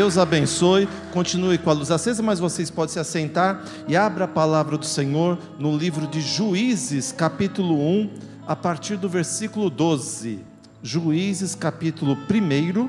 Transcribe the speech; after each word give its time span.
Deus 0.00 0.16
abençoe, 0.16 0.88
continue 1.12 1.58
com 1.58 1.68
a 1.68 1.74
luz 1.74 1.90
acesa, 1.90 2.22
mas 2.22 2.40
vocês 2.40 2.70
podem 2.70 2.90
se 2.90 2.98
assentar 2.98 3.62
e 3.86 3.94
abra 3.94 4.24
a 4.24 4.26
palavra 4.28 4.78
do 4.78 4.86
Senhor 4.86 5.38
no 5.58 5.76
livro 5.76 6.06
de 6.06 6.22
Juízes, 6.22 7.12
capítulo 7.12 7.78
1, 7.78 8.10
a 8.46 8.56
partir 8.56 8.96
do 8.96 9.10
versículo 9.10 9.68
12. 9.68 10.42
Juízes, 10.82 11.54
capítulo 11.54 12.16
1, 12.16 12.88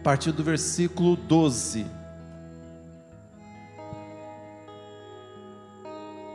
a 0.00 0.02
partir 0.02 0.32
do 0.32 0.44
versículo 0.44 1.16
12. 1.16 1.86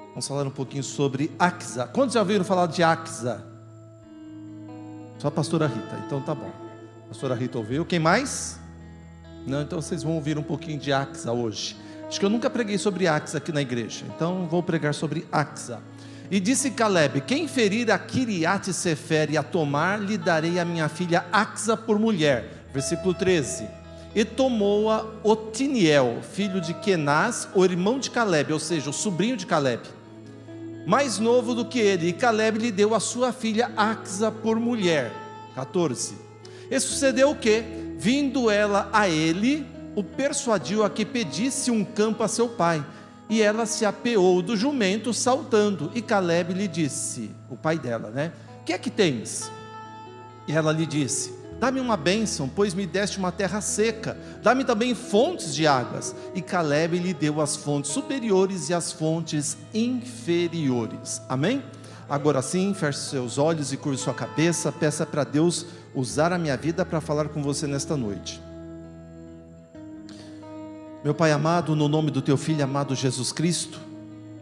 Vamos 0.09 0.27
falar 0.27 0.48
um 0.48 0.50
pouquinho 0.50 0.84
sobre 0.84 1.32
Axa. 1.38 1.86
Quantos 1.86 2.16
já 2.16 2.21
ouviram 2.21 2.43
falar 2.43 2.66
de 2.66 2.82
Axa? 2.82 3.45
Só 5.20 5.27
a 5.27 5.32
pastora 5.32 5.68
Rita, 5.68 6.02
então 6.04 6.20
tá 6.20 6.34
bom. 6.34 6.52
A 7.05 7.09
pastora 7.09 7.36
Rita 7.36 7.59
ouviu. 7.59 7.86
Quem 7.86 8.00
mais? 8.00 8.59
Não, 9.48 9.61
então 9.61 9.82
vocês 9.82 10.04
vão 10.04 10.16
ouvir 10.16 10.38
um 10.38 10.43
pouquinho 10.43 10.77
de 10.77 10.92
Axa 10.92 11.32
hoje. 11.32 11.78
Acho 12.05 12.19
que 12.19 12.25
eu 12.25 12.29
nunca 12.29 12.50
preguei 12.50 12.78
sobre 12.78 13.07
Axa 13.07 13.38
aqui 13.38 13.54
na 13.54 13.61
igreja, 13.61 14.04
então 14.14 14.46
vou 14.46 14.61
pregar 14.61 14.93
sobre 14.93 15.25
Axa. 15.32 15.79
E 16.29 16.38
disse 16.38 16.71
Caleb: 16.71 17.21
Quem 17.21 17.47
ferir 17.47 17.89
a 17.89 17.97
Kiriat 17.97 18.74
Sefer 18.74 19.32
e 19.32 19.38
a 19.38 19.43
tomar, 19.43 20.02
lhe 20.02 20.18
darei 20.18 20.60
a 20.60 20.65
minha 20.65 20.89
filha 20.89 21.25
Axa 21.32 21.78
por 21.78 21.97
mulher. 21.97 22.65
Versículo 22.74 23.14
13. 23.14 23.65
E 24.14 24.25
tomou-a 24.25 25.05
Otiniel, 25.24 26.18
filho 26.33 26.60
de 26.60 26.74
Kenaz, 26.74 27.47
o 27.55 27.64
irmão 27.64 28.00
de 28.00 28.11
Caleb, 28.11 28.52
ou 28.52 28.60
seja, 28.60 28.89
o 28.89 28.93
sobrinho 28.93 29.38
de 29.38 29.46
Caleb, 29.46 29.83
mais 30.86 31.19
novo 31.19 31.55
do 31.55 31.64
que 31.64 31.79
ele. 31.79 32.09
E 32.09 32.14
Caleb 32.14 32.59
lhe 32.59 32.72
deu 32.72 32.94
a 32.94 33.00
sua 33.00 33.31
filha 33.31 33.72
Axa 33.77 34.30
por 34.30 34.59
mulher. 34.59 35.09
14. 35.55 36.16
E 36.69 36.80
sucedeu 36.81 37.30
o 37.30 37.36
que? 37.36 37.86
Vindo 37.97 38.50
ela 38.50 38.89
a 38.94 39.09
ele, 39.09 39.66
o 39.95 40.03
persuadiu 40.03 40.83
a 40.83 40.89
que 40.89 41.03
pedisse 41.03 41.72
um 41.72 41.83
campo 41.83 42.23
a 42.23 42.28
seu 42.28 42.47
pai. 42.47 42.86
E 43.30 43.41
ela 43.41 43.66
se 43.66 43.85
apeou 43.85 44.41
do 44.41 44.55
jumento, 44.55 45.13
saltando. 45.13 45.91
E 45.94 46.02
Caleb 46.02 46.53
lhe 46.53 46.67
disse, 46.67 47.31
o 47.49 47.58
pai 47.58 47.77
dela, 47.77 48.09
né? 48.09 48.31
Que 48.66 48.73
é 48.73 48.77
que 48.77 48.89
tens? 48.89 49.52
E 50.47 50.53
ela 50.53 50.71
lhe 50.71 50.86
disse: 50.86 51.33
Dá-me 51.59 51.80
uma 51.80 51.97
bênção, 51.97 52.47
pois 52.47 52.73
me 52.73 52.86
deste 52.86 53.17
uma 53.17 53.31
terra 53.31 53.61
seca. 53.61 54.16
Dá-me 54.43 54.64
também 54.64 54.93
fontes 54.93 55.55
de 55.55 55.66
águas. 55.66 56.16
E 56.36 56.41
Caleb 56.41 56.99
lhe 56.99 57.14
deu 57.14 57.41
as 57.41 57.55
fontes 57.55 57.91
superiores 57.91 58.69
e 58.69 58.73
as 58.73 58.91
fontes 58.91 59.58
inferiores. 59.73 61.21
Amém? 61.27 61.64
Agora 62.08 62.41
sim, 62.41 62.73
feche 62.73 62.99
seus 62.99 63.38
olhos 63.38 63.73
e 63.73 63.77
curve 63.77 63.97
sua 63.97 64.14
cabeça. 64.14 64.71
Peça 64.71 65.05
para 65.05 65.23
Deus 65.23 65.66
usar 65.93 66.31
a 66.31 66.38
minha 66.38 66.55
vida 66.57 66.85
para 66.85 67.02
falar 67.02 67.30
com 67.30 67.41
você 67.41 67.67
nesta 67.67 67.95
noite. 67.95 68.41
Meu 71.03 71.13
Pai 71.13 71.31
amado, 71.31 71.75
no 71.75 71.88
nome 71.88 72.11
do 72.11 72.21
Teu 72.21 72.35
Filho 72.38 72.63
amado 72.63 72.95
Jesus 72.95 73.31
Cristo, 73.31 73.80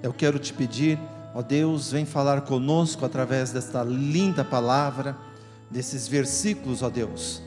eu 0.01 0.13
quero 0.13 0.39
te 0.39 0.53
pedir, 0.53 0.99
ó 1.33 1.41
Deus, 1.41 1.91
vem 1.91 2.05
falar 2.05 2.41
conosco 2.41 3.05
através 3.05 3.51
desta 3.51 3.83
linda 3.83 4.43
palavra, 4.43 5.17
desses 5.69 6.07
versículos, 6.07 6.81
ó 6.81 6.89
Deus, 6.89 7.41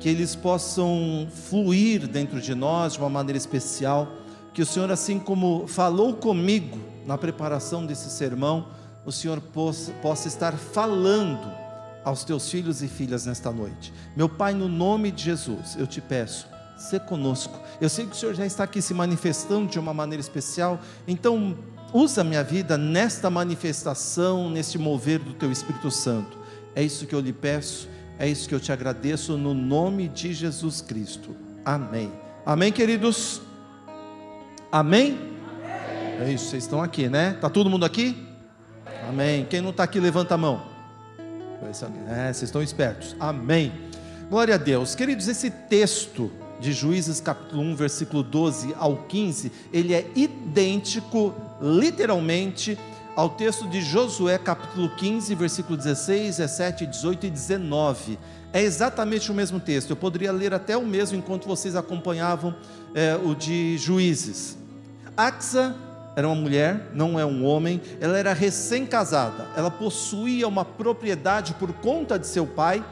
que 0.00 0.08
eles 0.08 0.34
possam 0.34 1.28
fluir 1.48 2.06
dentro 2.08 2.40
de 2.40 2.54
nós 2.54 2.94
de 2.94 2.98
uma 2.98 3.10
maneira 3.10 3.36
especial, 3.36 4.08
que 4.54 4.62
o 4.62 4.66
Senhor, 4.66 4.90
assim 4.90 5.18
como 5.18 5.66
falou 5.66 6.14
comigo 6.14 6.78
na 7.06 7.18
preparação 7.18 7.84
desse 7.84 8.10
sermão, 8.10 8.68
o 9.04 9.12
Senhor 9.12 9.40
possa, 9.40 9.92
possa 10.02 10.28
estar 10.28 10.54
falando 10.54 11.65
aos 12.06 12.22
teus 12.22 12.48
filhos 12.48 12.84
e 12.84 12.88
filhas 12.88 13.26
nesta 13.26 13.50
noite. 13.50 13.92
Meu 14.14 14.28
Pai, 14.28 14.54
no 14.54 14.68
nome 14.68 15.10
de 15.10 15.24
Jesus, 15.24 15.74
eu 15.76 15.88
te 15.88 16.00
peço, 16.00 16.46
se 16.78 17.00
conosco. 17.00 17.60
Eu 17.80 17.88
sei 17.88 18.06
que 18.06 18.12
o 18.12 18.14
Senhor 18.14 18.32
já 18.32 18.46
está 18.46 18.62
aqui 18.62 18.80
se 18.80 18.94
manifestando 18.94 19.66
de 19.66 19.76
uma 19.76 19.92
maneira 19.92 20.20
especial, 20.20 20.78
então 21.08 21.58
usa 21.92 22.22
minha 22.22 22.44
vida 22.44 22.78
nesta 22.78 23.28
manifestação, 23.28 24.48
neste 24.48 24.78
mover 24.78 25.18
do 25.18 25.34
teu 25.34 25.50
Espírito 25.50 25.90
Santo. 25.90 26.38
É 26.76 26.82
isso 26.82 27.06
que 27.06 27.14
eu 27.14 27.18
lhe 27.18 27.32
peço, 27.32 27.88
é 28.20 28.28
isso 28.28 28.48
que 28.48 28.54
eu 28.54 28.60
te 28.60 28.70
agradeço 28.70 29.36
no 29.36 29.52
nome 29.52 30.06
de 30.06 30.32
Jesus 30.32 30.80
Cristo. 30.80 31.34
Amém. 31.64 32.12
Amém, 32.44 32.70
queridos? 32.70 33.42
Amém? 34.70 35.18
É 36.20 36.32
isso, 36.32 36.50
vocês 36.50 36.62
estão 36.62 36.80
aqui, 36.80 37.08
né? 37.08 37.32
Tá 37.40 37.50
todo 37.50 37.68
mundo 37.68 37.84
aqui? 37.84 38.28
Amém. 39.08 39.44
Quem 39.46 39.60
não 39.60 39.70
está 39.70 39.82
aqui, 39.82 39.98
levanta 39.98 40.36
a 40.36 40.38
mão. 40.38 40.75
É, 42.08 42.32
vocês 42.32 42.42
estão 42.42 42.62
espertos. 42.62 43.16
Amém. 43.18 43.72
Glória 44.28 44.54
a 44.54 44.58
Deus. 44.58 44.94
Queridos, 44.94 45.28
esse 45.28 45.50
texto 45.50 46.30
de 46.60 46.72
Juízes 46.72 47.20
capítulo 47.20 47.62
1, 47.62 47.76
versículo 47.76 48.22
12 48.22 48.74
ao 48.78 48.96
15, 49.04 49.52
ele 49.72 49.94
é 49.94 50.06
idêntico, 50.14 51.34
literalmente, 51.60 52.78
ao 53.14 53.30
texto 53.30 53.66
de 53.68 53.80
Josué 53.80 54.38
capítulo 54.38 54.90
15, 54.96 55.34
versículo 55.34 55.76
16, 55.76 56.36
17, 56.36 56.86
18 56.86 57.26
e 57.26 57.30
19. 57.30 58.18
É 58.52 58.62
exatamente 58.62 59.30
o 59.30 59.34
mesmo 59.34 59.58
texto. 59.58 59.90
Eu 59.90 59.96
poderia 59.96 60.32
ler 60.32 60.52
até 60.52 60.76
o 60.76 60.86
mesmo 60.86 61.16
enquanto 61.16 61.46
vocês 61.46 61.74
acompanhavam 61.74 62.54
é, 62.94 63.16
o 63.16 63.34
de 63.34 63.78
Juízes. 63.78 64.58
Axa 65.16 65.74
era 66.16 66.26
uma 66.26 66.34
mulher, 66.34 66.90
não 66.94 67.20
é 67.20 67.26
um 67.26 67.44
homem, 67.44 67.78
ela 68.00 68.18
era 68.18 68.32
recém-casada, 68.32 69.48
ela 69.54 69.70
possuía 69.70 70.48
uma 70.48 70.64
propriedade 70.64 71.52
por 71.52 71.70
conta 71.74 72.18
de 72.18 72.26
seu 72.26 72.46
pai, 72.46 72.82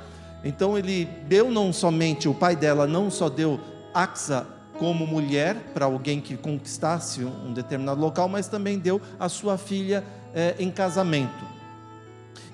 então 0.45 0.77
ele 0.77 1.07
deu 1.27 1.51
não 1.51 1.73
somente, 1.73 2.29
o 2.29 2.35
pai 2.35 2.55
dela 2.55 2.87
não 2.87 3.11
só 3.11 3.31
deu 3.31 3.59
Axa 3.95 4.47
como 4.79 5.07
mulher 5.07 5.57
para 5.73 5.87
alguém 5.87 6.21
que 6.21 6.37
conquistasse 6.37 7.25
um 7.25 7.55
determinado 7.55 7.99
local, 7.99 8.29
mas 8.29 8.47
também 8.47 8.79
deu 8.79 9.01
a 9.19 9.29
sua 9.31 9.57
filha 9.57 10.05
é, 10.35 10.57
em 10.59 10.71
casamento. 10.71 11.47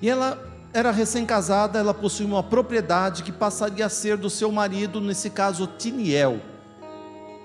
E 0.01 0.09
ela 0.09 0.41
era 0.71 0.89
recém-casada, 0.91 1.79
ela 1.79 1.93
possuía 1.93 2.27
uma 2.27 2.43
propriedade 2.43 3.23
que 3.23 3.31
passaria 3.31 3.85
a 3.85 3.89
ser 3.89 4.15
do 4.15 4.29
seu 4.29 4.49
marido, 4.53 5.01
nesse 5.01 5.29
caso 5.29 5.67
Tiniel. 5.67 6.39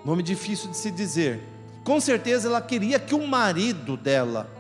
Nome 0.05 0.23
difícil 0.23 0.71
de 0.71 0.77
se 0.77 0.93
dizer 0.93 1.56
com 1.87 2.01
certeza 2.01 2.49
ela 2.49 2.61
queria 2.61 2.99
que 2.99 3.15
o 3.15 3.25
marido 3.25 3.97
dela 3.97 4.51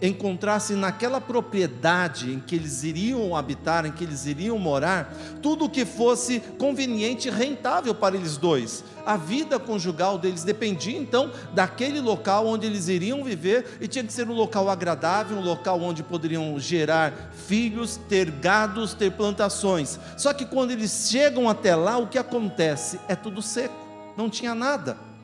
encontrasse 0.00 0.74
naquela 0.74 1.20
propriedade 1.20 2.32
em 2.32 2.38
que 2.38 2.54
eles 2.54 2.84
iriam 2.84 3.34
habitar, 3.34 3.84
em 3.84 3.90
que 3.90 4.04
eles 4.04 4.24
iriam 4.24 4.56
morar, 4.56 5.12
tudo 5.42 5.64
o 5.64 5.68
que 5.68 5.84
fosse 5.84 6.38
conveniente 6.58 7.26
e 7.26 7.30
rentável 7.30 7.92
para 7.92 8.14
eles 8.14 8.36
dois. 8.36 8.84
A 9.04 9.16
vida 9.16 9.58
conjugal 9.58 10.16
deles 10.16 10.44
dependia 10.44 10.96
então 10.96 11.32
daquele 11.52 12.00
local 12.00 12.46
onde 12.46 12.68
eles 12.68 12.86
iriam 12.86 13.24
viver 13.24 13.78
e 13.80 13.88
tinha 13.88 14.04
que 14.04 14.12
ser 14.12 14.28
um 14.28 14.34
local 14.34 14.70
agradável, 14.70 15.38
um 15.38 15.44
local 15.44 15.80
onde 15.82 16.04
poderiam 16.04 16.56
gerar 16.60 17.32
filhos, 17.48 17.98
ter 18.08 18.30
gados, 18.30 18.94
ter 18.94 19.10
plantações. 19.10 19.98
Só 20.16 20.32
que 20.32 20.46
quando 20.46 20.70
eles 20.70 21.08
chegam 21.10 21.48
até 21.48 21.74
lá, 21.74 21.98
o 21.98 22.06
que 22.06 22.18
acontece? 22.18 23.00
É 23.08 23.16
tudo 23.16 23.42
seco, 23.42 23.74
não 24.16 24.30
tinha 24.30 24.54
nada. 24.54 25.15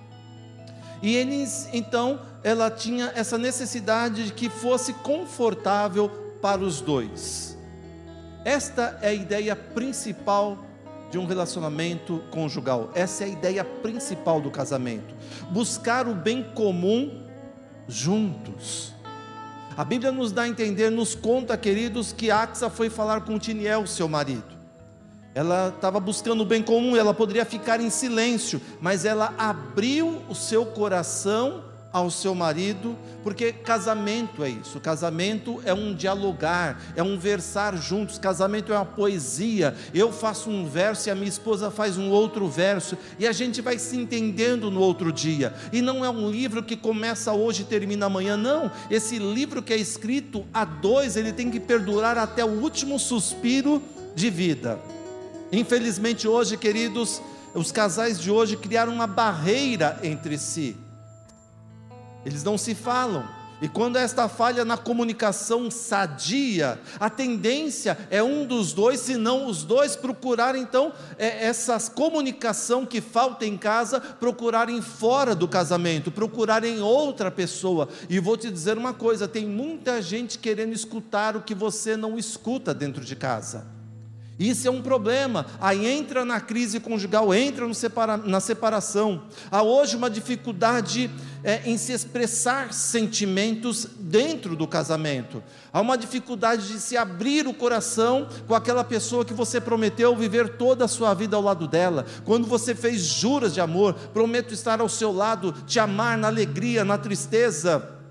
E 1.02 1.16
eles, 1.16 1.68
então, 1.72 2.20
ela 2.44 2.70
tinha 2.70 3.12
essa 3.14 3.36
necessidade 3.36 4.26
de 4.26 4.32
que 4.32 4.48
fosse 4.48 4.92
confortável 4.94 6.08
para 6.40 6.60
os 6.60 6.80
dois. 6.80 7.58
Esta 8.44 8.98
é 9.02 9.08
a 9.08 9.12
ideia 9.12 9.54
principal 9.54 10.64
de 11.10 11.18
um 11.18 11.26
relacionamento 11.26 12.22
conjugal. 12.30 12.90
Essa 12.94 13.24
é 13.24 13.26
a 13.26 13.30
ideia 13.30 13.64
principal 13.64 14.40
do 14.40 14.50
casamento. 14.50 15.14
Buscar 15.50 16.08
o 16.08 16.14
bem 16.14 16.42
comum 16.54 17.26
juntos. 17.86 18.94
A 19.76 19.84
Bíblia 19.84 20.12
nos 20.12 20.32
dá 20.32 20.42
a 20.42 20.48
entender, 20.48 20.90
nos 20.90 21.14
conta, 21.14 21.56
queridos, 21.56 22.12
que 22.12 22.30
Axa 22.30 22.70
foi 22.70 22.90
falar 22.90 23.22
com 23.22 23.38
Tiniel, 23.38 23.86
seu 23.86 24.08
marido. 24.08 24.51
Ela 25.34 25.68
estava 25.74 25.98
buscando 25.98 26.42
o 26.42 26.46
bem 26.46 26.62
comum, 26.62 26.96
ela 26.96 27.14
poderia 27.14 27.44
ficar 27.44 27.80
em 27.80 27.88
silêncio, 27.88 28.60
mas 28.80 29.04
ela 29.04 29.34
abriu 29.38 30.20
o 30.28 30.34
seu 30.34 30.66
coração 30.66 31.64
ao 31.92 32.10
seu 32.10 32.34
marido, 32.34 32.96
porque 33.22 33.52
casamento 33.52 34.42
é 34.42 34.48
isso. 34.48 34.80
Casamento 34.80 35.60
é 35.64 35.74
um 35.74 35.94
dialogar, 35.94 36.80
é 36.96 37.02
um 37.02 37.18
versar 37.18 37.76
juntos. 37.76 38.18
Casamento 38.18 38.72
é 38.72 38.76
uma 38.76 38.84
poesia. 38.84 39.76
Eu 39.92 40.10
faço 40.10 40.48
um 40.48 40.66
verso 40.66 41.08
e 41.08 41.12
a 41.12 41.14
minha 41.14 41.28
esposa 41.28 41.70
faz 41.70 41.98
um 41.98 42.08
outro 42.10 42.48
verso, 42.48 42.96
e 43.18 43.26
a 43.26 43.32
gente 43.32 43.60
vai 43.60 43.78
se 43.78 43.96
entendendo 43.96 44.70
no 44.70 44.80
outro 44.80 45.12
dia. 45.12 45.52
E 45.70 45.82
não 45.82 46.04
é 46.04 46.08
um 46.08 46.30
livro 46.30 46.62
que 46.62 46.76
começa 46.76 47.32
hoje 47.32 47.62
e 47.62 47.66
termina 47.66 48.06
amanhã, 48.06 48.36
não. 48.36 48.70
Esse 48.90 49.18
livro 49.18 49.62
que 49.62 49.72
é 49.72 49.76
escrito 49.76 50.46
a 50.52 50.64
dois, 50.64 51.16
ele 51.16 51.32
tem 51.32 51.50
que 51.50 51.60
perdurar 51.60 52.16
até 52.16 52.42
o 52.42 52.62
último 52.62 52.98
suspiro 52.98 53.82
de 54.14 54.30
vida. 54.30 54.80
Infelizmente, 55.52 56.26
hoje, 56.26 56.56
queridos, 56.56 57.20
os 57.54 57.70
casais 57.70 58.18
de 58.18 58.30
hoje 58.30 58.56
criaram 58.56 58.94
uma 58.94 59.06
barreira 59.06 60.00
entre 60.02 60.38
si. 60.38 60.74
Eles 62.24 62.42
não 62.42 62.56
se 62.56 62.74
falam. 62.74 63.28
E 63.60 63.68
quando 63.68 63.96
esta 63.96 64.28
falha 64.28 64.64
na 64.64 64.76
comunicação 64.76 65.70
sadia, 65.70 66.80
a 66.98 67.08
tendência 67.08 67.96
é 68.10 68.20
um 68.20 68.44
dos 68.44 68.72
dois, 68.72 68.98
se 68.98 69.16
não 69.16 69.46
os 69.46 69.62
dois, 69.62 69.94
procurar 69.94 70.56
então 70.56 70.92
é, 71.16 71.46
essa 71.46 71.78
comunicação 71.90 72.84
que 72.84 73.00
falta 73.00 73.46
em 73.46 73.56
casa, 73.56 74.00
procurarem 74.00 74.82
fora 74.82 75.32
do 75.32 75.46
casamento, 75.46 76.10
procurarem 76.10 76.80
outra 76.80 77.30
pessoa. 77.30 77.88
E 78.08 78.18
vou 78.18 78.36
te 78.36 78.50
dizer 78.50 78.76
uma 78.76 78.92
coisa: 78.92 79.28
tem 79.28 79.46
muita 79.46 80.02
gente 80.02 80.40
querendo 80.40 80.72
escutar 80.72 81.36
o 81.36 81.42
que 81.42 81.54
você 81.54 81.96
não 81.96 82.18
escuta 82.18 82.74
dentro 82.74 83.04
de 83.04 83.14
casa. 83.14 83.81
Isso 84.38 84.66
é 84.66 84.70
um 84.70 84.82
problema. 84.82 85.46
Aí 85.60 85.86
entra 85.86 86.24
na 86.24 86.40
crise 86.40 86.80
conjugal, 86.80 87.34
entra 87.34 87.72
separa, 87.74 88.16
na 88.16 88.40
separação. 88.40 89.22
Há 89.50 89.62
hoje 89.62 89.96
uma 89.96 90.10
dificuldade 90.10 91.10
é, 91.44 91.62
em 91.64 91.76
se 91.76 91.92
expressar 91.92 92.72
sentimentos 92.72 93.86
dentro 93.98 94.56
do 94.56 94.66
casamento. 94.66 95.42
Há 95.72 95.80
uma 95.80 95.96
dificuldade 95.96 96.68
de 96.68 96.80
se 96.80 96.96
abrir 96.96 97.46
o 97.46 97.54
coração 97.54 98.28
com 98.46 98.54
aquela 98.54 98.84
pessoa 98.84 99.24
que 99.24 99.34
você 99.34 99.60
prometeu 99.60 100.16
viver 100.16 100.56
toda 100.56 100.84
a 100.84 100.88
sua 100.88 101.14
vida 101.14 101.36
ao 101.36 101.42
lado 101.42 101.68
dela. 101.68 102.06
Quando 102.24 102.46
você 102.46 102.74
fez 102.74 103.02
juras 103.02 103.54
de 103.54 103.60
amor, 103.60 103.94
prometo 104.12 104.54
estar 104.54 104.80
ao 104.80 104.88
seu 104.88 105.12
lado, 105.12 105.52
te 105.66 105.78
amar 105.78 106.16
na 106.16 106.28
alegria, 106.28 106.84
na 106.84 106.98
tristeza 106.98 108.01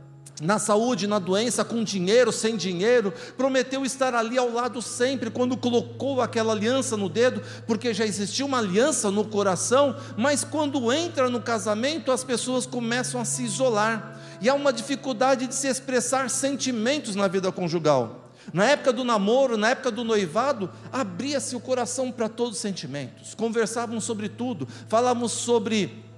na 0.41 0.57
saúde, 0.57 1.05
na 1.05 1.19
doença, 1.19 1.63
com 1.63 1.83
dinheiro, 1.83 2.31
sem 2.31 2.57
dinheiro, 2.57 3.13
prometeu 3.37 3.85
estar 3.85 4.15
ali 4.15 4.37
ao 4.37 4.51
lado 4.51 4.81
sempre, 4.81 5.29
quando 5.29 5.55
colocou 5.55 6.19
aquela 6.19 6.53
aliança 6.53 6.97
no 6.97 7.07
dedo, 7.07 7.41
porque 7.67 7.93
já 7.93 8.05
existia 8.05 8.45
uma 8.45 8.57
aliança 8.57 9.11
no 9.11 9.23
coração, 9.23 9.95
mas 10.17 10.43
quando 10.43 10.91
entra 10.91 11.29
no 11.29 11.39
casamento, 11.39 12.11
as 12.11 12.23
pessoas 12.23 12.65
começam 12.65 13.21
a 13.21 13.25
se 13.25 13.43
isolar, 13.43 14.19
e 14.41 14.49
há 14.49 14.55
uma 14.55 14.73
dificuldade 14.73 15.45
de 15.45 15.53
se 15.53 15.67
expressar 15.67 16.27
sentimentos 16.29 17.15
na 17.15 17.27
vida 17.27 17.51
conjugal. 17.51 18.31
Na 18.51 18.65
época 18.65 18.91
do 18.91 19.03
namoro, 19.03 19.55
na 19.55 19.69
época 19.69 19.91
do 19.91 20.03
noivado, 20.03 20.67
abria-se 20.91 21.55
o 21.55 21.59
coração 21.59 22.11
para 22.11 22.27
todos 22.27 22.55
os 22.55 22.61
sentimentos, 22.61 23.35
conversavam 23.35 24.01
sobre 24.01 24.27
tudo, 24.27 24.67
falávamos 24.87 25.31
sobre 25.31 26.10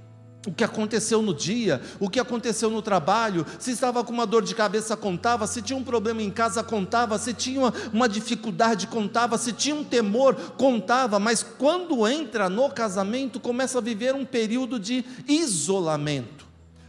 o 0.47 0.51
que 0.51 0.63
aconteceu 0.63 1.21
no 1.21 1.33
dia, 1.33 1.81
o 1.99 2.09
que 2.09 2.19
aconteceu 2.19 2.69
no 2.69 2.81
trabalho, 2.81 3.45
se 3.57 3.71
estava 3.71 4.03
com 4.03 4.11
uma 4.11 4.25
dor 4.25 4.43
de 4.43 4.53
cabeça, 4.53 4.97
contava, 4.97 5.47
se 5.47 5.61
tinha 5.61 5.77
um 5.77 5.83
problema 5.83 6.21
em 6.21 6.29
casa, 6.29 6.63
contava, 6.63 7.17
se 7.17 7.33
tinha 7.33 7.61
uma, 7.61 7.73
uma 7.93 8.09
dificuldade, 8.09 8.87
contava, 8.87 9.37
se 9.37 9.53
tinha 9.53 9.75
um 9.75 9.83
temor, 9.83 10.35
contava, 10.57 11.17
mas 11.17 11.43
quando 11.43 12.07
entra 12.07 12.49
no 12.49 12.69
casamento, 12.69 13.39
começa 13.39 13.77
a 13.77 13.81
viver 13.81 14.13
um 14.13 14.25
período 14.25 14.79
de 14.79 15.05
isolamento. 15.27 16.43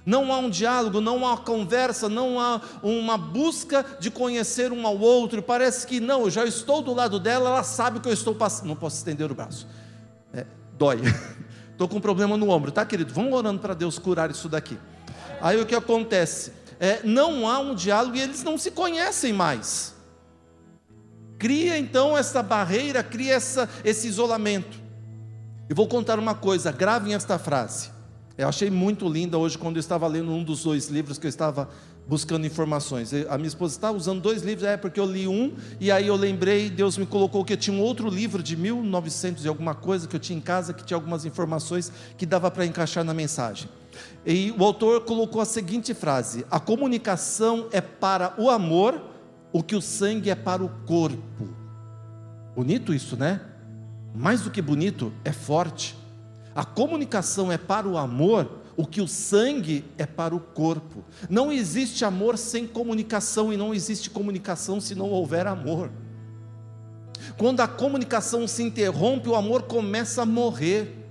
Não 0.07 0.33
há 0.33 0.37
um 0.37 0.51
diálogo, 0.51 1.01
não 1.01 1.27
há 1.27 1.39
conversa, 1.39 2.11
não 2.11 2.39
há 2.39 2.61
uma 2.83 3.17
busca 3.17 3.87
de 3.99 4.11
conhecer 4.11 4.71
um 4.71 4.87
ao 4.87 4.99
outro. 4.99 5.43
Parece 5.43 5.87
que 5.87 5.99
não, 5.99 6.23
eu 6.23 6.31
já 6.31 6.45
estou 6.45 6.83
do 6.83 6.93
lado 6.93 7.19
dela, 7.19 7.49
ela 7.49 7.63
sabe 7.63 8.01
que 8.01 8.09
eu 8.09 8.13
estou 8.13 8.35
passando. 8.35 8.67
Não 8.67 8.77
posso 8.77 8.97
estender 8.97 9.31
o 9.31 9.35
braço, 9.35 9.67
é, 10.35 10.45
dói. 10.77 10.99
Estou 11.75 11.89
com 11.89 11.97
um 11.97 12.01
problema 12.01 12.37
no 12.37 12.51
ombro, 12.51 12.71
tá, 12.71 12.87
querido? 12.87 13.13
Vamos 13.13 13.33
orando 13.33 13.59
para 13.59 13.75
Deus 13.75 13.99
curar 13.99 14.31
isso 14.31 14.49
daqui. 14.49 14.79
Aí 15.41 15.61
o 15.61 15.67
que 15.67 15.75
acontece? 15.75 16.53
É, 16.79 17.01
não 17.03 17.49
há 17.49 17.59
um 17.59 17.75
diálogo 17.75 18.17
e 18.17 18.21
eles 18.21 18.45
não 18.45 18.57
se 18.57 18.71
conhecem 18.71 19.33
mais. 19.33 19.93
Cria 21.37 21.77
então 21.77 22.17
essa 22.17 22.45
barreira, 22.45 23.03
cria 23.03 23.35
essa, 23.35 23.69
esse 23.85 24.07
isolamento. 24.07 24.81
E 25.69 25.75
vou 25.75 25.89
contar 25.89 26.17
uma 26.17 26.35
coisa, 26.35 26.71
gravem 26.71 27.13
esta 27.13 27.41
frase. 27.41 27.91
Eu 28.39 28.49
achei 28.49 28.71
muito 28.71 29.09
linda 29.09 29.37
hoje 29.37 29.59
quando 29.59 29.77
eu 29.77 29.81
estava 29.81 30.07
lendo 30.07 30.31
um 30.31 30.45
dos 30.45 30.63
dois 30.63 30.89
livros 30.89 31.19
que 31.19 31.27
eu 31.27 31.29
estava 31.29 31.69
buscando 32.07 32.47
informações. 32.47 33.13
A 33.29 33.37
minha 33.37 33.49
esposa 33.49 33.75
está 33.75 33.91
usando 33.91 34.21
dois 34.21 34.43
livros, 34.43 34.67
é 34.67 34.77
porque 34.77 35.01
eu 35.01 35.07
li 35.07 35.27
um 35.27 35.55
e 35.81 35.91
aí 35.91 36.07
eu 36.07 36.17
lembrei, 36.17 36.69
Deus 36.69 36.99
me 36.99 37.07
colocou 37.07 37.45
que 37.45 37.57
tinha 37.57 37.77
um 37.77 37.81
outro 37.81 38.09
livro 38.09 38.43
de 38.43 38.57
1900 38.57 39.45
e 39.45 39.49
alguma 39.49 39.75
coisa 39.75 40.07
que 40.07 40.15
eu 40.15 40.21
tinha 40.21 40.39
em 40.39 40.43
casa 40.43 40.73
que 40.73 40.85
tinha 40.85 40.97
algumas 40.97 41.25
informações 41.25 41.91
que 42.17 42.27
dava 42.27 42.51
para 42.51 42.67
encaixar 42.67 43.05
na 43.05 43.15
mensagem. 43.15 43.69
E 44.27 44.53
o 44.59 44.65
autor 44.65 45.03
colocou 45.03 45.41
a 45.41 45.45
seguinte 45.45 45.95
frase: 45.95 46.45
A 46.51 46.59
comunicação 46.59 47.69
é 47.71 47.81
para 47.81 48.35
o 48.39 48.51
amor 48.51 49.01
o 49.53 49.63
que 49.63 49.77
o 49.77 49.81
sangue 49.81 50.31
é 50.31 50.35
para 50.35 50.65
o 50.65 50.69
corpo. 50.85 51.49
Bonito 52.57 52.93
isso, 52.93 53.17
né? 53.17 53.41
Mais 54.15 54.43
do 54.43 54.51
que 54.51 54.61
bonito, 54.61 55.13
é 55.25 55.33
forte. 55.33 55.97
A 56.55 56.65
comunicação 56.65 57.51
é 57.51 57.59
para 57.59 57.89
o 57.89 57.99
amor 57.99 58.64
o 58.77 58.87
que 58.87 59.01
o 59.01 59.09
sangue 59.09 59.85
é 59.97 60.07
para 60.07 60.35
o 60.35 60.41
corpo. 60.41 61.05
Não 61.29 61.53
existe 61.53 62.05
amor 62.05 62.37
sem 62.37 62.67
comunicação 62.67 63.53
e 63.53 63.57
não 63.57 63.75
existe 63.75 64.11
comunicação 64.11 64.81
se 64.81 64.95
não 64.95 65.11
houver 65.11 65.47
amor. 65.47 65.91
Quando 67.37 67.61
a 67.61 67.69
comunicação 67.69 68.47
se 68.47 68.63
interrompe, 68.63 69.29
o 69.29 69.35
amor 69.35 69.63
começa 69.63 70.23
a 70.23 70.27
morrer. 70.27 71.05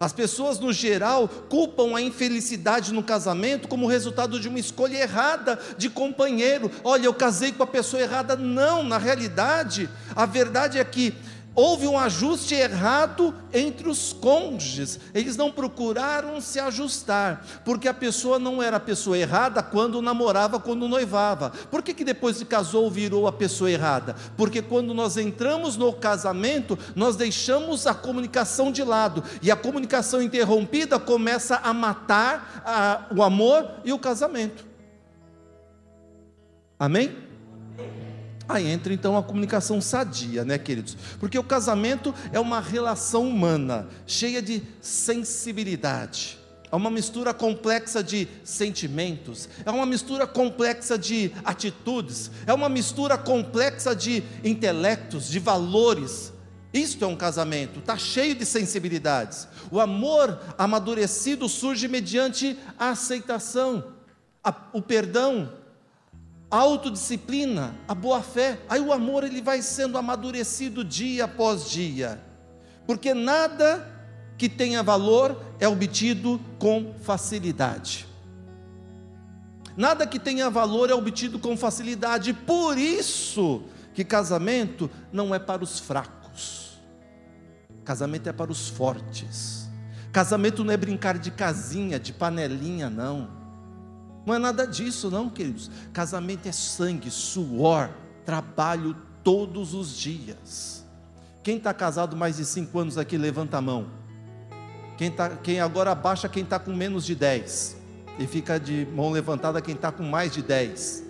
As 0.00 0.12
pessoas, 0.12 0.60
no 0.60 0.72
geral, 0.72 1.26
culpam 1.26 1.96
a 1.96 2.00
infelicidade 2.00 2.92
no 2.92 3.02
casamento 3.02 3.66
como 3.66 3.88
resultado 3.88 4.38
de 4.38 4.48
uma 4.48 4.58
escolha 4.60 4.96
errada 4.96 5.58
de 5.76 5.90
companheiro. 5.90 6.70
Olha, 6.84 7.06
eu 7.06 7.14
casei 7.14 7.50
com 7.50 7.64
a 7.64 7.66
pessoa 7.66 8.00
errada. 8.00 8.36
Não, 8.36 8.84
na 8.84 8.96
realidade, 8.96 9.90
a 10.14 10.24
verdade 10.24 10.78
é 10.78 10.84
que 10.84 11.14
houve 11.58 11.88
um 11.88 11.98
ajuste 11.98 12.54
errado 12.54 13.34
entre 13.52 13.88
os 13.88 14.12
cônjuges. 14.12 15.00
Eles 15.12 15.36
não 15.36 15.50
procuraram 15.50 16.40
se 16.40 16.60
ajustar, 16.60 17.44
porque 17.64 17.88
a 17.88 17.94
pessoa 17.94 18.38
não 18.38 18.62
era 18.62 18.76
a 18.76 18.80
pessoa 18.80 19.18
errada 19.18 19.60
quando 19.60 20.00
namorava, 20.00 20.60
quando 20.60 20.86
noivava. 20.86 21.50
Por 21.68 21.82
que, 21.82 21.92
que 21.92 22.04
depois 22.04 22.36
se 22.36 22.44
casou 22.44 22.88
virou 22.88 23.26
a 23.26 23.32
pessoa 23.32 23.68
errada? 23.68 24.14
Porque 24.36 24.62
quando 24.62 24.94
nós 24.94 25.16
entramos 25.16 25.76
no 25.76 25.92
casamento, 25.92 26.78
nós 26.94 27.16
deixamos 27.16 27.88
a 27.88 27.94
comunicação 27.94 28.70
de 28.70 28.84
lado, 28.84 29.24
e 29.42 29.50
a 29.50 29.56
comunicação 29.56 30.22
interrompida 30.22 30.96
começa 30.96 31.56
a 31.56 31.74
matar 31.74 32.62
a, 32.64 33.12
o 33.12 33.20
amor 33.20 33.68
e 33.84 33.92
o 33.92 33.98
casamento. 33.98 34.64
Amém? 36.78 37.27
Aí 38.48 38.66
entra 38.66 38.94
então 38.94 39.14
a 39.14 39.22
comunicação 39.22 39.78
sadia, 39.78 40.42
né, 40.42 40.56
queridos? 40.56 40.96
Porque 41.20 41.38
o 41.38 41.44
casamento 41.44 42.14
é 42.32 42.40
uma 42.40 42.60
relação 42.60 43.28
humana, 43.28 43.86
cheia 44.06 44.40
de 44.40 44.62
sensibilidade. 44.80 46.38
É 46.70 46.76
uma 46.76 46.90
mistura 46.90 47.34
complexa 47.34 48.02
de 48.02 48.26
sentimentos, 48.44 49.48
é 49.64 49.70
uma 49.70 49.86
mistura 49.86 50.26
complexa 50.26 50.98
de 50.98 51.32
atitudes, 51.44 52.30
é 52.46 52.52
uma 52.52 52.68
mistura 52.68 53.16
complexa 53.18 53.94
de 53.94 54.22
intelectos, 54.42 55.28
de 55.28 55.38
valores. 55.38 56.32
Isto 56.72 57.04
é 57.04 57.08
um 57.08 57.16
casamento, 57.16 57.80
está 57.80 57.96
cheio 57.96 58.34
de 58.34 58.44
sensibilidades. 58.44 59.48
O 59.70 59.80
amor 59.80 60.38
amadurecido 60.58 61.48
surge 61.48 61.88
mediante 61.88 62.58
a 62.78 62.90
aceitação, 62.90 63.92
a, 64.44 64.54
o 64.72 64.82
perdão, 64.82 65.50
a 66.50 66.56
autodisciplina, 66.56 67.74
a 67.86 67.94
boa 67.94 68.22
fé, 68.22 68.58
aí 68.68 68.80
o 68.80 68.92
amor 68.92 69.24
ele 69.24 69.42
vai 69.42 69.60
sendo 69.60 69.98
amadurecido 69.98 70.82
dia 70.82 71.24
após 71.24 71.68
dia, 71.68 72.20
porque 72.86 73.12
nada 73.12 73.86
que 74.38 74.48
tenha 74.48 74.82
valor 74.82 75.40
é 75.60 75.68
obtido 75.68 76.40
com 76.58 76.94
facilidade. 77.02 78.06
Nada 79.76 80.06
que 80.06 80.18
tenha 80.18 80.48
valor 80.50 80.90
é 80.90 80.94
obtido 80.94 81.38
com 81.38 81.56
facilidade, 81.56 82.32
por 82.32 82.78
isso 82.78 83.62
que 83.94 84.04
casamento 84.04 84.90
não 85.12 85.34
é 85.34 85.38
para 85.38 85.62
os 85.62 85.78
fracos, 85.78 86.78
casamento 87.84 88.28
é 88.28 88.32
para 88.32 88.50
os 88.50 88.68
fortes. 88.68 89.68
Casamento 90.10 90.64
não 90.64 90.72
é 90.72 90.76
brincar 90.76 91.18
de 91.18 91.30
casinha, 91.30 92.00
de 92.00 92.12
panelinha, 92.12 92.88
não. 92.88 93.37
Não 94.28 94.34
é 94.34 94.38
nada 94.38 94.66
disso, 94.66 95.10
não, 95.10 95.30
queridos. 95.30 95.70
Casamento 95.90 96.46
é 96.46 96.52
sangue, 96.52 97.10
suor, 97.10 97.88
trabalho 98.26 98.94
todos 99.24 99.72
os 99.72 99.96
dias. 99.96 100.84
Quem 101.42 101.56
está 101.56 101.72
casado 101.72 102.14
mais 102.14 102.36
de 102.36 102.44
cinco 102.44 102.78
anos 102.78 102.98
aqui, 102.98 103.16
levanta 103.16 103.56
a 103.56 103.62
mão. 103.62 103.88
Quem, 104.98 105.10
tá, 105.10 105.30
quem 105.30 105.60
agora 105.60 105.92
abaixa 105.92 106.28
quem 106.28 106.42
está 106.42 106.58
com 106.58 106.74
menos 106.74 107.06
de 107.06 107.14
10. 107.14 107.78
E 108.18 108.26
fica 108.26 108.60
de 108.60 108.86
mão 108.92 109.10
levantada 109.10 109.62
quem 109.62 109.74
está 109.74 109.90
com 109.90 110.02
mais 110.02 110.30
de 110.30 110.42
10. 110.42 111.04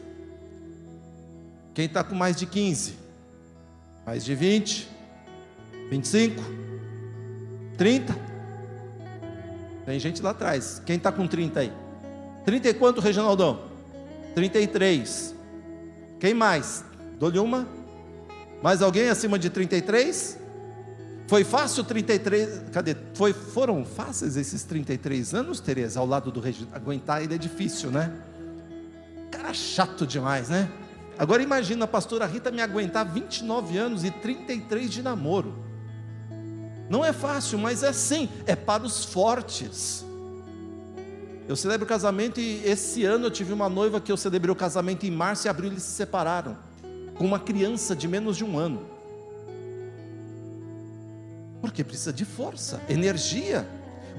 Quem 1.75 1.87
está 1.87 2.05
com 2.05 2.15
mais 2.15 2.37
de 2.37 2.47
15. 2.47 2.95
Mais 4.07 4.25
de 4.25 4.33
20. 4.37 4.89
25. 5.91 6.41
30. 7.77 8.17
Tem 9.85 9.99
gente 9.99 10.23
lá 10.23 10.31
atrás. 10.31 10.81
Quem 10.87 10.99
está 10.99 11.11
com 11.11 11.27
30 11.27 11.59
aí? 11.59 11.88
30 12.45 12.69
e 12.69 12.75
quanto, 12.75 13.01
Reginaldão? 13.01 13.61
33. 14.35 15.35
Quem 16.19 16.35
mais? 16.35 16.85
Dou-lhe 17.19 17.39
uma. 17.39 17.69
Mais 18.63 18.83
alguém 18.83 19.09
acima 19.09 19.39
de 19.39 19.51
33? 19.51 20.39
Foi 21.29 21.45
fácil 21.45 21.85
33? 21.85 22.71
Cadê? 22.73 22.97
Foi, 23.15 23.33
foram 23.33 23.85
fáceis 23.85 24.37
esses 24.37 24.65
33 24.65 25.35
anos, 25.35 25.61
Tereza, 25.61 26.01
ao 26.01 26.07
lado 26.07 26.33
do 26.33 26.41
Reginaldo? 26.41 26.75
Aguentar 26.75 27.23
ele 27.23 27.35
é 27.35 27.39
difícil, 27.39 27.91
né? 27.91 28.13
Cara 29.31 29.53
chato 29.53 30.07
demais, 30.07 30.49
né? 30.49 30.71
Agora 31.19 31.43
imagina 31.43 31.85
a 31.85 31.89
pastora 31.89 32.25
Rita 32.25 32.51
me 32.51 32.63
aguentar 32.63 33.05
29 33.05 33.77
anos 33.77 34.05
e 34.05 34.11
33 34.11 34.91
de 34.91 35.03
namoro. 35.03 35.55
Não 36.89 37.05
é 37.05 37.13
fácil, 37.13 37.59
mas 37.59 37.83
é 37.83 37.93
sim, 37.93 38.29
é 38.47 38.57
para 38.57 38.85
os 38.85 39.05
fortes. 39.05 40.07
Eu 41.49 41.57
celebro 41.57 41.87
o 41.87 41.89
casamento 41.89 42.39
e 42.39 42.63
esse 42.63 43.07
ano 43.07 43.25
eu 43.25 43.31
tive 43.31 43.55
uma 43.55 43.71
noiva 43.71 43.99
que 44.03 44.13
eu 44.13 44.19
celebrei 44.19 44.53
o 44.53 44.55
casamento 44.55 45.07
em 45.07 45.11
março 45.11 45.47
e 45.47 45.49
abril 45.49 45.71
eles 45.71 45.83
se 45.83 45.93
separaram, 45.93 46.59
com 47.17 47.25
uma 47.25 47.41
criança 47.41 47.97
de 47.97 48.07
menos 48.07 48.37
de 48.37 48.45
um 48.45 48.59
ano. 48.59 48.87
Porque 51.63 51.83
precisa 51.83 52.13
de 52.13 52.27
força, 52.27 52.83
energia. 52.87 53.67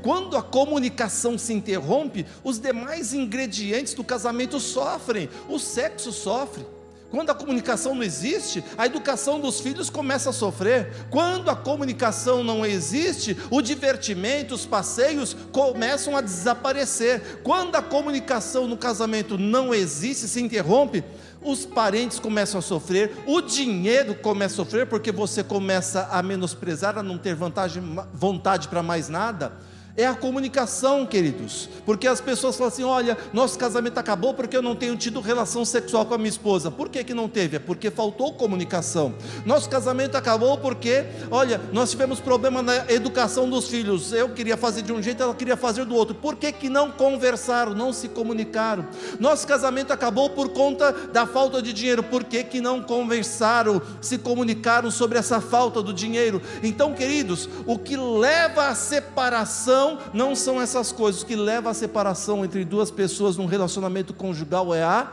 Quando 0.01 0.35
a 0.35 0.41
comunicação 0.41 1.37
se 1.37 1.53
interrompe, 1.53 2.25
os 2.43 2.57
demais 2.57 3.13
ingredientes 3.13 3.93
do 3.93 4.03
casamento 4.03 4.59
sofrem, 4.59 5.29
o 5.47 5.59
sexo 5.59 6.11
sofre. 6.11 6.65
Quando 7.11 7.31
a 7.31 7.35
comunicação 7.35 7.95
não 7.95 8.03
existe, 8.03 8.63
a 8.77 8.85
educação 8.85 9.39
dos 9.39 9.59
filhos 9.59 9.89
começa 9.89 10.29
a 10.29 10.33
sofrer. 10.33 10.93
Quando 11.09 11.49
a 11.49 11.55
comunicação 11.55 12.43
não 12.43 12.63
existe, 12.63 13.35
o 13.49 13.61
divertimento, 13.61 14.53
os 14.53 14.65
passeios 14.65 15.35
começam 15.51 16.15
a 16.15 16.21
desaparecer. 16.21 17.41
Quando 17.43 17.75
a 17.75 17.81
comunicação 17.81 18.67
no 18.67 18.77
casamento 18.77 19.37
não 19.37 19.73
existe, 19.73 20.27
se 20.27 20.39
interrompe, 20.39 21.03
os 21.41 21.65
parentes 21.65 22.19
começam 22.19 22.59
a 22.59 22.61
sofrer, 22.61 23.11
o 23.25 23.41
dinheiro 23.41 24.13
começa 24.13 24.53
a 24.53 24.57
sofrer 24.57 24.85
porque 24.85 25.11
você 25.11 25.43
começa 25.43 26.09
a 26.11 26.21
menosprezar, 26.21 26.97
a 26.97 27.03
não 27.03 27.17
ter 27.17 27.33
vantagem, 27.33 27.81
vontade 28.13 28.67
para 28.67 28.83
mais 28.83 29.09
nada 29.09 29.53
é 29.99 30.07
a 30.07 30.15
comunicação, 30.15 31.05
queridos. 31.05 31.69
Porque 31.85 32.07
as 32.07 32.21
pessoas 32.21 32.55
falam 32.55 32.71
assim: 32.71 32.83
olha, 32.83 33.17
nosso 33.33 33.59
casamento 33.59 33.97
acabou 33.97 34.33
porque 34.33 34.55
eu 34.55 34.61
não 34.61 34.73
tenho 34.73 34.95
tido 34.95 35.19
relação 35.19 35.65
sexual 35.65 36.05
com 36.05 36.13
a 36.13 36.17
minha 36.17 36.29
esposa. 36.29 36.71
Por 36.71 36.87
que, 36.87 37.03
que 37.03 37.13
não 37.13 37.27
teve? 37.27 37.57
É 37.57 37.59
porque 37.59 37.91
faltou 37.91 38.33
comunicação. 38.33 39.13
Nosso 39.45 39.69
casamento 39.69 40.15
acabou 40.15 40.57
porque, 40.57 41.03
olha, 41.29 41.59
nós 41.73 41.91
tivemos 41.91 42.21
problema 42.21 42.61
na 42.61 42.89
educação 42.89 43.49
dos 43.49 43.67
filhos. 43.67 44.13
Eu 44.13 44.29
queria 44.29 44.55
fazer 44.55 44.83
de 44.83 44.93
um 44.93 45.03
jeito, 45.03 45.21
ela 45.21 45.35
queria 45.35 45.57
fazer 45.57 45.83
do 45.83 45.95
outro. 45.95 46.15
Por 46.15 46.37
que, 46.37 46.53
que 46.53 46.69
não 46.69 46.91
conversaram, 46.91 47.73
não 47.73 47.91
se 47.91 48.07
comunicaram? 48.07 48.87
Nosso 49.19 49.45
casamento 49.45 49.91
acabou 49.91 50.29
por 50.29 50.49
conta 50.49 50.93
da 50.93 51.27
falta 51.27 51.61
de 51.61 51.73
dinheiro. 51.73 52.03
Por 52.03 52.23
que, 52.23 52.45
que 52.45 52.61
não 52.61 52.81
conversaram, 52.81 53.81
se 53.99 54.17
comunicaram 54.17 54.89
sobre 54.89 55.19
essa 55.19 55.41
falta 55.41 55.83
do 55.83 55.93
dinheiro? 55.93 56.41
Então, 56.63 56.93
queridos, 56.93 57.49
o 57.65 57.77
que 57.77 57.97
leva 57.97 58.67
à 58.67 58.75
separação 58.75 59.88
não 60.13 60.35
são 60.35 60.61
essas 60.61 60.91
coisas. 60.91 61.23
Que 61.23 61.35
leva 61.35 61.69
à 61.69 61.73
separação 61.73 62.43
entre 62.43 62.65
duas 62.65 62.91
pessoas 62.91 63.37
num 63.37 63.45
relacionamento 63.45 64.13
conjugal 64.13 64.73
é 64.73 64.83
a 64.83 65.11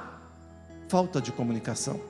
falta 0.89 1.21
de 1.21 1.33
comunicação. 1.33 2.01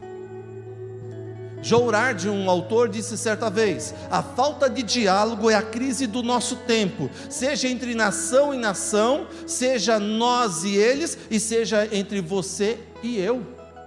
Jourard, 1.62 2.28
um 2.28 2.48
autor, 2.48 2.88
disse 2.88 3.18
certa 3.18 3.50
vez: 3.50 3.94
a 4.10 4.22
falta 4.22 4.70
de 4.70 4.82
diálogo 4.82 5.50
é 5.50 5.54
a 5.54 5.62
crise 5.62 6.06
do 6.06 6.22
nosso 6.22 6.56
tempo, 6.56 7.10
seja 7.28 7.68
entre 7.68 7.94
nação 7.94 8.54
e 8.54 8.56
nação, 8.56 9.26
seja 9.46 9.98
nós 9.98 10.62
e 10.64 10.76
eles, 10.76 11.18
e 11.30 11.40
seja 11.40 11.88
entre 11.90 12.20
você 12.20 12.78
e 13.02 13.18
eu. 13.18 13.42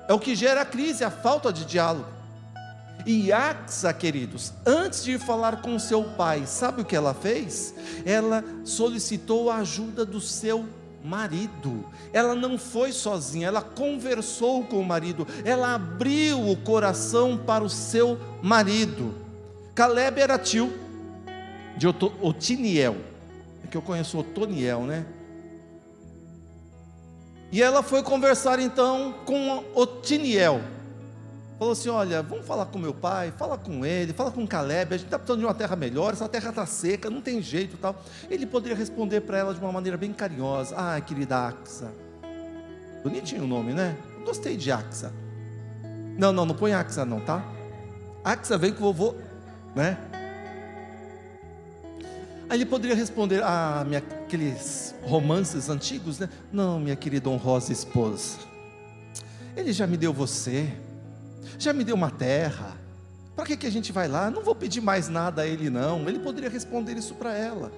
É 0.10 0.14
o 0.14 0.20
que 0.20 0.36
gera 0.36 0.62
a 0.62 0.66
crise, 0.66 1.04
a 1.04 1.12
falta 1.12 1.54
de 1.54 1.64
diálogo. 1.66 2.19
E 3.06 3.32
Axa, 3.32 3.94
queridos, 3.94 4.54
antes 4.66 5.04
de 5.04 5.18
falar 5.18 5.62
com 5.62 5.80
seu 5.80 6.04
pai, 6.04 6.46
sabe 6.46 6.82
o 6.82 6.86
que 6.86 6.96
ela 6.96 7.14
fez? 7.14 7.74
Ela 8.06 8.44
solicitou 8.64 9.50
a 9.50 9.58
ajuda 9.58 10.06
do 10.06 10.20
seu 10.20 10.66
marido. 11.04 11.86
Ela 12.12 12.36
não 12.36 12.58
foi 12.58 12.92
sozinha, 12.92 13.48
ela 13.48 13.62
conversou 13.62 14.64
com 14.66 14.80
o 14.80 14.86
marido, 14.86 15.26
ela 15.46 15.76
abriu 15.76 16.50
o 16.50 16.58
coração 16.58 17.38
para 17.38 17.64
o 17.64 17.70
seu 17.70 18.20
marido. 18.42 19.16
Caleb 19.74 20.20
era 20.20 20.38
tio 20.38 20.72
de 21.78 21.88
Otiniel, 21.88 22.98
é 23.64 23.68
que 23.68 23.78
eu 23.78 23.82
conheço 23.82 24.20
Otoniel, 24.20 24.82
né? 24.82 25.06
E 27.52 27.64
ela 27.64 27.82
foi 27.82 28.04
conversar 28.04 28.60
então 28.60 29.16
com 29.26 29.64
Otiniel 29.74 30.62
falou 31.60 31.74
assim: 31.74 31.90
Olha, 31.90 32.24
vamos 32.24 32.46
falar 32.46 32.66
com 32.68 32.80
meu 32.80 32.94
pai, 32.94 33.32
fala 33.38 33.58
com 33.58 33.86
ele, 33.86 34.14
fala 34.14 34.32
com 34.32 34.48
Caleb, 34.48 34.96
a 34.96 34.98
gente 34.98 35.08
está 35.08 35.20
precisando 35.20 35.42
de 35.42 35.46
uma 35.46 35.54
terra 35.54 35.76
melhor, 35.76 36.14
essa 36.14 36.28
terra 36.30 36.50
está 36.50 36.66
seca, 36.66 37.10
não 37.10 37.22
tem 37.22 37.42
jeito 37.42 37.78
tal. 37.78 38.02
Ele 38.30 38.46
poderia 38.46 38.76
responder 38.76 39.22
para 39.22 39.38
ela 39.38 39.54
de 39.54 39.60
uma 39.60 39.72
maneira 39.72 39.98
bem 39.98 40.14
carinhosa: 40.14 40.74
Ah, 40.78 41.00
querida 41.02 41.48
Axa. 41.48 41.92
Bonitinho 43.04 43.44
o 43.44 43.48
nome, 43.48 43.74
né? 43.74 43.98
Gostei 44.26 44.56
de 44.56 44.72
Axa. 44.72 45.14
Não, 46.18 46.32
não, 46.32 46.46
não 46.46 46.56
põe 46.56 46.74
Axa, 46.74 47.06
não, 47.06 47.20
tá? 47.20 47.44
Axa 48.24 48.58
vem 48.58 48.74
com 48.74 48.86
o 48.86 48.94
vovô, 48.94 49.16
né? 49.76 49.98
Aí 52.50 52.58
ele 52.58 52.66
poderia 52.66 52.96
responder, 52.96 53.44
ah, 53.44 53.84
minha, 53.86 54.00
aqueles 54.00 54.96
romances 55.04 55.70
antigos, 55.70 56.18
né? 56.18 56.28
Não, 56.52 56.80
minha 56.80 56.96
querida 56.96 57.30
honrosa 57.30 57.72
esposa, 57.72 58.40
ele 59.56 59.72
já 59.72 59.86
me 59.86 59.96
deu 59.96 60.12
você, 60.12 60.68
já 61.60 61.74
me 61.74 61.84
deu 61.84 61.96
uma 61.96 62.10
terra, 62.10 62.78
para 63.36 63.46
que, 63.46 63.58
que 63.58 63.68
a 63.68 63.72
gente 63.72 63.92
vai 63.92 64.08
lá? 64.08 64.30
Não 64.30 64.44
vou 64.44 64.54
pedir 64.54 64.82
mais 64.82 65.08
nada 65.08 65.44
a 65.44 65.48
ele, 65.48 65.70
não. 65.70 66.08
Ele 66.10 66.20
poderia 66.20 66.50
responder 66.50 66.98
isso 66.98 67.16
para 67.16 67.34
ela. 67.34 67.72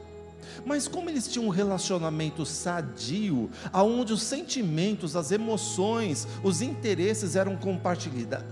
Mas 0.66 0.88
como 0.88 1.10
eles 1.10 1.28
tinham 1.28 1.46
um 1.46 1.52
relacionamento 1.52 2.46
sadio, 2.46 3.50
aonde 3.72 4.12
os 4.12 4.24
sentimentos, 4.24 5.16
as 5.16 5.32
emoções, 5.32 6.28
os 6.44 6.62
interesses 6.62 7.36
eram 7.36 7.58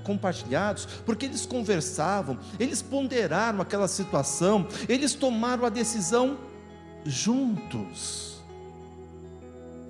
compartilhados, 0.03 0.85
porque 1.05 1.25
eles 1.25 1.45
conversavam, 1.45 2.37
eles 2.59 2.81
ponderaram 2.81 3.59
aquela 3.59 3.87
situação, 3.87 4.67
eles 4.87 5.13
tomaram 5.13 5.65
a 5.65 5.69
decisão 5.69 6.37
juntos. 7.03 8.37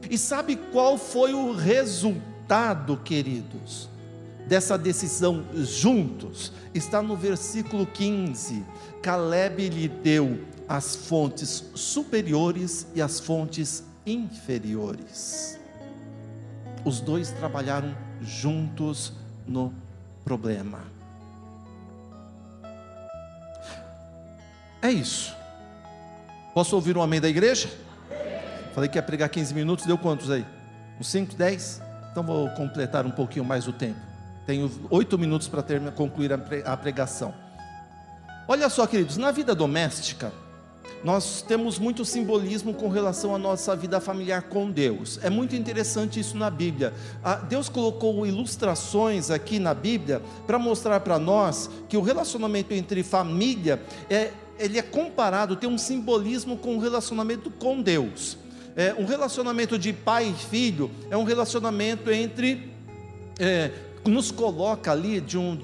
E 0.09 0.17
sabe 0.17 0.55
qual 0.55 0.97
foi 0.97 1.33
o 1.33 1.53
resultado, 1.53 2.97
queridos? 2.97 3.89
Dessa 4.49 4.79
decisão 4.79 5.45
juntos 5.53 6.51
está 6.73 7.03
no 7.03 7.15
versículo 7.15 7.85
15. 7.85 8.65
Caleb 8.99 9.69
lhe 9.69 9.87
deu 9.87 10.43
as 10.67 10.95
fontes 10.95 11.65
superiores 11.75 12.87
e 12.95 13.01
as 13.01 13.19
fontes 13.19 13.83
inferiores. 14.07 15.59
Os 16.83 16.99
dois 16.99 17.29
trabalharam 17.31 17.95
juntos 18.21 19.13
no 19.45 19.71
problema. 20.25 20.79
É 24.81 24.89
isso. 24.89 25.35
Posso 26.55 26.75
ouvir 26.75 26.97
um 26.97 27.03
amém 27.03 27.21
da 27.21 27.29
igreja? 27.29 27.69
Falei 28.73 28.89
que 28.89 28.97
ia 28.97 29.03
pregar 29.03 29.29
15 29.29 29.53
minutos, 29.53 29.85
deu 29.85 29.97
quantos 29.97 30.31
aí? 30.31 30.43
Uns 30.99 31.07
5, 31.07 31.35
10? 31.35 31.81
Então 32.11 32.23
vou 32.23 32.49
completar 32.51 33.05
um 33.05 33.11
pouquinho 33.11 33.45
mais 33.45 33.67
o 33.67 33.73
tempo. 33.73 34.08
Tenho 34.49 34.71
oito 34.89 35.15
minutos 35.15 35.47
para 35.47 35.61
concluir 35.91 36.31
a 36.33 36.75
pregação. 36.75 37.35
Olha 38.47 38.67
só, 38.67 38.87
queridos, 38.87 39.15
na 39.15 39.29
vida 39.29 39.53
doméstica, 39.53 40.33
nós 41.03 41.43
temos 41.43 41.77
muito 41.77 42.03
simbolismo 42.03 42.73
com 42.73 42.89
relação 42.89 43.35
à 43.35 43.37
nossa 43.37 43.75
vida 43.75 43.99
familiar 43.99 44.41
com 44.41 44.71
Deus. 44.71 45.19
É 45.21 45.29
muito 45.29 45.55
interessante 45.55 46.19
isso 46.19 46.35
na 46.35 46.49
Bíblia. 46.49 46.95
Deus 47.47 47.69
colocou 47.69 48.25
ilustrações 48.25 49.29
aqui 49.29 49.59
na 49.59 49.75
Bíblia 49.75 50.19
para 50.47 50.57
mostrar 50.57 50.99
para 51.01 51.19
nós 51.19 51.69
que 51.87 51.95
o 51.95 52.01
relacionamento 52.01 52.73
entre 52.73 53.03
família 53.03 53.79
é, 54.09 54.31
ele 54.57 54.79
é 54.79 54.81
comparado, 54.81 55.57
tem 55.57 55.69
um 55.69 55.77
simbolismo 55.77 56.57
com 56.57 56.75
o 56.75 56.79
relacionamento 56.79 57.51
com 57.51 57.83
Deus. 57.83 58.35
É, 58.75 58.95
um 58.97 59.05
relacionamento 59.05 59.77
de 59.77 59.93
pai 59.93 60.27
e 60.27 60.33
filho 60.33 60.89
é 61.11 61.15
um 61.15 61.23
relacionamento 61.23 62.09
entre 62.09 62.79
é, 63.39 63.71
nos 64.05 64.31
coloca 64.31 64.91
ali 64.91 65.19
de 65.21 65.37
um, 65.37 65.57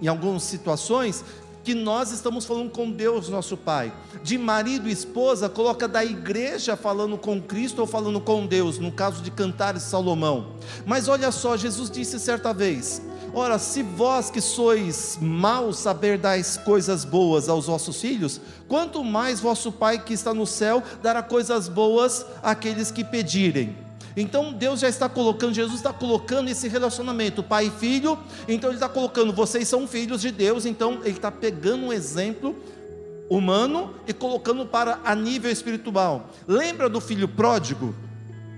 em 0.00 0.08
algumas 0.08 0.42
situações 0.42 1.24
que 1.64 1.74
nós 1.74 2.12
estamos 2.12 2.44
falando 2.44 2.70
com 2.70 2.90
Deus, 2.90 3.30
nosso 3.30 3.56
Pai. 3.56 3.90
De 4.22 4.36
marido 4.36 4.86
e 4.86 4.92
esposa, 4.92 5.48
coloca 5.48 5.88
da 5.88 6.04
igreja 6.04 6.76
falando 6.76 7.16
com 7.16 7.40
Cristo 7.40 7.80
ou 7.80 7.86
falando 7.86 8.20
com 8.20 8.46
Deus, 8.46 8.78
no 8.78 8.92
caso 8.92 9.22
de 9.22 9.30
Cantares 9.30 9.82
Salomão. 9.82 10.52
Mas 10.84 11.08
olha 11.08 11.32
só, 11.32 11.56
Jesus 11.56 11.90
disse 11.90 12.20
certa 12.20 12.52
vez: 12.52 13.00
Ora, 13.32 13.58
se 13.58 13.82
vós 13.82 14.30
que 14.30 14.42
sois 14.42 15.18
maus 15.20 15.78
saber 15.78 16.20
coisas 16.64 17.04
boas 17.04 17.48
aos 17.48 17.66
vossos 17.66 18.00
filhos, 18.00 18.40
quanto 18.68 19.02
mais 19.02 19.40
vosso 19.40 19.72
Pai 19.72 19.98
que 20.04 20.12
está 20.12 20.34
no 20.34 20.46
céu 20.46 20.82
dará 21.02 21.22
coisas 21.22 21.66
boas 21.66 22.26
àqueles 22.42 22.90
que 22.90 23.02
pedirem. 23.02 23.83
Então 24.16 24.52
Deus 24.52 24.80
já 24.80 24.88
está 24.88 25.08
colocando, 25.08 25.54
Jesus 25.54 25.76
está 25.76 25.92
colocando 25.92 26.48
esse 26.48 26.68
relacionamento, 26.68 27.42
pai 27.42 27.66
e 27.66 27.70
filho, 27.70 28.18
então 28.46 28.70
Ele 28.70 28.76
está 28.76 28.88
colocando, 28.88 29.32
vocês 29.32 29.66
são 29.66 29.88
filhos 29.88 30.20
de 30.20 30.30
Deus, 30.30 30.64
então 30.64 31.00
Ele 31.02 31.16
está 31.16 31.30
pegando 31.30 31.86
um 31.86 31.92
exemplo 31.92 32.56
humano 33.28 33.94
e 34.06 34.12
colocando 34.12 34.64
para 34.66 35.00
a 35.04 35.14
nível 35.14 35.50
espiritual. 35.50 36.30
Lembra 36.46 36.88
do 36.88 37.00
filho 37.00 37.26
pródigo? 37.26 37.94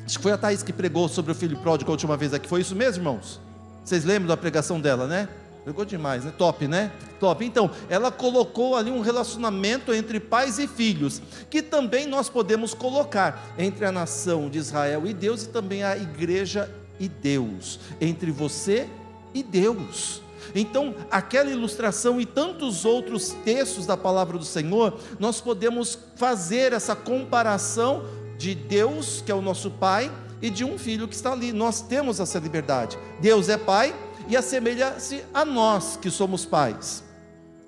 Acho 0.05 0.19
que 0.19 0.23
foi 0.23 0.33
a 0.33 0.39
Thaís 0.39 0.63
que 0.63 0.73
pregou 0.73 1.09
sobre 1.09 1.33
o 1.33 1.35
filho 1.35 1.57
pródigo 1.59 1.91
a 1.91 1.93
última 1.93 2.17
vez 2.17 2.35
aqui. 2.35 2.49
Foi 2.49 2.61
isso 2.61 2.77
mesmo, 2.77 3.01
irmãos? 3.01 3.41
Vocês 3.85 4.05
lembram 4.05 4.29
da 4.29 4.37
pregação 4.37 4.81
dela, 4.81 5.07
né? 5.07 5.29
Pegou 5.67 5.85
demais, 5.85 6.25
né? 6.25 6.33
Top, 6.39 6.69
né? 6.69 6.93
Top. 7.19 7.45
Então, 7.45 7.69
ela 7.91 8.13
colocou 8.13 8.77
ali 8.77 8.89
um 8.89 9.01
relacionamento 9.01 9.93
entre 9.93 10.21
pais 10.21 10.61
e 10.61 10.69
filhos, 10.69 11.21
que 11.51 11.61
também 11.61 12.07
nós 12.07 12.29
podemos 12.29 12.73
colocar 12.73 13.53
entre 13.59 13.85
a 13.85 13.91
nação 13.91 14.49
de 14.49 14.59
Israel 14.59 15.05
e 15.09 15.13
Deus 15.13 15.43
e 15.43 15.49
também 15.49 15.83
a 15.83 15.97
igreja 15.97 16.71
e 17.01 17.09
Deus, 17.09 17.81
entre 18.01 18.31
você 18.31 18.89
e 19.35 19.43
Deus. 19.43 20.23
Então, 20.55 20.95
aquela 21.11 21.51
ilustração 21.51 22.21
e 22.21 22.25
tantos 22.25 22.85
outros 22.85 23.31
textos 23.45 23.87
da 23.87 23.97
palavra 23.97 24.39
do 24.39 24.45
Senhor, 24.45 24.97
nós 25.19 25.41
podemos 25.41 25.99
fazer 26.15 26.73
essa 26.73 26.95
comparação 26.95 28.05
de 28.39 28.55
Deus, 28.55 29.21
que 29.21 29.33
é 29.33 29.35
o 29.35 29.43
nosso 29.43 29.73
Pai, 29.73 30.13
e 30.41 30.49
de 30.49 30.65
um 30.65 30.79
filho 30.79 31.09
que 31.09 31.15
está 31.17 31.33
ali. 31.33 31.53
Nós 31.53 31.81
temos 31.81 32.21
essa 32.21 32.39
liberdade. 32.39 32.97
Deus 33.21 33.49
é 33.49 33.57
Pai 33.57 33.93
e 34.29 34.37
assemelha-se 34.37 35.25
a 35.33 35.45
nós 35.45 35.97
que 35.97 36.11
somos 36.11 36.45
pais. 36.45 37.05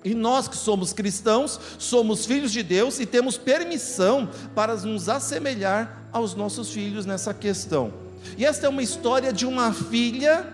E 0.03 0.13
nós 0.13 0.47
que 0.47 0.55
somos 0.55 0.93
cristãos, 0.93 1.59
somos 1.77 2.25
filhos 2.25 2.51
de 2.51 2.63
Deus 2.63 2.99
e 2.99 3.05
temos 3.05 3.37
permissão 3.37 4.29
para 4.55 4.75
nos 4.75 5.09
assemelhar 5.09 6.09
aos 6.11 6.35
nossos 6.35 6.71
filhos 6.71 7.05
nessa 7.05 7.33
questão. 7.33 7.93
E 8.37 8.45
esta 8.45 8.65
é 8.65 8.69
uma 8.69 8.81
história 8.81 9.33
de 9.33 9.45
uma 9.45 9.73
filha 9.73 10.47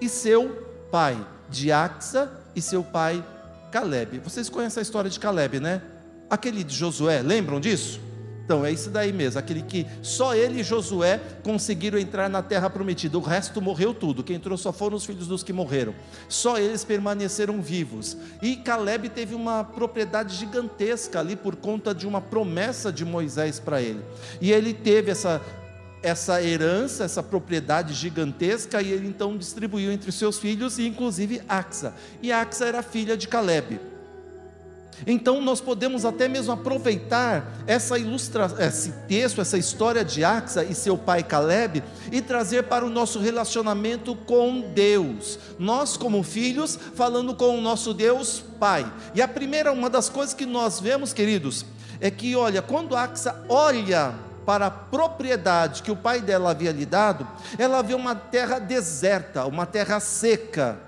e 0.00 0.08
seu 0.08 0.66
pai, 0.90 1.18
de 1.50 1.70
Axa 1.70 2.30
e 2.54 2.62
seu 2.62 2.82
pai 2.82 3.22
Caleb. 3.70 4.20
Vocês 4.20 4.48
conhecem 4.48 4.80
a 4.80 4.82
história 4.82 5.10
de 5.10 5.20
Caleb, 5.20 5.60
né? 5.60 5.82
Aquele 6.30 6.64
de 6.64 6.74
Josué, 6.74 7.20
lembram 7.22 7.60
disso? 7.60 8.00
Então, 8.48 8.64
é 8.64 8.72
isso 8.72 8.88
daí 8.88 9.12
mesmo, 9.12 9.38
aquele 9.38 9.60
que 9.60 9.86
só 10.00 10.34
ele 10.34 10.60
e 10.60 10.64
Josué 10.64 11.20
conseguiram 11.42 11.98
entrar 11.98 12.30
na 12.30 12.42
terra 12.42 12.70
prometida, 12.70 13.18
o 13.18 13.20
resto 13.20 13.60
morreu 13.60 13.92
tudo, 13.92 14.24
quem 14.24 14.36
entrou 14.36 14.56
só 14.56 14.72
foram 14.72 14.96
os 14.96 15.04
filhos 15.04 15.26
dos 15.26 15.42
que 15.42 15.52
morreram, 15.52 15.94
só 16.30 16.56
eles 16.56 16.82
permaneceram 16.82 17.60
vivos. 17.60 18.16
E 18.40 18.56
Caleb 18.56 19.10
teve 19.10 19.34
uma 19.34 19.64
propriedade 19.64 20.34
gigantesca 20.34 21.20
ali 21.20 21.36
por 21.36 21.56
conta 21.56 21.94
de 21.94 22.06
uma 22.06 22.22
promessa 22.22 22.90
de 22.90 23.04
Moisés 23.04 23.60
para 23.60 23.82
ele, 23.82 24.02
e 24.40 24.50
ele 24.50 24.72
teve 24.72 25.10
essa 25.10 25.42
essa 26.02 26.42
herança, 26.42 27.04
essa 27.04 27.22
propriedade 27.22 27.92
gigantesca, 27.92 28.80
e 28.80 28.92
ele 28.92 29.08
então 29.08 29.36
distribuiu 29.36 29.92
entre 29.92 30.10
seus 30.10 30.38
filhos, 30.38 30.78
inclusive 30.78 31.42
Axa. 31.46 31.92
E 32.22 32.32
Axa 32.32 32.64
era 32.64 32.82
filha 32.82 33.14
de 33.14 33.28
Caleb. 33.28 33.78
Então 35.06 35.40
nós 35.40 35.60
podemos 35.60 36.04
até 36.04 36.28
mesmo 36.28 36.52
aproveitar 36.52 37.62
essa 37.66 37.98
ilustração, 37.98 38.58
esse 38.60 38.92
texto, 39.06 39.40
essa 39.40 39.56
história 39.56 40.04
de 40.04 40.24
Axa 40.24 40.64
e 40.64 40.74
seu 40.74 40.96
pai 40.96 41.22
Caleb 41.22 41.82
e 42.10 42.20
trazer 42.20 42.64
para 42.64 42.84
o 42.84 42.90
nosso 42.90 43.18
relacionamento 43.18 44.14
com 44.14 44.72
Deus. 44.74 45.38
Nós 45.58 45.96
como 45.96 46.22
filhos 46.22 46.78
falando 46.94 47.34
com 47.34 47.56
o 47.56 47.60
nosso 47.60 47.94
Deus 47.94 48.42
Pai. 48.58 48.90
E 49.14 49.22
a 49.22 49.28
primeira 49.28 49.72
uma 49.72 49.88
das 49.88 50.08
coisas 50.08 50.34
que 50.34 50.46
nós 50.46 50.80
vemos, 50.80 51.12
queridos, 51.12 51.64
é 52.00 52.10
que 52.10 52.34
olha, 52.36 52.62
quando 52.62 52.96
Axa 52.96 53.44
olha 53.48 54.14
para 54.48 54.68
a 54.68 54.70
propriedade 54.70 55.82
que 55.82 55.90
o 55.90 55.96
pai 55.96 56.22
dela 56.22 56.52
havia 56.52 56.72
lhe 56.72 56.86
dado, 56.86 57.28
ela 57.58 57.82
vê 57.82 57.92
uma 57.92 58.14
terra 58.14 58.58
deserta, 58.58 59.44
uma 59.44 59.66
terra 59.66 60.00
seca. 60.00 60.87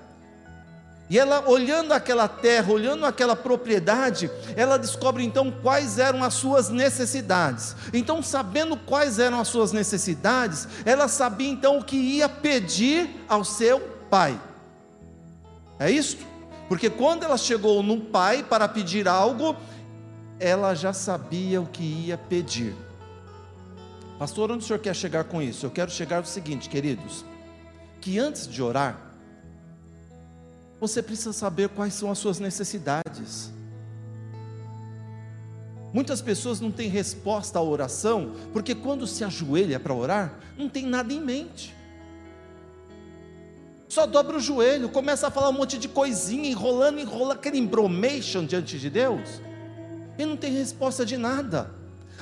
E 1.10 1.18
ela, 1.18 1.42
olhando 1.48 1.92
aquela 1.92 2.28
terra, 2.28 2.72
olhando 2.72 3.04
aquela 3.04 3.34
propriedade, 3.34 4.30
ela 4.54 4.78
descobre 4.78 5.24
então 5.24 5.50
quais 5.50 5.98
eram 5.98 6.22
as 6.22 6.34
suas 6.34 6.68
necessidades. 6.68 7.74
Então, 7.92 8.22
sabendo 8.22 8.76
quais 8.76 9.18
eram 9.18 9.40
as 9.40 9.48
suas 9.48 9.72
necessidades, 9.72 10.68
ela 10.84 11.08
sabia 11.08 11.50
então 11.50 11.80
o 11.80 11.84
que 11.84 11.96
ia 11.96 12.28
pedir 12.28 13.10
ao 13.28 13.42
seu 13.42 13.80
pai. 14.08 14.40
É 15.80 15.90
isto? 15.90 16.24
Porque 16.68 16.88
quando 16.88 17.24
ela 17.24 17.36
chegou 17.36 17.82
no 17.82 18.00
pai 18.02 18.44
para 18.44 18.68
pedir 18.68 19.08
algo, 19.08 19.56
ela 20.38 20.74
já 20.74 20.92
sabia 20.92 21.60
o 21.60 21.66
que 21.66 21.82
ia 21.82 22.16
pedir. 22.16 22.72
Pastor, 24.16 24.52
onde 24.52 24.62
o 24.62 24.66
senhor 24.66 24.78
quer 24.78 24.94
chegar 24.94 25.24
com 25.24 25.42
isso? 25.42 25.66
Eu 25.66 25.70
quero 25.72 25.90
chegar 25.90 26.18
ao 26.18 26.24
seguinte, 26.24 26.68
queridos: 26.68 27.24
que 28.00 28.16
antes 28.16 28.46
de 28.46 28.62
orar, 28.62 29.09
você 30.80 31.02
precisa 31.02 31.32
saber 31.32 31.68
quais 31.68 31.92
são 31.92 32.10
as 32.10 32.18
suas 32.18 32.40
necessidades. 32.40 33.52
Muitas 35.92 36.22
pessoas 36.22 36.60
não 36.60 36.70
têm 36.70 36.88
resposta 36.88 37.58
à 37.58 37.62
oração, 37.62 38.32
porque 38.52 38.74
quando 38.74 39.06
se 39.06 39.22
ajoelha 39.22 39.78
para 39.78 39.92
orar, 39.92 40.40
não 40.56 40.68
tem 40.68 40.86
nada 40.86 41.12
em 41.12 41.20
mente. 41.20 41.74
Só 43.88 44.06
dobra 44.06 44.36
o 44.36 44.40
joelho, 44.40 44.88
começa 44.88 45.26
a 45.26 45.30
falar 45.32 45.48
um 45.48 45.54
monte 45.54 45.76
de 45.76 45.88
coisinha, 45.88 46.48
enrolando, 46.48 47.00
enrola 47.00 47.34
aquele 47.34 47.58
embromation 47.58 48.46
diante 48.46 48.78
de 48.78 48.88
Deus, 48.88 49.42
e 50.16 50.24
não 50.24 50.36
tem 50.36 50.52
resposta 50.52 51.04
de 51.04 51.16
nada. 51.16 51.74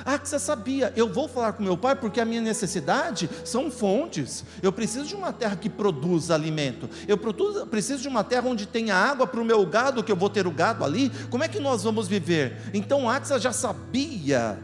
Ah, 0.05 0.17
que 0.17 0.27
você 0.27 0.39
sabia, 0.39 0.93
eu 0.95 1.11
vou 1.11 1.27
falar 1.27 1.53
com 1.53 1.63
meu 1.63 1.77
pai 1.77 1.95
porque 1.95 2.21
a 2.21 2.25
minha 2.25 2.41
necessidade 2.41 3.29
são 3.43 3.69
fontes. 3.69 4.43
Eu 4.61 4.71
preciso 4.71 5.05
de 5.05 5.15
uma 5.15 5.31
terra 5.33 5.55
que 5.55 5.69
produza 5.69 6.33
alimento. 6.33 6.89
Eu 7.07 7.17
preciso 7.17 8.01
de 8.01 8.07
uma 8.07 8.23
terra 8.23 8.47
onde 8.47 8.65
tenha 8.65 8.95
água 8.95 9.27
para 9.27 9.41
o 9.41 9.45
meu 9.45 9.65
gado, 9.65 10.03
que 10.03 10.11
eu 10.11 10.15
vou 10.15 10.29
ter 10.29 10.47
o 10.47 10.51
gado 10.51 10.83
ali. 10.83 11.11
Como 11.29 11.43
é 11.43 11.47
que 11.47 11.59
nós 11.59 11.83
vamos 11.83 12.07
viver? 12.07 12.57
Então 12.73 13.09
Axa 13.09 13.39
já 13.39 13.51
sabia 13.51 14.59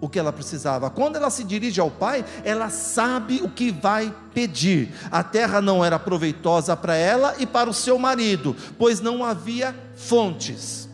o 0.00 0.08
que 0.08 0.18
ela 0.18 0.32
precisava. 0.32 0.90
Quando 0.90 1.16
ela 1.16 1.30
se 1.30 1.42
dirige 1.42 1.80
ao 1.80 1.90
pai, 1.90 2.24
ela 2.44 2.68
sabe 2.68 3.40
o 3.42 3.48
que 3.48 3.70
vai 3.72 4.14
pedir. 4.34 4.92
A 5.10 5.22
terra 5.22 5.62
não 5.62 5.84
era 5.84 5.98
proveitosa 5.98 6.76
para 6.76 6.94
ela 6.94 7.34
e 7.38 7.46
para 7.46 7.70
o 7.70 7.74
seu 7.74 7.98
marido, 7.98 8.54
pois 8.78 9.00
não 9.00 9.24
havia 9.24 9.74
fontes. 9.94 10.85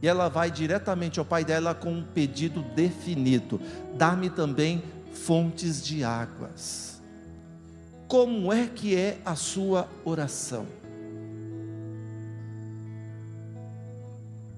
E 0.00 0.06
ela 0.06 0.28
vai 0.28 0.50
diretamente 0.50 1.18
ao 1.18 1.24
pai 1.24 1.44
dela 1.44 1.74
com 1.74 1.92
um 1.92 2.02
pedido 2.02 2.62
definido: 2.74 3.60
dá-me 3.96 4.30
também 4.30 4.82
fontes 5.12 5.82
de 5.84 6.04
águas. 6.04 7.02
Como 8.06 8.52
é 8.52 8.66
que 8.66 8.96
é 8.96 9.18
a 9.24 9.34
sua 9.34 9.88
oração? 10.04 10.66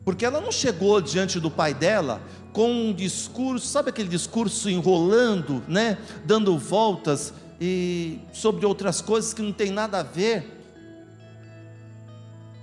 Porque 0.05 0.25
ela 0.25 0.41
não 0.41 0.53
chegou 0.53 1.01
diante 1.01 1.41
do 1.41 1.51
pai 1.51 1.75
dela 1.75 2.21
com 2.53 2.71
um 2.71 2.93
discurso, 2.93 3.67
sabe 3.67 3.91
aquele 3.91 4.09
discurso 4.09 4.69
enrolando, 4.69 5.63
né, 5.69 5.99
dando 6.25 6.57
voltas 6.59 7.33
e 7.61 8.19
sobre 8.33 8.67
outras 8.67 9.01
coisas 9.01 9.35
que 9.35 9.43
não 9.43 9.53
tem 9.53 9.71
nada 9.71 10.01
a 10.01 10.03
ver 10.03 10.60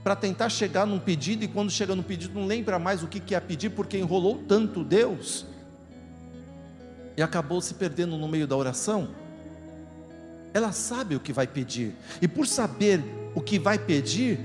para 0.07 0.15
tentar 0.15 0.47
chegar 0.47 0.87
num 0.87 0.99
pedido 0.99 1.43
e 1.43 1.49
quando 1.49 1.69
chega 1.69 1.93
no 1.93 2.01
pedido 2.01 2.39
não 2.39 2.47
lembra 2.47 2.79
mais 2.79 3.03
o 3.03 3.09
que 3.09 3.19
quer 3.19 3.41
pedir 3.41 3.71
porque 3.71 3.97
enrolou 3.97 4.41
tanto 4.47 4.81
Deus 4.81 5.45
e 7.17 7.21
acabou 7.21 7.59
se 7.59 7.73
perdendo 7.73 8.15
no 8.15 8.25
meio 8.25 8.47
da 8.47 8.55
oração. 8.55 9.09
Ela 10.53 10.71
sabe 10.71 11.17
o 11.17 11.19
que 11.19 11.33
vai 11.33 11.45
pedir 11.45 11.93
e 12.21 12.27
por 12.27 12.47
saber 12.47 13.03
o 13.35 13.41
que 13.41 13.59
vai 13.59 13.77
pedir, 13.77 14.39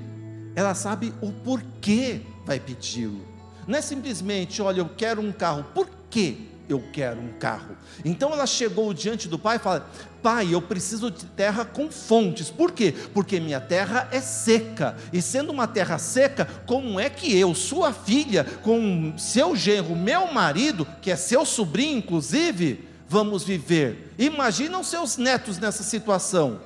ela 0.57 0.75
sabe 0.75 1.15
o 1.23 1.31
porquê 1.31 2.23
vai 2.45 2.59
pedi-lo. 2.59 3.25
Não 3.65 3.79
é 3.79 3.81
simplesmente, 3.81 4.61
olha, 4.61 4.81
eu 4.81 4.89
quero 4.89 5.21
um 5.21 5.31
carro. 5.31 5.63
Por 5.73 5.89
quê? 6.11 6.39
eu 6.69 6.83
quero 6.93 7.21
um 7.21 7.33
carro. 7.39 7.77
Então 8.05 8.33
ela 8.33 8.47
chegou 8.47 8.93
diante 8.93 9.29
do 9.29 9.39
pai 9.39 9.57
e 9.57 9.59
falou: 9.59 9.83
Pai, 10.23 10.55
eu 10.55 10.63
preciso 10.63 11.11
de 11.11 11.27
terra 11.27 11.65
com 11.65 11.91
fontes. 11.91 12.49
Por 12.49 12.71
quê? 12.71 12.95
Porque 13.13 13.41
minha 13.41 13.61
terra 13.61 14.09
é 14.13 14.21
seca. 14.21 14.97
E 15.13 15.21
sendo 15.21 15.51
uma 15.51 15.67
terra 15.67 15.99
seca, 15.99 16.47
como 16.67 17.01
é 17.01 17.11
que 17.11 17.37
eu, 17.37 17.55
sua 17.55 17.93
filha, 17.93 18.45
com 18.63 19.15
seu 19.19 19.57
genro, 19.57 19.97
meu 19.97 20.33
marido, 20.33 20.87
que 21.01 21.11
é 21.11 21.17
seu 21.17 21.45
sobrinho, 21.45 21.99
inclusive, 21.99 22.89
vamos 23.09 23.43
viver? 23.43 24.15
Imagina 24.17 24.79
os 24.79 24.87
seus 24.87 25.17
netos 25.17 25.59
nessa 25.59 25.83
situação. 25.83 26.61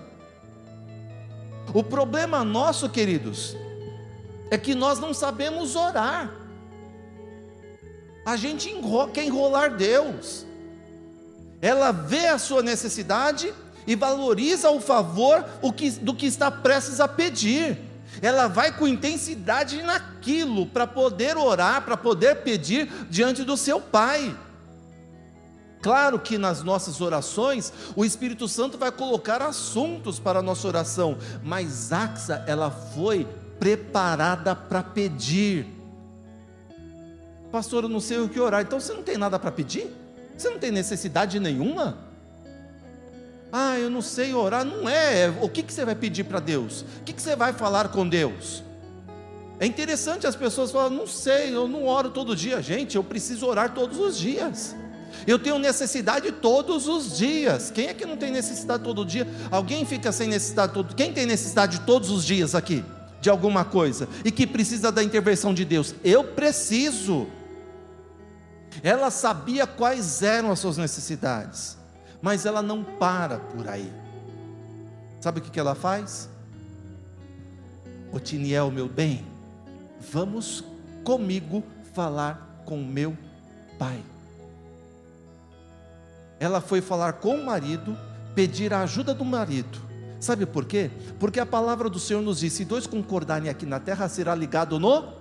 O 1.72 1.82
problema 1.82 2.44
nosso, 2.44 2.88
queridos, 2.88 3.56
é 4.50 4.56
que 4.56 4.74
nós 4.74 4.98
não 4.98 5.12
sabemos 5.12 5.74
orar. 5.74 6.30
A 8.24 8.36
gente 8.36 8.70
enrola, 8.70 9.10
quer 9.10 9.24
enrolar 9.24 9.76
Deus. 9.76 10.45
Ela 11.60 11.92
vê 11.92 12.28
a 12.28 12.38
sua 12.38 12.62
necessidade 12.62 13.52
e 13.86 13.94
valoriza 13.94 14.70
o 14.70 14.80
favor 14.80 15.44
do 16.02 16.14
que 16.14 16.26
está 16.26 16.50
prestes 16.50 17.00
a 17.00 17.08
pedir. 17.08 17.78
Ela 18.22 18.48
vai 18.48 18.76
com 18.76 18.86
intensidade 18.86 19.82
naquilo 19.82 20.66
para 20.66 20.86
poder 20.86 21.36
orar, 21.36 21.82
para 21.82 21.96
poder 21.96 22.36
pedir 22.36 22.90
diante 23.10 23.44
do 23.44 23.56
seu 23.56 23.80
Pai. 23.80 24.36
Claro 25.82 26.18
que 26.18 26.36
nas 26.36 26.62
nossas 26.62 27.00
orações 27.00 27.72
o 27.94 28.04
Espírito 28.04 28.48
Santo 28.48 28.76
vai 28.76 28.90
colocar 28.90 29.40
assuntos 29.42 30.18
para 30.18 30.40
a 30.40 30.42
nossa 30.42 30.66
oração, 30.66 31.16
mas 31.42 31.92
Axa 31.92 32.42
ela 32.46 32.70
foi 32.70 33.26
preparada 33.60 34.56
para 34.56 34.82
pedir. 34.82 35.66
Pastor, 37.52 37.84
eu 37.84 37.88
não 37.88 38.00
sei 38.00 38.18
o 38.18 38.28
que 38.28 38.40
orar. 38.40 38.62
Então 38.62 38.80
você 38.80 38.92
não 38.92 39.02
tem 39.02 39.16
nada 39.16 39.38
para 39.38 39.52
pedir? 39.52 39.94
Você 40.36 40.50
não 40.50 40.58
tem 40.58 40.70
necessidade 40.70 41.40
nenhuma? 41.40 41.98
Ah, 43.52 43.78
eu 43.78 43.88
não 43.88 44.02
sei 44.02 44.34
orar. 44.34 44.64
Não 44.64 44.88
é. 44.88 45.32
O 45.40 45.48
que, 45.48 45.62
que 45.62 45.72
você 45.72 45.84
vai 45.84 45.94
pedir 45.94 46.24
para 46.24 46.40
Deus? 46.40 46.82
O 46.82 47.04
que, 47.04 47.12
que 47.12 47.22
você 47.22 47.34
vai 47.34 47.52
falar 47.52 47.88
com 47.88 48.06
Deus? 48.08 48.62
É 49.58 49.64
interessante 49.64 50.26
as 50.26 50.36
pessoas 50.36 50.70
falam, 50.70 50.90
não 50.90 51.06
sei, 51.06 51.54
eu 51.54 51.66
não 51.66 51.86
oro 51.86 52.10
todo 52.10 52.36
dia. 52.36 52.60
Gente, 52.60 52.96
eu 52.96 53.04
preciso 53.04 53.46
orar 53.46 53.72
todos 53.72 53.98
os 53.98 54.18
dias. 54.18 54.76
Eu 55.26 55.38
tenho 55.38 55.58
necessidade 55.58 56.30
todos 56.32 56.86
os 56.86 57.16
dias. 57.16 57.70
Quem 57.70 57.86
é 57.86 57.94
que 57.94 58.04
não 58.04 58.16
tem 58.16 58.30
necessidade 58.30 58.82
todo 58.82 59.04
dia? 59.04 59.26
Alguém 59.50 59.86
fica 59.86 60.12
sem 60.12 60.28
necessidade 60.28 60.74
todo 60.74 60.94
Quem 60.94 61.12
tem 61.12 61.24
necessidade 61.24 61.80
todos 61.80 62.10
os 62.10 62.24
dias 62.24 62.54
aqui? 62.54 62.84
De 63.20 63.30
alguma 63.30 63.64
coisa. 63.64 64.08
E 64.24 64.30
que 64.30 64.46
precisa 64.46 64.92
da 64.92 65.02
intervenção 65.02 65.54
de 65.54 65.64
Deus? 65.64 65.94
Eu 66.04 66.22
preciso. 66.22 67.26
Ela 68.82 69.10
sabia 69.10 69.66
quais 69.66 70.22
eram 70.22 70.50
as 70.50 70.58
suas 70.58 70.76
necessidades. 70.76 71.76
Mas 72.20 72.46
ela 72.46 72.62
não 72.62 72.82
para 72.82 73.38
por 73.38 73.68
aí. 73.68 73.92
Sabe 75.20 75.40
o 75.40 75.42
que 75.42 75.58
ela 75.58 75.74
faz? 75.74 76.28
Otiniel, 78.12 78.70
meu 78.70 78.88
bem, 78.88 79.26
vamos 80.10 80.64
comigo 81.04 81.62
falar 81.92 82.62
com 82.64 82.76
meu 82.82 83.16
pai. 83.78 84.02
Ela 86.38 86.60
foi 86.60 86.80
falar 86.80 87.14
com 87.14 87.36
o 87.36 87.44
marido, 87.44 87.96
pedir 88.34 88.72
a 88.72 88.82
ajuda 88.82 89.14
do 89.14 89.24
marido. 89.24 89.78
Sabe 90.20 90.46
por 90.46 90.64
quê? 90.64 90.90
Porque 91.18 91.40
a 91.40 91.46
palavra 91.46 91.88
do 91.88 91.98
Senhor 91.98 92.22
nos 92.22 92.40
diz: 92.40 92.52
se 92.52 92.64
dois 92.64 92.86
concordarem 92.86 93.48
aqui 93.48 93.66
na 93.66 93.80
terra, 93.80 94.08
será 94.08 94.34
ligado 94.34 94.78
no 94.78 95.12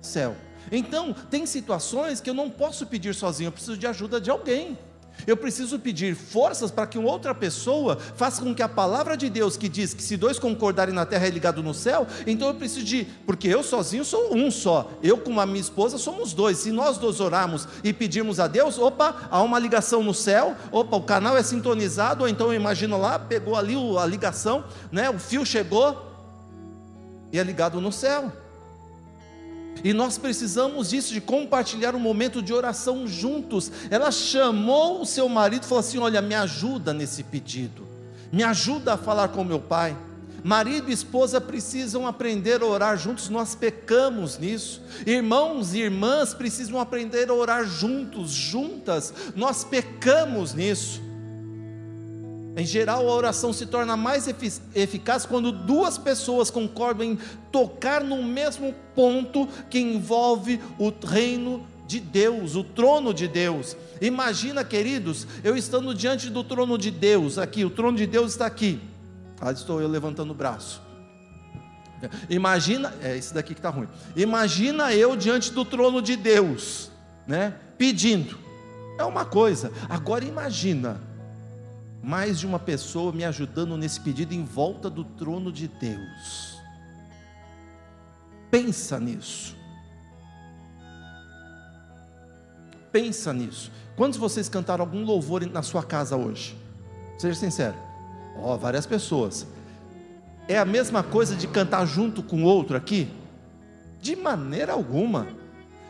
céu. 0.00 0.36
Então, 0.70 1.14
tem 1.30 1.46
situações 1.46 2.20
que 2.20 2.30
eu 2.30 2.34
não 2.34 2.50
posso 2.50 2.86
pedir 2.86 3.14
sozinho, 3.14 3.48
eu 3.48 3.52
preciso 3.52 3.76
de 3.76 3.86
ajuda 3.86 4.20
de 4.20 4.30
alguém. 4.30 4.78
Eu 5.26 5.36
preciso 5.36 5.78
pedir 5.78 6.14
forças 6.14 6.70
para 6.70 6.86
que 6.86 6.98
uma 6.98 7.10
outra 7.10 7.34
pessoa 7.34 7.96
faça 7.96 8.42
com 8.42 8.54
que 8.54 8.62
a 8.62 8.68
palavra 8.68 9.16
de 9.16 9.30
Deus 9.30 9.56
que 9.56 9.68
diz 9.68 9.94
que 9.94 10.02
se 10.02 10.16
dois 10.16 10.38
concordarem 10.38 10.94
na 10.94 11.06
terra 11.06 11.26
é 11.26 11.30
ligado 11.30 11.62
no 11.62 11.72
céu, 11.72 12.06
então 12.26 12.48
eu 12.48 12.54
preciso 12.54 12.84
de, 12.84 13.04
porque 13.24 13.48
eu 13.48 13.62
sozinho 13.62 14.04
sou 14.04 14.34
um 14.34 14.50
só, 14.50 14.90
eu 15.02 15.16
com 15.16 15.38
a 15.40 15.46
minha 15.46 15.60
esposa 15.60 15.98
somos 15.98 16.32
dois. 16.32 16.58
Se 16.58 16.70
nós 16.70 16.98
dois 16.98 17.20
orarmos 17.20 17.66
e 17.82 17.92
pedirmos 17.92 18.38
a 18.40 18.46
Deus, 18.46 18.78
opa, 18.78 19.28
há 19.30 19.42
uma 19.42 19.58
ligação 19.58 20.02
no 20.02 20.14
céu, 20.14 20.54
opa, 20.70 20.96
o 20.96 21.02
canal 21.02 21.36
é 21.36 21.42
sintonizado, 21.42 22.24
ou 22.24 22.28
então 22.28 22.48
eu 22.48 22.54
imagino 22.54 22.98
lá, 22.98 23.18
pegou 23.18 23.56
ali 23.56 23.74
a 23.98 24.06
ligação, 24.06 24.64
né? 24.92 25.08
O 25.10 25.18
fio 25.18 25.44
chegou 25.44 26.12
e 27.32 27.38
é 27.38 27.42
ligado 27.42 27.80
no 27.80 27.90
céu. 27.90 28.30
E 29.84 29.92
nós 29.92 30.18
precisamos 30.18 30.90
disso, 30.90 31.12
de 31.12 31.20
compartilhar 31.20 31.94
um 31.94 32.00
momento 32.00 32.42
de 32.42 32.52
oração 32.52 33.06
juntos. 33.06 33.70
Ela 33.90 34.10
chamou 34.10 35.00
o 35.00 35.06
seu 35.06 35.28
marido 35.28 35.64
e 35.64 35.66
falou 35.66 35.80
assim: 35.80 35.98
Olha, 35.98 36.20
me 36.22 36.34
ajuda 36.34 36.92
nesse 36.92 37.22
pedido, 37.22 37.86
me 38.32 38.42
ajuda 38.42 38.94
a 38.94 38.96
falar 38.96 39.28
com 39.28 39.44
meu 39.44 39.60
pai. 39.60 39.96
Marido 40.42 40.90
e 40.90 40.92
esposa 40.92 41.40
precisam 41.40 42.06
aprender 42.06 42.62
a 42.62 42.66
orar 42.66 42.96
juntos, 42.96 43.28
nós 43.28 43.56
pecamos 43.56 44.38
nisso. 44.38 44.80
Irmãos 45.04 45.74
e 45.74 45.80
irmãs 45.80 46.32
precisam 46.34 46.78
aprender 46.78 47.28
a 47.30 47.34
orar 47.34 47.64
juntos, 47.64 48.30
juntas, 48.30 49.12
nós 49.34 49.64
pecamos 49.64 50.54
nisso. 50.54 51.05
Em 52.56 52.64
geral, 52.64 53.06
a 53.06 53.14
oração 53.14 53.52
se 53.52 53.66
torna 53.66 53.98
mais 53.98 54.26
eficaz 54.74 55.26
quando 55.26 55.52
duas 55.52 55.98
pessoas 55.98 56.50
concordam 56.50 57.06
em 57.06 57.18
tocar 57.52 58.02
no 58.02 58.22
mesmo 58.22 58.74
ponto 58.94 59.46
que 59.68 59.78
envolve 59.78 60.58
o 60.78 60.88
reino 60.88 61.66
de 61.86 62.00
Deus, 62.00 62.56
o 62.56 62.64
trono 62.64 63.12
de 63.12 63.28
Deus. 63.28 63.76
Imagina, 64.00 64.64
queridos, 64.64 65.26
eu 65.44 65.54
estando 65.54 65.94
diante 65.94 66.30
do 66.30 66.42
trono 66.42 66.78
de 66.78 66.90
Deus, 66.90 67.36
aqui, 67.36 67.62
o 67.62 67.68
trono 67.68 67.98
de 67.98 68.06
Deus 68.06 68.32
está 68.32 68.46
aqui. 68.46 68.80
Ah, 69.38 69.52
estou 69.52 69.78
eu 69.78 69.86
levantando 69.86 70.30
o 70.30 70.34
braço. 70.34 70.80
Imagina, 72.30 72.94
é 73.02 73.18
esse 73.18 73.34
daqui 73.34 73.52
que 73.52 73.58
está 73.58 73.68
ruim. 73.68 73.88
Imagina 74.16 74.94
eu 74.94 75.14
diante 75.14 75.52
do 75.52 75.62
trono 75.62 76.00
de 76.00 76.16
Deus, 76.16 76.90
né? 77.26 77.54
Pedindo. 77.76 78.38
É 78.98 79.04
uma 79.04 79.26
coisa. 79.26 79.70
Agora 79.90 80.24
imagina 80.24 80.98
mais 82.06 82.38
de 82.38 82.46
uma 82.46 82.60
pessoa 82.60 83.10
me 83.10 83.24
ajudando 83.24 83.76
nesse 83.76 84.00
pedido 84.00 84.32
em 84.32 84.44
volta 84.44 84.88
do 84.88 85.02
trono 85.02 85.50
de 85.50 85.66
Deus. 85.66 86.56
Pensa 88.48 89.00
nisso. 89.00 89.56
Pensa 92.92 93.32
nisso. 93.32 93.72
Quantos 93.96 94.14
de 94.14 94.20
vocês 94.20 94.48
cantaram 94.48 94.84
algum 94.84 95.04
louvor 95.04 95.44
na 95.46 95.64
sua 95.64 95.82
casa 95.82 96.16
hoje? 96.16 96.56
Seja 97.18 97.34
sincero. 97.34 97.74
Ó, 98.36 98.54
oh, 98.54 98.56
várias 98.56 98.86
pessoas. 98.86 99.44
É 100.46 100.56
a 100.56 100.64
mesma 100.64 101.02
coisa 101.02 101.34
de 101.34 101.48
cantar 101.48 101.84
junto 101.86 102.22
com 102.22 102.44
outro 102.44 102.76
aqui? 102.76 103.10
De 104.00 104.14
maneira 104.14 104.74
alguma. 104.74 105.26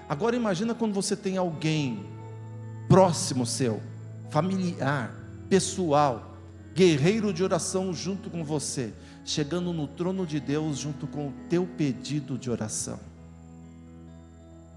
Agora 0.09 0.35
imagina 0.35 0.75
quando 0.75 0.95
você 0.95 1.15
tem 1.15 1.37
alguém 1.37 2.07
próximo 2.89 3.45
seu, 3.45 3.83
familiar, 4.31 5.26
pessoal, 5.49 6.37
guerreiro 6.75 7.33
de 7.33 7.43
oração 7.43 7.93
junto 7.93 8.29
com 8.29 8.45
você, 8.45 8.93
chegando 9.25 9.73
no 9.73 9.87
trono 9.87 10.27
de 10.27 10.39
Deus 10.39 10.79
junto 10.79 11.07
com 11.07 11.29
o 11.29 11.35
teu 11.49 11.67
pedido 11.67 12.37
de 12.37 12.51
oração. 12.51 13.01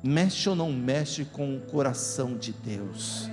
Mexe 0.02 0.48
ou 0.48 0.56
não 0.56 0.72
mexe 0.72 1.26
com 1.26 1.58
o 1.58 1.60
coração 1.60 2.38
de 2.38 2.54
Deus? 2.54 3.30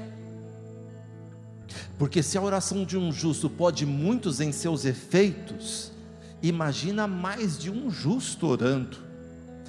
Porque 1.99 2.23
se 2.23 2.37
a 2.37 2.43
oração 2.43 2.85
de 2.85 2.99
um 2.99 3.13
justo 3.13 3.49
pode 3.49 3.87
muitos 3.87 4.41
em 4.41 4.53
seus 4.53 4.85
efeitos, 4.85 5.93
imagina 6.43 7.07
mais 7.07 7.59
de 7.59 7.71
um 7.71 7.91
justo 7.91 8.47
orando. 8.47 8.99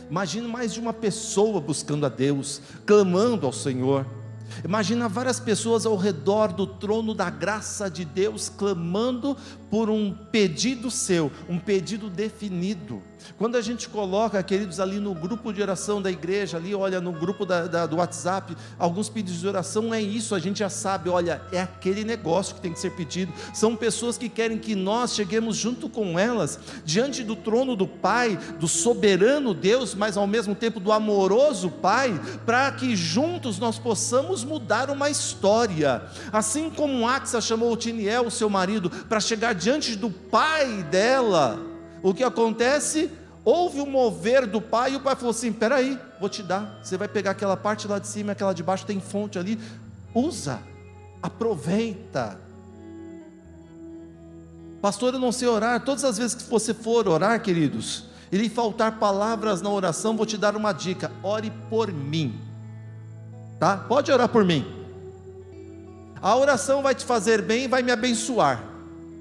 Imagina 0.09 0.47
mais 0.47 0.73
de 0.73 0.79
uma 0.79 0.93
pessoa 0.93 1.61
buscando 1.61 2.05
a 2.05 2.09
Deus, 2.09 2.61
clamando 2.85 3.45
ao 3.45 3.53
Senhor. 3.53 4.05
Imagina 4.63 5.07
várias 5.07 5.39
pessoas 5.39 5.85
ao 5.85 5.95
redor 5.95 6.51
do 6.53 6.65
trono 6.65 7.13
da 7.13 7.29
graça 7.29 7.89
de 7.89 8.03
Deus 8.03 8.49
clamando 8.49 9.35
por 9.69 9.89
um 9.89 10.13
pedido 10.31 10.89
seu, 10.89 11.31
um 11.47 11.59
pedido 11.59 12.09
definido. 12.09 13.01
Quando 13.37 13.55
a 13.55 13.61
gente 13.61 13.89
coloca, 13.89 14.41
queridos, 14.41 14.79
ali 14.79 14.99
no 14.99 15.13
grupo 15.13 15.51
de 15.53 15.61
oração 15.61 16.01
da 16.01 16.11
igreja, 16.11 16.57
ali, 16.57 16.73
olha, 16.73 16.99
no 17.01 17.11
grupo 17.11 17.45
da, 17.45 17.67
da, 17.67 17.85
do 17.85 17.97
WhatsApp, 17.97 18.55
alguns 18.77 19.09
pedidos 19.09 19.41
de 19.41 19.47
oração, 19.47 19.93
é 19.93 20.01
isso, 20.01 20.33
a 20.35 20.39
gente 20.39 20.59
já 20.59 20.69
sabe, 20.69 21.09
olha, 21.09 21.41
é 21.51 21.61
aquele 21.61 22.03
negócio 22.03 22.55
que 22.55 22.61
tem 22.61 22.73
que 22.73 22.79
ser 22.79 22.91
pedido. 22.91 23.31
São 23.53 23.75
pessoas 23.75 24.17
que 24.17 24.29
querem 24.29 24.57
que 24.57 24.75
nós 24.75 25.13
cheguemos 25.13 25.55
junto 25.55 25.89
com 25.89 26.17
elas, 26.17 26.59
diante 26.83 27.23
do 27.23 27.35
trono 27.35 27.75
do 27.75 27.87
Pai, 27.87 28.37
do 28.59 28.67
soberano 28.67 29.53
Deus, 29.53 29.93
mas 29.93 30.17
ao 30.17 30.27
mesmo 30.27 30.55
tempo 30.55 30.79
do 30.79 30.91
amoroso 30.91 31.69
Pai, 31.69 32.19
para 32.45 32.71
que 32.71 32.95
juntos 32.95 33.59
nós 33.59 33.77
possamos 33.77 34.43
mudar 34.43 34.89
uma 34.89 35.09
história. 35.09 36.03
Assim 36.31 36.69
como 36.69 37.07
Axa 37.07 37.41
chamou 37.41 37.71
o 37.71 37.77
Tiniel, 37.77 38.27
o 38.27 38.31
seu 38.31 38.49
marido, 38.49 38.89
para 38.89 39.19
chegar 39.19 39.53
diante 39.53 39.95
do 39.95 40.09
pai 40.09 40.83
dela, 40.83 41.59
o 42.01 42.13
que 42.13 42.23
acontece? 42.23 43.11
Houve 43.43 43.79
um 43.79 43.89
mover 43.89 44.45
do 44.45 44.59
pai, 44.59 44.93
e 44.93 44.95
o 44.97 44.99
pai 44.99 45.15
falou 45.15 45.31
assim: 45.31 45.53
peraí, 45.53 45.97
vou 46.19 46.27
te 46.27 46.43
dar. 46.43 46.79
Você 46.83 46.97
vai 46.97 47.07
pegar 47.07 47.31
aquela 47.31 47.55
parte 47.55 47.87
lá 47.87 47.97
de 47.97 48.07
cima, 48.07 48.33
aquela 48.33 48.53
de 48.53 48.61
baixo 48.61 48.85
tem 48.85 48.99
fonte 48.99 49.39
ali. 49.39 49.57
Usa, 50.13 50.59
aproveita. 51.21 52.39
Pastor, 54.81 55.13
eu 55.13 55.19
não 55.19 55.31
sei 55.31 55.47
orar. 55.47 55.83
Todas 55.83 56.03
as 56.03 56.17
vezes 56.17 56.35
que 56.35 56.49
você 56.49 56.73
for 56.73 57.07
orar, 57.07 57.41
queridos, 57.41 58.05
e 58.31 58.37
lhe 58.37 58.49
faltar 58.49 58.99
palavras 58.99 59.61
na 59.61 59.69
oração, 59.69 60.17
vou 60.17 60.25
te 60.25 60.37
dar 60.37 60.55
uma 60.55 60.73
dica: 60.73 61.11
ore 61.23 61.51
por 61.69 61.91
mim. 61.91 62.39
Tá? 63.59 63.77
Pode 63.77 64.11
orar 64.11 64.27
por 64.27 64.43
mim. 64.43 64.65
A 66.21 66.35
oração 66.35 66.81
vai 66.81 66.93
te 66.93 67.05
fazer 67.05 67.41
bem 67.41 67.63
e 67.63 67.67
vai 67.67 67.81
me 67.81 67.91
abençoar. 67.91 68.76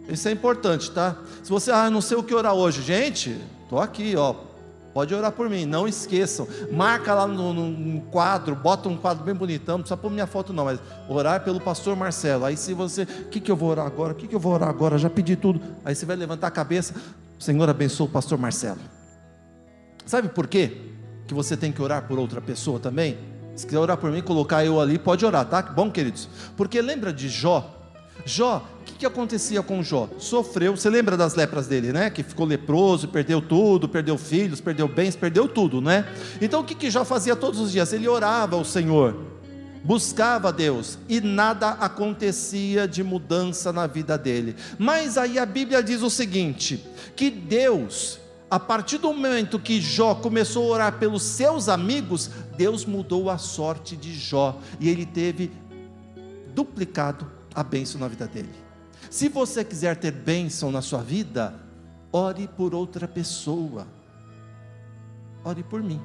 Isso 0.08 0.28
é 0.28 0.30
importante, 0.30 0.90
tá? 0.90 1.16
Se 1.42 1.50
você, 1.50 1.70
ah, 1.70 1.90
não 1.90 2.00
sei 2.00 2.16
o 2.16 2.22
que 2.22 2.34
orar 2.34 2.54
hoje, 2.54 2.82
gente, 2.82 3.36
estou 3.64 3.80
aqui, 3.80 4.14
ó. 4.16 4.34
Pode 4.96 5.14
orar 5.14 5.30
por 5.30 5.50
mim, 5.50 5.66
não 5.66 5.86
esqueçam. 5.86 6.48
Marca 6.72 7.12
lá 7.12 7.26
no, 7.26 7.52
no, 7.52 8.00
quadro, 8.02 8.56
bota 8.56 8.88
um 8.88 8.96
quadro 8.96 9.22
bem 9.24 9.34
bonitão, 9.34 9.76
não 9.76 9.82
precisa 9.82 9.96
pôr 9.96 10.10
minha 10.10 10.26
foto 10.26 10.54
não, 10.54 10.64
mas 10.64 10.80
orar 11.06 11.44
pelo 11.44 11.60
pastor 11.60 11.94
Marcelo. 11.94 12.46
Aí 12.46 12.56
se 12.56 12.72
você, 12.72 13.02
o 13.02 13.28
que, 13.28 13.38
que 13.38 13.50
eu 13.50 13.56
vou 13.56 13.68
orar 13.68 13.86
agora? 13.86 14.14
O 14.14 14.16
que, 14.16 14.26
que 14.26 14.34
eu 14.34 14.40
vou 14.40 14.54
orar 14.54 14.70
agora? 14.70 14.96
Já 14.96 15.10
pedi 15.10 15.36
tudo. 15.36 15.60
Aí 15.84 15.94
você 15.94 16.06
vai 16.06 16.16
levantar 16.16 16.46
a 16.46 16.50
cabeça, 16.50 16.94
Senhor 17.38 17.68
abençoe 17.68 18.06
o 18.06 18.10
pastor 18.10 18.38
Marcelo. 18.38 18.80
Sabe 20.06 20.28
por 20.28 20.46
quê? 20.46 20.78
Que 21.26 21.34
você 21.34 21.58
tem 21.58 21.72
que 21.72 21.82
orar 21.82 22.08
por 22.08 22.18
outra 22.18 22.40
pessoa 22.40 22.80
também? 22.80 23.18
Se 23.54 23.66
quiser 23.66 23.78
orar 23.78 23.98
por 23.98 24.10
mim, 24.10 24.22
colocar 24.22 24.64
eu 24.64 24.80
ali, 24.80 24.98
pode 24.98 25.26
orar, 25.26 25.44
tá? 25.44 25.60
Bom, 25.60 25.90
queridos. 25.90 26.26
Porque 26.56 26.80
lembra 26.80 27.12
de 27.12 27.28
Jó? 27.28 27.75
Jó, 28.26 28.68
o 28.80 28.84
que, 28.84 28.94
que 28.94 29.06
acontecia 29.06 29.62
com 29.62 29.84
Jó? 29.84 30.08
Sofreu, 30.18 30.76
você 30.76 30.90
lembra 30.90 31.16
das 31.16 31.36
lepras 31.36 31.68
dele, 31.68 31.92
né? 31.92 32.10
Que 32.10 32.24
ficou 32.24 32.44
leproso, 32.44 33.06
perdeu 33.06 33.40
tudo, 33.40 33.88
perdeu 33.88 34.18
filhos, 34.18 34.60
perdeu 34.60 34.88
bens, 34.88 35.14
perdeu 35.14 35.46
tudo, 35.46 35.80
né? 35.80 36.04
Então 36.40 36.60
o 36.60 36.64
que, 36.64 36.74
que 36.74 36.90
Jó 36.90 37.04
fazia 37.04 37.36
todos 37.36 37.60
os 37.60 37.70
dias? 37.70 37.92
Ele 37.92 38.08
orava 38.08 38.56
ao 38.56 38.64
Senhor. 38.64 39.16
buscava 39.84 40.52
Deus 40.52 40.98
e 41.08 41.20
nada 41.20 41.68
acontecia 41.70 42.88
de 42.88 43.04
mudança 43.04 43.72
na 43.72 43.86
vida 43.86 44.18
dele. 44.18 44.56
Mas 44.76 45.16
aí 45.16 45.38
a 45.38 45.46
Bíblia 45.46 45.80
diz 45.80 46.02
o 46.02 46.10
seguinte: 46.10 46.84
que 47.14 47.30
Deus, 47.30 48.18
a 48.50 48.58
partir 48.58 48.98
do 48.98 49.12
momento 49.12 49.60
que 49.60 49.80
Jó 49.80 50.16
começou 50.16 50.64
a 50.64 50.74
orar 50.74 50.98
pelos 50.98 51.22
seus 51.22 51.68
amigos, 51.68 52.28
Deus 52.56 52.84
mudou 52.84 53.30
a 53.30 53.38
sorte 53.38 53.96
de 53.96 54.12
Jó 54.12 54.58
e 54.80 54.88
ele 54.88 55.06
teve 55.06 55.52
duplicado 56.52 57.35
a 57.56 57.64
bênção 57.64 57.98
na 57.98 58.06
vida 58.06 58.26
dele. 58.28 58.52
Se 59.10 59.30
você 59.30 59.64
quiser 59.64 59.96
ter 59.96 60.12
bênção 60.12 60.70
na 60.70 60.82
sua 60.82 61.02
vida, 61.02 61.58
ore 62.12 62.46
por 62.46 62.74
outra 62.74 63.08
pessoa. 63.08 63.86
Ore 65.42 65.62
por 65.62 65.82
mim. 65.82 66.00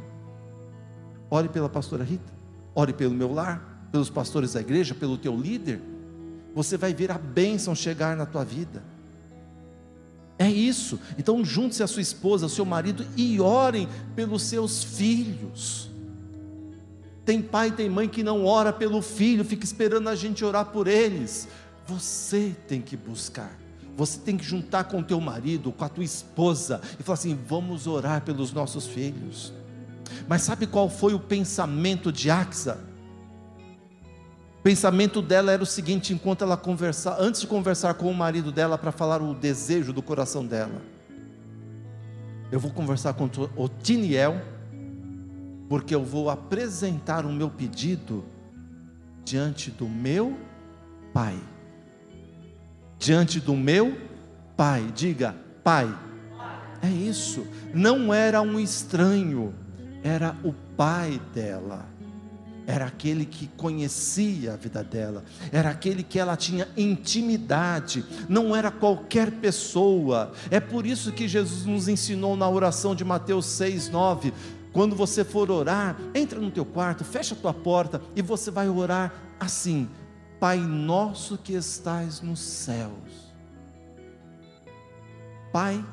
Ore 1.29 1.49
pela 1.49 1.67
pastora 1.67 2.05
Rita. 2.05 2.31
Ore 2.73 2.93
pelo 2.93 3.13
meu 3.13 3.33
lar, 3.33 3.89
pelos 3.91 4.09
pastores 4.09 4.53
da 4.53 4.61
igreja, 4.61 4.95
pelo 4.95 5.17
teu 5.17 5.35
líder. 5.35 5.81
Você 6.55 6.77
vai 6.77 6.93
ver 6.93 7.11
a 7.11 7.17
bênção 7.17 7.75
chegar 7.75 8.15
na 8.15 8.25
tua 8.25 8.45
vida. 8.45 8.81
É 10.39 10.49
isso. 10.49 10.97
Então 11.17 11.43
junte-se 11.43 11.83
a 11.83 11.87
sua 11.87 12.01
esposa, 12.01 12.45
ao 12.45 12.49
seu 12.49 12.63
marido 12.63 13.05
e 13.17 13.41
orem 13.41 13.89
pelos 14.15 14.43
seus 14.43 14.85
filhos. 14.85 15.90
Tem 17.25 17.41
pai 17.41 17.71
tem 17.71 17.89
mãe 17.89 18.07
que 18.07 18.23
não 18.23 18.45
ora 18.45 18.73
pelo 18.73 19.01
filho, 19.01 19.45
fica 19.45 19.63
esperando 19.63 20.09
a 20.09 20.15
gente 20.15 20.43
orar 20.43 20.65
por 20.65 20.87
eles. 20.87 21.47
Você 21.85 22.55
tem 22.67 22.81
que 22.81 22.97
buscar. 22.97 23.51
Você 23.95 24.19
tem 24.19 24.37
que 24.37 24.43
juntar 24.43 24.85
com 24.85 24.99
o 24.99 25.03
teu 25.03 25.19
marido, 25.19 25.71
com 25.71 25.83
a 25.83 25.89
tua 25.89 26.03
esposa 26.03 26.81
e 26.99 27.03
falar 27.03 27.15
assim: 27.15 27.37
"Vamos 27.47 27.87
orar 27.87 28.21
pelos 28.21 28.51
nossos 28.51 28.87
filhos". 28.87 29.53
Mas 30.27 30.41
sabe 30.41 30.65
qual 30.65 30.89
foi 30.89 31.13
o 31.13 31.19
pensamento 31.19 32.11
de 32.11 32.29
Axa? 32.29 32.79
O 34.59 34.63
pensamento 34.63 35.21
dela 35.21 35.51
era 35.51 35.63
o 35.63 35.65
seguinte, 35.65 36.13
enquanto 36.13 36.43
ela 36.43 36.55
conversava, 36.55 37.21
antes 37.21 37.41
de 37.41 37.47
conversar 37.47 37.95
com 37.95 38.09
o 38.09 38.13
marido 38.13 38.51
dela 38.51 38.77
para 38.77 38.91
falar 38.91 39.21
o 39.21 39.33
desejo 39.33 39.91
do 39.91 40.03
coração 40.03 40.45
dela. 40.45 40.81
Eu 42.51 42.59
vou 42.59 42.69
conversar 42.69 43.13
com 43.13 43.29
o 43.55 43.67
Tiniel, 43.67 44.39
porque 45.71 45.95
eu 45.95 46.03
vou 46.03 46.29
apresentar 46.29 47.25
o 47.25 47.31
meu 47.31 47.49
pedido 47.49 48.25
diante 49.23 49.71
do 49.71 49.87
meu 49.87 50.37
pai. 51.13 51.39
Diante 52.99 53.39
do 53.39 53.55
meu 53.55 53.97
pai, 54.57 54.91
diga, 54.93 55.33
pai. 55.63 55.87
É 56.81 56.89
isso. 56.89 57.47
Não 57.73 58.13
era 58.13 58.41
um 58.41 58.59
estranho, 58.59 59.55
era 60.03 60.35
o 60.43 60.51
pai 60.51 61.21
dela. 61.33 61.85
Era 62.67 62.87
aquele 62.87 63.25
que 63.25 63.47
conhecia 63.47 64.53
a 64.53 64.57
vida 64.57 64.83
dela, 64.83 65.23
era 65.51 65.69
aquele 65.69 66.03
que 66.03 66.19
ela 66.19 66.37
tinha 66.37 66.67
intimidade, 66.77 68.05
não 68.29 68.55
era 68.55 68.69
qualquer 68.69 69.31
pessoa. 69.31 70.31
É 70.49 70.59
por 70.59 70.85
isso 70.85 71.11
que 71.11 71.27
Jesus 71.27 71.65
nos 71.65 71.87
ensinou 71.87 72.35
na 72.35 72.47
oração 72.47 72.93
de 72.93 73.03
Mateus 73.03 73.45
6, 73.45 73.89
9: 73.89 74.33
quando 74.73 74.95
você 74.95 75.23
for 75.23 75.51
orar, 75.51 75.97
entra 76.15 76.39
no 76.39 76.49
teu 76.49 76.65
quarto, 76.65 77.03
fecha 77.03 77.35
a 77.35 77.37
tua 77.37 77.53
porta 77.53 78.01
e 78.15 78.21
você 78.21 78.49
vai 78.49 78.69
orar 78.69 79.13
assim: 79.39 79.89
Pai 80.39 80.57
nosso 80.57 81.37
que 81.37 81.53
estais 81.53 82.21
nos 82.21 82.39
céus. 82.39 83.31
Pai 85.51 85.83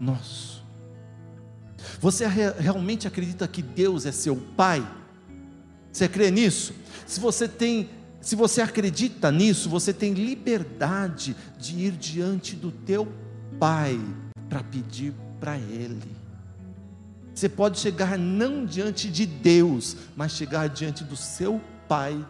nosso. 0.00 0.64
Você 2.00 2.26
realmente 2.26 3.06
acredita 3.06 3.46
que 3.48 3.60
Deus 3.62 4.06
é 4.06 4.12
seu 4.12 4.36
pai? 4.56 4.86
Você 5.92 6.08
crê 6.08 6.30
nisso? 6.30 6.74
Se 7.06 7.18
você 7.20 7.48
tem, 7.48 7.90
se 8.20 8.36
você 8.36 8.60
acredita 8.60 9.30
nisso, 9.30 9.68
você 9.68 9.92
tem 9.92 10.12
liberdade 10.12 11.36
de 11.58 11.78
ir 11.78 11.92
diante 11.92 12.54
do 12.54 12.70
teu 12.70 13.06
pai 13.58 14.00
para 14.48 14.62
pedir 14.62 15.14
para 15.40 15.58
ele. 15.58 16.15
Você 17.36 17.50
pode 17.50 17.78
chegar 17.78 18.16
não 18.16 18.64
diante 18.64 19.10
de 19.10 19.26
Deus, 19.26 19.94
mas 20.16 20.32
chegar 20.32 20.70
diante 20.70 21.04
do 21.04 21.14
seu 21.14 21.60
Pai 21.86 22.26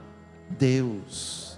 Deus. 0.59 1.57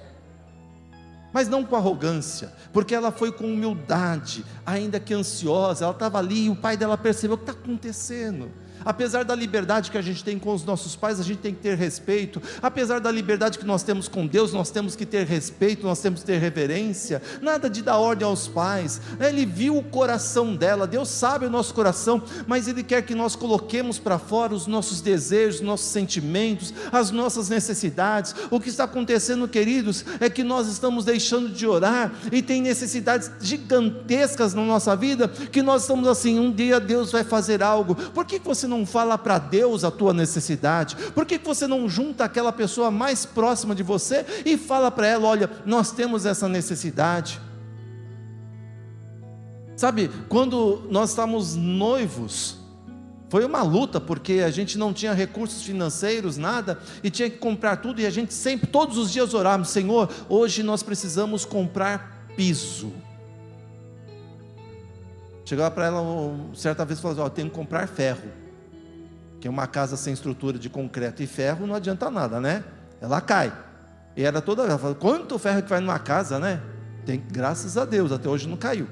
Mas 1.32 1.48
não 1.48 1.64
com 1.64 1.74
arrogância, 1.74 2.52
porque 2.74 2.94
ela 2.94 3.11
foi 3.11 3.32
com 3.32 3.46
humildade, 3.46 4.44
ainda 4.66 5.00
que 5.00 5.14
ansiosa, 5.14 5.87
ela 5.87 5.94
estava 5.94 6.18
ali 6.18 6.44
e 6.44 6.50
o 6.50 6.56
pai 6.56 6.76
dela 6.76 6.98
percebeu 6.98 7.37
o 7.37 7.38
que 7.38 7.50
está 7.50 7.58
acontecendo. 7.58 8.50
Apesar 8.85 9.25
da 9.25 9.35
liberdade 9.35 9.91
que 9.91 9.99
a 9.99 10.03
gente 10.03 10.23
tem 10.25 10.38
com 10.38 10.53
os 10.53 10.64
nossos 10.64 10.97
pais, 10.97 11.21
a 11.21 11.23
gente 11.23 11.38
tem 11.38 11.55
que 11.55 11.61
ter 11.61 11.77
respeito. 11.77 12.41
Apesar 12.62 13.01
da 13.01 13.11
liberdade 13.11 13.59
que 13.59 13.67
nós 13.67 13.83
temos 13.83 14.09
com 14.09 14.27
Deus, 14.27 14.53
nós 14.53 14.71
temos 14.71 14.95
que 14.95 15.05
ter 15.05 15.27
respeito, 15.27 15.87
nós 15.87 16.01
temos 16.01 16.21
que 16.21 16.27
ter 16.27 16.38
reverência. 16.38 17.23
Nada 17.41 17.69
de 17.69 17.83
dar 17.83 17.99
ordem 17.99 18.27
aos 18.27 18.49
pais. 18.49 19.01
Ele 19.21 19.45
viu 19.45 19.77
o 19.77 19.83
coração 19.83 20.55
dela, 20.55 20.87
Deus 20.87 21.09
sabe 21.09 21.47
o 21.47 21.51
nosso 21.51 21.75
coração, 21.75 22.23
mas 22.47 22.69
Ele 22.69 22.83
quer 22.83 23.03
que 23.03 23.14
nós 23.14 23.35
coloquemos 23.35 23.99
para 23.99 24.19
fora 24.19 24.55
os 24.55 24.67
nossos 24.67 25.01
desejos, 25.01 25.61
nossos 25.61 25.88
sentimentos, 25.88 26.73
as 26.93 27.11
nossas 27.11 27.49
necessidades. 27.49 28.35
O 28.51 28.61
que 28.61 28.69
está 28.69 28.85
acontecendo, 28.85 29.49
queridos, 29.49 30.05
é 30.21 30.31
que 30.31 30.45
nós 30.45 30.69
estamos 30.69 31.05
deixando 31.05 31.49
de 31.49 31.67
orar 31.67 32.12
e 32.31 32.43
tem 32.43 32.62
necessidades 32.62 33.31
gigantescas 33.41 34.55
na 34.55 34.62
nossa 34.62 34.95
vida 34.95 35.29
que 35.29 35.62
nós 35.62 35.83
estamos 35.83 36.07
assim: 36.07 36.38
um 36.38 36.53
dia 36.53 36.79
Deus 36.79 37.11
vai 37.11 37.25
fazer 37.25 37.62
algo. 37.62 37.95
Por 37.95 38.25
que 38.25 38.38
você 38.38 38.67
não 38.68 38.87
fala 38.87 39.18
para 39.18 39.38
Deus 39.38 39.83
a 39.83 39.90
tua 39.90 40.12
necessidade? 40.12 40.94
Por 41.12 41.26
que 41.26 41.38
você 41.38 41.66
não 41.66 41.88
junta 41.88 42.24
aquela 42.24 42.52
pessoa 42.52 42.90
mais 42.90 43.26
próxima 43.26 43.74
de 43.74 43.83
você 43.83 44.24
e 44.44 44.57
fala 44.57 44.90
para 44.90 45.07
ela: 45.07 45.26
olha, 45.26 45.50
nós 45.66 45.90
temos 45.90 46.24
essa 46.26 46.48
necessidade? 46.48 47.40
Sabe, 49.76 50.11
quando 50.28 50.83
nós 50.90 51.11
estávamos 51.11 51.54
noivos, 51.54 52.59
foi 53.28 53.44
uma 53.44 53.62
luta, 53.62 54.00
porque 54.00 54.42
a 54.44 54.50
gente 54.50 54.78
não 54.78 54.92
tinha 54.92 55.12
recursos 55.12 55.62
financeiros, 55.62 56.37
nada, 56.37 56.78
e 57.02 57.11
tinha 57.11 57.28
que 57.28 57.37
comprar 57.38 57.76
tudo, 57.76 58.00
e 58.00 58.07
a 58.07 58.11
gente 58.11 58.33
sempre, 58.33 58.66
todos 58.66 58.96
os 58.96 59.12
dias 59.12 59.35
orávamos: 59.35 59.68
Senhor, 59.68 60.11
hoje 60.28 60.62
nós 60.62 60.83
precisamos 60.83 61.44
comprar 61.44 62.26
piso. 62.37 62.92
Chegava 65.44 65.70
para 65.70 65.87
ela 65.87 66.02
certa 66.54 66.85
vez 66.85 66.98
e 66.98 67.02
falava: 67.02 67.22
Ó, 67.22 67.26
oh, 67.26 67.31
tenho 67.31 67.48
que 67.48 67.54
comprar 67.54 67.87
ferro. 67.87 68.28
Que 69.40 69.48
uma 69.48 69.66
casa 69.66 69.96
sem 69.96 70.12
estrutura 70.12 70.59
de 70.59 70.68
concreto 70.68 71.22
e 71.22 71.27
ferro 71.27 71.66
não 71.66 71.74
adianta 71.74 72.11
nada, 72.11 72.40
né? 72.40 72.64
Ela 73.01 73.20
cai. 73.20 73.53
E 74.16 74.24
era 74.24 74.40
toda 74.40 74.64
ela 74.64 74.79
fala, 74.79 74.94
quanto 74.94 75.38
ferro 75.38 75.62
que 75.62 75.70
vai 75.70 75.81
numa 75.81 75.98
casa, 75.98 76.38
né? 76.38 76.61
Tem, 77.07 77.22
graças 77.31 77.77
a 77.77 77.85
Deus, 77.85 78.11
até 78.11 78.29
hoje 78.29 78.48
não 78.48 78.57
caiu. 78.57 78.88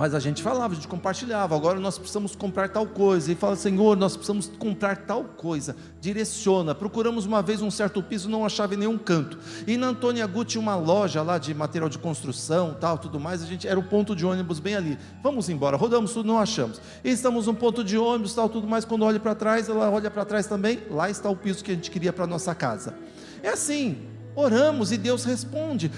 Mas 0.00 0.14
a 0.14 0.18
gente 0.18 0.42
falava, 0.42 0.72
a 0.72 0.76
gente 0.76 0.88
compartilhava. 0.88 1.54
Agora 1.54 1.78
nós 1.78 1.98
precisamos 1.98 2.34
comprar 2.34 2.70
tal 2.70 2.86
coisa. 2.86 3.30
E 3.30 3.34
fala, 3.34 3.54
Senhor, 3.54 3.98
nós 3.98 4.16
precisamos 4.16 4.50
comprar 4.58 4.96
tal 4.96 5.24
coisa. 5.24 5.76
Direciona. 6.00 6.74
Procuramos 6.74 7.26
uma 7.26 7.42
vez 7.42 7.60
um 7.60 7.70
certo 7.70 8.02
piso, 8.02 8.26
não 8.26 8.46
achava 8.46 8.72
em 8.72 8.78
nenhum 8.78 8.96
canto. 8.96 9.38
E 9.66 9.76
na 9.76 9.88
Antônia 9.88 10.26
Guti 10.26 10.58
uma 10.58 10.74
loja 10.74 11.20
lá 11.20 11.36
de 11.36 11.52
material 11.52 11.90
de 11.90 11.98
construção, 11.98 12.74
tal, 12.80 12.96
tudo 12.96 13.20
mais. 13.20 13.42
A 13.42 13.46
gente 13.46 13.68
era 13.68 13.78
o 13.78 13.82
ponto 13.82 14.16
de 14.16 14.24
ônibus 14.24 14.58
bem 14.58 14.74
ali. 14.74 14.98
Vamos 15.22 15.50
embora. 15.50 15.76
Rodamos 15.76 16.14
tudo, 16.14 16.26
não 16.26 16.38
achamos. 16.38 16.80
E 17.04 17.10
estamos 17.10 17.46
no 17.46 17.52
ponto 17.52 17.84
de 17.84 17.98
ônibus, 17.98 18.32
tal, 18.32 18.48
tudo 18.48 18.66
mais. 18.66 18.86
Quando 18.86 19.04
olha 19.04 19.20
para 19.20 19.34
trás, 19.34 19.68
ela 19.68 19.90
olha 19.90 20.10
para 20.10 20.24
trás 20.24 20.46
também. 20.46 20.80
Lá 20.90 21.10
está 21.10 21.28
o 21.28 21.36
piso 21.36 21.62
que 21.62 21.72
a 21.72 21.74
gente 21.74 21.90
queria 21.90 22.10
para 22.10 22.26
nossa 22.26 22.54
casa. 22.54 22.94
É 23.42 23.50
assim. 23.50 23.98
Oramos 24.34 24.92
e 24.92 24.96
Deus 24.96 25.24
responde, 25.24 25.92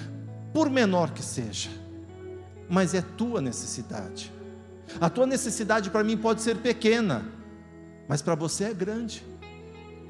por 0.53 0.69
menor 0.69 1.13
que 1.13 1.23
seja 1.23 1.82
mas 2.73 2.95
é 2.95 3.03
tua 3.03 3.43
necessidade. 3.43 4.33
A 4.99 5.11
tua 5.11 5.27
necessidade 5.27 5.91
para 5.91 6.03
mim 6.03 6.17
pode 6.17 6.41
ser 6.41 6.57
pequena, 6.57 7.23
mas 8.09 8.23
para 8.23 8.35
você 8.35 8.65
é 8.65 8.73
grande. 8.73 9.23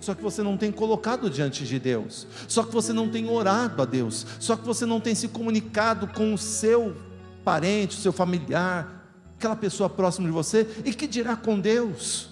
Só 0.00 0.14
que 0.14 0.22
você 0.22 0.44
não 0.44 0.56
tem 0.56 0.70
colocado 0.70 1.28
diante 1.28 1.66
de 1.66 1.80
Deus, 1.80 2.24
só 2.46 2.62
que 2.62 2.72
você 2.72 2.92
não 2.92 3.08
tem 3.08 3.28
orado 3.28 3.82
a 3.82 3.84
Deus, 3.84 4.24
só 4.38 4.54
que 4.54 4.64
você 4.64 4.86
não 4.86 5.00
tem 5.00 5.12
se 5.12 5.26
comunicado 5.26 6.06
com 6.06 6.32
o 6.32 6.38
seu 6.38 6.96
parente, 7.44 7.98
o 7.98 8.00
seu 8.00 8.12
familiar, 8.12 9.08
aquela 9.36 9.56
pessoa 9.56 9.90
próxima 9.90 10.28
de 10.28 10.32
você, 10.32 10.64
e 10.84 10.94
que 10.94 11.08
dirá 11.08 11.34
com 11.34 11.58
Deus. 11.58 12.28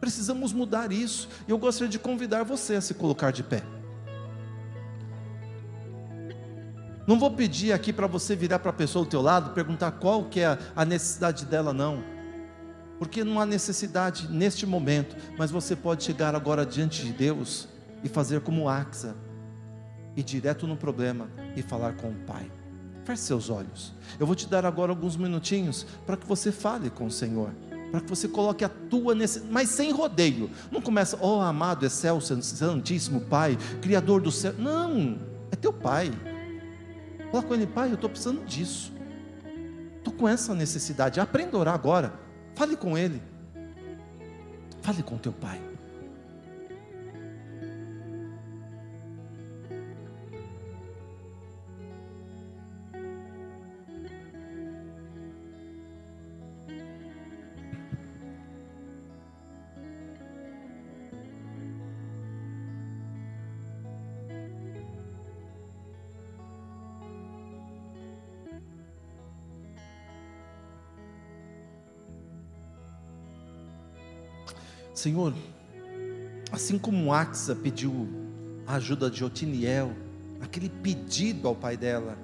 Precisamos 0.00 0.52
mudar 0.52 0.92
isso. 0.92 1.28
Eu 1.48 1.58
gostaria 1.58 1.90
de 1.90 1.98
convidar 1.98 2.44
você 2.44 2.76
a 2.76 2.80
se 2.80 2.94
colocar 2.94 3.32
de 3.32 3.42
pé. 3.42 3.64
Não 7.06 7.18
vou 7.18 7.30
pedir 7.30 7.72
aqui 7.72 7.92
para 7.92 8.06
você 8.06 8.36
virar 8.36 8.60
para 8.60 8.70
a 8.70 8.74
pessoa 8.74 9.04
do 9.04 9.10
teu 9.10 9.20
lado, 9.20 9.50
perguntar 9.50 9.90
qual 9.92 10.24
que 10.24 10.40
é 10.40 10.58
a 10.74 10.84
necessidade 10.84 11.44
dela, 11.44 11.72
não. 11.72 12.02
Porque 12.98 13.24
não 13.24 13.40
há 13.40 13.46
necessidade 13.46 14.30
neste 14.30 14.64
momento, 14.64 15.16
mas 15.36 15.50
você 15.50 15.74
pode 15.74 16.04
chegar 16.04 16.34
agora 16.36 16.64
diante 16.64 17.04
de 17.04 17.12
Deus 17.12 17.68
e 18.04 18.08
fazer 18.08 18.40
como 18.40 18.68
Axa, 18.68 19.16
ir 20.16 20.22
direto 20.22 20.66
no 20.66 20.76
problema 20.76 21.28
e 21.56 21.62
falar 21.62 21.94
com 21.94 22.10
o 22.10 22.14
Pai. 22.14 22.50
Feche 23.04 23.22
seus 23.22 23.50
olhos. 23.50 23.92
Eu 24.20 24.26
vou 24.26 24.36
te 24.36 24.48
dar 24.48 24.64
agora 24.64 24.92
alguns 24.92 25.16
minutinhos 25.16 25.84
para 26.06 26.16
que 26.16 26.24
você 26.24 26.52
fale 26.52 26.88
com 26.90 27.06
o 27.06 27.10
Senhor. 27.10 27.50
para 27.90 28.00
que 28.00 28.08
você 28.08 28.26
coloque 28.26 28.64
a 28.64 28.70
tua 28.70 29.14
necessidade, 29.14 29.52
mas 29.52 29.68
sem 29.68 29.92
rodeio. 29.92 30.48
Não 30.70 30.80
começa, 30.80 31.18
oh, 31.20 31.40
amado, 31.40 31.84
excelso, 31.84 32.40
santíssimo 32.40 33.20
Pai, 33.20 33.58
Criador 33.82 34.22
do 34.22 34.32
céu. 34.32 34.54
Não, 34.56 35.18
é 35.50 35.56
teu 35.56 35.74
Pai. 35.74 36.10
Fala 37.32 37.42
com 37.42 37.54
ele, 37.54 37.66
Pai, 37.66 37.88
eu 37.88 37.94
estou 37.94 38.10
precisando 38.10 38.44
disso. 38.44 38.92
Estou 39.96 40.12
com 40.12 40.28
essa 40.28 40.54
necessidade. 40.54 41.18
Aprenda 41.18 41.56
a 41.56 41.60
orar 41.60 41.74
agora. 41.74 42.12
Fale 42.54 42.76
com 42.76 42.96
ele. 42.96 43.22
Fale 44.82 45.02
com 45.02 45.16
teu 45.16 45.32
Pai. 45.32 45.71
Senhor, 74.94 75.34
assim 76.50 76.78
como 76.78 77.12
Axa 77.12 77.54
pediu 77.54 78.08
a 78.66 78.74
ajuda 78.74 79.10
de 79.10 79.24
Otiniel, 79.24 79.92
aquele 80.40 80.68
pedido 80.68 81.48
ao 81.48 81.54
pai 81.54 81.76
dela, 81.76 82.18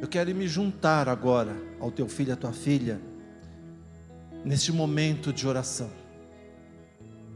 eu 0.00 0.08
quero 0.08 0.34
me 0.34 0.48
juntar 0.48 1.08
agora 1.08 1.54
ao 1.78 1.90
teu 1.90 2.08
filho 2.08 2.30
e 2.30 2.32
à 2.32 2.36
tua 2.36 2.52
filha, 2.52 3.00
neste 4.44 4.72
momento 4.72 5.32
de 5.32 5.46
oração, 5.46 5.90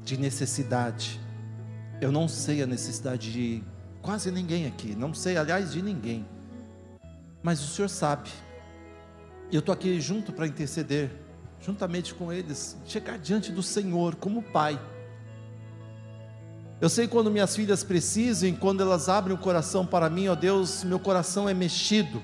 de 0.02 0.16
necessidade. 0.16 1.20
Eu 2.00 2.10
não 2.10 2.26
sei 2.26 2.62
a 2.62 2.66
necessidade 2.66 3.32
de 3.32 3.62
quase 4.00 4.30
ninguém 4.30 4.66
aqui, 4.66 4.94
não 4.94 5.12
sei, 5.12 5.36
aliás, 5.36 5.72
de 5.72 5.82
ninguém, 5.82 6.26
mas 7.42 7.62
o 7.62 7.66
Senhor 7.66 7.88
sabe, 7.88 8.30
eu 9.52 9.60
estou 9.60 9.72
aqui 9.72 10.00
junto 10.00 10.32
para 10.32 10.46
interceder 10.46 11.10
juntamente 11.60 12.14
com 12.14 12.32
eles, 12.32 12.76
chegar 12.86 13.18
diante 13.18 13.50
do 13.50 13.62
Senhor 13.62 14.14
como 14.16 14.42
Pai. 14.42 14.80
Eu 16.80 16.88
sei 16.88 17.08
quando 17.08 17.30
minhas 17.30 17.56
filhas 17.56 17.82
precisam, 17.82 18.54
quando 18.54 18.80
elas 18.80 19.08
abrem 19.08 19.34
o 19.34 19.38
coração 19.38 19.84
para 19.84 20.08
mim, 20.08 20.28
ó 20.28 20.34
Deus, 20.34 20.84
meu 20.84 21.00
coração 21.00 21.48
é 21.48 21.54
mexido. 21.54 22.22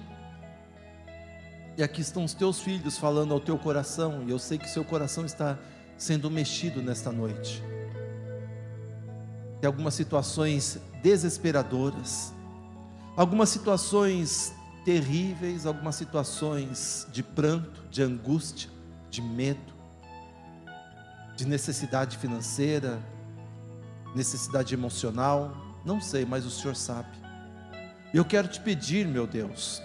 E 1.76 1.82
aqui 1.82 2.00
estão 2.00 2.24
os 2.24 2.34
teus 2.34 2.60
filhos 2.60 2.96
falando 2.96 3.34
ao 3.34 3.40
teu 3.40 3.58
coração, 3.58 4.22
e 4.26 4.30
eu 4.30 4.38
sei 4.38 4.58
que 4.58 4.70
seu 4.70 4.84
coração 4.84 5.26
está 5.26 5.58
sendo 5.98 6.30
mexido 6.30 6.80
nesta 6.80 7.10
noite. 7.10 7.62
Tem 9.60 9.66
algumas 9.66 9.94
situações 9.94 10.78
desesperadoras, 11.02 12.32
algumas 13.16 13.48
situações 13.48 14.54
terríveis, 14.84 15.66
algumas 15.66 15.96
situações 15.96 17.08
de 17.10 17.24
pranto, 17.24 17.82
de 17.90 18.02
angústia 18.02 18.70
de 19.14 19.22
medo, 19.22 19.72
de 21.36 21.46
necessidade 21.46 22.18
financeira, 22.18 23.00
necessidade 24.12 24.74
emocional, 24.74 25.56
não 25.84 26.00
sei, 26.00 26.24
mas 26.24 26.44
o 26.44 26.50
Senhor 26.50 26.74
sabe. 26.74 27.16
Eu 28.12 28.24
quero 28.24 28.48
te 28.48 28.60
pedir, 28.60 29.06
meu 29.06 29.24
Deus, 29.24 29.80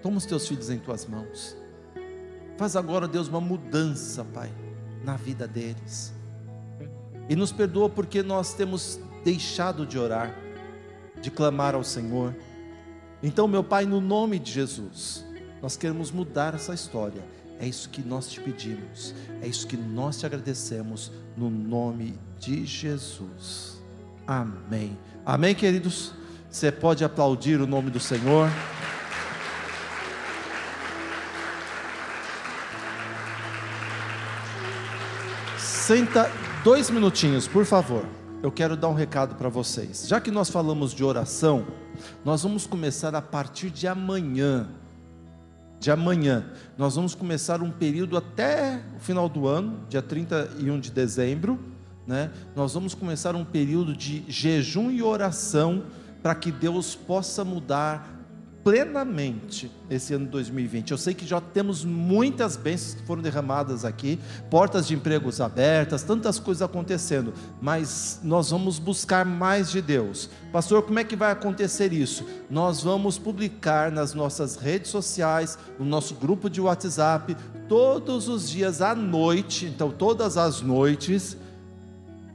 toma 0.00 0.18
os 0.18 0.24
teus 0.24 0.46
filhos 0.46 0.70
em 0.70 0.78
tuas 0.78 1.04
mãos, 1.04 1.56
faz 2.56 2.76
agora, 2.76 3.08
Deus, 3.08 3.26
uma 3.26 3.40
mudança, 3.40 4.24
Pai, 4.24 4.52
na 5.02 5.16
vida 5.16 5.48
deles, 5.48 6.14
e 7.28 7.34
nos 7.34 7.50
perdoa 7.50 7.90
porque 7.90 8.22
nós 8.22 8.54
temos 8.54 9.00
deixado 9.24 9.84
de 9.84 9.98
orar, 9.98 10.32
de 11.20 11.28
clamar 11.28 11.74
ao 11.74 11.82
Senhor. 11.82 12.36
Então, 13.20 13.48
meu 13.48 13.64
Pai, 13.64 13.84
no 13.84 14.00
nome 14.00 14.38
de 14.38 14.52
Jesus, 14.52 15.24
nós 15.60 15.76
queremos 15.76 16.12
mudar 16.12 16.54
essa 16.54 16.72
história 16.72 17.37
é 17.58 17.66
isso 17.66 17.88
que 17.88 18.02
nós 18.02 18.28
te 18.28 18.40
pedimos, 18.40 19.14
é 19.42 19.46
isso 19.46 19.66
que 19.66 19.76
nós 19.76 20.18
te 20.18 20.26
agradecemos, 20.26 21.10
no 21.36 21.50
nome 21.50 22.18
de 22.38 22.64
Jesus. 22.64 23.82
Amém. 24.26 24.96
Amém, 25.24 25.54
queridos? 25.54 26.12
Você 26.50 26.70
pode 26.70 27.04
aplaudir 27.04 27.60
o 27.60 27.66
nome 27.66 27.90
do 27.90 28.00
Senhor. 28.00 28.48
Senta 35.58 36.30
dois 36.62 36.90
minutinhos, 36.90 37.48
por 37.48 37.64
favor. 37.64 38.04
Eu 38.42 38.52
quero 38.52 38.76
dar 38.76 38.88
um 38.88 38.94
recado 38.94 39.34
para 39.34 39.48
vocês. 39.48 40.06
Já 40.06 40.20
que 40.20 40.30
nós 40.30 40.48
falamos 40.48 40.92
de 40.92 41.02
oração, 41.02 41.66
nós 42.24 42.42
vamos 42.42 42.66
começar 42.66 43.14
a 43.14 43.22
partir 43.22 43.70
de 43.70 43.88
amanhã 43.88 44.68
de 45.80 45.90
amanhã. 45.90 46.44
Nós 46.76 46.96
vamos 46.96 47.14
começar 47.14 47.62
um 47.62 47.70
período 47.70 48.16
até 48.16 48.82
o 48.96 49.00
final 49.00 49.28
do 49.28 49.46
ano, 49.46 49.80
dia 49.88 50.02
31 50.02 50.80
de 50.80 50.90
dezembro. 50.90 51.58
Né? 52.06 52.30
Nós 52.56 52.74
vamos 52.74 52.94
começar 52.94 53.34
um 53.36 53.44
período 53.44 53.94
de 53.94 54.24
jejum 54.28 54.90
e 54.90 55.02
oração 55.02 55.84
para 56.22 56.34
que 56.34 56.50
Deus 56.50 56.94
possa 56.94 57.44
mudar 57.44 58.17
plenamente 58.62 59.70
esse 59.88 60.12
ano 60.14 60.26
2020. 60.26 60.90
Eu 60.90 60.98
sei 60.98 61.14
que 61.14 61.26
já 61.26 61.40
temos 61.40 61.84
muitas 61.84 62.56
bênçãos 62.56 62.94
que 62.94 63.06
foram 63.06 63.22
derramadas 63.22 63.84
aqui, 63.84 64.18
portas 64.50 64.86
de 64.86 64.94
empregos 64.94 65.40
abertas, 65.40 66.02
tantas 66.02 66.38
coisas 66.38 66.62
acontecendo, 66.62 67.32
mas 67.60 68.20
nós 68.22 68.50
vamos 68.50 68.78
buscar 68.78 69.24
mais 69.24 69.70
de 69.70 69.80
Deus. 69.80 70.28
Pastor, 70.52 70.82
como 70.82 70.98
é 70.98 71.04
que 71.04 71.16
vai 71.16 71.30
acontecer 71.30 71.92
isso? 71.92 72.26
Nós 72.50 72.82
vamos 72.82 73.18
publicar 73.18 73.90
nas 73.90 74.12
nossas 74.12 74.56
redes 74.56 74.90
sociais, 74.90 75.58
no 75.78 75.84
nosso 75.84 76.14
grupo 76.14 76.50
de 76.50 76.60
WhatsApp, 76.60 77.36
todos 77.68 78.28
os 78.28 78.48
dias 78.50 78.82
à 78.82 78.94
noite, 78.94 79.66
então 79.66 79.90
todas 79.90 80.36
as 80.36 80.60
noites, 80.60 81.36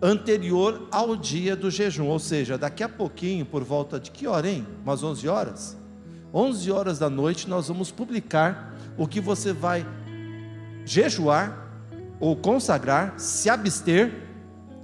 anterior 0.02 0.88
ao 0.92 1.16
dia 1.16 1.56
do 1.56 1.72
jejum, 1.72 2.08
ou 2.08 2.20
seja, 2.20 2.58
daqui 2.58 2.84
a 2.84 2.90
pouquinho, 2.90 3.46
por 3.46 3.64
volta 3.64 4.00
de 4.00 4.12
que 4.12 4.28
hora, 4.28 4.50
hein? 4.50 4.68
Umas 4.84 5.02
11 5.02 5.28
horas? 5.30 5.83
11 6.34 6.72
horas 6.72 7.00
da 7.00 7.10
noite, 7.10 7.48
nós 7.48 7.68
vamos 7.68 7.92
publicar 7.92 8.74
o 8.98 9.08
que 9.08 9.22
você 9.22 9.54
vai 9.54 9.86
jejuar 10.86 11.70
ou 12.20 12.36
consagrar, 12.36 13.20
se 13.20 13.50
abster, 13.50 14.12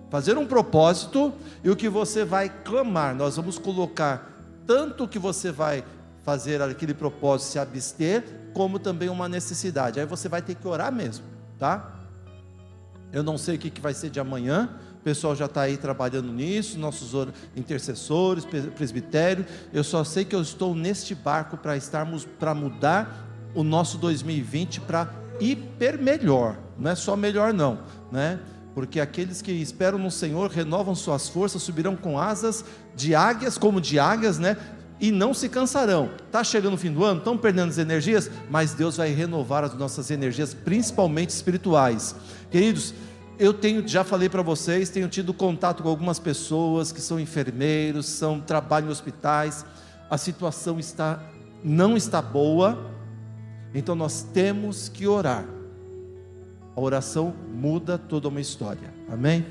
fazer 0.10 0.38
um 0.38 0.46
propósito 0.46 1.34
e 1.64 1.70
o 1.70 1.76
que 1.76 1.90
você 1.90 2.24
vai 2.24 2.50
clamar. 2.50 3.16
Nós 3.16 3.36
vamos 3.36 3.58
colocar 3.58 4.30
tanto 4.68 5.06
o 5.06 5.08
que 5.08 5.18
você 5.18 5.52
vai 5.52 5.84
fazer 6.24 6.62
aquele 6.62 6.94
propósito, 6.94 7.52
se 7.52 7.60
abster, 7.60 8.24
como 8.54 8.78
também 8.78 9.10
uma 9.10 9.28
necessidade. 9.28 10.00
Aí 10.00 10.06
você 10.06 10.30
vai 10.30 10.42
ter 10.42 10.56
que 10.56 10.68
orar 10.68 10.92
mesmo, 10.92 11.26
tá? 11.58 11.96
Eu 13.12 13.24
não 13.24 13.38
sei 13.38 13.56
o 13.56 13.60
que 13.60 13.82
vai 13.82 13.94
ser 13.94 14.12
de 14.12 14.20
amanhã, 14.20 14.70
o 15.00 15.02
pessoal 15.02 15.34
já 15.34 15.46
está 15.46 15.62
aí 15.62 15.78
trabalhando 15.78 16.32
nisso, 16.32 16.78
nossos 16.78 17.14
intercessores, 17.56 18.46
presbitério. 18.76 19.46
Eu 19.72 19.84
só 19.84 20.04
sei 20.04 20.26
que 20.26 20.36
eu 20.36 20.42
estou 20.42 20.76
neste 20.76 21.16
barco 21.16 21.56
para 21.56 21.78
estarmos, 21.78 22.26
para 22.26 22.54
mudar 22.54 23.28
o 23.56 23.64
nosso 23.64 23.98
2020 23.98 24.82
para 24.82 25.10
hiper 25.40 25.98
melhor. 26.02 26.58
Não 26.78 26.92
é 26.92 26.96
só 26.96 27.16
melhor, 27.16 27.54
não, 27.54 27.80
né? 28.12 28.40
Porque 28.76 29.00
aqueles 29.00 29.42
que 29.42 29.52
esperam 29.54 29.98
no 29.98 30.12
Senhor 30.12 30.52
renovam 30.52 30.94
suas 30.94 31.30
forças, 31.30 31.62
subirão 31.62 31.96
com 31.96 32.20
asas 32.20 32.64
de 32.94 33.16
águias, 33.16 33.58
como 33.58 33.80
de 33.80 33.98
águias, 33.98 34.38
né? 34.38 34.58
E 35.00 35.12
não 35.12 35.34
se 35.34 35.48
cansarão. 35.48 36.12
Está 36.26 36.44
chegando 36.44 36.74
o 36.74 36.78
fim 36.78 36.92
do 36.92 37.06
ano, 37.06 37.20
estão 37.20 37.38
perdendo 37.38 37.70
as 37.70 37.78
energias, 37.78 38.30
mas 38.50 38.74
Deus 38.74 38.98
vai 38.98 39.14
renovar 39.14 39.64
as 39.64 39.74
nossas 39.74 40.12
energias, 40.12 40.54
principalmente 40.54 41.30
espirituais. 41.30 42.14
Queridos, 42.52 42.94
eu 43.40 43.54
tenho, 43.54 43.88
já 43.88 44.04
falei 44.04 44.28
para 44.28 44.42
vocês, 44.42 44.90
tenho 44.90 45.08
tido 45.08 45.34
contato 45.34 45.82
com 45.82 45.88
algumas 45.88 46.20
pessoas 46.20 46.92
que 46.92 47.00
são 47.00 47.18
enfermeiros, 47.18 48.06
são 48.06 48.42
trabalham 48.42 48.90
em 48.90 48.92
hospitais. 48.92 49.66
A 50.10 50.18
situação 50.18 50.78
está 50.78 51.24
não 51.64 51.96
está 51.96 52.22
boa. 52.22 52.92
Então 53.74 53.96
nós 53.96 54.24
temos 54.24 54.90
que 54.90 55.08
orar. 55.08 55.46
A 56.76 56.82
oração 56.82 57.34
muda 57.54 57.98
toda 57.98 58.28
uma 58.28 58.42
história. 58.42 58.94
Amém? 59.10 59.46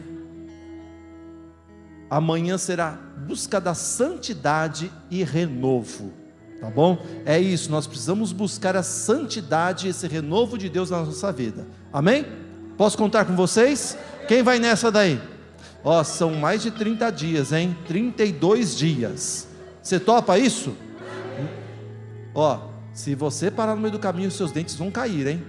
Amanhã 2.11 2.59
será 2.59 2.93
busca 3.27 3.59
da 3.59 3.73
santidade 3.73 4.93
e 5.11 5.25
renovo. 5.25 6.13
Tá 6.61 6.69
bom? 6.69 6.99
É 7.25 7.39
isso, 7.39 7.71
nós 7.71 7.87
precisamos 7.87 8.33
buscar 8.33 8.77
a 8.77 8.83
santidade 8.83 9.89
esse 9.89 10.07
renovo 10.09 10.59
de 10.59 10.69
Deus 10.69 10.91
na 10.91 11.05
nossa 11.05 11.33
vida. 11.33 11.67
Amém? 11.93 12.48
Posso 12.79 12.97
contar 12.97 13.25
com 13.25 13.35
vocês? 13.35 13.99
Quem 14.29 14.41
vai 14.41 14.61
nessa 14.61 14.89
daí? 14.89 15.21
Ó, 15.83 16.01
oh, 16.01 16.05
são 16.05 16.35
mais 16.37 16.63
de 16.63 16.71
30 16.71 17.11
dias, 17.11 17.53
hein? 17.53 17.77
32 17.89 18.77
dias. 18.77 19.49
Você 19.83 19.99
topa 19.99 20.39
isso? 20.39 20.77
Ó, 22.33 22.55
oh, 22.55 22.69
se 22.93 23.17
você 23.17 23.51
parar 23.51 23.75
no 23.75 23.81
meio 23.81 23.93
do 23.93 23.99
caminho, 23.99 24.31
seus 24.31 24.53
dentes 24.53 24.77
vão 24.77 24.93
cair, 24.93 25.27
hein? 25.27 25.45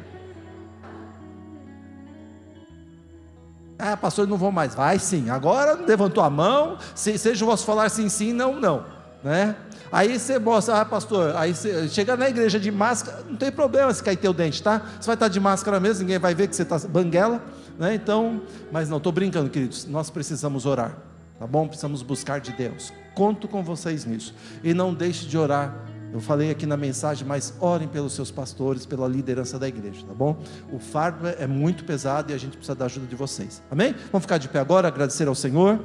Ah, 3.78 3.96
pastor, 3.96 4.28
não 4.28 4.36
vou 4.36 4.52
mais. 4.52 4.74
Vai 4.74 4.98
sim. 4.98 5.30
Agora 5.30 5.74
levantou 5.74 6.24
a 6.24 6.32
mão. 6.32 6.80
Se, 6.96 7.16
seja 7.18 7.46
o 7.46 7.48
vosso 7.48 7.64
falar 7.64 7.90
sim, 7.90 8.10
sim, 8.10 8.34
não, 8.34 8.60
não. 8.60 8.86
Né? 9.24 9.56
Aí 9.92 10.20
você 10.20 10.38
mostra, 10.38 10.82
ah, 10.82 10.86
pastor, 10.86 11.36
aí 11.36 11.54
você 11.54 11.88
chega 11.90 12.16
na 12.16 12.30
igreja 12.30 12.60
de 12.60 12.72
máscara, 12.72 13.24
não 13.28 13.36
tem 13.36 13.52
problema 13.52 13.94
se 13.94 14.04
cair 14.04 14.18
teu 14.18 14.34
dente, 14.34 14.62
tá? 14.62 14.82
Você 15.00 15.08
vai 15.08 15.16
estar 15.16 15.28
de 15.28 15.40
máscara 15.40 15.80
mesmo, 15.80 16.04
ninguém 16.04 16.20
vai 16.20 16.36
ver 16.36 16.48
que 16.48 16.56
você 16.56 16.64
está 16.64 16.78
banguela, 16.80 17.44
né? 17.78 17.96
Então, 17.96 18.42
mas 18.72 18.90
não, 18.90 18.98
estou 18.98 19.12
brincando, 19.12 19.50
queridos, 19.50 19.86
nós 19.86 20.10
precisamos 20.10 20.66
orar, 20.66 20.96
tá 21.40 21.48
bom? 21.48 21.68
Precisamos 21.68 22.04
buscar 22.04 22.40
de 22.40 22.52
Deus. 22.52 22.94
Conto 23.16 23.48
com 23.48 23.64
vocês 23.64 24.06
nisso. 24.06 24.34
E 24.64 24.74
não 24.74 24.94
deixe 24.94 25.26
de 25.26 25.38
orar. 25.38 25.76
Eu 26.12 26.20
falei 26.20 26.50
aqui 26.50 26.66
na 26.66 26.76
mensagem, 26.76 27.28
mas 27.28 27.54
orem 27.60 27.88
pelos 27.88 28.14
seus 28.14 28.32
pastores, 28.32 28.86
pela 28.86 29.08
liderança 29.08 29.60
da 29.60 29.68
igreja, 29.68 30.04
tá 30.08 30.14
bom? 30.14 30.42
O 30.72 30.80
fardo 30.80 31.28
é 31.28 31.46
muito 31.46 31.84
pesado 31.84 32.32
e 32.32 32.36
a 32.36 32.38
gente 32.38 32.58
precisa 32.58 32.74
da 32.74 32.86
ajuda 32.86 33.06
de 33.06 33.16
vocês. 33.16 33.62
Amém? 33.70 33.94
Vamos 34.12 34.24
ficar 34.24 34.38
de 34.40 34.50
pé 34.50 34.60
agora, 34.60 34.88
agradecer 34.88 35.28
ao 35.28 35.36
Senhor. 35.36 35.80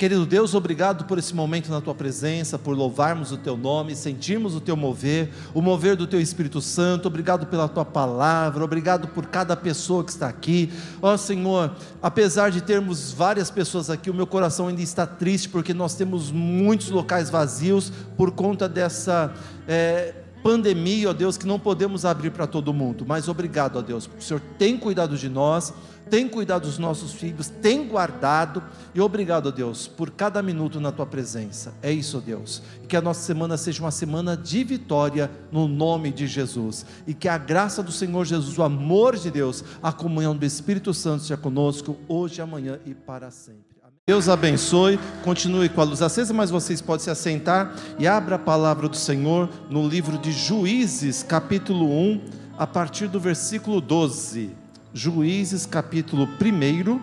Querido 0.00 0.24
Deus, 0.24 0.54
obrigado 0.54 1.04
por 1.04 1.18
esse 1.18 1.34
momento 1.34 1.70
na 1.70 1.78
tua 1.78 1.94
presença, 1.94 2.58
por 2.58 2.74
louvarmos 2.74 3.32
o 3.32 3.36
teu 3.36 3.54
nome, 3.54 3.94
sentirmos 3.94 4.54
o 4.54 4.60
teu 4.60 4.74
mover, 4.74 5.28
o 5.52 5.60
mover 5.60 5.94
do 5.94 6.06
teu 6.06 6.18
Espírito 6.18 6.58
Santo. 6.62 7.06
Obrigado 7.06 7.44
pela 7.44 7.68
tua 7.68 7.84
palavra, 7.84 8.64
obrigado 8.64 9.08
por 9.08 9.26
cada 9.26 9.54
pessoa 9.54 10.02
que 10.02 10.10
está 10.10 10.26
aqui. 10.26 10.72
Ó 11.02 11.14
Senhor, 11.18 11.74
apesar 12.02 12.50
de 12.50 12.62
termos 12.62 13.12
várias 13.12 13.50
pessoas 13.50 13.90
aqui, 13.90 14.08
o 14.08 14.14
meu 14.14 14.26
coração 14.26 14.68
ainda 14.68 14.80
está 14.80 15.06
triste 15.06 15.50
porque 15.50 15.74
nós 15.74 15.94
temos 15.94 16.32
muitos 16.32 16.88
locais 16.88 17.28
vazios 17.28 17.92
por 18.16 18.30
conta 18.30 18.66
dessa. 18.66 19.34
É, 19.68 20.14
pandemia, 20.42 21.10
ó 21.10 21.12
Deus, 21.12 21.36
que 21.36 21.46
não 21.46 21.58
podemos 21.58 22.04
abrir 22.04 22.30
para 22.30 22.46
todo 22.46 22.72
mundo, 22.72 23.04
mas 23.06 23.28
obrigado, 23.28 23.78
ó 23.78 23.82
Deus, 23.82 24.06
porque 24.06 24.22
o 24.22 24.26
Senhor 24.26 24.42
tem 24.58 24.76
cuidado 24.76 25.16
de 25.16 25.28
nós, 25.28 25.72
tem 26.10 26.28
cuidado 26.28 26.62
dos 26.62 26.76
nossos 26.76 27.12
filhos, 27.12 27.48
tem 27.48 27.86
guardado, 27.86 28.62
e 28.94 29.00
obrigado, 29.00 29.46
ó 29.46 29.50
Deus, 29.50 29.86
por 29.86 30.10
cada 30.10 30.42
minuto 30.42 30.80
na 30.80 30.90
tua 30.90 31.06
presença. 31.06 31.72
É 31.80 31.92
isso, 31.92 32.18
ó 32.18 32.20
Deus. 32.20 32.62
E 32.82 32.86
que 32.86 32.96
a 32.96 33.00
nossa 33.00 33.20
semana 33.20 33.56
seja 33.56 33.82
uma 33.82 33.92
semana 33.92 34.36
de 34.36 34.64
vitória 34.64 35.30
no 35.52 35.68
nome 35.68 36.10
de 36.10 36.26
Jesus. 36.26 36.84
E 37.06 37.14
que 37.14 37.28
a 37.28 37.38
graça 37.38 37.82
do 37.82 37.92
Senhor 37.92 38.24
Jesus, 38.24 38.58
o 38.58 38.62
amor 38.64 39.16
de 39.16 39.30
Deus, 39.30 39.62
a 39.80 39.92
comunhão 39.92 40.36
do 40.36 40.44
Espírito 40.44 40.92
Santo 40.92 41.22
seja 41.22 41.36
conosco 41.36 41.96
hoje, 42.08 42.42
amanhã 42.42 42.80
e 42.84 42.92
para 42.92 43.30
sempre. 43.30 43.69
Deus 44.10 44.28
abençoe, 44.28 44.98
continue 45.22 45.68
com 45.68 45.80
a 45.80 45.84
luz 45.84 46.02
acesa, 46.02 46.34
mas 46.34 46.50
vocês 46.50 46.82
podem 46.82 47.04
se 47.04 47.10
assentar 47.10 47.76
e 47.96 48.08
abra 48.08 48.34
a 48.34 48.38
palavra 48.40 48.88
do 48.88 48.96
Senhor 48.96 49.48
no 49.70 49.86
livro 49.86 50.18
de 50.18 50.32
Juízes, 50.32 51.22
capítulo 51.22 51.88
1, 51.88 52.20
a 52.58 52.66
partir 52.66 53.06
do 53.06 53.20
versículo 53.20 53.80
12. 53.80 54.50
Juízes, 54.92 55.64
capítulo 55.64 56.26
1, 56.26 57.00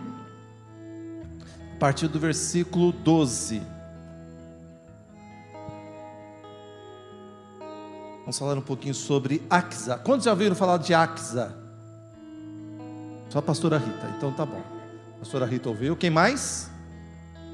a 1.75 1.79
partir 1.79 2.09
do 2.09 2.19
versículo 2.19 2.91
12. 2.91 3.61
Vamos 8.19 8.37
falar 8.37 8.57
um 8.57 8.61
pouquinho 8.61 8.93
sobre 8.93 9.41
Axa. 9.49 9.97
Quantos 9.97 10.25
já 10.25 10.31
ouviram 10.31 10.57
falar 10.57 10.75
de 10.75 10.93
Axa? 10.93 11.55
Só 13.29 13.39
a 13.39 13.41
pastora 13.41 13.77
Rita, 13.77 14.13
então 14.17 14.33
tá 14.33 14.45
bom. 14.45 14.61
A 15.15 15.19
pastora 15.19 15.45
Rita 15.45 15.69
ouviu. 15.69 15.95
Quem 15.95 16.09
mais? 16.09 16.75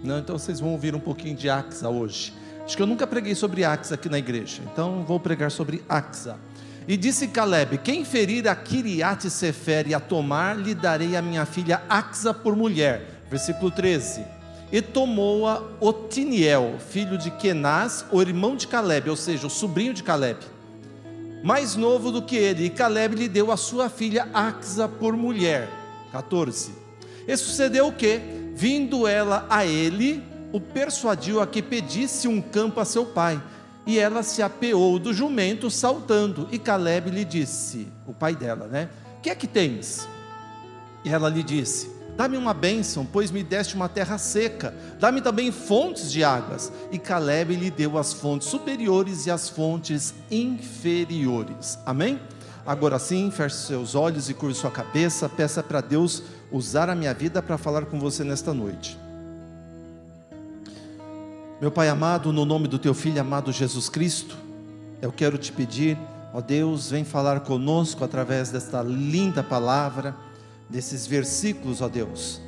Não, 0.04 0.20
então 0.20 0.38
vocês 0.38 0.60
vão 0.60 0.72
ouvir 0.72 0.93
um 0.93 0.99
pouquinho 0.99 1.36
de 1.36 1.49
Axa 1.49 1.88
hoje. 1.89 2.34
Acho 2.66 2.76
que 2.76 2.84
eu 2.84 2.88
nunca 2.88 3.08
preguei 3.08 3.34
sobre 3.36 3.64
Axa 3.64 3.95
aqui 3.95 4.10
na 4.10 4.20
igreja, 4.20 4.62
então 4.72 5.04
vou 5.04 5.20
pregar 5.20 5.49
sobre 5.49 5.82
Axa. 5.88 6.38
E 6.86 6.97
disse 6.97 7.30
Caleb: 7.30 7.78
Quem 7.78 8.04
ferir 8.04 8.47
a 8.47 8.56
Kiriat 8.56 9.30
Sefer 9.30 9.88
e 9.88 9.93
a 9.93 9.99
tomar, 10.01 10.58
lhe 10.58 10.76
darei 10.76 11.16
a 11.16 11.22
minha 11.22 11.45
filha 11.45 11.82
Axa 11.88 12.34
por 12.34 12.56
mulher. 12.56 13.22
Versículo 13.30 13.72
13. 13.72 14.26
E 14.72 14.82
tomou-a 14.82 15.62
Otiniel, 15.80 16.76
filho 16.89 17.18
de 17.18 17.32
Kenaz, 17.32 18.06
o 18.12 18.22
irmão 18.22 18.56
de 18.56 18.68
Caleb, 18.68 19.10
ou 19.10 19.16
seja, 19.16 19.47
o 19.47 19.49
sobrinho 19.49 19.93
de 19.93 20.01
Caleb, 20.01 20.39
mais 21.43 21.76
novo 21.76 22.12
do 22.12 22.24
que 22.24 22.36
ele. 22.36 22.66
E 22.66 22.70
Caleb 22.70 23.16
lhe 23.16 23.30
deu 23.30 23.51
a 23.51 23.58
sua 23.58 23.89
filha 23.89 24.28
Axa 24.34 24.89
por 24.89 25.16
mulher. 25.16 25.70
14. 26.12 26.74
E 27.28 27.38
sucedeu 27.38 27.88
o 27.88 27.93
que? 27.93 28.43
Vindo 28.54 29.08
ela 29.08 29.45
a 29.49 29.66
ele, 29.66 30.24
o 30.51 30.60
persuadiu 30.60 31.41
a 31.41 31.47
que 31.47 31.62
pedisse 31.62 32.28
um 32.28 32.41
campo 32.41 32.80
a 32.80 32.86
seu 32.86 33.06
pai. 33.06 33.41
E 33.86 33.99
ela 33.99 34.24
se 34.24 34.41
apeou 34.41 34.97
do 34.97 35.14
jumento, 35.14 35.70
saltando. 35.70 36.47
E 36.51 36.58
Caleb 36.58 37.10
lhe 37.10 37.26
disse, 37.26 37.88
o 38.08 38.14
pai 38.14 38.36
dela, 38.36 38.68
né? 38.68 38.89
Que 39.22 39.30
é 39.30 39.36
que 39.36 39.47
tens? 39.47 40.08
E 41.04 41.10
ela 41.10 41.30
lhe 41.30 41.43
disse: 41.43 41.89
Dá-me 42.16 42.38
uma 42.38 42.54
bênção, 42.54 43.06
pois 43.06 43.32
me 43.32 43.41
deste 43.41 43.76
uma 43.76 43.89
terra 43.89 44.18
seca. 44.18 44.74
Dá-me 44.99 45.20
também 45.20 45.51
fontes 45.51 46.12
de 46.12 46.24
águas. 46.24 46.72
E 46.91 46.99
Caleb 46.99 47.56
lhe 47.56 47.72
deu 47.72 47.97
as 47.97 48.14
fontes 48.14 48.47
superiores 48.47 49.26
e 49.26 49.32
as 49.32 49.49
fontes 49.49 50.14
inferiores. 50.30 51.80
Amém? 51.86 52.20
Agora 52.66 52.99
sim, 52.99 53.30
feche 53.32 53.56
seus 53.56 53.95
olhos 53.95 54.30
e 54.30 54.34
curve 54.34 54.56
sua 54.56 54.72
cabeça. 54.72 55.28
Peça 55.28 55.64
para 55.64 55.82
Deus 55.82 56.24
usar 56.54 56.88
a 56.88 56.93
minha 56.93 57.16
vida 57.16 57.41
para 57.41 57.58
falar 57.58 57.88
com 57.88 57.99
você 57.99 58.24
nesta 58.24 58.54
noite. 58.54 58.95
Meu 61.60 61.72
Pai 61.72 61.89
amado, 61.89 62.32
no 62.32 62.45
nome 62.45 62.68
do 62.68 62.78
Teu 62.78 62.93
Filho 62.93 63.20
amado 63.20 63.51
Jesus 63.51 63.89
Cristo, 63.89 64.38
eu 65.01 65.12
quero 65.12 65.36
te 65.39 65.51
pedir, 65.51 65.97
ó 66.32 66.41
Deus, 66.41 66.91
vem 66.91 67.04
falar 67.04 67.39
conosco 67.39 68.04
através 68.04 68.51
desta 68.51 68.84
linda 68.84 69.41
palavra, 69.41 70.16
desses 70.70 71.08
versículos, 71.08 71.82
ó 71.82 71.89
Deus, 71.89 72.39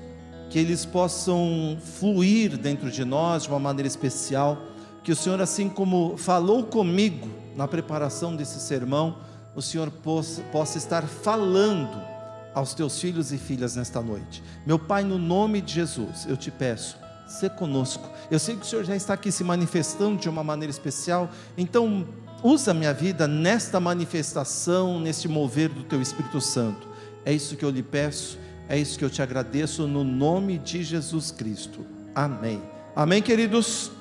que 0.51 0.59
eles 0.59 0.85
possam 0.85 1.75
fluir 1.81 2.57
dentro 2.57 2.91
de 2.91 3.03
nós 3.03 3.43
de 3.43 3.49
uma 3.49 3.59
maneira 3.59 3.87
especial, 3.87 4.59
que 5.03 5.11
o 5.11 5.15
Senhor, 5.15 5.41
assim 5.41 5.67
como 5.67 6.15
falou 6.15 6.63
comigo 6.63 7.27
na 7.55 7.67
preparação 7.67 8.35
desse 8.35 8.59
sermão, 8.59 9.17
o 9.55 9.63
Senhor 9.63 9.89
possa, 9.89 10.43
possa 10.51 10.77
estar 10.77 11.03
falando 11.03 12.14
aos 12.55 12.73
teus 12.73 12.99
filhos 12.99 13.33
e 13.33 13.37
filhas 13.37 13.75
nesta 13.75 14.01
noite. 14.01 14.41
Meu 14.65 14.79
Pai, 14.79 15.03
no 15.03 15.19
nome 15.19 15.61
de 15.61 15.73
Jesus, 15.73 16.25
eu 16.27 16.37
te 16.37 16.49
peço, 16.49 16.97
se 17.27 17.49
conosco. 17.49 18.09
Eu 18.31 18.39
sei 18.39 18.55
que 18.55 18.61
o 18.61 18.65
Senhor 18.65 18.85
já 18.85 18.95
está 18.95 19.13
aqui 19.13 19.29
se 19.31 19.43
manifestando 19.43 20.17
de 20.17 20.29
uma 20.29 20.43
maneira 20.43 20.71
especial, 20.71 21.29
então 21.57 22.07
usa 22.41 22.73
minha 22.73 22.93
vida 22.93 23.27
nesta 23.27 23.79
manifestação, 23.79 24.99
neste 24.99 25.27
mover 25.27 25.67
do 25.69 25.83
teu 25.83 26.01
Espírito 26.01 26.39
Santo. 26.39 26.87
É 27.25 27.33
isso 27.33 27.57
que 27.57 27.65
eu 27.65 27.69
lhe 27.69 27.83
peço, 27.83 28.39
é 28.69 28.79
isso 28.79 28.97
que 28.97 29.03
eu 29.03 29.09
te 29.09 29.21
agradeço 29.21 29.85
no 29.85 30.03
nome 30.03 30.57
de 30.57 30.81
Jesus 30.81 31.31
Cristo. 31.31 31.85
Amém. 32.15 32.61
Amém, 32.95 33.21
queridos? 33.21 33.91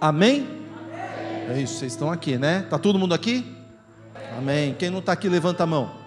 Amém? 0.00 0.46
É 1.50 1.60
isso, 1.60 1.74
vocês 1.74 1.92
estão 1.92 2.10
aqui, 2.10 2.38
né? 2.38 2.62
Tá 2.70 2.78
todo 2.78 2.98
mundo 2.98 3.12
aqui? 3.12 3.56
Amém. 4.38 4.74
Quem 4.74 4.88
não 4.88 5.00
está 5.00 5.12
aqui, 5.12 5.28
levanta 5.28 5.64
a 5.64 5.66
mão. 5.66 6.03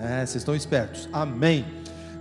É, 0.00 0.26
vocês 0.26 0.36
estão 0.36 0.54
espertos. 0.54 1.08
Amém. 1.12 1.64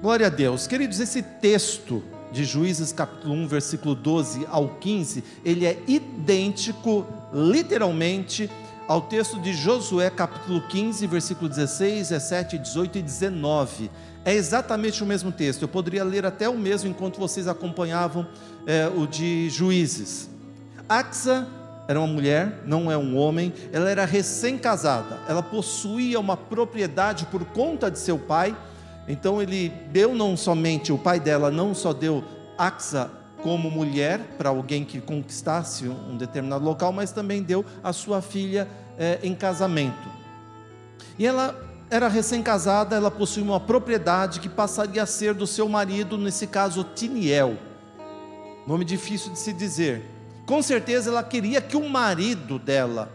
Glória 0.01 0.27
a 0.27 0.29
Deus. 0.29 0.67
Queridos, 0.67 0.99
esse 0.99 1.21
texto 1.21 2.03
de 2.31 2.45
Juízes 2.45 2.91
capítulo 2.91 3.33
1, 3.33 3.47
versículo 3.47 3.95
12 3.95 4.45
ao 4.49 4.69
15, 4.75 5.23
ele 5.43 5.65
é 5.65 5.77
idêntico, 5.87 7.05
literalmente, 7.33 8.49
ao 8.87 9.01
texto 9.01 9.39
de 9.39 9.53
Josué 9.53 10.09
capítulo 10.09 10.61
15, 10.67 11.05
versículo 11.07 11.49
16, 11.49 12.09
17, 12.09 12.57
18 12.57 12.97
e 12.99 13.01
19. 13.01 13.91
É 14.23 14.33
exatamente 14.33 15.03
o 15.03 15.05
mesmo 15.05 15.31
texto. 15.31 15.61
Eu 15.61 15.67
poderia 15.67 16.03
ler 16.03 16.25
até 16.25 16.47
o 16.47 16.57
mesmo 16.57 16.89
enquanto 16.89 17.19
vocês 17.19 17.47
acompanhavam 17.47 18.27
é, 18.65 18.87
o 18.87 19.05
de 19.05 19.49
Juízes. 19.49 20.29
Axa 20.87 21.47
era 21.87 21.99
uma 21.99 22.07
mulher, 22.07 22.63
não 22.65 22.91
é 22.91 22.97
um 22.97 23.15
homem, 23.15 23.53
ela 23.71 23.89
era 23.89 24.03
recém-casada, 24.03 25.19
ela 25.27 25.41
possuía 25.41 26.19
uma 26.19 26.35
propriedade 26.35 27.25
por 27.27 27.45
conta 27.45 27.89
de 27.89 27.97
seu 27.97 28.19
pai, 28.19 28.55
então 29.07 29.41
ele 29.41 29.69
deu 29.91 30.13
não 30.13 30.35
somente, 30.35 30.91
o 30.91 30.97
pai 30.97 31.19
dela 31.19 31.49
não 31.49 31.73
só 31.73 31.93
deu 31.93 32.23
Axa 32.57 33.09
como 33.41 33.71
mulher 33.71 34.19
para 34.37 34.49
alguém 34.49 34.83
que 34.83 34.99
conquistasse 34.99 35.87
um 35.87 36.17
determinado 36.17 36.65
local, 36.65 36.91
mas 36.91 37.11
também 37.11 37.41
deu 37.41 37.63
a 37.83 37.93
sua 37.93 38.21
filha 38.21 38.67
é, 38.97 39.19
em 39.23 39.33
casamento. 39.33 40.09
E 41.17 41.25
ela 41.25 41.55
era 41.89 42.09
recém-casada, 42.09 42.95
ela 42.97 43.09
possuía 43.09 43.45
uma 43.45 43.59
propriedade 43.59 44.41
que 44.41 44.49
passaria 44.49 45.03
a 45.03 45.05
ser 45.05 45.33
do 45.33 45.47
seu 45.47 45.69
marido, 45.69 46.17
nesse 46.17 46.47
caso 46.47 46.83
Tiniel, 46.83 47.57
nome 48.65 48.83
difícil 48.83 49.31
de 49.31 49.39
se 49.39 49.53
dizer 49.53 50.16
com 50.47 50.61
certeza 50.61 51.11
ela 51.11 51.21
queria 51.21 51.59
que 51.59 51.75
o 51.75 51.87
marido 51.87 52.57
dela 52.57 53.11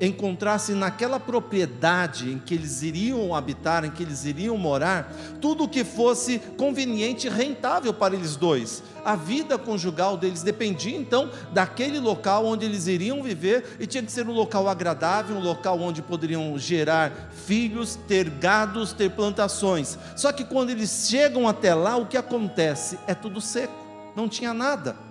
encontrassem 0.00 0.74
naquela 0.74 1.18
propriedade 1.18 2.30
em 2.30 2.38
que 2.38 2.52
eles 2.52 2.82
iriam 2.82 3.34
habitar, 3.34 3.84
em 3.84 3.90
que 3.90 4.02
eles 4.02 4.26
iriam 4.26 4.58
morar, 4.58 5.10
tudo 5.40 5.64
o 5.64 5.68
que 5.68 5.82
fosse 5.82 6.38
conveniente 6.58 7.26
e 7.26 7.30
rentável 7.30 7.94
para 7.94 8.14
eles 8.14 8.36
dois. 8.36 8.82
A 9.02 9.16
vida 9.16 9.56
conjugal 9.56 10.18
deles 10.18 10.42
dependia 10.42 10.94
então 10.94 11.30
daquele 11.52 11.98
local 11.98 12.44
onde 12.44 12.66
eles 12.66 12.86
iriam 12.86 13.22
viver 13.22 13.76
e 13.80 13.86
tinha 13.86 14.02
que 14.02 14.12
ser 14.12 14.28
um 14.28 14.32
local 14.32 14.68
agradável, 14.68 15.36
um 15.36 15.42
local 15.42 15.80
onde 15.80 16.02
poderiam 16.02 16.58
gerar 16.58 17.30
filhos, 17.46 17.98
ter 18.06 18.28
gados, 18.28 18.92
ter 18.92 19.10
plantações. 19.10 19.98
Só 20.16 20.32
que 20.32 20.44
quando 20.44 20.68
eles 20.68 21.06
chegam 21.08 21.48
até 21.48 21.74
lá, 21.74 21.96
o 21.96 22.06
que 22.06 22.16
acontece? 22.18 22.98
É 23.06 23.14
tudo 23.14 23.40
seco, 23.40 23.72
não 24.14 24.28
tinha 24.28 24.52
nada. 24.52 25.03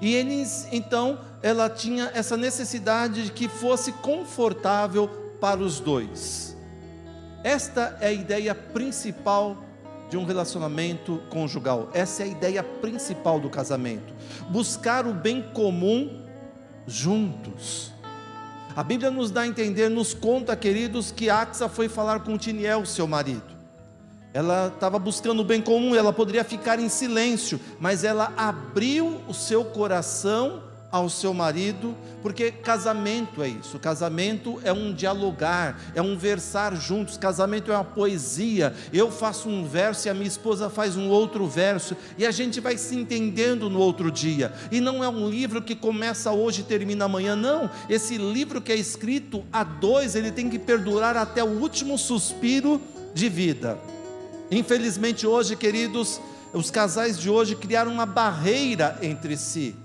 E 0.00 0.14
eles 0.14 0.66
então 0.72 1.18
ela 1.42 1.68
tinha 1.68 2.10
essa 2.14 2.36
necessidade 2.36 3.24
de 3.24 3.32
que 3.32 3.48
fosse 3.48 3.92
confortável 3.92 5.08
para 5.40 5.60
os 5.60 5.80
dois. 5.80 6.56
Esta 7.42 7.96
é 8.00 8.08
a 8.08 8.12
ideia 8.12 8.54
principal 8.54 9.64
de 10.10 10.16
um 10.16 10.24
relacionamento 10.24 11.22
conjugal. 11.30 11.88
Essa 11.94 12.22
é 12.22 12.26
a 12.26 12.28
ideia 12.28 12.62
principal 12.62 13.40
do 13.40 13.48
casamento. 13.48 14.12
Buscar 14.50 15.06
o 15.06 15.14
bem 15.14 15.40
comum 15.54 16.26
juntos. 16.86 17.92
A 18.76 18.82
Bíblia 18.82 19.10
nos 19.10 19.30
dá 19.30 19.42
a 19.42 19.46
entender, 19.46 19.88
nos 19.88 20.12
conta, 20.12 20.54
queridos, 20.56 21.10
que 21.10 21.30
Axa 21.30 21.68
foi 21.68 21.88
falar 21.88 22.20
com 22.20 22.36
Tiniel, 22.36 22.84
seu 22.84 23.06
marido. 23.06 23.59
Ela 24.32 24.68
estava 24.68 24.98
buscando 24.98 25.40
o 25.40 25.44
bem 25.44 25.60
comum, 25.60 25.94
ela 25.94 26.12
poderia 26.12 26.44
ficar 26.44 26.78
em 26.78 26.88
silêncio, 26.88 27.60
mas 27.80 28.04
ela 28.04 28.32
abriu 28.36 29.20
o 29.28 29.34
seu 29.34 29.64
coração 29.64 30.62
ao 30.90 31.08
seu 31.08 31.32
marido, 31.32 31.96
porque 32.20 32.50
casamento 32.50 33.42
é 33.42 33.48
isso. 33.48 33.78
Casamento 33.78 34.60
é 34.64 34.72
um 34.72 34.92
dialogar, 34.92 35.80
é 35.94 36.02
um 36.02 36.16
versar 36.16 36.74
juntos. 36.74 37.16
Casamento 37.16 37.70
é 37.70 37.74
uma 37.74 37.84
poesia. 37.84 38.74
Eu 38.92 39.10
faço 39.10 39.48
um 39.48 39.64
verso 39.64 40.08
e 40.08 40.10
a 40.10 40.14
minha 40.14 40.26
esposa 40.26 40.68
faz 40.68 40.96
um 40.96 41.08
outro 41.08 41.46
verso, 41.46 41.96
e 42.18 42.26
a 42.26 42.30
gente 42.30 42.60
vai 42.60 42.76
se 42.76 42.96
entendendo 42.96 43.70
no 43.70 43.78
outro 43.78 44.10
dia. 44.10 44.52
E 44.70 44.80
não 44.80 45.02
é 45.02 45.08
um 45.08 45.28
livro 45.28 45.62
que 45.62 45.76
começa 45.76 46.32
hoje 46.32 46.62
e 46.62 46.64
termina 46.64 47.04
amanhã, 47.04 47.36
não. 47.36 47.70
Esse 47.88 48.16
livro 48.16 48.60
que 48.60 48.72
é 48.72 48.76
escrito 48.76 49.44
a 49.52 49.62
dois, 49.62 50.16
ele 50.16 50.32
tem 50.32 50.50
que 50.50 50.58
perdurar 50.58 51.16
até 51.16 51.42
o 51.42 51.60
último 51.60 51.96
suspiro 51.96 52.80
de 53.14 53.28
vida. 53.28 53.78
Infelizmente, 54.50 55.26
hoje, 55.26 55.56
queridos, 55.56 56.20
os 56.52 56.70
casais 56.70 57.18
de 57.18 57.30
hoje 57.30 57.54
criaram 57.54 57.92
uma 57.92 58.06
barreira 58.06 58.98
entre 59.02 59.36
si 59.36 59.76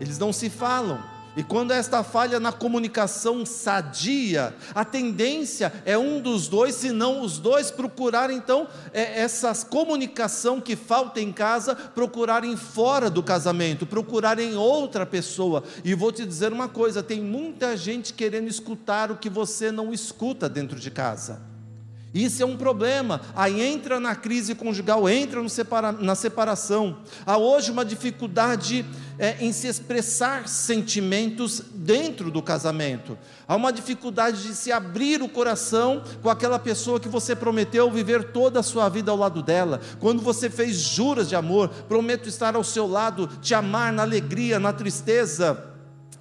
eles 0.00 0.18
não 0.18 0.32
se 0.32 0.50
falam. 0.50 1.02
E 1.36 1.42
quando 1.42 1.70
esta 1.70 2.02
falha 2.02 2.40
na 2.40 2.50
comunicação 2.50 3.44
sadia, 3.44 4.54
a 4.74 4.86
tendência 4.86 5.70
é 5.84 5.96
um 5.98 6.18
dos 6.18 6.48
dois, 6.48 6.74
se 6.76 6.92
não 6.92 7.20
os 7.20 7.38
dois, 7.38 7.70
procurar 7.70 8.30
então 8.30 8.66
é, 8.90 9.20
essa 9.20 9.54
comunicação 9.66 10.62
que 10.62 10.74
falta 10.74 11.20
em 11.20 11.30
casa, 11.30 11.74
procurarem 11.74 12.56
fora 12.56 13.10
do 13.10 13.22
casamento, 13.22 13.84
procurarem 13.84 14.56
outra 14.56 15.04
pessoa. 15.04 15.62
E 15.84 15.94
vou 15.94 16.10
te 16.10 16.24
dizer 16.24 16.54
uma 16.54 16.68
coisa: 16.68 17.02
tem 17.02 17.20
muita 17.20 17.76
gente 17.76 18.14
querendo 18.14 18.48
escutar 18.48 19.10
o 19.10 19.16
que 19.18 19.28
você 19.28 19.70
não 19.70 19.92
escuta 19.92 20.48
dentro 20.48 20.80
de 20.80 20.90
casa. 20.90 21.55
Isso 22.16 22.42
é 22.42 22.46
um 22.46 22.56
problema. 22.56 23.20
Aí 23.34 23.60
entra 23.60 24.00
na 24.00 24.16
crise 24.16 24.54
conjugal, 24.54 25.06
entra 25.06 25.46
separa, 25.50 25.92
na 25.92 26.14
separação. 26.14 26.96
Há 27.26 27.36
hoje 27.36 27.70
uma 27.70 27.84
dificuldade 27.84 28.86
é, 29.18 29.36
em 29.38 29.52
se 29.52 29.66
expressar 29.66 30.48
sentimentos 30.48 31.62
dentro 31.74 32.30
do 32.30 32.40
casamento. 32.40 33.18
Há 33.46 33.54
uma 33.54 33.70
dificuldade 33.70 34.42
de 34.44 34.54
se 34.54 34.72
abrir 34.72 35.20
o 35.22 35.28
coração 35.28 36.02
com 36.22 36.30
aquela 36.30 36.58
pessoa 36.58 36.98
que 36.98 37.08
você 37.08 37.36
prometeu 37.36 37.90
viver 37.90 38.32
toda 38.32 38.60
a 38.60 38.62
sua 38.62 38.88
vida 38.88 39.10
ao 39.10 39.16
lado 39.18 39.42
dela. 39.42 39.78
Quando 40.00 40.22
você 40.22 40.48
fez 40.48 40.76
juras 40.76 41.28
de 41.28 41.36
amor, 41.36 41.68
prometo 41.86 42.30
estar 42.30 42.56
ao 42.56 42.64
seu 42.64 42.86
lado, 42.86 43.28
te 43.42 43.54
amar 43.54 43.92
na 43.92 44.02
alegria, 44.02 44.58
na 44.58 44.72
tristeza 44.72 45.75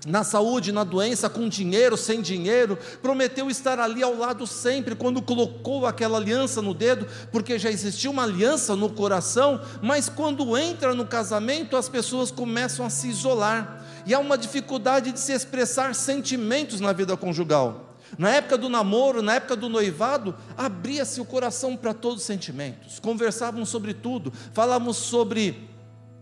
na 0.05 0.23
saúde, 0.23 0.71
na 0.71 0.83
doença, 0.83 1.29
com 1.29 1.49
dinheiro, 1.49 1.97
sem 1.97 2.21
dinheiro, 2.21 2.77
prometeu 3.01 3.49
estar 3.49 3.79
ali 3.79 4.03
ao 4.03 4.15
lado 4.15 4.45
sempre, 4.45 4.95
quando 4.95 5.21
colocou 5.21 5.85
aquela 5.85 6.17
aliança 6.17 6.61
no 6.61 6.73
dedo, 6.73 7.07
porque 7.31 7.57
já 7.57 7.71
existia 7.71 8.09
uma 8.11 8.23
aliança 8.23 8.75
no 8.75 8.89
coração, 8.89 9.59
mas 9.81 10.07
quando 10.07 10.55
entra 10.57 10.93
no 10.93 11.05
casamento, 11.05 11.75
as 11.75 11.89
pessoas 11.89 12.29
começam 12.29 12.85
a 12.85 12.89
se 12.89 13.07
isolar, 13.07 13.83
e 14.05 14.13
há 14.13 14.19
uma 14.19 14.37
dificuldade 14.37 15.11
de 15.11 15.19
se 15.19 15.33
expressar 15.33 15.95
sentimentos 15.95 16.79
na 16.79 16.93
vida 16.93 17.17
conjugal. 17.17 17.95
Na 18.19 18.29
época 18.29 18.57
do 18.57 18.69
namoro, 18.69 19.23
na 19.23 19.35
época 19.35 19.55
do 19.55 19.67
noivado, 19.67 20.35
abria-se 20.55 21.19
o 21.19 21.25
coração 21.25 21.75
para 21.75 21.93
todos 21.93 22.19
os 22.19 22.25
sentimentos, 22.25 22.99
conversavam 22.99 23.65
sobre 23.65 23.93
tudo, 23.93 24.31
falávamos 24.53 24.97
sobre 24.97 25.74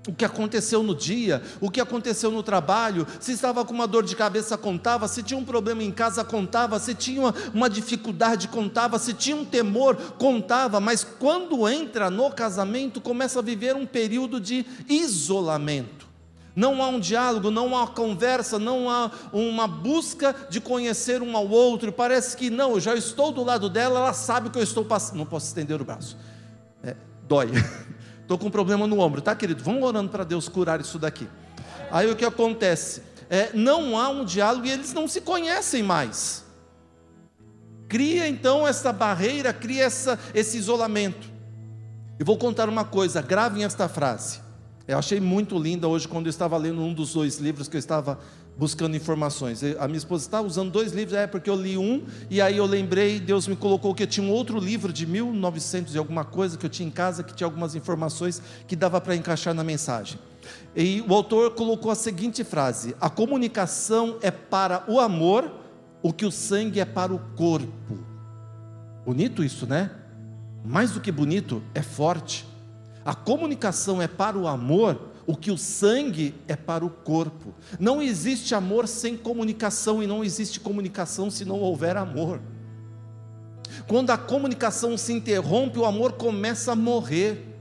o 0.07 0.13
que 0.13 0.25
aconteceu 0.25 0.83
no 0.83 0.93
dia, 0.93 1.41
o 1.61 1.71
que 1.71 1.79
aconteceu 1.79 2.29
no 2.29 2.43
trabalho, 2.43 3.07
se 3.19 3.31
estava 3.31 3.63
com 3.63 3.73
uma 3.73 3.87
dor 3.87 4.03
de 4.03 4.15
cabeça, 4.15 4.57
contava, 4.57 5.07
se 5.07 5.23
tinha 5.23 5.37
um 5.37 5.45
problema 5.45 5.81
em 5.81 5.91
casa, 5.91 6.23
contava, 6.25 6.77
se 6.77 6.93
tinha 6.93 7.21
uma, 7.21 7.33
uma 7.53 7.69
dificuldade, 7.69 8.49
contava, 8.49 8.99
se 8.99 9.13
tinha 9.13 9.35
um 9.35 9.45
temor, 9.45 9.95
contava, 10.17 10.79
mas 10.79 11.03
quando 11.03 11.67
entra 11.69 12.09
no 12.09 12.29
casamento, 12.31 12.99
começa 12.99 13.39
a 13.39 13.41
viver 13.41 13.75
um 13.75 13.85
período 13.85 14.39
de 14.41 14.65
isolamento. 14.89 16.03
Não 16.55 16.83
há 16.83 16.87
um 16.87 16.99
diálogo, 16.99 17.49
não 17.49 17.75
há 17.75 17.87
conversa, 17.87 18.59
não 18.59 18.89
há 18.89 19.09
uma 19.31 19.67
busca 19.67 20.35
de 20.49 20.61
conhecer 20.61 21.19
um 21.21 21.35
ao 21.35 21.49
outro. 21.49 21.91
Parece 21.91 22.37
que 22.37 22.51
não, 22.51 22.73
eu 22.73 22.79
já 22.79 22.93
estou 22.93 23.31
do 23.31 23.43
lado 23.43 23.69
dela, 23.69 23.99
ela 23.99 24.13
sabe 24.13 24.51
que 24.51 24.59
eu 24.59 24.63
estou 24.63 24.85
passando. 24.85 25.17
Não 25.17 25.25
posso 25.25 25.47
estender 25.47 25.81
o 25.81 25.85
braço, 25.85 26.15
é, 26.83 26.95
dói. 27.27 27.49
Estou 28.33 28.39
com 28.39 28.47
um 28.47 28.51
problema 28.51 28.87
no 28.87 28.99
ombro, 28.99 29.21
tá, 29.21 29.35
querido? 29.35 29.63
Vamos 29.63 29.83
orando 29.83 30.09
para 30.09 30.23
Deus 30.23 30.49
curar 30.49 30.81
isso 30.81 30.97
daqui. 30.97 31.29
Aí 31.91 32.09
o 32.09 32.15
que 32.15 32.25
acontece? 32.25 33.03
É, 33.29 33.51
não 33.53 33.95
há 33.95 34.09
um 34.09 34.25
diálogo 34.25 34.65
e 34.65 34.71
eles 34.71 34.91
não 34.91 35.07
se 35.07 35.21
conhecem 35.21 35.83
mais. 35.83 36.43
Cria 37.87 38.27
então 38.27 38.67
essa 38.67 38.91
barreira, 38.91 39.53
cria 39.53 39.83
essa, 39.83 40.17
esse 40.33 40.57
isolamento. 40.57 41.29
E 42.19 42.23
vou 42.23 42.35
contar 42.35 42.67
uma 42.67 42.83
coisa, 42.83 43.21
gravem 43.21 43.65
esta 43.65 43.87
frase. 43.87 44.41
Eu 44.87 44.97
achei 44.97 45.19
muito 45.19 45.55
linda 45.59 45.87
hoje 45.87 46.07
quando 46.07 46.25
eu 46.25 46.31
estava 46.31 46.57
lendo 46.57 46.81
um 46.81 46.91
dos 46.91 47.13
dois 47.13 47.37
livros 47.37 47.67
que 47.67 47.75
eu 47.75 47.79
estava 47.79 48.17
buscando 48.57 48.95
informações. 48.95 49.61
A 49.79 49.87
minha 49.87 49.97
esposa 49.97 50.25
está 50.25 50.41
usando 50.41 50.71
dois 50.71 50.91
livros, 50.91 51.17
é 51.17 51.27
porque 51.27 51.49
eu 51.49 51.55
li 51.55 51.77
um 51.77 52.03
e 52.29 52.41
aí 52.41 52.57
eu 52.57 52.65
lembrei, 52.65 53.19
Deus 53.19 53.47
me 53.47 53.55
colocou 53.55 53.93
que 53.93 54.03
eu 54.03 54.07
tinha 54.07 54.25
um 54.25 54.31
outro 54.31 54.59
livro 54.59 54.93
de 54.93 55.05
1900 55.05 55.95
e 55.95 55.97
alguma 55.97 56.23
coisa 56.23 56.57
que 56.57 56.65
eu 56.65 56.69
tinha 56.69 56.87
em 56.87 56.91
casa 56.91 57.23
que 57.23 57.33
tinha 57.33 57.47
algumas 57.47 57.75
informações 57.75 58.41
que 58.67 58.75
dava 58.75 59.01
para 59.01 59.15
encaixar 59.15 59.53
na 59.53 59.63
mensagem. 59.63 60.19
E 60.75 61.03
o 61.07 61.13
autor 61.13 61.51
colocou 61.51 61.91
a 61.91 61.95
seguinte 61.95 62.43
frase: 62.43 62.95
A 62.99 63.09
comunicação 63.09 64.17
é 64.21 64.31
para 64.31 64.83
o 64.87 64.99
amor 64.99 65.51
o 66.01 66.11
que 66.11 66.25
o 66.25 66.31
sangue 66.31 66.79
é 66.79 66.85
para 66.85 67.13
o 67.13 67.19
corpo. 67.35 67.97
Bonito 69.05 69.43
isso, 69.43 69.65
né? 69.65 69.91
Mais 70.65 70.91
do 70.91 70.99
que 70.99 71.11
bonito, 71.11 71.61
é 71.73 71.81
forte. 71.81 72.45
A 73.05 73.13
comunicação 73.13 74.01
é 74.01 74.07
para 74.07 74.37
o 74.37 74.47
amor 74.47 75.12
o 75.25 75.35
que 75.35 75.51
o 75.51 75.57
sangue 75.57 76.35
é 76.47 76.55
para 76.55 76.85
o 76.85 76.89
corpo. 76.89 77.53
Não 77.79 78.01
existe 78.01 78.53
amor 78.53 78.87
sem 78.87 79.15
comunicação 79.15 80.03
e 80.03 80.07
não 80.07 80.23
existe 80.23 80.59
comunicação 80.59 81.31
se 81.31 81.45
não 81.45 81.59
houver 81.59 81.95
amor. 81.97 82.41
Quando 83.87 84.11
a 84.11 84.17
comunicação 84.17 84.97
se 84.97 85.13
interrompe, 85.13 85.79
o 85.79 85.85
amor 85.85 86.13
começa 86.13 86.71
a 86.71 86.75
morrer. 86.75 87.53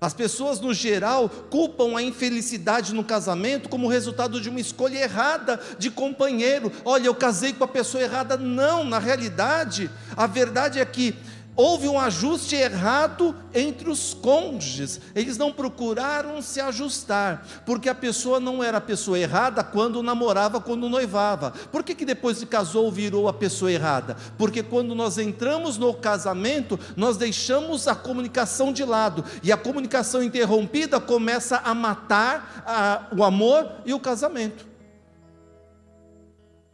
As 0.00 0.14
pessoas, 0.14 0.60
no 0.60 0.72
geral, 0.72 1.28
culpam 1.28 1.96
a 1.96 2.02
infelicidade 2.02 2.94
no 2.94 3.02
casamento 3.02 3.68
como 3.68 3.88
resultado 3.88 4.40
de 4.40 4.48
uma 4.48 4.60
escolha 4.60 4.96
errada 4.96 5.60
de 5.76 5.90
companheiro. 5.90 6.70
Olha, 6.84 7.06
eu 7.06 7.14
casei 7.16 7.52
com 7.52 7.64
a 7.64 7.68
pessoa 7.68 8.04
errada. 8.04 8.36
Não, 8.36 8.84
na 8.84 9.00
realidade, 9.00 9.90
a 10.16 10.24
verdade 10.28 10.78
é 10.78 10.84
que 10.84 11.16
houve 11.58 11.88
um 11.88 11.98
ajuste 11.98 12.54
errado 12.54 13.34
entre 13.52 13.90
os 13.90 14.14
cônjuges. 14.14 15.00
Eles 15.12 15.36
não 15.36 15.52
procuraram 15.52 16.40
se 16.40 16.60
ajustar, 16.60 17.44
porque 17.66 17.88
a 17.88 17.94
pessoa 17.96 18.38
não 18.38 18.62
era 18.62 18.78
a 18.78 18.80
pessoa 18.80 19.18
errada 19.18 19.64
quando 19.64 20.00
namorava, 20.00 20.60
quando 20.60 20.88
noivava. 20.88 21.52
Por 21.72 21.82
que, 21.82 21.96
que 21.96 22.04
depois 22.04 22.38
de 22.38 22.46
casou 22.46 22.92
virou 22.92 23.28
a 23.28 23.32
pessoa 23.32 23.72
errada? 23.72 24.16
Porque 24.38 24.62
quando 24.62 24.94
nós 24.94 25.18
entramos 25.18 25.76
no 25.76 25.92
casamento, 25.92 26.78
nós 26.96 27.16
deixamos 27.16 27.88
a 27.88 27.94
comunicação 27.96 28.72
de 28.72 28.84
lado, 28.84 29.24
e 29.42 29.50
a 29.50 29.56
comunicação 29.56 30.22
interrompida 30.22 31.00
começa 31.00 31.56
a 31.64 31.74
matar 31.74 32.62
a, 32.64 33.16
o 33.16 33.24
amor 33.24 33.68
e 33.84 33.92
o 33.92 33.98
casamento. 33.98 34.64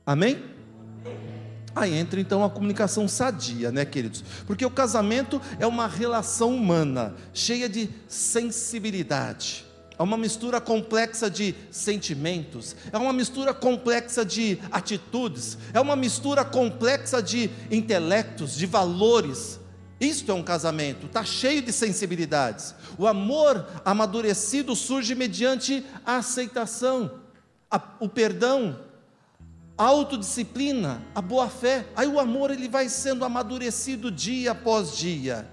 Amém? 0.05 0.54
Aí 1.75 1.93
entra 1.93 2.21
então 2.21 2.45
a 2.45 2.51
comunicação 2.51 3.09
sadia, 3.09 3.73
né, 3.73 3.85
queridos? 3.85 4.23
Porque 4.47 4.65
o 4.65 4.71
casamento 4.71 5.41
é 5.59 5.67
uma 5.67 5.89
relação 5.89 6.55
humana, 6.55 7.15
cheia 7.33 7.69
de 7.69 7.91
sensibilidade. 8.07 9.65
é 9.99 10.03
uma 10.03 10.17
mistura 10.17 10.61
complexa 10.61 11.31
de 11.31 11.55
sentimentos, 11.71 12.75
é 12.93 12.99
uma 12.99 13.13
mistura 13.13 13.55
complexa 13.55 14.25
de 14.25 14.59
atitudes, 14.71 15.57
é 15.73 15.81
uma 15.81 15.95
mistura 15.95 16.45
complexa 16.45 17.23
de 17.23 17.49
intelectos, 17.71 18.57
de 18.57 18.67
valores. 18.67 19.61
Isto 20.01 20.33
é 20.33 20.35
um 20.35 20.43
casamento, 20.43 21.07
está 21.07 21.25
cheio 21.25 21.63
de 21.63 21.73
sensibilidades. 21.73 22.75
O 22.99 23.07
amor 23.07 23.67
amadurecido 23.85 24.75
surge 24.75 25.15
mediante 25.15 25.87
a 26.05 26.17
aceitação, 26.17 27.21
a, 27.71 27.81
o 28.01 28.09
perdão, 28.09 28.77
a 29.77 29.85
autodisciplina, 29.85 31.03
a 31.15 31.21
boa 31.21 31.49
fé. 31.49 31.87
Aí 31.97 32.07
o 32.07 32.19
amor 32.21 32.51
ele 32.51 32.69
vai 32.69 32.89
sendo 32.89 33.25
amadurecido 33.25 34.11
dia 34.11 34.53
após 34.53 34.97
dia, 34.97 35.49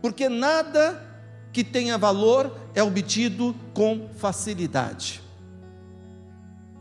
porque 0.00 0.28
nada 0.28 1.10
que 1.52 1.62
tenha 1.62 1.98
valor 1.98 2.56
é 2.74 2.82
obtido 2.82 3.54
com 3.74 4.08
facilidade. 4.16 5.20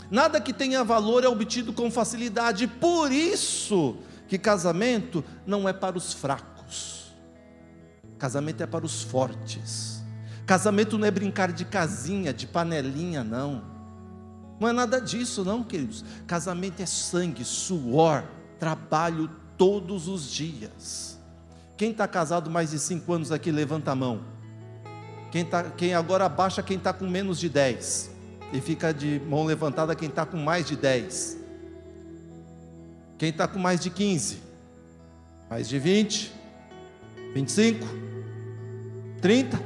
Nada 0.10 0.42
que 0.42 0.52
tenha 0.52 0.84
valor 0.84 1.24
é 1.24 1.28
obtido 1.28 1.72
com 1.72 1.90
facilidade. 1.90 2.68
Por 2.68 3.12
isso 3.12 3.98
que 4.28 4.38
casamento 4.38 5.24
não 5.46 5.70
é 5.70 5.74
para 5.74 5.98
os 5.98 6.14
fracos. 6.14 7.14
Casamento 8.18 8.62
é 8.62 8.68
para 8.68 8.86
os 8.86 9.04
fortes. 9.04 10.04
Casamento 10.46 10.98
não 10.98 11.08
é 11.08 11.12
brincar 11.12 11.54
de 11.54 11.64
casinha, 11.64 12.34
de 12.34 12.46
panelinha, 12.46 13.24
não. 13.24 13.71
Não 14.62 14.68
é 14.68 14.72
nada 14.72 15.02
disso, 15.02 15.44
não, 15.44 15.64
queridos. 15.64 16.06
Casamento 16.28 16.84
é 16.84 16.86
sangue, 16.86 17.44
suor, 17.44 18.24
trabalho 18.60 19.28
todos 19.58 20.08
os 20.08 20.32
dias. 20.32 21.20
Quem 21.76 21.90
está 21.90 22.08
casado 22.08 22.48
mais 22.48 22.70
de 22.70 22.78
cinco 22.78 23.12
anos 23.12 23.32
aqui, 23.32 23.52
levanta 23.52 23.90
a 23.90 23.96
mão. 23.96 24.22
Quem, 25.32 25.44
tá, 25.44 25.64
quem 25.64 25.96
agora 25.96 26.26
abaixa 26.26 26.62
quem 26.62 26.78
está 26.78 26.94
com 26.94 27.08
menos 27.08 27.40
de 27.40 27.50
10. 27.50 28.12
E 28.54 28.62
fica 28.62 28.94
de 28.94 29.20
mão 29.28 29.46
levantada 29.46 29.96
quem 29.96 30.10
está 30.10 30.28
com 30.28 30.38
mais 30.38 30.68
de 30.68 30.76
10. 30.76 31.40
Quem 33.18 33.30
está 33.30 33.48
com 33.48 33.58
mais 33.58 33.80
de 33.80 33.90
15. 33.90 34.44
Mais 35.50 35.68
de 35.68 35.80
20. 35.80 36.32
25. 37.34 37.88
30. 39.24 39.60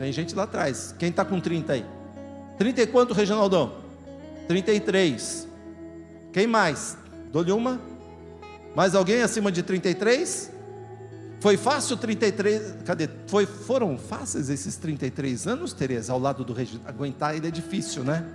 Tem 0.00 0.12
gente 0.12 0.34
lá 0.34 0.42
atrás. 0.42 0.92
Quem 0.98 1.10
está 1.10 1.24
com 1.24 1.38
30 1.38 1.74
aí? 1.74 1.99
30 2.60 2.82
e 2.82 2.86
quanto, 2.88 3.14
Reginaldão? 3.14 3.72
33. 4.46 5.48
Quem 6.30 6.46
mais? 6.46 6.94
Dou-lhe 7.32 7.52
uma. 7.52 7.80
Mais 8.76 8.94
alguém 8.94 9.22
acima 9.22 9.50
de 9.50 9.62
33? 9.62 10.52
Foi 11.40 11.56
fácil 11.56 11.96
33, 11.96 12.82
cadê? 12.84 13.08
Foi, 13.28 13.46
foram 13.46 13.96
fáceis 13.96 14.50
esses 14.50 14.76
33 14.76 15.46
anos, 15.46 15.72
Tereza, 15.72 16.12
ao 16.12 16.18
lado 16.18 16.44
do 16.44 16.52
Regina. 16.52 16.82
Aguentar 16.84 17.34
ele 17.34 17.48
é 17.48 17.50
difícil, 17.50 18.04
né? 18.04 18.26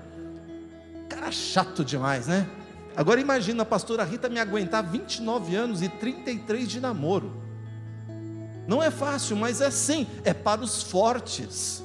Cara 1.07 1.31
chato 1.31 1.85
demais, 1.85 2.25
né? 2.25 2.49
Agora 2.97 3.21
imagina 3.21 3.61
a 3.61 3.65
pastora 3.65 4.03
Rita 4.03 4.27
me 4.27 4.39
aguentar 4.39 4.83
29 4.89 5.55
anos 5.55 5.83
e 5.83 5.87
33 5.87 6.67
de 6.67 6.79
namoro. 6.79 7.31
Não 8.67 8.81
é 8.81 8.89
fácil, 8.89 9.37
mas 9.37 9.61
é 9.61 9.69
sim, 9.69 10.07
é 10.23 10.33
para 10.33 10.61
os 10.61 10.81
fortes. 10.81 11.84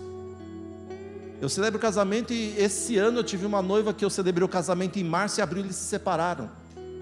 Eu 1.40 1.48
celebro 1.48 1.78
o 1.78 1.80
casamento 1.80 2.34
e 2.34 2.54
esse 2.58 2.98
ano 2.98 3.20
eu 3.20 3.24
tive 3.24 3.46
uma 3.46 3.62
noiva 3.62 3.94
que 3.94 4.04
eu 4.04 4.10
celebrei 4.10 4.44
o 4.44 4.48
casamento 4.48 4.98
em 4.98 5.04
março 5.04 5.40
e 5.40 5.42
abril 5.42 5.64
eles 5.64 5.76
se 5.76 5.84
separaram, 5.84 6.50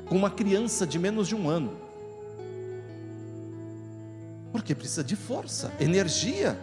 com 0.07 0.17
uma 0.17 0.31
criança 0.31 0.87
de 0.87 0.97
menos 0.97 1.27
de 1.27 1.35
um 1.35 1.51
ano. 1.51 1.77
Porque 4.53 4.77
precisa 4.77 5.03
de 5.03 5.17
força, 5.17 5.73
energia. 5.81 6.57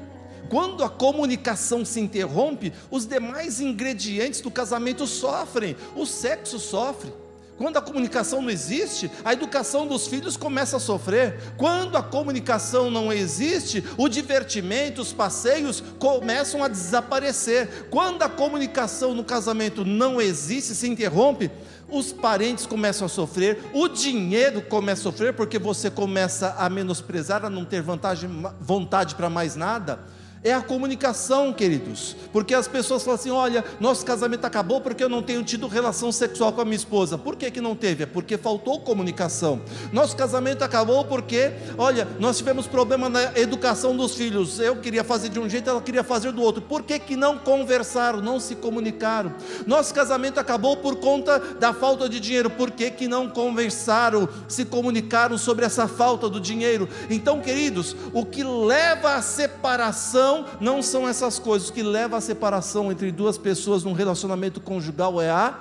Quando 0.49 0.84
a 0.84 0.89
comunicação 0.89 1.84
se 1.84 1.99
interrompe, 1.99 2.71
os 2.89 3.05
demais 3.05 3.59
ingredientes 3.59 4.39
do 4.39 4.49
casamento 4.49 5.05
sofrem, 5.05 5.76
o 5.95 6.05
sexo 6.05 6.59
sofre. 6.59 7.11
Quando 7.58 7.78
a 7.78 7.82
comunicação 7.82 8.41
não 8.41 8.49
existe, 8.49 9.10
a 9.24 9.32
educação 9.32 9.88
dos 9.88 10.08
filhos 10.08 10.36
começa 10.36 10.76
a 10.76 10.80
sofrer. 10.80 11.39
Quando 11.56 11.95
a 11.95 12.03
comunicação 12.03 12.91
não 12.91 13.14
existe, 13.14 13.82
o 13.97 14.10
divertimento, 14.10 15.01
os 15.01 15.14
passeios 15.14 15.82
começam 15.97 16.62
a 16.62 16.68
desaparecer. 16.68 17.88
Quando 17.89 18.24
a 18.24 18.30
comunicação 18.30 19.14
no 19.14 19.24
casamento 19.24 19.86
não 19.86 20.20
existe, 20.20 20.76
se 20.76 20.89
interrompe, 20.89 21.49
os 21.88 22.12
parentes 22.12 22.66
começam 22.66 23.06
a 23.06 23.10
sofrer, 23.10 23.60
o 23.74 23.88
dinheiro 23.88 24.62
começa 24.62 25.01
a 25.01 25.12
sofrer, 25.12 25.34
porque 25.34 25.58
você 25.58 25.89
começa 25.89 26.56
a 26.58 26.70
menosprezar, 26.70 27.45
a 27.45 27.49
não 27.49 27.64
ter 27.64 27.82
vantagem, 27.82 28.30
vontade 28.60 29.16
para 29.16 29.30
mais 29.30 29.56
nada 29.56 29.99
é 30.45 30.53
a 30.53 30.61
comunicação, 30.61 31.51
queridos. 31.51 32.15
Porque 32.31 32.53
as 32.53 32.67
pessoas 32.67 33.03
falam 33.03 33.19
assim: 33.19 33.31
olha, 33.31 33.65
nosso 33.79 34.05
casamento 34.05 34.45
acabou 34.45 34.79
porque 34.79 35.03
eu 35.03 35.09
não 35.09 35.23
tenho 35.23 35.43
tido 35.43 35.67
relação 35.67 36.11
sexual 36.11 36.53
com 36.53 36.61
a 36.61 36.65
minha 36.65 36.75
esposa. 36.75 37.17
Por 37.17 37.35
que, 37.35 37.49
que 37.49 37.59
não 37.59 37.75
teve? 37.75 38.03
É 38.03 38.05
porque 38.05 38.37
faltou 38.37 38.79
comunicação. 38.79 39.59
Nosso 39.91 40.15
casamento 40.15 40.63
acabou 40.63 41.03
porque, 41.03 41.51
olha, 41.79 42.07
nós 42.19 42.37
tivemos 42.37 42.67
problema 42.67 43.09
na 43.09 43.37
educação 43.39 43.97
dos 43.97 44.13
filhos. 44.13 44.59
Eu 44.59 44.75
queria 44.75 45.03
fazer 45.03 45.29
de 45.29 45.39
um 45.39 45.49
jeito, 45.49 45.67
ela 45.67 45.81
queria 45.81 46.03
fazer 46.03 46.31
do 46.31 46.43
outro. 46.43 46.61
Por 46.61 46.83
que, 46.83 46.99
que 46.99 47.15
não 47.15 47.39
conversaram, 47.39 48.21
não 48.21 48.39
se 48.39 48.53
comunicaram? 48.53 49.33
Nosso 49.65 49.95
casamento 49.95 50.39
acabou 50.39 50.77
por 50.77 50.97
conta 50.97 51.39
da 51.39 51.73
falta 51.73 52.07
de 52.07 52.19
dinheiro. 52.19 52.51
Por 52.51 52.69
que, 52.69 52.91
que 52.91 53.07
não 53.07 53.27
conversaram, 53.27 54.29
se 54.47 54.63
comunicaram 54.63 55.39
sobre 55.39 55.65
essa 55.65 55.87
falta 55.87 56.29
do 56.29 56.39
dinheiro? 56.39 56.87
Então, 57.09 57.41
queridos, 57.41 57.95
o 58.13 58.23
que 58.23 58.43
leva 58.43 59.15
à 59.15 59.21
separação 59.23 60.34
não 60.59 60.81
são 60.81 61.07
essas 61.07 61.38
coisas. 61.38 61.69
Que 61.69 61.83
leva 61.83 62.17
à 62.17 62.21
separação 62.21 62.91
entre 62.91 63.11
duas 63.11 63.38
pessoas 63.38 63.83
num 63.83 63.93
relacionamento 63.93 64.59
conjugal 64.59 65.21
é 65.21 65.29
a 65.29 65.57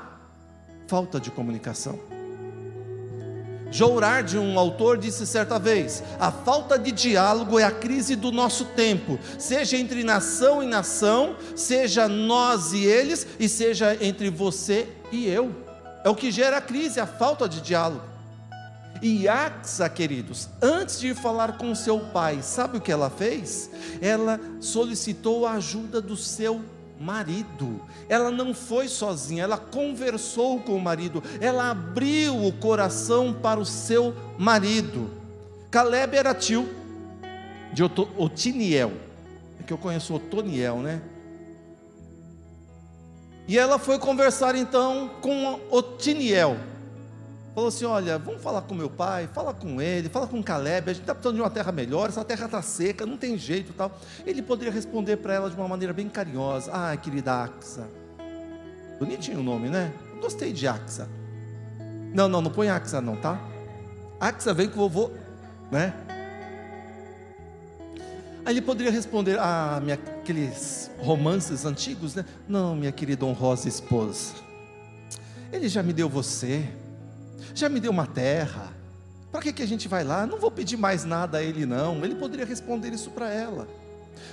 falta 0.87 1.20
de 1.20 1.31
comunicação. 1.31 1.99
Jourard, 3.70 4.39
um 4.39 4.57
autor, 4.57 4.97
disse 4.97 5.27
certa 5.27 5.59
vez: 5.59 6.03
a 6.20 6.31
falta 6.31 6.79
de 6.79 6.93
diálogo 6.93 7.59
é 7.59 7.64
a 7.64 7.72
crise 7.72 8.14
do 8.14 8.31
nosso 8.31 8.66
tempo, 8.66 9.18
seja 9.37 9.77
entre 9.77 10.05
nação 10.05 10.62
e 10.62 10.66
nação, 10.66 11.35
seja 11.57 12.09
nós 12.09 12.72
e 12.72 12.85
eles, 12.85 13.27
e 13.39 13.49
seja 13.49 13.99
entre 14.01 14.31
você 14.31 14.89
e 15.11 15.27
eu. 15.27 15.51
É 16.05 16.09
o 16.09 16.14
que 16.14 16.31
gera 16.31 16.59
a 16.59 16.61
crise, 16.61 17.01
a 17.01 17.07
falta 17.07 17.49
de 17.49 17.61
diálogo. 17.61 18.14
E 19.05 19.29
Axa, 19.29 19.87
queridos, 19.87 20.49
antes 20.63 20.99
de 20.99 21.13
falar 21.13 21.59
com 21.59 21.75
seu 21.75 22.01
pai, 22.01 22.41
sabe 22.41 22.79
o 22.79 22.81
que 22.81 22.91
ela 22.91 23.11
fez? 23.11 23.71
Ela 24.01 24.41
solicitou 24.61 25.47
a 25.47 25.53
ajuda 25.53 26.01
do 26.01 26.17
seu 26.17 26.63
marido. 26.99 27.83
Ela 28.09 28.31
não 28.31 28.55
foi 28.55 28.89
sozinha, 28.89 29.43
ela 29.43 29.59
conversou 29.59 30.59
com 30.61 30.75
o 30.75 30.81
marido, 30.81 31.23
ela 31.39 31.71
abriu 31.71 32.47
o 32.47 32.51
coração 32.51 33.31
para 33.35 33.61
o 33.61 33.67
seu 33.67 34.15
marido. 34.39 35.11
Caleb 35.71 36.17
era 36.17 36.35
tio 36.35 36.67
de 37.75 37.83
Otiniel, 37.83 38.93
é 39.61 39.65
que 39.65 39.73
eu 39.75 39.77
conheço 39.77 40.15
Otoniel, 40.15 40.79
né? 40.79 41.03
E 43.47 43.59
ela 43.59 43.79
foi 43.79 43.99
conversar 43.99 44.55
então 44.55 45.11
com 45.21 45.61
Otiniel 45.71 46.57
falou 47.55 47.69
assim: 47.69 47.85
Olha, 47.85 48.19
vamos 48.19 48.43
falar 48.43 48.63
com 48.63 48.75
meu 48.75 48.91
pai, 48.91 49.29
fala 49.33 49.55
com 49.55 49.81
ele, 49.81 50.09
fala 50.09 50.27
com 50.27 50.43
Caleb, 50.43 50.91
a 50.91 50.93
gente 50.93 51.03
está 51.03 51.15
precisando 51.15 51.37
de 51.37 51.43
uma 51.43 51.51
terra 51.51 51.71
melhor, 51.73 52.09
essa 52.09 52.25
terra 52.25 52.47
está 52.47 52.61
seca, 52.61 53.07
não 53.07 53.17
tem 53.17 53.39
jeito 53.39 53.73
tal. 53.73 53.99
Ele 54.27 54.43
poderia 54.43 54.73
responder 54.73 55.19
para 55.19 55.35
ela 55.35 55.49
de 55.49 55.57
uma 55.57 55.69
maneira 55.69 55.93
bem 55.93 56.09
carinhosa: 56.09 56.71
Ah, 56.73 56.97
querida 56.97 57.45
Axa. 57.45 57.87
Bonitinho 58.99 59.41
o 59.41 59.43
nome, 59.43 59.69
né? 59.69 59.93
gostei 60.25 60.53
de 60.53 60.67
Axa. 60.67 61.07
Não, 62.15 62.29
não, 62.29 62.41
não 62.41 62.51
põe 62.51 62.69
Axa 62.69 63.01
não, 63.01 63.17
tá? 63.17 63.39
Axa 64.19 64.55
vem 64.55 64.69
com 64.69 64.81
o 64.81 64.89
vovô, 64.89 65.11
né? 65.71 65.93
Aí 68.47 68.55
ele 68.55 68.63
poderia 68.63 68.93
responder, 68.93 69.39
ah, 69.39 69.81
minha, 69.83 69.95
aqueles 69.95 70.91
romances 70.99 71.65
antigos, 71.65 72.15
né? 72.15 72.25
Não, 72.49 72.75
minha 72.75 72.93
querida 72.93 73.25
honrosa 73.25 73.69
esposa, 73.69 74.35
ele 75.53 75.69
já 75.69 75.83
me 75.83 75.93
deu 75.93 76.09
você, 76.09 76.69
já 77.55 77.69
me 77.69 77.81
deu 77.81 77.91
uma 77.91 78.07
terra. 78.07 78.73
Para 79.31 79.41
que, 79.41 79.53
que 79.53 79.63
a 79.63 79.67
gente 79.67 79.89
vai 79.89 80.05
lá? 80.05 80.27
Não 80.27 80.39
vou 80.39 80.51
pedir 80.51 80.77
mais 80.77 81.05
nada 81.05 81.39
a 81.39 81.43
ele, 81.43 81.67
não. 81.67 82.05
Ele 82.05 82.15
poderia 82.15 82.45
responder 82.45 82.93
isso 82.93 83.11
para 83.11 83.31
ela. 83.31 83.67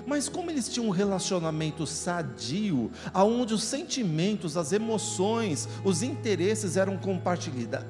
Mas 0.05 0.29
como 0.29 0.49
eles 0.49 0.69
tinham 0.69 0.87
um 0.87 0.91
relacionamento 0.91 1.85
sadio, 1.87 2.91
aonde 3.13 3.53
os 3.53 3.63
sentimentos, 3.63 4.57
as 4.57 4.71
emoções, 4.71 5.67
os 5.83 6.03
interesses 6.03 6.77
eram 6.77 6.99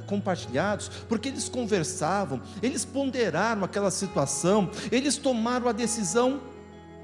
compartilhados, 0.08 0.90
porque 1.08 1.30
eles 1.30 1.50
conversavam, 1.50 2.42
eles 2.62 2.86
ponderaram 2.86 3.64
aquela 3.64 3.92
situação, 3.92 4.70
eles 4.92 5.18
tomaram 5.18 5.68
a 5.68 5.72
decisão 5.72 6.42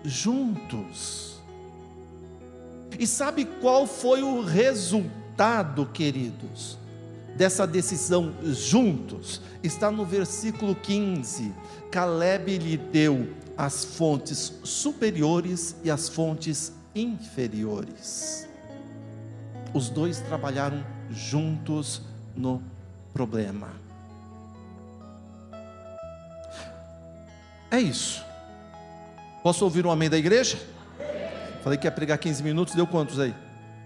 juntos. 0.04 1.42
E 2.98 3.06
sabe 3.06 3.46
qual 3.46 3.86
foi 3.86 4.24
o 4.24 4.42
resultado, 4.42 5.86
queridos? 5.88 6.78
Dessa 7.38 7.68
decisão 7.68 8.34
juntos 8.44 9.42
está 9.62 9.92
no 9.92 10.04
versículo 10.04 10.74
15. 10.74 11.54
Caleb 11.92 12.58
lhe 12.58 12.76
deu 12.76 13.30
as 13.56 13.86
fontes 13.86 14.54
superiores 14.64 15.76
e 15.84 15.92
as 15.92 16.10
fontes 16.10 16.74
inferiores. 16.96 18.48
Os 19.74 19.90
dois 19.90 20.20
trabalharam 20.20 20.84
juntos 21.12 22.02
no 22.36 22.62
problema. 23.14 23.70
É 27.70 27.80
isso. 27.80 28.26
Posso 29.44 29.64
ouvir 29.64 29.86
um 29.86 29.92
amém 29.92 30.10
da 30.10 30.18
igreja? 30.18 30.58
Falei 31.64 31.78
que 31.78 31.86
ia 31.86 31.92
pregar 31.92 32.18
15 32.18 32.42
minutos, 32.42 32.74
deu 32.74 32.88
quantos 32.88 33.20
aí? 33.20 33.36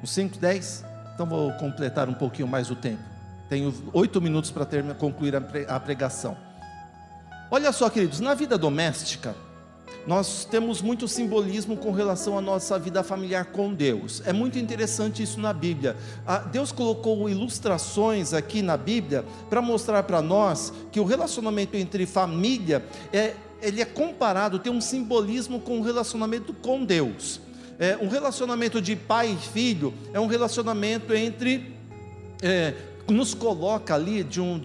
Uns 0.02 0.12
5, 0.12 0.38
10? 0.38 0.86
Então 1.14 1.26
vou 1.26 1.52
completar 1.54 2.08
um 2.08 2.14
pouquinho 2.14 2.48
mais 2.48 2.72
o 2.72 2.76
tempo. 2.76 3.11
Tenho 3.52 3.74
oito 3.92 4.22
minutos 4.22 4.50
para 4.50 4.66
concluir 4.94 5.36
a 5.36 5.78
pregação. 5.78 6.38
Olha 7.52 7.74
só, 7.74 7.90
queridos, 7.90 8.22
na 8.22 8.34
vida 8.34 8.58
doméstica, 8.58 9.36
nós 10.08 10.46
temos 10.46 10.82
muito 10.82 11.06
simbolismo 11.06 11.76
com 11.76 11.92
relação 11.92 12.38
à 12.38 12.42
nossa 12.42 12.80
vida 12.80 13.04
familiar 13.04 13.48
com 13.48 13.74
Deus. 13.74 14.24
É 14.26 14.32
muito 14.32 14.58
interessante 14.58 15.22
isso 15.22 15.38
na 15.38 15.52
Bíblia. 15.52 15.98
Deus 16.50 16.72
colocou 16.72 17.30
ilustrações 17.30 18.34
aqui 18.34 18.62
na 18.62 18.78
Bíblia 18.78 19.26
para 19.50 19.62
mostrar 19.62 20.04
para 20.04 20.22
nós 20.22 20.72
que 20.90 21.02
o 21.02 21.04
relacionamento 21.04 21.76
entre 21.76 22.06
família 22.06 22.86
é, 23.12 23.34
ele 23.62 23.82
é 23.82 23.86
comparado, 23.86 24.60
tem 24.60 24.72
um 24.72 24.80
simbolismo 24.80 25.60
com 25.60 25.78
o 25.78 25.84
relacionamento 25.84 26.54
com 26.54 26.86
Deus. 26.86 27.42
É, 27.78 27.98
um 28.02 28.08
relacionamento 28.08 28.82
de 28.82 28.96
pai 28.96 29.34
e 29.34 29.36
filho 29.36 29.94
é 30.14 30.20
um 30.22 30.28
relacionamento 30.28 31.14
entre 31.14 31.76
é, 32.42 32.74
nos 33.12 33.34
coloca 33.34 33.94
ali 33.94 34.24
de 34.24 34.42
um, 34.42 34.62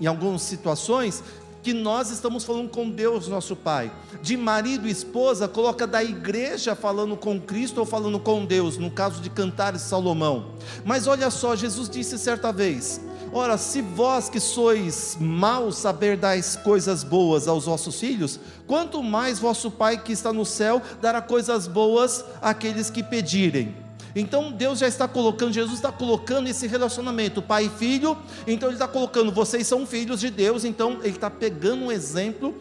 em 0.00 0.06
algumas 0.06 0.42
situações 0.42 1.22
que 1.62 1.72
nós 1.72 2.10
estamos 2.10 2.44
falando 2.44 2.68
com 2.68 2.90
Deus, 2.90 3.28
nosso 3.28 3.54
Pai. 3.54 3.92
De 4.20 4.36
marido 4.36 4.88
e 4.88 4.90
esposa, 4.90 5.46
coloca 5.46 5.86
da 5.86 6.02
igreja 6.02 6.74
falando 6.74 7.16
com 7.16 7.40
Cristo 7.40 7.78
ou 7.78 7.86
falando 7.86 8.18
com 8.18 8.44
Deus, 8.44 8.76
no 8.76 8.90
caso 8.90 9.22
de 9.22 9.30
Cantares 9.30 9.82
Salomão. 9.82 10.52
Mas 10.84 11.06
olha 11.06 11.30
só, 11.30 11.54
Jesus 11.54 11.88
disse 11.88 12.18
certa 12.18 12.52
vez: 12.52 13.00
Ora, 13.32 13.56
se 13.56 13.80
vós 13.80 14.28
que 14.28 14.40
sois 14.40 15.16
maus 15.20 15.76
saber 15.78 16.16
dar 16.16 16.36
coisas 16.64 17.04
boas 17.04 17.46
aos 17.46 17.66
vossos 17.66 17.98
filhos, 17.98 18.40
quanto 18.66 19.02
mais 19.02 19.38
vosso 19.38 19.70
Pai 19.70 20.02
que 20.02 20.12
está 20.12 20.32
no 20.32 20.44
céu 20.44 20.82
dará 21.00 21.22
coisas 21.22 21.68
boas 21.68 22.24
àqueles 22.40 22.90
que 22.90 23.02
pedirem. 23.02 23.81
Então 24.14 24.52
Deus 24.52 24.78
já 24.78 24.86
está 24.86 25.08
colocando, 25.08 25.52
Jesus 25.52 25.76
está 25.76 25.90
colocando 25.90 26.48
esse 26.48 26.66
relacionamento, 26.66 27.40
pai 27.40 27.66
e 27.66 27.70
filho. 27.70 28.16
Então 28.46 28.68
Ele 28.68 28.76
está 28.76 28.88
colocando, 28.88 29.32
vocês 29.32 29.66
são 29.66 29.86
filhos 29.86 30.20
de 30.20 30.30
Deus. 30.30 30.64
Então 30.64 30.98
Ele 31.02 31.10
está 31.10 31.30
pegando 31.30 31.84
um 31.84 31.92
exemplo 31.92 32.54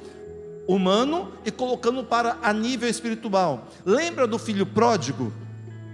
humano 0.68 1.32
e 1.46 1.52
colocando 1.52 2.04
para 2.04 2.38
a 2.42 2.54
nível 2.54 2.90
espiritual. 2.90 3.68
Lembra 3.86 4.26
do 4.26 4.40
filho 4.40 4.66
pródigo? 4.66 5.34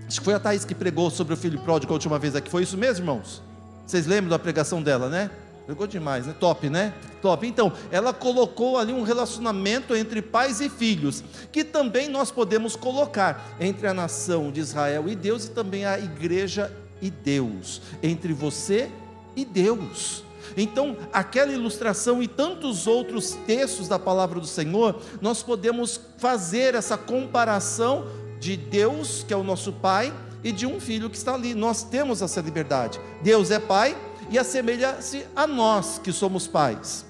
Acho 0.08 0.20
que 0.20 0.26
foi 0.26 0.34
a 0.34 0.40
Thaís 0.40 0.64
que 0.64 0.76
pregou 0.76 1.10
sobre 1.10 1.34
o 1.34 1.38
filho 1.38 1.60
pródigo 1.60 1.92
a 1.92 1.96
última 1.96 2.18
vez 2.20 2.36
aqui. 2.36 2.50
Foi 2.50 2.64
isso 2.64 2.78
mesmo, 2.78 3.04
irmãos? 3.04 3.42
Vocês 3.86 4.06
lembram 4.06 4.30
da 4.30 4.40
pregação 4.40 4.82
dela, 4.82 5.10
né? 5.10 5.30
Pegou 5.68 5.86
demais, 5.86 6.26
né? 6.26 6.34
Top, 6.40 6.70
né? 6.70 6.94
Top. 7.22 7.46
Então, 7.46 7.74
ela 7.92 8.14
colocou 8.14 8.78
ali 8.78 8.94
um 8.94 9.04
relacionamento 9.04 9.94
entre 9.94 10.22
pais 10.22 10.62
e 10.62 10.70
filhos, 10.70 11.22
que 11.52 11.62
também 11.62 12.08
nós 12.08 12.32
podemos 12.32 12.78
colocar 12.78 13.56
entre 13.60 13.86
a 13.86 13.94
nação 13.94 14.50
de 14.50 14.62
Israel 14.62 15.10
e 15.10 15.16
Deus 15.16 15.46
e 15.46 15.52
também 15.52 15.86
a 15.86 16.00
igreja 16.00 16.74
e 17.02 17.10
Deus, 17.12 17.82
entre 18.02 18.32
você 18.32 18.90
e 19.36 19.44
Deus. 19.44 20.24
Então, 20.56 20.96
aquela 21.12 21.52
ilustração 21.52 22.24
e 22.24 22.30
tantos 22.30 22.88
outros 22.88 23.38
textos 23.46 23.90
da 23.90 24.00
palavra 24.00 24.40
do 24.40 24.48
Senhor, 24.48 25.02
nós 25.20 25.44
podemos 25.44 26.00
fazer 26.18 26.76
essa 26.76 26.98
comparação 26.98 28.08
de 28.40 28.56
Deus, 28.56 29.26
que 29.28 29.34
é 29.34 29.38
o 29.38 29.44
nosso 29.44 29.74
Pai, 29.74 30.14
e 30.44 30.52
de 30.52 30.66
um 30.66 30.80
filho 30.80 31.10
que 31.10 31.18
está 31.18 31.34
ali. 31.34 31.54
Nós 31.54 31.84
temos 31.84 32.22
essa 32.22 32.40
liberdade. 32.40 33.02
Deus 33.22 33.52
é 33.52 33.60
Pai, 33.60 33.98
e 34.30 34.38
assemelha-se 34.38 35.26
a 35.36 35.46
nós 35.48 36.00
que 36.00 36.12
somos 36.12 36.48
pais. 36.48 37.06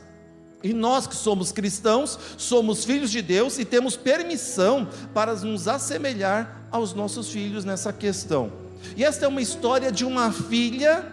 E 0.63 0.73
nós 0.73 1.05
que 1.05 1.15
somos 1.15 1.51
cristãos, 1.51 2.17
somos 2.37 2.83
filhos 2.83 3.11
de 3.11 3.21
Deus 3.21 3.59
e 3.59 3.65
temos 3.65 3.95
permissão 3.95 4.87
para 5.13 5.33
nos 5.35 5.67
assemelhar 5.67 6.67
aos 6.71 6.93
nossos 6.93 7.29
filhos 7.29 7.63
nessa 7.63 7.93
questão. 7.93 8.51
E 8.95 9.03
esta 9.03 9.25
é 9.25 9.27
uma 9.27 9.41
história 9.41 9.91
de 9.91 10.03
uma 10.03 10.31
filha 10.31 11.05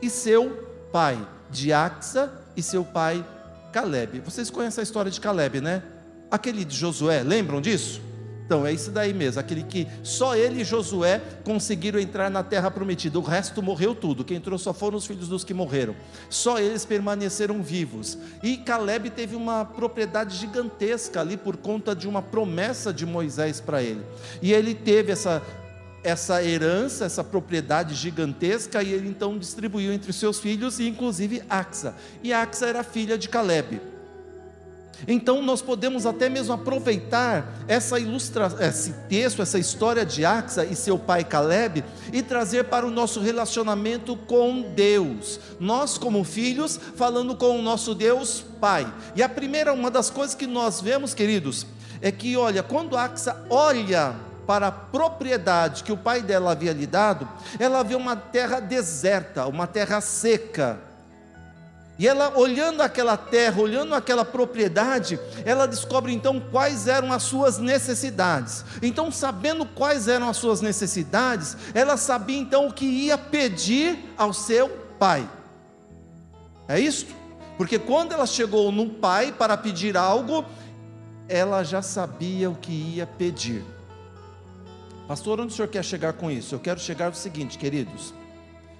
e 0.00 0.08
seu 0.08 0.68
pai, 0.92 1.18
de 1.50 1.72
Axa 1.72 2.32
e 2.56 2.62
seu 2.62 2.84
pai 2.84 3.24
Caleb. 3.72 4.20
Vocês 4.20 4.50
conhecem 4.50 4.80
a 4.80 4.84
história 4.84 5.10
de 5.10 5.20
Caleb, 5.20 5.60
né? 5.60 5.82
Aquele 6.30 6.64
de 6.64 6.76
Josué, 6.76 7.22
lembram 7.22 7.60
disso? 7.60 8.07
Então, 8.48 8.66
é 8.66 8.72
isso 8.72 8.90
daí 8.90 9.12
mesmo, 9.12 9.38
aquele 9.38 9.62
que 9.62 9.86
só 10.02 10.34
ele 10.34 10.62
e 10.62 10.64
Josué 10.64 11.20
conseguiram 11.44 12.00
entrar 12.00 12.30
na 12.30 12.42
terra 12.42 12.70
prometida, 12.70 13.18
o 13.18 13.22
resto 13.22 13.62
morreu 13.62 13.94
tudo, 13.94 14.24
quem 14.24 14.38
entrou 14.38 14.58
só 14.58 14.72
foram 14.72 14.96
os 14.96 15.04
filhos 15.04 15.28
dos 15.28 15.44
que 15.44 15.52
morreram, 15.52 15.94
só 16.30 16.58
eles 16.58 16.82
permaneceram 16.86 17.62
vivos. 17.62 18.16
E 18.42 18.56
Caleb 18.56 19.10
teve 19.10 19.36
uma 19.36 19.66
propriedade 19.66 20.34
gigantesca 20.34 21.20
ali 21.20 21.36
por 21.36 21.58
conta 21.58 21.94
de 21.94 22.08
uma 22.08 22.22
promessa 22.22 22.90
de 22.90 23.04
Moisés 23.04 23.60
para 23.60 23.82
ele, 23.82 24.00
e 24.40 24.54
ele 24.54 24.74
teve 24.74 25.12
essa, 25.12 25.42
essa 26.02 26.42
herança, 26.42 27.04
essa 27.04 27.22
propriedade 27.22 27.94
gigantesca, 27.94 28.82
e 28.82 28.94
ele 28.94 29.10
então 29.10 29.36
distribuiu 29.38 29.92
entre 29.92 30.10
seus 30.10 30.40
filhos, 30.40 30.78
e 30.78 30.88
inclusive 30.88 31.42
Axa, 31.50 31.94
e 32.22 32.32
Axa 32.32 32.64
era 32.64 32.82
filha 32.82 33.18
de 33.18 33.28
Caleb. 33.28 33.97
Então 35.06 35.42
nós 35.42 35.62
podemos 35.62 36.06
até 36.06 36.28
mesmo 36.28 36.52
aproveitar 36.54 37.54
essa 37.68 37.98
ilustração, 37.98 38.60
esse 38.60 38.92
texto, 39.08 39.42
essa 39.42 39.58
história 39.58 40.04
de 40.04 40.24
Axa 40.24 40.64
e 40.64 40.74
seu 40.74 40.98
pai 40.98 41.24
Caleb 41.24 41.84
e 42.12 42.22
trazer 42.22 42.64
para 42.64 42.86
o 42.86 42.90
nosso 42.90 43.20
relacionamento 43.20 44.16
com 44.16 44.72
Deus. 44.74 45.38
Nós 45.60 45.96
como 45.96 46.24
filhos 46.24 46.80
falando 46.96 47.36
com 47.36 47.58
o 47.58 47.62
nosso 47.62 47.94
Deus 47.94 48.44
Pai. 48.60 48.92
E 49.14 49.22
a 49.22 49.28
primeira 49.28 49.72
uma 49.72 49.90
das 49.90 50.10
coisas 50.10 50.34
que 50.34 50.46
nós 50.46 50.80
vemos, 50.80 51.14
queridos, 51.14 51.66
é 52.00 52.10
que 52.10 52.36
olha, 52.36 52.62
quando 52.62 52.96
Axa 52.96 53.44
olha 53.48 54.14
para 54.46 54.68
a 54.68 54.72
propriedade 54.72 55.84
que 55.84 55.92
o 55.92 55.96
pai 55.96 56.22
dela 56.22 56.52
havia 56.52 56.72
lhe 56.72 56.86
dado, 56.86 57.28
ela 57.58 57.82
vê 57.82 57.94
uma 57.94 58.16
terra 58.16 58.60
deserta, 58.60 59.46
uma 59.46 59.66
terra 59.66 60.00
seca 60.00 60.87
e 61.98 62.06
ela, 62.06 62.38
olhando 62.38 62.80
aquela 62.80 63.16
terra, 63.16 63.60
olhando 63.60 63.92
aquela 63.92 64.24
propriedade, 64.24 65.18
ela 65.44 65.66
descobre 65.66 66.12
então 66.12 66.38
quais 66.38 66.86
eram 66.86 67.12
as 67.12 67.24
suas 67.24 67.58
necessidades. 67.58 68.64
Então, 68.80 69.10
sabendo 69.10 69.66
quais 69.66 70.06
eram 70.06 70.28
as 70.28 70.36
suas 70.36 70.60
necessidades, 70.60 71.56
ela 71.74 71.96
sabia 71.96 72.38
então 72.38 72.68
o 72.68 72.72
que 72.72 72.84
ia 72.84 73.18
pedir 73.18 73.98
ao 74.16 74.32
seu 74.32 74.68
pai. 74.96 75.28
É 76.68 76.78
isto? 76.78 77.12
Porque 77.56 77.80
quando 77.80 78.12
ela 78.12 78.26
chegou 78.26 78.70
no 78.70 78.90
pai 78.90 79.32
para 79.32 79.56
pedir 79.56 79.96
algo, 79.96 80.44
ela 81.28 81.64
já 81.64 81.82
sabia 81.82 82.48
o 82.48 82.54
que 82.54 82.70
ia 82.70 83.08
pedir. 83.08 83.64
Pastor, 85.08 85.40
onde 85.40 85.52
o 85.52 85.56
senhor 85.56 85.66
quer 85.66 85.84
chegar 85.84 86.12
com 86.12 86.30
isso? 86.30 86.54
Eu 86.54 86.60
quero 86.60 86.78
chegar 86.78 87.06
ao 87.06 87.14
seguinte, 87.14 87.58
queridos: 87.58 88.14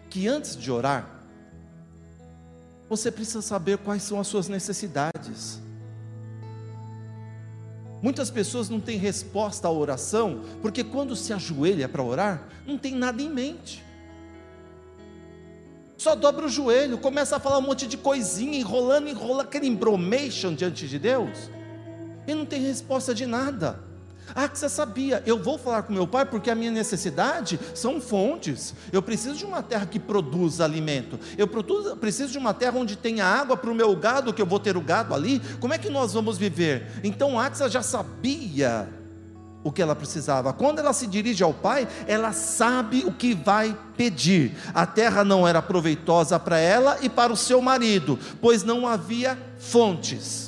que 0.09 0.29
antes 0.29 0.57
de 0.57 0.71
orar, 0.71 1.18
você 2.89 3.11
precisa 3.11 3.43
saber 3.43 3.79
quais 3.79 4.03
são 4.03 4.19
as 4.19 4.27
suas 4.27 4.49
necessidades. 4.49 5.61
Muitas 8.01 8.31
pessoas 8.31 8.69
não 8.69 8.81
têm 8.81 8.97
resposta 8.97 9.67
à 9.67 9.73
oração, 9.73 10.43
porque 10.63 10.85
quando 10.85 11.17
se 11.17 11.33
ajoelha 11.33 11.89
para 11.89 12.03
orar, 12.03 12.49
não 12.67 12.79
tem 12.79 12.95
nada 12.95 13.21
em 13.21 13.29
mente. 13.29 13.85
Só 15.97 16.15
dobra 16.15 16.47
o 16.47 16.49
joelho, 16.49 16.97
começa 16.99 17.37
a 17.37 17.41
falar 17.41 17.59
um 17.59 17.63
monte 17.63 17.89
de 17.89 17.97
coisinha, 17.97 18.57
enrolando, 18.57 19.09
enrola 19.09 19.43
aquele 19.43 19.67
embromation 19.67 20.55
diante 20.55 20.87
de 20.87 20.97
Deus, 20.97 21.51
e 22.25 22.35
não 22.35 22.47
tem 22.47 22.63
resposta 22.63 23.13
de 23.13 23.27
nada. 23.27 23.88
Ah, 24.41 24.49
que 24.49 24.57
você 24.57 24.69
sabia, 24.69 25.21
eu 25.27 25.37
vou 25.37 25.59
falar 25.59 25.83
com 25.83 25.93
meu 25.93 26.07
pai 26.07 26.25
porque 26.25 26.49
a 26.49 26.55
minha 26.55 26.71
necessidade 26.71 27.59
são 27.75 28.01
fontes. 28.01 28.73
Eu 28.93 29.03
preciso 29.03 29.35
de 29.35 29.45
uma 29.45 29.65
terra 29.65 29.85
que 29.85 29.99
produza 29.99 30.63
alimento. 30.63 31.19
Eu 31.37 31.49
preciso 31.97 32.31
de 32.31 32.39
uma 32.39 32.55
terra 32.55 32.79
onde 32.79 32.95
tenha 32.95 33.25
água 33.25 33.57
para 33.57 33.69
o 33.69 33.75
meu 33.75 33.97
gado, 33.97 34.33
que 34.33 34.41
eu 34.41 34.47
vou 34.47 34.61
ter 34.61 34.77
o 34.77 34.81
gado 34.81 35.13
ali. 35.13 35.43
Como 35.59 35.75
é 35.75 35.79
que 35.79 35.91
nós 35.91 36.13
vamos 36.13 36.39
viver? 36.39 36.87
Então 37.03 37.37
Axa 37.37 37.69
já 37.69 37.83
sabia 37.83 38.89
o 39.65 39.73
que 39.73 39.83
ela 39.83 39.97
precisava. 39.97 40.53
Quando 40.53 40.79
ela 40.79 40.93
se 40.93 41.09
dirige 41.09 41.43
ao 41.43 41.53
pai, 41.53 41.89
ela 42.07 42.31
sabe 42.31 43.03
o 43.05 43.11
que 43.11 43.35
vai 43.35 43.77
pedir. 43.97 44.57
A 44.73 44.87
terra 44.87 45.25
não 45.25 45.49
era 45.49 45.61
proveitosa 45.61 46.39
para 46.39 46.61
ela 46.61 46.99
e 47.03 47.09
para 47.09 47.33
o 47.33 47.37
seu 47.37 47.61
marido, 47.61 48.17
pois 48.41 48.63
não 48.63 48.87
havia 48.87 49.37
fontes. 49.59 50.48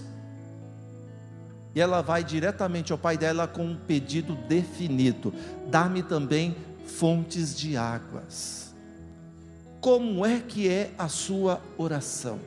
E 1.75 1.81
ela 1.81 2.01
vai 2.01 2.25
diretamente 2.25 2.93
ao 2.93 2.99
pai 2.99 3.17
dela 3.17 3.47
com 3.47 3.65
um 3.65 3.77
pedido 3.77 4.35
definido: 4.49 5.33
dá-me 5.69 6.03
também 6.03 6.57
fontes 6.85 7.57
de 7.57 7.77
águas. 7.77 8.75
Como 9.81 10.27
é 10.27 10.41
que 10.41 10.69
é 10.69 10.91
a 10.99 11.09
sua 11.09 11.61
oração? 11.79 12.39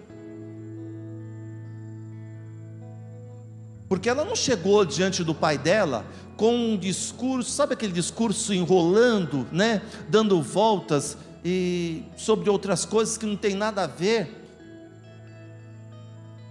Porque 3.90 4.10
ela 4.10 4.26
não 4.26 4.36
chegou 4.36 4.84
diante 4.84 5.24
do 5.24 5.36
pai 5.36 5.58
dela 5.58 6.06
com 6.36 6.56
um 6.56 6.78
discurso, 6.78 7.52
sabe 7.52 7.74
aquele 7.74 7.94
discurso 7.94 8.54
enrolando, 8.54 9.48
né? 9.52 9.82
Dando 10.10 10.42
voltas 10.42 11.18
e 11.46 12.04
sobre 12.18 12.50
outras 12.50 12.86
coisas 12.86 13.18
que 13.18 13.26
não 13.26 13.36
tem 13.36 13.56
nada 13.56 13.84
a 13.84 13.88
ver. 13.88 14.43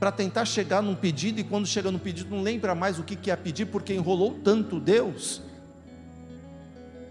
Para 0.02 0.10
tentar 0.10 0.44
chegar 0.46 0.82
num 0.82 0.96
pedido 0.96 1.38
e 1.38 1.44
quando 1.44 1.64
chega 1.64 1.88
no 1.88 1.96
pedido 1.96 2.34
não 2.34 2.42
lembra 2.42 2.74
mais 2.74 2.98
o 2.98 3.04
que 3.04 3.14
quer 3.14 3.36
pedir 3.36 3.66
porque 3.66 3.94
enrolou 3.94 4.36
tanto 4.42 4.80
Deus 4.80 5.40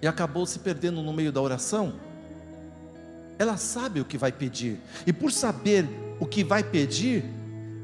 e 0.01 0.07
acabou 0.07 0.45
se 0.45 0.59
perdendo 0.59 1.01
no 1.01 1.13
meio 1.13 1.31
da 1.31 1.39
oração. 1.39 1.93
Ela 3.39 3.55
sabe 3.55 4.01
o 4.01 4.03
que 4.03 4.17
vai 4.17 4.33
pedir, 4.33 4.77
e 5.07 5.13
por 5.13 5.31
saber 5.31 5.87
o 6.19 6.25
que 6.25 6.43
vai 6.43 6.65
pedir, 6.65 7.23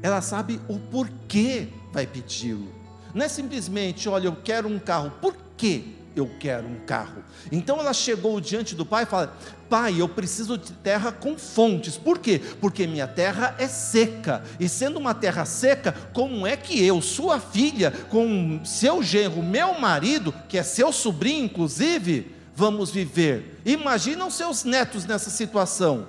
ela 0.02 0.20
sabe 0.20 0.60
o 0.68 0.78
porquê 0.78 1.68
vai 1.90 2.06
pedi-lo. 2.06 2.68
Não 3.14 3.24
é 3.24 3.28
simplesmente, 3.28 4.10
olha, 4.10 4.26
eu 4.26 4.36
quero 4.36 4.68
um 4.68 4.78
carro, 4.78 5.10
por 5.22 5.34
quê 5.56 5.84
eu 6.16 6.30
quero 6.38 6.66
um 6.66 6.80
carro? 6.86 7.22
Então 7.50 7.78
ela 7.78 7.92
chegou 7.92 8.40
diante 8.40 8.74
do 8.74 8.84
pai 8.84 9.04
e 9.04 9.06
fala: 9.06 9.36
Pai, 9.68 10.00
eu 10.00 10.08
preciso 10.08 10.56
de 10.56 10.72
terra 10.72 11.12
com 11.12 11.36
fontes. 11.36 11.96
Por 11.96 12.18
quê? 12.18 12.40
Porque 12.60 12.86
minha 12.86 13.06
terra 13.06 13.54
é 13.58 13.68
seca. 13.68 14.42
E 14.58 14.68
sendo 14.68 14.98
uma 14.98 15.14
terra 15.14 15.44
seca, 15.44 15.92
como 16.12 16.46
é 16.46 16.56
que 16.56 16.84
eu, 16.84 17.02
sua 17.02 17.38
filha, 17.38 17.90
com 18.08 18.60
seu 18.64 19.02
genro, 19.02 19.42
meu 19.42 19.78
marido, 19.78 20.34
que 20.48 20.58
é 20.58 20.62
seu 20.62 20.92
sobrinho 20.92 21.44
inclusive, 21.44 22.34
vamos 22.54 22.90
viver? 22.90 23.60
Imagina 23.64 24.26
os 24.26 24.34
seus 24.34 24.64
netos 24.64 25.04
nessa 25.04 25.30
situação. 25.30 26.08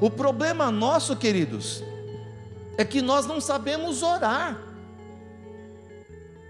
O 0.00 0.10
problema 0.10 0.70
nosso, 0.70 1.14
queridos, 1.14 1.82
é 2.76 2.84
que 2.84 3.02
nós 3.02 3.26
não 3.26 3.40
sabemos 3.40 4.02
orar. 4.02 4.71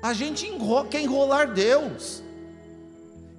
A 0.02 0.12
gente 0.12 0.46
enrola, 0.46 0.88
quer 0.88 1.00
enrolar 1.00 1.52
Deus. 1.52 2.22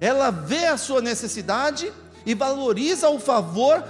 Ela 0.00 0.30
vê 0.30 0.66
a 0.66 0.76
sua 0.76 1.00
necessidade 1.00 1.92
e 2.24 2.34
valoriza 2.34 3.08
o 3.10 3.18
favor 3.18 3.84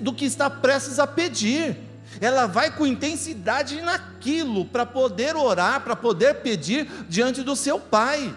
do 0.00 0.12
que 0.12 0.24
está 0.24 0.48
prestes 0.48 0.98
a 0.98 1.06
pedir. 1.06 1.76
Ela 2.20 2.46
vai 2.46 2.74
com 2.74 2.86
intensidade 2.86 3.80
naquilo 3.80 4.64
para 4.64 4.86
poder 4.86 5.36
orar, 5.36 5.82
para 5.82 5.94
poder 5.94 6.36
pedir 6.36 6.88
diante 7.08 7.42
do 7.42 7.54
seu 7.54 7.78
Pai. 7.78 8.34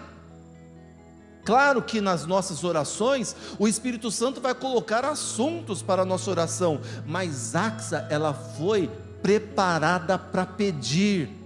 Claro 1.44 1.80
que 1.80 2.00
nas 2.00 2.26
nossas 2.26 2.62
orações 2.64 3.34
o 3.58 3.66
Espírito 3.66 4.10
Santo 4.10 4.38
vai 4.38 4.54
colocar 4.54 5.02
assuntos 5.02 5.80
para 5.80 6.02
a 6.02 6.04
nossa 6.04 6.30
oração, 6.30 6.78
mas 7.06 7.54
Axa 7.54 8.06
ela 8.10 8.34
foi 8.34 8.90
preparada 9.22 10.18
para 10.18 10.44
pedir. 10.44 11.37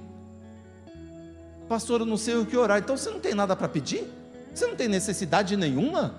Pastor, 1.68 2.00
eu 2.00 2.06
não 2.06 2.16
sei 2.16 2.36
o 2.36 2.46
que 2.46 2.56
orar. 2.56 2.78
Então 2.78 2.96
você 2.96 3.10
não 3.10 3.20
tem 3.20 3.34
nada 3.34 3.56
para 3.56 3.68
pedir? 3.68 4.04
Você 4.54 4.66
não 4.66 4.76
tem 4.76 4.88
necessidade 4.88 5.56
nenhuma? 5.56 6.14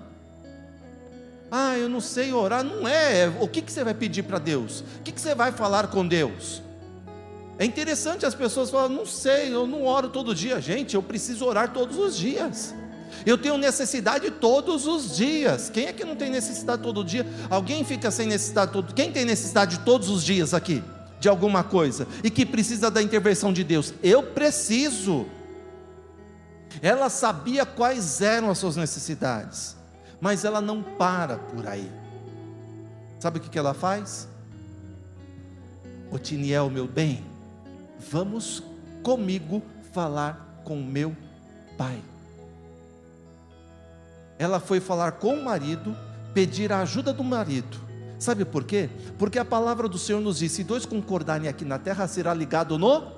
Ah, 1.50 1.78
eu 1.78 1.88
não 1.88 2.00
sei 2.00 2.32
orar. 2.32 2.64
Não 2.64 2.86
é. 2.88 3.32
O 3.40 3.46
que, 3.46 3.62
que 3.62 3.70
você 3.70 3.84
vai 3.84 3.94
pedir 3.94 4.24
para 4.24 4.38
Deus? 4.38 4.80
O 4.80 5.02
que, 5.04 5.12
que 5.12 5.20
você 5.20 5.34
vai 5.34 5.52
falar 5.52 5.88
com 5.88 6.06
Deus? 6.06 6.62
É 7.58 7.64
interessante 7.64 8.26
as 8.26 8.34
pessoas 8.34 8.70
falam, 8.70 8.88
não 8.88 9.06
sei, 9.06 9.54
eu 9.54 9.66
não 9.66 9.84
oro 9.84 10.08
todo 10.08 10.34
dia. 10.34 10.60
Gente, 10.60 10.94
eu 10.94 11.02
preciso 11.02 11.44
orar 11.44 11.72
todos 11.72 11.96
os 11.96 12.16
dias. 12.16 12.74
Eu 13.24 13.38
tenho 13.38 13.56
necessidade 13.56 14.30
todos 14.32 14.86
os 14.86 15.16
dias. 15.16 15.70
Quem 15.70 15.86
é 15.86 15.92
que 15.92 16.04
não 16.04 16.16
tem 16.16 16.30
necessidade 16.30 16.82
todo 16.82 17.04
dia? 17.04 17.24
Alguém 17.48 17.84
fica 17.84 18.10
sem 18.10 18.26
necessidade 18.26 18.72
todo 18.72 18.92
Quem 18.92 19.12
tem 19.12 19.24
necessidade 19.24 19.78
todos 19.80 20.08
os 20.08 20.24
dias 20.24 20.52
aqui? 20.52 20.82
De 21.24 21.28
alguma 21.30 21.64
coisa 21.64 22.06
e 22.22 22.28
que 22.28 22.44
precisa 22.44 22.90
da 22.90 23.00
intervenção 23.00 23.50
de 23.50 23.64
Deus. 23.64 23.94
Eu 24.02 24.22
preciso. 24.22 25.24
Ela 26.82 27.08
sabia 27.08 27.64
quais 27.64 28.20
eram 28.20 28.50
as 28.50 28.58
suas 28.58 28.76
necessidades, 28.76 29.74
mas 30.20 30.44
ela 30.44 30.60
não 30.60 30.82
para 30.82 31.38
por 31.38 31.66
aí. 31.66 31.90
Sabe 33.18 33.38
o 33.38 33.40
que 33.40 33.58
ela 33.58 33.72
faz? 33.72 34.28
Otiniel, 36.10 36.68
meu 36.68 36.86
bem, 36.86 37.24
vamos 37.98 38.62
comigo 39.02 39.62
falar 39.94 40.60
com 40.62 40.76
meu 40.76 41.16
pai. 41.78 42.02
Ela 44.38 44.60
foi 44.60 44.78
falar 44.78 45.12
com 45.12 45.36
o 45.36 45.42
marido, 45.42 45.96
pedir 46.34 46.70
a 46.70 46.80
ajuda 46.80 47.14
do 47.14 47.24
marido. 47.24 47.80
Sabe 48.24 48.46
por 48.46 48.64
quê? 48.64 48.88
Porque 49.18 49.38
a 49.38 49.44
palavra 49.44 49.86
do 49.86 49.98
Senhor 49.98 50.18
nos 50.18 50.38
diz: 50.38 50.50
se 50.50 50.64
dois 50.64 50.86
concordarem 50.86 51.46
aqui 51.46 51.62
na 51.62 51.78
terra, 51.78 52.08
será 52.08 52.32
ligado 52.32 52.78
no 52.78 53.12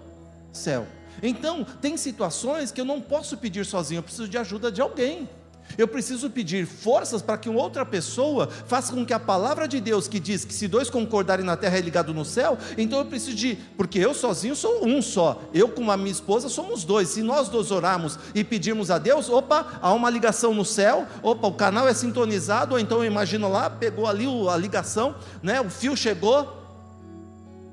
céu. 0.52 0.84
Então, 1.22 1.64
tem 1.80 1.96
situações 1.96 2.72
que 2.72 2.80
eu 2.80 2.84
não 2.84 3.00
posso 3.00 3.36
pedir 3.36 3.64
sozinho, 3.64 4.00
eu 4.00 4.02
preciso 4.02 4.28
de 4.28 4.36
ajuda 4.36 4.72
de 4.72 4.80
alguém. 4.80 5.28
Eu 5.76 5.88
preciso 5.88 6.30
pedir 6.30 6.66
forças 6.66 7.20
para 7.22 7.36
que 7.36 7.48
outra 7.48 7.84
pessoa 7.84 8.48
faça 8.66 8.92
com 8.92 9.04
que 9.04 9.12
a 9.12 9.20
palavra 9.20 9.66
de 9.66 9.80
Deus 9.80 10.08
que 10.08 10.18
diz 10.18 10.44
que 10.44 10.54
se 10.54 10.68
dois 10.68 10.88
concordarem 10.88 11.44
na 11.44 11.56
terra 11.56 11.78
é 11.78 11.80
ligado 11.80 12.14
no 12.14 12.24
céu, 12.24 12.56
então 12.78 12.98
eu 12.98 13.04
preciso 13.04 13.36
de, 13.36 13.56
porque 13.76 13.98
eu 13.98 14.14
sozinho 14.14 14.56
sou 14.56 14.86
um 14.86 15.02
só, 15.02 15.42
eu 15.52 15.68
com 15.68 15.90
a 15.90 15.96
minha 15.96 16.10
esposa 16.10 16.48
somos 16.48 16.84
dois. 16.84 17.08
Se 17.08 17.22
nós 17.22 17.48
dois 17.48 17.70
orarmos 17.70 18.18
e 18.34 18.42
pedirmos 18.42 18.90
a 18.90 18.98
Deus, 18.98 19.28
opa, 19.28 19.78
há 19.80 19.92
uma 19.92 20.10
ligação 20.10 20.54
no 20.54 20.64
céu, 20.64 21.06
opa, 21.22 21.46
o 21.46 21.54
canal 21.54 21.88
é 21.88 21.94
sintonizado, 21.94 22.74
ou 22.74 22.80
então 22.80 22.98
eu 22.98 23.04
imagino 23.04 23.48
lá, 23.48 23.68
pegou 23.68 24.06
ali 24.06 24.26
a 24.48 24.56
ligação, 24.56 25.14
né? 25.42 25.60
O 25.60 25.70
fio 25.70 25.96
chegou 25.96 26.64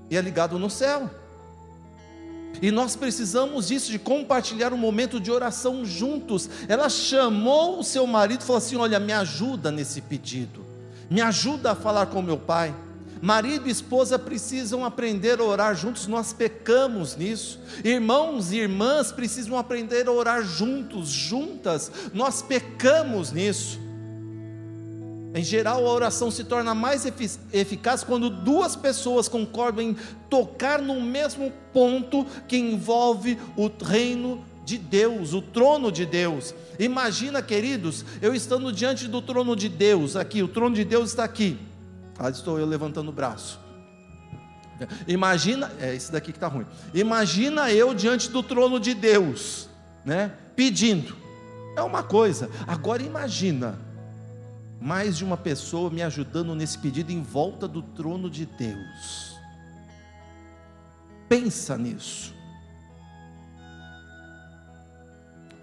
e 0.09 0.17
é 0.17 0.21
ligado 0.21 0.59
no 0.59 0.69
céu. 0.69 1.09
E 2.61 2.71
nós 2.71 2.95
precisamos 2.95 3.67
disso, 3.67 3.91
de 3.91 3.99
compartilhar 3.99 4.73
um 4.73 4.77
momento 4.77 5.19
de 5.19 5.31
oração 5.31 5.85
juntos. 5.85 6.49
Ela 6.67 6.89
chamou 6.89 7.79
o 7.79 7.83
seu 7.83 8.07
marido 8.07 8.41
e 8.41 8.45
falou 8.45 8.57
assim: 8.57 8.75
Olha, 8.75 8.99
me 8.99 9.11
ajuda 9.11 9.71
nesse 9.71 10.01
pedido, 10.01 10.65
me 11.09 11.21
ajuda 11.21 11.71
a 11.71 11.75
falar 11.75 12.07
com 12.07 12.21
meu 12.21 12.37
pai. 12.37 12.73
Marido 13.21 13.69
e 13.69 13.71
esposa 13.71 14.19
precisam 14.19 14.83
aprender 14.83 15.39
a 15.39 15.43
orar 15.45 15.73
juntos, 15.75 16.07
nós 16.07 16.33
pecamos 16.33 17.15
nisso. 17.15 17.57
Irmãos 17.81 18.51
e 18.51 18.57
irmãs 18.57 19.13
precisam 19.13 19.57
aprender 19.57 20.07
a 20.09 20.11
orar 20.11 20.43
juntos, 20.43 21.07
juntas, 21.07 21.89
nós 22.13 22.41
pecamos 22.41 23.31
nisso. 23.31 23.79
Em 25.33 25.43
geral, 25.43 25.87
a 25.87 25.91
oração 25.91 26.29
se 26.29 26.43
torna 26.43 26.75
mais 26.75 27.05
eficaz 27.51 28.03
quando 28.03 28.29
duas 28.29 28.75
pessoas 28.75 29.27
concordam 29.27 29.83
em 29.83 29.97
tocar 30.29 30.79
no 30.79 31.01
mesmo 31.01 31.51
ponto 31.73 32.23
que 32.47 32.55
envolve 32.55 33.39
o 33.57 33.67
reino 33.83 34.45
de 34.63 34.77
Deus, 34.77 35.33
o 35.33 35.41
trono 35.41 35.91
de 35.91 36.05
Deus. 36.05 36.53
Imagina, 36.77 37.41
queridos, 37.41 38.05
eu 38.21 38.35
estando 38.35 38.71
diante 38.71 39.07
do 39.07 39.23
trono 39.23 39.55
de 39.55 39.69
Deus, 39.69 40.15
aqui, 40.15 40.43
o 40.43 40.47
trono 40.47 40.75
de 40.75 40.85
Deus 40.85 41.09
está 41.09 41.23
aqui. 41.23 41.57
Ah, 42.19 42.29
estou 42.29 42.59
eu 42.59 42.65
levantando 42.67 43.09
o 43.09 43.13
braço. 43.13 43.59
Imagina, 45.07 45.71
é 45.79 45.95
esse 45.95 46.11
daqui 46.11 46.31
que 46.31 46.37
está 46.37 46.47
ruim. 46.47 46.65
Imagina 46.93 47.71
eu 47.71 47.93
diante 47.93 48.29
do 48.29 48.43
trono 48.43 48.79
de 48.79 48.93
Deus, 48.93 49.67
né? 50.05 50.31
Pedindo. 50.55 51.15
É 51.75 51.81
uma 51.81 52.03
coisa. 52.03 52.51
Agora 52.67 53.01
imagina 53.01 53.79
mais 54.83 55.17
de 55.17 55.23
uma 55.23 55.37
pessoa 55.37 55.89
me 55.89 56.03
ajudando 56.03 56.53
nesse 56.53 56.77
pedido 56.77 57.09
em 57.09 57.21
volta 57.21 57.69
do 57.69 57.81
trono 57.81 58.29
de 58.29 58.45
Deus. 58.45 59.39
Pensa 61.29 61.77
nisso. 61.77 62.35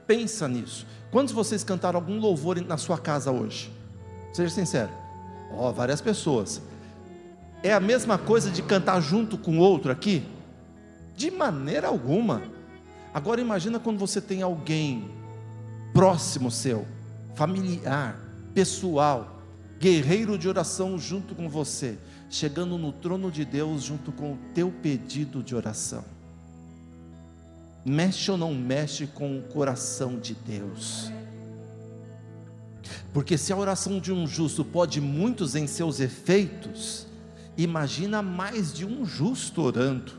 Pensa 0.06 0.48
nisso. 0.48 0.86
Quantos 1.10 1.32
de 1.32 1.34
vocês 1.34 1.62
cantaram 1.62 1.98
algum 1.98 2.18
louvor 2.18 2.58
na 2.62 2.78
sua 2.78 2.96
casa 2.96 3.30
hoje? 3.30 3.70
Seja 4.32 4.48
sincero. 4.54 4.90
Ó, 5.52 5.68
oh, 5.68 5.72
várias 5.74 6.00
pessoas. 6.00 6.62
É 7.62 7.74
a 7.74 7.80
mesma 7.80 8.16
coisa 8.16 8.50
de 8.50 8.62
cantar 8.62 9.02
junto 9.02 9.36
com 9.36 9.58
outro 9.58 9.92
aqui? 9.92 10.26
De 11.14 11.30
maneira 11.30 11.88
alguma. 11.88 12.42
Agora 13.12 13.38
imagina 13.38 13.78
quando 13.78 13.98
você 13.98 14.18
tem 14.18 14.40
alguém 14.40 15.10
próximo 15.92 16.50
seu, 16.50 16.88
familiar, 17.34 18.29
pessoal, 18.54 19.40
guerreiro 19.78 20.36
de 20.36 20.48
oração 20.48 20.98
junto 20.98 21.34
com 21.34 21.48
você, 21.48 21.98
chegando 22.28 22.76
no 22.76 22.92
trono 22.92 23.30
de 23.30 23.44
Deus 23.44 23.82
junto 23.82 24.12
com 24.12 24.32
o 24.32 24.38
teu 24.54 24.70
pedido 24.70 25.42
de 25.42 25.54
oração. 25.54 26.04
Mexe 27.84 28.30
ou 28.30 28.36
não 28.36 28.54
mexe 28.54 29.06
com 29.06 29.38
o 29.38 29.42
coração 29.42 30.18
de 30.18 30.34
Deus? 30.34 31.10
Porque 33.12 33.36
se 33.38 33.52
a 33.52 33.56
oração 33.56 33.98
de 33.98 34.12
um 34.12 34.26
justo 34.26 34.64
pode 34.64 35.00
muitos 35.00 35.56
em 35.56 35.66
seus 35.66 35.98
efeitos, 35.98 37.06
imagina 37.56 38.22
mais 38.22 38.72
de 38.72 38.84
um 38.84 39.04
justo 39.04 39.62
orando. 39.62 40.12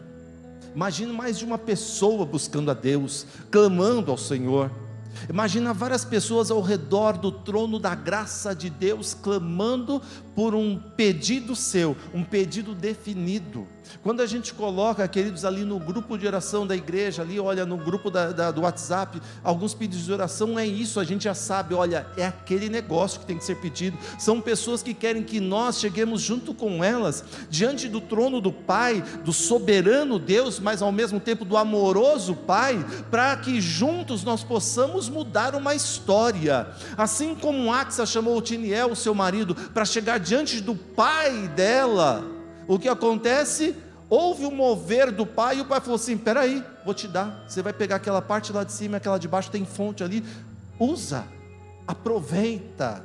Imagina 0.73 1.13
mais 1.13 1.37
de 1.37 1.45
uma 1.45 1.57
pessoa 1.57 2.25
buscando 2.25 2.71
a 2.71 2.73
Deus, 2.73 3.25
clamando 3.49 4.09
ao 4.09 4.17
Senhor. 4.17 4.71
Imagina 5.29 5.73
várias 5.73 6.03
pessoas 6.03 6.51
ao 6.51 6.61
redor 6.61 7.17
do 7.17 7.31
trono 7.31 7.79
da 7.79 7.95
graça 7.95 8.55
de 8.55 8.69
Deus 8.69 9.13
clamando 9.13 10.01
por 10.35 10.55
um 10.55 10.77
pedido 10.77 11.55
seu, 11.55 11.95
um 12.13 12.23
pedido 12.23 12.73
definido. 12.73 13.67
Quando 14.03 14.21
a 14.21 14.25
gente 14.25 14.53
coloca, 14.53 15.07
queridos, 15.07 15.43
ali 15.45 15.63
no 15.63 15.79
grupo 15.79 16.17
de 16.17 16.25
oração 16.25 16.65
da 16.65 16.75
igreja, 16.75 17.21
ali, 17.21 17.39
olha, 17.39 17.65
no 17.65 17.77
grupo 17.77 18.09
da, 18.09 18.31
da, 18.31 18.51
do 18.51 18.61
WhatsApp, 18.61 19.21
alguns 19.43 19.73
pedidos 19.73 20.05
de 20.05 20.13
oração, 20.13 20.57
é 20.57 20.65
isso, 20.65 20.99
a 20.99 21.03
gente 21.03 21.25
já 21.25 21.33
sabe, 21.33 21.73
olha, 21.73 22.07
é 22.17 22.25
aquele 22.25 22.69
negócio 22.69 23.19
que 23.19 23.25
tem 23.25 23.37
que 23.37 23.43
ser 23.43 23.55
pedido. 23.55 23.97
São 24.17 24.41
pessoas 24.41 24.81
que 24.81 24.93
querem 24.93 25.23
que 25.23 25.39
nós 25.39 25.79
cheguemos 25.79 26.21
junto 26.21 26.53
com 26.53 26.83
elas, 26.83 27.23
diante 27.49 27.87
do 27.87 28.01
trono 28.01 28.39
do 28.39 28.51
Pai, 28.51 29.03
do 29.23 29.33
soberano 29.33 30.17
Deus, 30.17 30.59
mas 30.59 30.81
ao 30.81 30.91
mesmo 30.91 31.19
tempo 31.19 31.45
do 31.45 31.57
amoroso 31.57 32.35
Pai, 32.35 32.83
para 33.09 33.35
que 33.37 33.59
juntos 33.59 34.23
nós 34.23 34.43
possamos 34.43 35.09
mudar 35.09 35.55
uma 35.55 35.75
história. 35.75 36.67
Assim 36.97 37.35
como 37.35 37.73
Axa 37.73 38.05
chamou 38.05 38.37
o 38.37 38.41
Tiniel, 38.41 38.95
seu 38.95 39.13
marido, 39.13 39.53
para 39.53 39.85
chegar 39.85 40.19
diante 40.31 40.61
do 40.61 40.73
pai 40.73 41.49
dela, 41.49 42.23
o 42.65 42.79
que 42.79 42.87
acontece? 42.87 43.75
Houve 44.09 44.45
um 44.45 44.55
mover 44.55 45.11
do 45.11 45.25
pai 45.25 45.57
e 45.57 45.61
o 45.61 45.65
pai 45.65 45.81
falou 45.81 45.95
assim: 45.95 46.17
peraí, 46.17 46.63
vou 46.85 46.93
te 46.93 47.05
dar. 47.05 47.43
Você 47.45 47.61
vai 47.61 47.73
pegar 47.73 47.97
aquela 47.97 48.21
parte 48.21 48.53
lá 48.53 48.63
de 48.63 48.71
cima, 48.71 48.95
aquela 48.95 49.17
de 49.17 49.27
baixo 49.27 49.51
tem 49.51 49.65
fonte 49.65 50.05
ali. 50.05 50.23
Usa, 50.79 51.25
aproveita. 51.85 53.03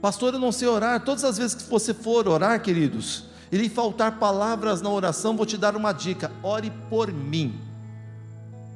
Pastor, 0.00 0.34
eu 0.34 0.38
não 0.38 0.52
sei 0.52 0.68
orar. 0.68 1.04
Todas 1.04 1.24
as 1.24 1.36
vezes 1.36 1.56
que 1.56 1.68
você 1.68 1.92
for 1.92 2.28
orar, 2.28 2.62
queridos, 2.62 3.24
e 3.50 3.56
lhe 3.56 3.68
faltar 3.68 4.20
palavras 4.20 4.80
na 4.80 4.90
oração, 4.90 5.36
vou 5.36 5.44
te 5.46 5.58
dar 5.58 5.74
uma 5.74 5.90
dica: 5.90 6.30
ore 6.44 6.70
por 6.88 7.10
mim. 7.10 7.58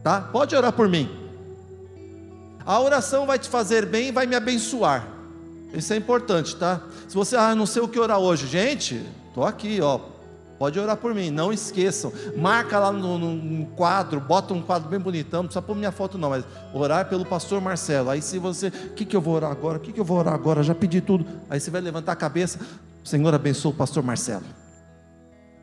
Tá? 0.02 0.20
Pode 0.20 0.56
orar 0.56 0.72
por 0.72 0.88
mim. 0.88 1.08
A 2.66 2.80
oração 2.80 3.26
vai 3.26 3.38
te 3.38 3.48
fazer 3.48 3.86
bem 3.86 4.08
e 4.08 4.12
vai 4.12 4.26
me 4.26 4.34
abençoar. 4.34 5.19
Isso 5.72 5.92
é 5.92 5.96
importante, 5.96 6.56
tá? 6.56 6.80
Se 7.08 7.14
você, 7.14 7.36
ah, 7.36 7.54
não 7.54 7.66
sei 7.66 7.82
o 7.82 7.88
que 7.88 7.98
orar 7.98 8.18
hoje, 8.18 8.46
gente, 8.46 9.04
estou 9.28 9.44
aqui, 9.44 9.80
ó. 9.80 10.00
Pode 10.58 10.78
orar 10.78 10.98
por 10.98 11.14
mim, 11.14 11.30
não 11.30 11.50
esqueçam. 11.50 12.12
Marca 12.36 12.78
lá 12.78 12.92
no, 12.92 13.18
no, 13.18 13.66
quadro, 13.68 14.20
bota 14.20 14.52
um 14.52 14.60
quadro 14.60 14.90
bem 14.90 15.00
bonitão, 15.00 15.42
não 15.42 15.46
precisa 15.46 15.62
pôr 15.62 15.74
minha 15.74 15.90
foto 15.90 16.18
não, 16.18 16.28
mas 16.28 16.44
orar 16.74 17.08
pelo 17.08 17.24
pastor 17.24 17.62
Marcelo. 17.62 18.10
Aí 18.10 18.20
se 18.20 18.38
você, 18.38 18.66
o 18.68 18.92
que, 18.92 19.06
que 19.06 19.16
eu 19.16 19.22
vou 19.22 19.36
orar 19.36 19.50
agora? 19.50 19.78
O 19.78 19.80
que, 19.80 19.90
que 19.90 19.98
eu 19.98 20.04
vou 20.04 20.18
orar 20.18 20.34
agora? 20.34 20.62
Já 20.62 20.74
pedi 20.74 21.00
tudo. 21.00 21.24
Aí 21.48 21.58
você 21.58 21.70
vai 21.70 21.80
levantar 21.80 22.12
a 22.12 22.16
cabeça, 22.16 22.60
Senhor 23.02 23.34
abençoe 23.34 23.72
o 23.72 23.74
pastor 23.74 24.02
Marcelo. 24.02 24.44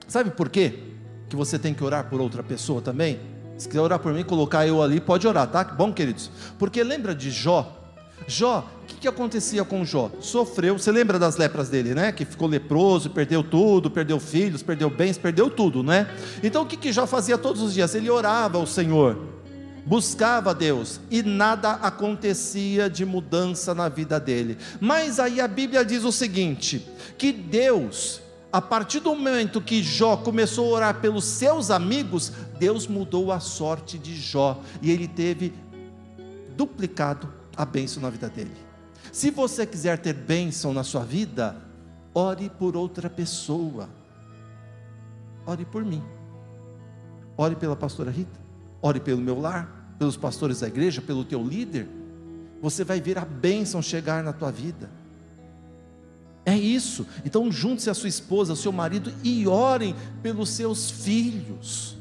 Sabe 0.07 0.31
por 0.31 0.49
quê? 0.49 0.79
Que 1.29 1.35
você 1.35 1.59
tem 1.59 1.75
que 1.75 1.83
orar 1.83 2.09
por 2.09 2.19
outra 2.19 2.41
pessoa 2.41 2.81
também? 2.81 3.19
Se 3.55 3.67
quiser 3.67 3.81
orar 3.81 3.99
por 3.99 4.11
mim, 4.11 4.23
colocar 4.23 4.65
eu 4.65 4.81
ali, 4.81 4.99
pode 4.99 5.27
orar, 5.27 5.47
tá? 5.47 5.63
Bom, 5.63 5.93
queridos. 5.93 6.31
Porque 6.57 6.83
lembra 6.83 7.13
de 7.13 7.29
Jó? 7.29 7.76
Jó, 8.25 8.67
o 8.83 8.85
que, 8.87 8.95
que 8.95 9.07
acontecia 9.07 9.63
com 9.63 9.85
Jó? 9.85 10.11
Sofreu, 10.19 10.77
você 10.77 10.91
lembra 10.91 11.19
das 11.19 11.37
lepras 11.37 11.69
dele, 11.69 11.93
né? 11.93 12.11
Que 12.11 12.25
ficou 12.25 12.47
leproso, 12.47 13.09
perdeu 13.09 13.43
tudo, 13.43 13.91
perdeu 13.91 14.19
filhos, 14.19 14.63
perdeu 14.63 14.89
bens, 14.89 15.17
perdeu 15.17 15.49
tudo, 15.49 15.83
né? 15.83 16.09
Então 16.41 16.63
o 16.63 16.65
que, 16.65 16.75
que 16.75 16.91
Jó 16.91 17.05
fazia 17.05 17.37
todos 17.37 17.61
os 17.61 17.73
dias? 17.73 17.93
Ele 17.93 18.09
orava 18.09 18.57
ao 18.57 18.65
Senhor, 18.65 19.17
buscava 19.85 20.53
Deus 20.53 20.99
e 21.09 21.23
nada 21.23 21.71
acontecia 21.73 22.89
de 22.89 23.05
mudança 23.05 23.75
na 23.75 23.87
vida 23.87 24.19
dele. 24.19 24.57
Mas 24.81 25.19
aí 25.19 25.39
a 25.39 25.47
Bíblia 25.47 25.85
diz 25.85 26.03
o 26.03 26.11
seguinte: 26.11 26.85
que 27.17 27.31
Deus, 27.31 28.21
a 28.51 28.61
partir 28.61 28.99
do 28.99 29.15
momento 29.15 29.61
que 29.61 29.81
Jó 29.81 30.17
começou 30.17 30.73
a 30.73 30.75
orar 30.75 31.01
pelos 31.01 31.23
seus 31.23 31.71
amigos, 31.71 32.33
Deus 32.59 32.87
mudou 32.87 33.31
a 33.31 33.39
sorte 33.39 33.97
de 33.97 34.15
Jó 34.15 34.61
e 34.81 34.91
ele 34.91 35.07
teve 35.07 35.53
duplicado 36.57 37.36
a 37.57 37.65
bênção 37.65 38.01
na 38.01 38.09
vida 38.09 38.29
dele. 38.29 38.55
Se 39.11 39.31
você 39.31 39.65
quiser 39.65 39.97
ter 39.97 40.13
bênção 40.13 40.73
na 40.73 40.83
sua 40.83 41.03
vida, 41.03 41.55
ore 42.13 42.49
por 42.49 42.77
outra 42.77 43.09
pessoa. 43.09 43.89
Ore 45.45 45.65
por 45.65 45.83
mim. 45.83 46.03
Ore 47.35 47.55
pela 47.55 47.75
pastora 47.75 48.11
Rita. 48.11 48.39
Ore 48.81 48.99
pelo 48.99 49.19
meu 49.19 49.39
lar, 49.39 49.95
pelos 49.97 50.15
pastores 50.15 50.59
da 50.59 50.67
igreja, 50.67 51.01
pelo 51.01 51.25
teu 51.25 51.43
líder. 51.43 51.89
Você 52.61 52.83
vai 52.83 53.01
ver 53.01 53.17
a 53.17 53.25
bênção 53.25 53.81
chegar 53.81 54.23
na 54.23 54.33
tua 54.33 54.51
vida. 54.51 54.89
É 56.45 56.55
isso. 56.55 57.05
Então 57.25 57.51
junte-se 57.51 57.89
a 57.89 57.93
sua 57.93 58.07
esposa, 58.07 58.53
ao 58.53 58.55
seu 58.55 58.71
marido 58.71 59.11
e 59.23 59.47
orem 59.47 59.95
pelos 60.21 60.49
seus 60.49 60.89
filhos. 60.89 61.96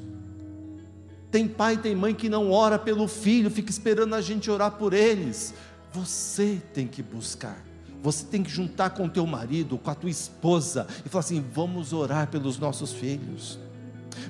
Tem 1.36 1.46
pai, 1.46 1.76
tem 1.76 1.94
mãe 1.94 2.14
que 2.14 2.30
não 2.30 2.50
ora 2.50 2.78
pelo 2.78 3.06
filho, 3.06 3.50
fica 3.50 3.70
esperando 3.70 4.14
a 4.14 4.22
gente 4.22 4.50
orar 4.50 4.70
por 4.70 4.94
eles. 4.94 5.52
Você 5.92 6.62
tem 6.72 6.86
que 6.86 7.02
buscar. 7.02 7.62
Você 8.02 8.24
tem 8.24 8.42
que 8.42 8.48
juntar 8.48 8.88
com 8.88 9.06
teu 9.06 9.26
marido, 9.26 9.76
com 9.76 9.90
a 9.90 9.94
tua 9.94 10.08
esposa 10.08 10.86
e 11.04 11.10
falar 11.10 11.20
assim: 11.20 11.44
"Vamos 11.52 11.92
orar 11.92 12.28
pelos 12.28 12.58
nossos 12.58 12.90
filhos". 12.90 13.58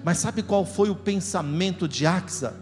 Mas 0.03 0.19
sabe 0.19 0.43
qual 0.43 0.67
foi 0.67 0.91
o 0.91 0.97
pensamento 0.97 1.87
de 1.87 2.05
Axa? 2.05 2.57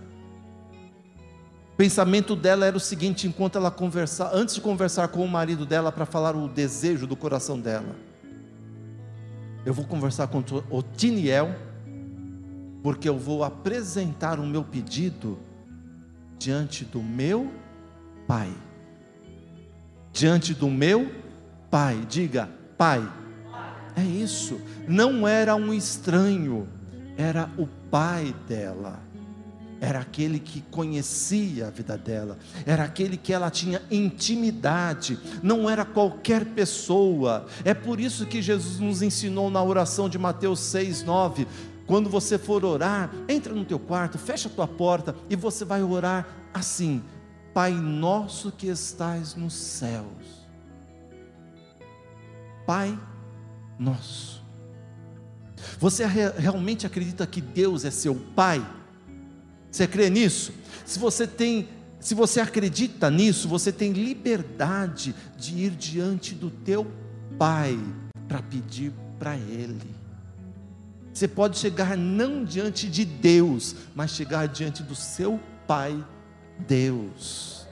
O 1.73 1.77
pensamento 1.79 2.37
dela 2.37 2.67
era 2.67 2.77
o 2.77 2.81
seguinte, 2.81 3.27
enquanto 3.27 3.57
ela 3.57 3.71
conversava, 3.71 4.37
antes 4.37 4.57
de 4.57 4.61
conversar 4.61 5.09
com 5.09 5.25
o 5.25 5.29
marido 5.29 5.65
dela 5.65 5.91
para 5.91 6.05
falar 6.05 6.37
o 6.37 6.49
desejo 6.49 7.07
do 7.07 7.17
coração 7.17 7.59
dela. 7.59 7.97
Eu 9.65 9.73
vou 9.73 9.87
conversar 9.87 10.27
com 10.27 10.45
o 10.69 10.83
Tiniel, 10.83 11.57
porque 12.85 13.09
eu 13.09 13.19
vou 13.19 13.43
apresentar 13.43 14.39
o 14.39 14.47
meu 14.47 14.63
pedido 14.63 15.39
diante 16.39 16.85
do 16.85 17.03
meu 17.03 17.51
Pai. 18.29 18.53
Diante 20.13 20.53
do 20.53 20.69
meu 20.69 21.11
Pai, 21.71 22.05
diga, 22.07 22.51
Pai. 22.77 23.11
É 23.97 24.03
isso, 24.03 24.61
não 24.87 25.27
era 25.27 25.57
um 25.57 25.73
estranho, 25.73 26.69
era 27.17 27.51
o 27.57 27.67
pai 27.91 28.35
dela 28.47 29.01
era 29.85 30.01
aquele 30.01 30.39
que 30.39 30.63
conhecia 30.71 31.67
a 31.67 31.71
vida 31.71 31.97
dela, 31.99 32.39
era 32.65 32.85
aquele 32.85 33.19
que 33.19 33.33
ela 33.33 33.51
tinha 33.51 33.83
intimidade, 33.91 35.19
não 35.43 35.69
era 35.69 35.85
qualquer 35.85 36.45
pessoa. 36.47 37.45
É 37.65 37.75
por 37.75 38.01
isso 38.01 38.25
que 38.25 38.41
Jesus 38.41 38.79
nos 38.81 39.03
ensinou 39.03 39.51
na 39.51 39.63
oração 39.63 40.09
de 40.09 40.19
Mateus 40.19 40.61
6, 40.61 41.05
9: 41.05 41.47
quando 41.87 42.09
você 42.09 42.39
for 42.39 42.65
orar, 42.65 43.11
entra 43.29 43.53
no 43.55 43.65
teu 43.65 43.79
quarto, 43.79 44.19
fecha 44.19 44.49
a 44.49 44.51
tua 44.53 44.67
porta 44.67 45.15
e 45.29 45.37
você 45.37 45.65
vai 45.65 45.83
orar 45.83 46.27
assim: 46.53 47.03
Pai 47.53 47.73
nosso 47.73 48.51
que 48.51 48.67
estais 48.69 49.35
nos 49.35 49.55
céus. 49.55 50.45
Pai 52.67 52.99
nosso. 53.79 54.43
Você 55.79 56.05
realmente 56.07 56.87
acredita 56.87 57.27
que 57.27 57.41
Deus 57.41 57.85
é 57.85 57.91
seu 57.91 58.15
Pai? 58.15 58.65
Você 59.71 59.87
crê 59.87 60.09
nisso? 60.09 60.53
Se 60.85 60.99
você 60.99 61.27
tem, 61.27 61.69
se 62.01 62.15
você 62.15 62.41
acredita 62.41 63.11
nisso, 63.11 63.49
você 63.49 63.73
tem 63.73 63.93
liberdade 63.93 65.15
de 65.37 65.59
ir 65.59 65.71
diante 65.71 66.35
do 66.35 66.51
teu 66.51 66.87
Pai 67.39 67.79
para 68.27 68.41
pedir 68.43 68.93
para 69.19 69.37
Ele. 69.37 70.04
Você 71.15 71.29
pode 71.29 71.59
chegar 71.59 71.97
não 71.97 72.45
diante 72.45 72.89
de 72.91 73.05
Deus, 73.05 73.77
mas 73.95 74.11
chegar 74.11 74.49
diante 74.49 74.83
do 74.83 74.97
seu 74.97 75.39
Pai 75.65 76.05
Deus. 76.59 77.65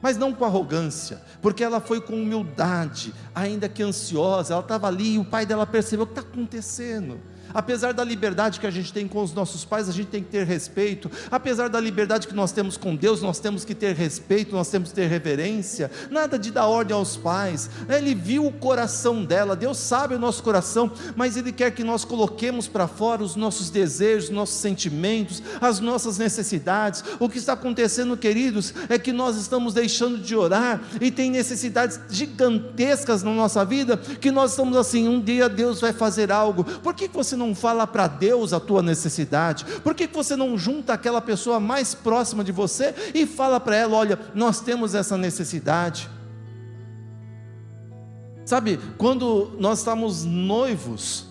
Mas 0.00 0.16
não 0.16 0.32
com 0.32 0.44
arrogância, 0.44 1.20
porque 1.42 1.62
ela 1.62 1.78
foi 1.78 2.00
com 2.00 2.14
humildade, 2.14 3.12
ainda 3.34 3.68
que 3.68 3.82
ansiosa, 3.82 4.54
ela 4.54 4.62
estava 4.62 4.86
ali 4.86 5.14
e 5.14 5.18
o 5.18 5.24
pai 5.24 5.44
dela 5.44 5.66
percebeu 5.66 6.04
o 6.04 6.06
que 6.06 6.18
está 6.18 6.22
acontecendo. 6.22 7.20
Apesar 7.52 7.92
da 7.92 8.04
liberdade 8.04 8.60
que 8.60 8.66
a 8.66 8.70
gente 8.70 8.92
tem 8.92 9.06
com 9.08 9.22
os 9.22 9.32
nossos 9.32 9.64
pais, 9.64 9.88
a 9.88 9.92
gente 9.92 10.08
tem 10.08 10.22
que 10.22 10.30
ter 10.30 10.46
respeito. 10.46 11.10
Apesar 11.30 11.68
da 11.68 11.80
liberdade 11.80 12.26
que 12.26 12.34
nós 12.34 12.52
temos 12.52 12.76
com 12.76 12.94
Deus, 12.94 13.22
nós 13.22 13.38
temos 13.38 13.64
que 13.64 13.74
ter 13.74 13.94
respeito, 13.94 14.54
nós 14.54 14.68
temos 14.68 14.90
que 14.90 14.94
ter 14.94 15.06
reverência. 15.06 15.90
Nada 16.10 16.38
de 16.38 16.50
dar 16.50 16.66
ordem 16.66 16.96
aos 16.96 17.16
pais. 17.16 17.70
Ele 17.88 18.14
viu 18.14 18.46
o 18.46 18.52
coração 18.52 19.24
dela, 19.24 19.56
Deus 19.56 19.78
sabe 19.78 20.14
o 20.14 20.18
nosso 20.18 20.42
coração, 20.42 20.90
mas 21.14 21.36
Ele 21.36 21.52
quer 21.52 21.70
que 21.70 21.84
nós 21.84 22.04
coloquemos 22.04 22.68
para 22.68 22.86
fora 22.86 23.22
os 23.22 23.36
nossos 23.36 23.70
desejos, 23.70 24.30
nossos 24.30 24.56
sentimentos, 24.56 25.42
as 25.60 25.80
nossas 25.80 26.18
necessidades. 26.18 27.04
O 27.18 27.28
que 27.28 27.38
está 27.38 27.52
acontecendo, 27.52 28.16
queridos, 28.16 28.74
é 28.88 28.98
que 28.98 29.12
nós 29.12 29.36
estamos 29.36 29.74
deixando 29.74 30.18
de 30.18 30.34
orar 30.34 30.80
e 31.00 31.10
tem 31.10 31.30
necessidades 31.30 32.00
gigantescas 32.08 33.22
na 33.22 33.32
nossa 33.32 33.64
vida 33.64 33.96
que 33.96 34.30
nós 34.30 34.50
estamos 34.50 34.76
assim, 34.76 35.08
um 35.08 35.20
dia 35.20 35.48
Deus 35.48 35.80
vai 35.80 35.92
fazer 35.92 36.32
algo. 36.32 36.64
Por 36.64 36.94
que 36.94 37.08
você 37.08 37.35
não 37.36 37.54
fala 37.54 37.86
para 37.86 38.06
Deus 38.06 38.52
a 38.52 38.60
tua 38.60 38.82
necessidade? 38.82 39.64
Por 39.82 39.94
que 39.94 40.06
você 40.06 40.34
não 40.34 40.56
junta 40.56 40.92
aquela 40.92 41.20
pessoa 41.20 41.60
mais 41.60 41.94
próxima 41.94 42.42
de 42.42 42.52
você 42.52 42.94
e 43.14 43.26
fala 43.26 43.60
para 43.60 43.76
ela: 43.76 43.96
olha, 43.96 44.18
nós 44.34 44.60
temos 44.60 44.94
essa 44.94 45.16
necessidade? 45.16 46.08
Sabe, 48.44 48.78
quando 48.96 49.56
nós 49.58 49.80
estávamos 49.80 50.24
noivos, 50.24 51.26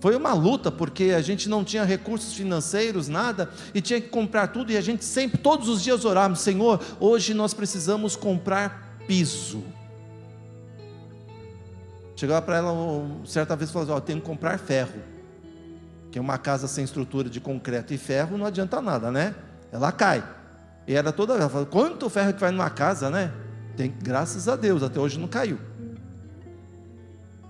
foi 0.00 0.16
uma 0.16 0.32
luta, 0.32 0.70
porque 0.70 1.12
a 1.16 1.20
gente 1.20 1.48
não 1.48 1.64
tinha 1.64 1.84
recursos 1.84 2.32
financeiros, 2.32 3.08
nada, 3.08 3.50
e 3.74 3.80
tinha 3.80 4.00
que 4.00 4.08
comprar 4.08 4.48
tudo, 4.48 4.72
e 4.72 4.76
a 4.76 4.80
gente 4.80 5.04
sempre, 5.04 5.38
todos 5.38 5.68
os 5.68 5.82
dias 5.82 6.04
orávamos: 6.04 6.40
Senhor, 6.40 6.80
hoje 7.00 7.34
nós 7.34 7.52
precisamos 7.52 8.16
comprar 8.16 8.98
piso. 9.06 9.62
Chegava 12.14 12.42
para 12.42 12.56
ela 12.56 12.72
certa 13.24 13.54
vez 13.54 13.70
e 13.70 13.72
falava: 13.72 13.94
Ó, 13.94 14.00
tenho 14.00 14.20
que 14.20 14.26
comprar 14.26 14.58
ferro. 14.58 15.17
Uma 16.20 16.38
casa 16.38 16.66
sem 16.66 16.84
estrutura 16.84 17.28
de 17.28 17.40
concreto 17.40 17.92
e 17.94 17.98
ferro 17.98 18.36
não 18.36 18.46
adianta 18.46 18.80
nada, 18.80 19.10
né? 19.10 19.34
Ela 19.70 19.92
cai. 19.92 20.24
E 20.86 20.94
era 20.94 21.12
toda 21.12 21.34
ela 21.34 21.48
falava, 21.48 21.70
quanto 21.70 22.08
ferro 22.08 22.32
que 22.32 22.40
vai 22.40 22.50
numa 22.50 22.70
casa, 22.70 23.10
né? 23.10 23.32
Tem, 23.76 23.94
graças 24.02 24.48
a 24.48 24.56
Deus, 24.56 24.82
até 24.82 24.98
hoje 24.98 25.18
não 25.18 25.28
caiu. 25.28 25.58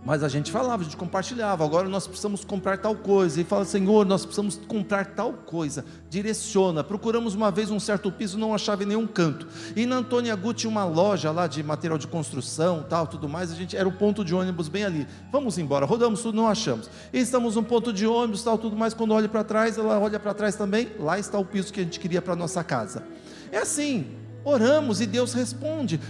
Mas 0.05 0.23
a 0.23 0.29
gente 0.29 0.51
falava, 0.51 0.83
a 0.83 0.85
gente 0.85 0.97
compartilhava. 0.97 1.65
Agora 1.65 1.89
nós 1.89 2.07
precisamos 2.07 2.45
comprar 2.45 2.79
tal 2.79 2.95
coisa. 2.95 3.41
E 3.41 3.45
fala, 3.45 3.65
Senhor, 3.65 4.07
nós 4.07 4.25
precisamos 4.25 4.59
comprar 4.69 5.05
tal 5.07 5.33
coisa. 5.33 5.85
Direciona. 6.09 6.85
Procuramos 6.85 7.35
uma 7.35 7.51
vez 7.51 7.71
um 7.71 7.81
certo 7.81 8.11
piso, 8.11 8.39
não 8.39 8.55
achava 8.55 8.85
em 8.85 8.87
nenhum 8.87 9.07
canto. 9.07 9.47
E 9.77 9.85
na 9.87 9.97
Antônia 9.97 10.39
tinha 10.55 10.71
uma 10.71 10.85
loja 10.85 11.31
lá 11.31 11.47
de 11.47 11.63
material 11.63 11.99
de 11.99 12.07
construção, 12.07 12.87
tal, 12.89 13.07
tudo 13.07 13.29
mais. 13.29 13.51
A 13.51 13.55
gente 13.55 13.77
era 13.77 13.89
o 13.89 13.93
ponto 13.93 14.25
de 14.25 14.35
ônibus 14.35 14.69
bem 14.69 14.85
ali. 14.85 15.07
Vamos 15.31 15.59
embora. 15.59 15.85
Rodamos 15.85 16.23
tudo, 16.23 16.37
não 16.37 16.49
achamos. 16.49 16.89
E 17.13 17.19
estamos 17.19 17.57
num 17.57 17.65
ponto 17.65 17.93
de 17.93 18.07
ônibus, 18.07 18.43
tal, 18.43 18.57
tudo 18.57 18.77
mais. 18.77 18.95
Quando 18.95 19.13
olha 19.13 19.29
para 19.29 19.45
trás, 19.45 19.77
ela 19.77 19.99
olha 19.99 20.19
para 20.19 20.33
trás 20.33 20.55
também. 20.55 20.89
Lá 20.99 21.19
está 21.19 21.39
o 21.39 21.45
piso 21.45 21.73
que 21.73 21.81
a 21.81 21.85
gente 21.85 22.01
queria 22.01 22.23
para 22.23 22.37
nossa 22.37 22.63
casa. 22.63 23.03
É 23.51 23.59
assim. 23.59 24.07
Oramos 24.45 25.01
e 25.01 25.07
Deus 25.07 25.35
responde, 25.35 26.01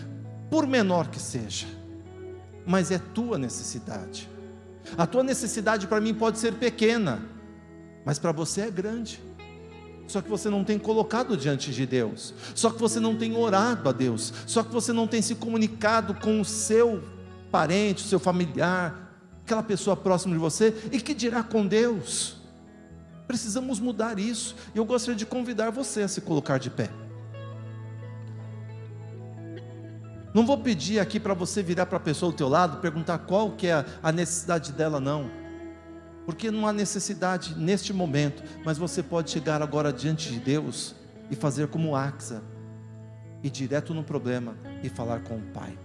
por 0.51 0.67
menor 0.67 1.09
que 1.09 1.19
seja 1.19 1.78
mas 2.69 2.91
é 2.91 2.99
tua 2.99 3.39
necessidade. 3.39 4.29
A 4.97 5.07
tua 5.07 5.23
necessidade 5.23 5.87
para 5.87 6.03
mim 6.03 6.13
pode 6.13 6.39
ser 6.39 6.53
pequena, 6.53 7.23
mas 8.05 8.19
para 8.19 8.31
você 8.31 8.61
é 8.61 8.71
grande. 8.71 9.21
Só 10.07 10.21
que 10.21 10.29
você 10.29 10.51
não 10.51 10.63
tem 10.63 10.79
colocado 10.79 11.37
diante 11.37 11.73
de 11.73 11.87
Deus, 11.87 12.35
só 12.55 12.71
que 12.71 12.79
você 12.79 13.01
não 13.01 13.17
tem 13.17 13.35
orado 13.35 13.89
a 13.89 13.93
Deus, 13.93 14.33
só 14.47 14.63
que 14.63 14.73
você 14.73 14.93
não 14.93 15.07
tem 15.07 15.21
se 15.23 15.35
comunicado 15.35 16.15
com 16.15 16.41
o 16.41 16.45
seu 16.45 17.03
parente, 17.51 18.05
o 18.05 18.07
seu 18.07 18.19
familiar, 18.19 19.15
aquela 19.45 19.63
pessoa 19.63 19.97
próxima 19.97 20.35
de 20.35 20.41
você, 20.41 20.75
e 20.93 21.01
que 21.01 21.15
dirá 21.15 21.43
com 21.43 21.67
Deus. 21.67 22.37
Precisamos 23.27 23.81
mudar 23.81 24.19
isso. 24.19 24.55
E 24.75 24.79
eu 24.79 24.85
gostaria 24.85 25.17
de 25.17 25.27
convidar 25.27 25.71
você 25.71 26.03
a 26.03 26.09
se 26.09 26.21
colocar 26.21 26.59
de 26.59 26.71
pé. 26.71 26.91
Não 30.39 30.47
vou 30.47 30.57
pedir 30.57 31.01
aqui 31.01 31.19
para 31.19 31.35
você 31.35 31.65
virar 31.65 31.87
para 31.87 31.97
a 31.97 32.01
pessoa 32.01 32.31
ao 32.31 32.33
teu 32.33 32.49
lado, 32.49 32.81
perguntar 32.81 33.19
qual 33.19 33.51
que 33.51 33.67
é 33.67 33.85
a 34.01 34.13
necessidade 34.13 34.71
dela, 34.71 35.01
não. 35.01 35.29
Porque 36.25 36.49
não 36.49 36.65
há 36.65 36.73
necessidade 36.73 37.59
neste 37.59 37.93
momento, 37.93 38.45
mas 38.65 38.79
você 38.79 39.03
pode 39.03 39.33
chegar 39.33 39.61
agora 39.61 39.93
diante 39.93 40.31
de 40.31 40.39
Deus 40.39 40.95
e 41.29 41.35
fazer 41.35 41.67
como 41.67 41.97
Axa, 41.97 42.41
ir 43.43 43.51
direto 43.51 43.93
no 43.93 44.05
problema 44.05 44.55
e 44.81 44.89
falar 44.89 45.25
com 45.25 45.39
o 45.39 45.43
Pai. 45.53 45.77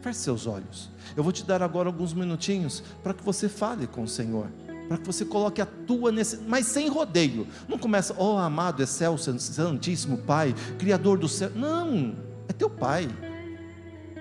Feche 0.00 0.20
seus 0.20 0.46
olhos. 0.46 0.90
Eu 1.14 1.22
vou 1.22 1.30
te 1.30 1.44
dar 1.44 1.62
agora 1.62 1.90
alguns 1.90 2.14
minutinhos 2.14 2.82
para 3.02 3.12
que 3.12 3.22
você 3.22 3.46
fale 3.46 3.86
com 3.86 4.04
o 4.04 4.08
Senhor 4.08 4.48
para 4.88 4.96
que 4.96 5.04
você 5.04 5.22
coloque 5.22 5.60
a 5.60 5.66
tua 5.66 6.10
necessidade, 6.10 6.48
mas 6.48 6.64
sem 6.64 6.88
rodeio. 6.88 7.46
Não 7.68 7.76
começa, 7.76 8.14
oh 8.16 8.38
amado, 8.38 8.82
excelso, 8.82 9.38
santíssimo 9.38 10.16
Pai, 10.16 10.54
Criador 10.78 11.18
do 11.18 11.28
céu. 11.28 11.50
Não, 11.54 12.16
é 12.48 12.54
teu 12.54 12.70
Pai. 12.70 13.06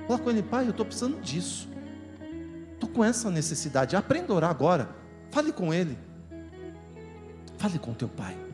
Fala 0.07 0.19
com 0.19 0.29
ele, 0.29 0.41
pai, 0.41 0.65
eu 0.65 0.71
estou 0.71 0.85
precisando 0.85 1.19
disso. 1.19 1.67
Estou 2.73 2.89
com 2.89 3.03
essa 3.03 3.29
necessidade. 3.29 3.95
Aprenda 3.95 4.31
a 4.31 4.35
orar 4.35 4.49
agora. 4.49 4.89
Fale 5.31 5.51
com 5.51 5.73
ele. 5.73 5.97
Fale 7.57 7.77
com 7.77 7.93
teu 7.93 8.07
pai. 8.07 8.46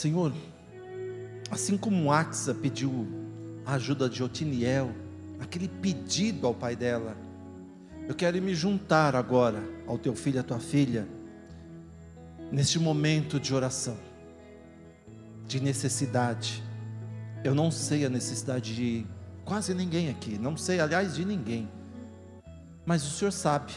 Senhor, 0.00 0.32
assim 1.50 1.76
como 1.76 2.10
Axa 2.10 2.54
pediu 2.54 3.06
a 3.66 3.74
ajuda 3.74 4.08
de 4.08 4.22
Otiniel, 4.22 4.94
aquele 5.38 5.68
pedido 5.68 6.46
ao 6.46 6.54
pai 6.54 6.74
dela, 6.74 7.14
eu 8.08 8.14
quero 8.14 8.40
me 8.40 8.54
juntar 8.54 9.14
agora 9.14 9.62
ao 9.86 9.98
teu 9.98 10.14
filho, 10.16 10.40
à 10.40 10.42
tua 10.42 10.58
filha, 10.58 11.06
neste 12.50 12.78
momento 12.78 13.38
de 13.38 13.54
oração, 13.54 13.94
de 15.46 15.60
necessidade. 15.60 16.64
Eu 17.44 17.54
não 17.54 17.70
sei 17.70 18.06
a 18.06 18.08
necessidade 18.08 18.74
de 18.74 19.06
quase 19.44 19.74
ninguém 19.74 20.08
aqui, 20.08 20.38
não 20.38 20.56
sei, 20.56 20.80
aliás, 20.80 21.14
de 21.14 21.26
ninguém, 21.26 21.68
mas 22.86 23.06
o 23.06 23.10
Senhor 23.10 23.32
sabe, 23.32 23.74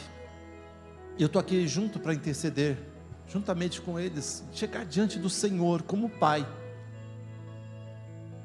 e 1.18 1.22
eu 1.22 1.26
estou 1.26 1.38
aqui 1.38 1.68
junto 1.68 2.00
para 2.00 2.14
interceder 2.14 2.93
juntamente 3.34 3.80
com 3.80 3.98
eles, 3.98 4.44
chegar 4.52 4.84
diante 4.84 5.18
do 5.18 5.28
Senhor 5.28 5.82
como 5.82 6.08
Pai. 6.08 6.46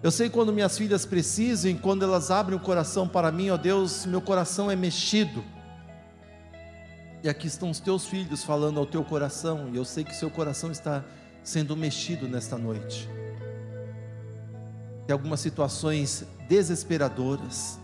Eu 0.01 0.09
sei 0.09 0.31
quando 0.31 0.51
minhas 0.51 0.75
filhas 0.75 1.05
precisam, 1.05 1.75
quando 1.75 2.01
elas 2.01 2.31
abrem 2.31 2.57
o 2.57 2.59
coração 2.59 3.07
para 3.07 3.31
mim, 3.31 3.51
ó 3.51 3.57
Deus, 3.57 4.07
meu 4.07 4.19
coração 4.19 4.71
é 4.71 4.75
mexido. 4.75 5.43
E 7.21 7.29
aqui 7.29 7.45
estão 7.45 7.69
os 7.69 7.79
teus 7.79 8.07
filhos 8.07 8.43
falando 8.43 8.79
ao 8.79 8.85
teu 8.85 9.03
coração, 9.03 9.69
e 9.71 9.75
eu 9.75 9.85
sei 9.85 10.03
que 10.03 10.15
seu 10.15 10.31
coração 10.31 10.71
está 10.71 11.05
sendo 11.43 11.77
mexido 11.77 12.27
nesta 12.27 12.57
noite. 12.57 13.07
Tem 15.05 15.13
algumas 15.13 15.39
situações 15.39 16.23
desesperadoras, 16.47 17.79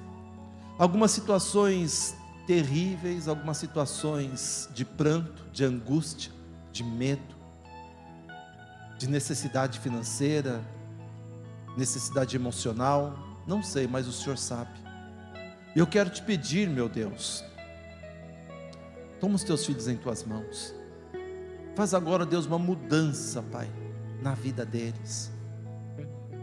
algumas 0.80 1.12
situações 1.12 2.16
terríveis, 2.48 3.28
algumas 3.28 3.58
situações 3.58 4.68
de 4.74 4.84
pranto, 4.84 5.46
de 5.52 5.64
angústia 5.64 6.35
de 6.76 6.84
medo, 6.84 7.34
de 8.98 9.08
necessidade 9.08 9.80
financeira, 9.80 10.62
necessidade 11.78 12.36
emocional, 12.36 13.18
não 13.48 13.64
sei, 13.64 13.88
mas 13.88 14.10
o 14.10 14.12
Senhor 14.12 14.38
sabe. 14.38 14.78
Eu 15.74 15.88
quero 15.88 16.10
te 16.10 16.22
pedir, 16.22 16.70
meu 16.70 16.90
Deus, 16.90 17.46
toma 19.22 19.36
os 19.36 19.44
teus 19.46 19.66
filhos 19.66 19.88
em 19.88 19.96
tuas 19.96 20.26
mãos, 20.26 20.76
faz 21.78 21.94
agora, 21.94 22.26
Deus, 22.26 22.46
uma 22.46 22.60
mudança, 22.60 23.42
Pai, 23.42 23.72
na 24.22 24.34
vida 24.34 24.66
deles, 24.66 25.32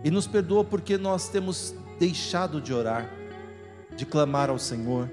e 0.03 0.11
nos 0.11 0.27
perdoa 0.27 0.65
porque 0.65 0.97
nós 0.97 1.29
temos 1.29 1.75
deixado 1.99 2.59
de 2.59 2.73
orar, 2.73 3.07
de 3.95 4.07
clamar 4.07 4.49
ao 4.49 4.59
Senhor. 4.59 5.11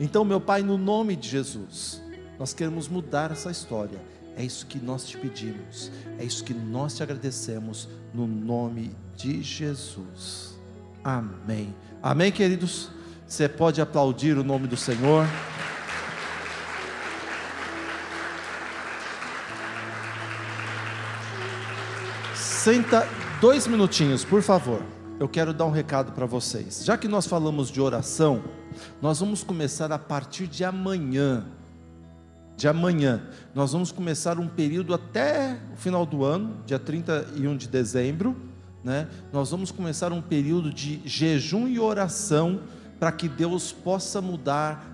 Então, 0.00 0.24
meu 0.24 0.40
Pai, 0.40 0.60
no 0.60 0.76
nome 0.76 1.14
de 1.14 1.28
Jesus, 1.28 2.02
nós 2.36 2.52
queremos 2.52 2.88
mudar 2.88 3.30
essa 3.30 3.48
história 3.48 4.13
é 4.36 4.44
isso 4.44 4.66
que 4.66 4.78
nós 4.78 5.06
te 5.06 5.16
pedimos, 5.16 5.90
é 6.18 6.24
isso 6.24 6.42
que 6.42 6.54
nós 6.54 6.96
te 6.96 7.02
agradecemos, 7.02 7.88
no 8.12 8.26
nome 8.26 8.94
de 9.16 9.42
Jesus. 9.42 10.58
Amém. 11.02 11.74
Amém, 12.02 12.32
queridos? 12.32 12.90
Você 13.26 13.48
pode 13.48 13.80
aplaudir 13.80 14.36
o 14.36 14.44
nome 14.44 14.66
do 14.66 14.76
Senhor. 14.76 15.26
Senta 22.34 23.06
dois 23.40 23.66
minutinhos, 23.66 24.24
por 24.24 24.42
favor. 24.42 24.82
Eu 25.20 25.28
quero 25.28 25.52
dar 25.52 25.66
um 25.66 25.70
recado 25.70 26.12
para 26.12 26.26
vocês. 26.26 26.84
Já 26.84 26.96
que 26.96 27.06
nós 27.06 27.26
falamos 27.26 27.70
de 27.70 27.80
oração, 27.80 28.42
nós 29.00 29.20
vamos 29.20 29.44
começar 29.44 29.92
a 29.92 29.98
partir 29.98 30.46
de 30.46 30.64
amanhã 30.64 31.46
de 32.56 32.68
amanhã. 32.68 33.22
Nós 33.54 33.72
vamos 33.72 33.90
começar 33.90 34.38
um 34.38 34.48
período 34.48 34.94
até 34.94 35.58
o 35.72 35.76
final 35.76 36.06
do 36.06 36.24
ano, 36.24 36.56
dia 36.66 36.78
31 36.78 37.56
de 37.56 37.68
dezembro, 37.68 38.36
né? 38.82 39.08
Nós 39.32 39.50
vamos 39.50 39.70
começar 39.70 40.12
um 40.12 40.22
período 40.22 40.72
de 40.72 41.00
jejum 41.04 41.66
e 41.66 41.78
oração 41.78 42.60
para 42.98 43.10
que 43.10 43.28
Deus 43.28 43.72
possa 43.72 44.20
mudar 44.20 44.93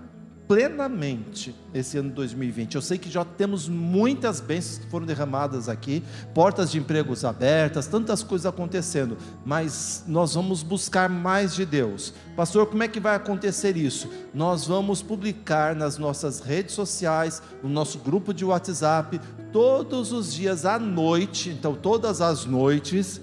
plenamente 0.51 1.55
esse 1.73 1.97
ano 1.97 2.09
2020. 2.09 2.75
Eu 2.75 2.81
sei 2.81 2.97
que 2.97 3.09
já 3.09 3.23
temos 3.23 3.69
muitas 3.69 4.41
bênçãos 4.41 4.79
que 4.79 4.91
foram 4.91 5.05
derramadas 5.05 5.69
aqui, 5.69 6.03
portas 6.33 6.69
de 6.69 6.77
empregos 6.77 7.23
abertas, 7.23 7.87
tantas 7.87 8.21
coisas 8.21 8.45
acontecendo, 8.45 9.17
mas 9.45 10.03
nós 10.05 10.33
vamos 10.33 10.61
buscar 10.61 11.07
mais 11.07 11.55
de 11.55 11.65
Deus. 11.65 12.13
Pastor, 12.35 12.67
como 12.67 12.83
é 12.83 12.89
que 12.89 12.99
vai 12.99 13.15
acontecer 13.15 13.77
isso? 13.77 14.09
Nós 14.33 14.67
vamos 14.67 15.01
publicar 15.01 15.73
nas 15.73 15.97
nossas 15.97 16.41
redes 16.41 16.75
sociais, 16.75 17.41
no 17.63 17.69
nosso 17.69 17.99
grupo 17.99 18.33
de 18.33 18.43
WhatsApp, 18.43 19.21
todos 19.53 20.11
os 20.11 20.33
dias 20.33 20.65
à 20.65 20.77
noite, 20.77 21.49
então 21.49 21.73
todas 21.73 22.19
as 22.19 22.43
noites, 22.43 23.21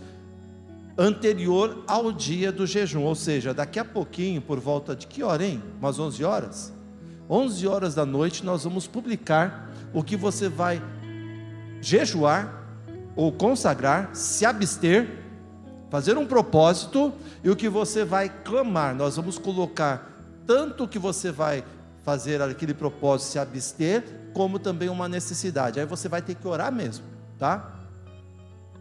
anterior 0.96 1.84
ao 1.86 2.10
dia 2.10 2.50
do 2.50 2.66
jejum, 2.66 3.02
ou 3.02 3.14
seja, 3.14 3.52
daqui 3.52 3.78
a 3.78 3.84
pouquinho, 3.84 4.40
por 4.40 4.58
volta 4.58 4.96
de 4.96 5.06
que 5.06 5.22
hora, 5.22 5.44
hein? 5.44 5.62
Umas 5.78 5.98
11 5.98 6.24
horas? 6.24 6.77
11 7.28 7.66
horas 7.66 7.94
da 7.94 8.06
noite, 8.06 8.44
nós 8.44 8.64
vamos 8.64 8.86
publicar 8.86 9.70
o 9.92 10.02
que 10.02 10.16
você 10.16 10.48
vai 10.48 10.82
jejuar 11.80 12.54
ou 13.14 13.32
consagrar, 13.32 14.10
se 14.14 14.46
abster, 14.46 15.08
fazer 15.90 16.16
um 16.16 16.26
propósito 16.26 17.12
e 17.42 17.50
o 17.50 17.56
que 17.56 17.68
você 17.68 18.04
vai 18.04 18.28
clamar. 18.28 18.94
Nós 18.94 19.16
vamos 19.16 19.38
colocar 19.38 20.10
tanto 20.46 20.84
o 20.84 20.88
que 20.88 20.98
você 20.98 21.30
vai 21.30 21.64
fazer 22.02 22.40
aquele 22.40 22.72
propósito, 22.72 23.32
se 23.32 23.38
abster, 23.38 24.04
como 24.32 24.58
também 24.58 24.88
uma 24.88 25.08
necessidade. 25.08 25.78
Aí 25.80 25.86
você 25.86 26.08
vai 26.08 26.22
ter 26.22 26.34
que 26.34 26.46
orar 26.46 26.72
mesmo, 26.72 27.04
tá? 27.38 27.74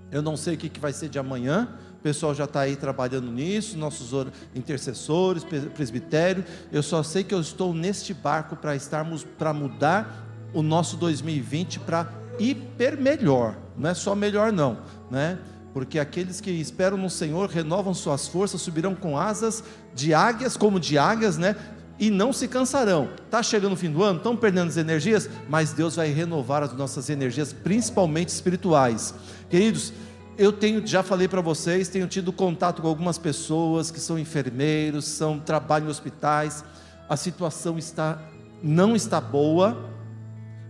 Eu 0.10 0.22
não 0.22 0.38
sei 0.38 0.56
o 0.56 0.58
que 0.58 0.80
vai 0.80 0.94
ser 0.94 1.10
de 1.10 1.20
amanhã, 1.20 1.68
o 2.00 2.04
pessoal 2.04 2.34
já 2.34 2.46
está 2.46 2.62
aí 2.62 2.76
trabalhando 2.76 3.32
nisso, 3.32 3.78
nossos 3.78 4.12
intercessores, 4.56 5.44
presbitério. 5.44 6.46
Eu 6.72 6.84
só 6.84 7.02
sei 7.04 7.24
que 7.24 7.34
eu 7.34 7.42
estou 7.42 7.74
neste 7.74 8.14
barco 8.14 8.56
para 8.56 8.76
estarmos, 8.76 9.24
para 9.24 9.52
mudar 9.52 10.26
o 10.54 10.62
nosso 10.62 10.96
2020 10.98 11.80
para 11.80 12.10
hiper 12.40 13.00
melhor. 13.00 13.58
Não 13.78 13.90
é 13.90 13.94
só 13.94 14.16
melhor, 14.16 14.52
não, 14.54 14.78
né? 15.10 15.40
Porque 15.74 16.00
aqueles 16.00 16.40
que 16.40 16.50
esperam 16.52 16.98
no 16.98 17.10
Senhor 17.10 17.50
renovam 17.50 17.94
suas 17.94 18.28
forças, 18.28 18.62
subirão 18.62 18.96
com 18.96 19.18
asas 19.18 19.64
de 19.94 20.14
águias, 20.14 20.56
como 20.56 20.80
de 20.80 20.98
águias, 20.98 21.38
né? 21.38 21.56
E 22.00 22.12
não 22.12 22.32
se 22.32 22.48
cansarão. 22.48 23.10
Está 23.26 23.42
chegando 23.42 23.74
o 23.74 23.76
fim 23.76 23.92
do 23.92 24.04
ano, 24.04 24.18
estão 24.18 24.36
perdendo 24.36 24.70
as 24.70 24.78
energias, 24.78 25.30
mas 25.50 25.74
Deus 25.74 25.96
vai 25.96 26.10
renovar 26.10 26.64
as 26.64 26.74
nossas 26.74 27.10
energias, 27.10 27.54
principalmente 27.54 28.30
espirituais. 28.30 29.14
Queridos, 29.50 29.94
eu 30.38 30.54
tenho, 30.54 30.86
já 30.86 31.02
falei 31.02 31.28
para 31.28 31.42
vocês, 31.42 31.90
tenho 31.90 32.08
tido 32.08 32.32
contato 32.32 32.82
com 32.82 32.88
algumas 32.88 33.18
pessoas 33.18 33.90
que 33.90 34.00
são 34.00 34.20
enfermeiros, 34.20 35.06
são 35.06 35.40
trabalham 35.40 35.88
em 35.88 35.92
hospitais. 35.92 36.64
A 37.10 37.18
situação 37.18 37.78
está 37.78 38.22
não 38.62 38.96
está 38.96 39.20
boa. 39.20 39.90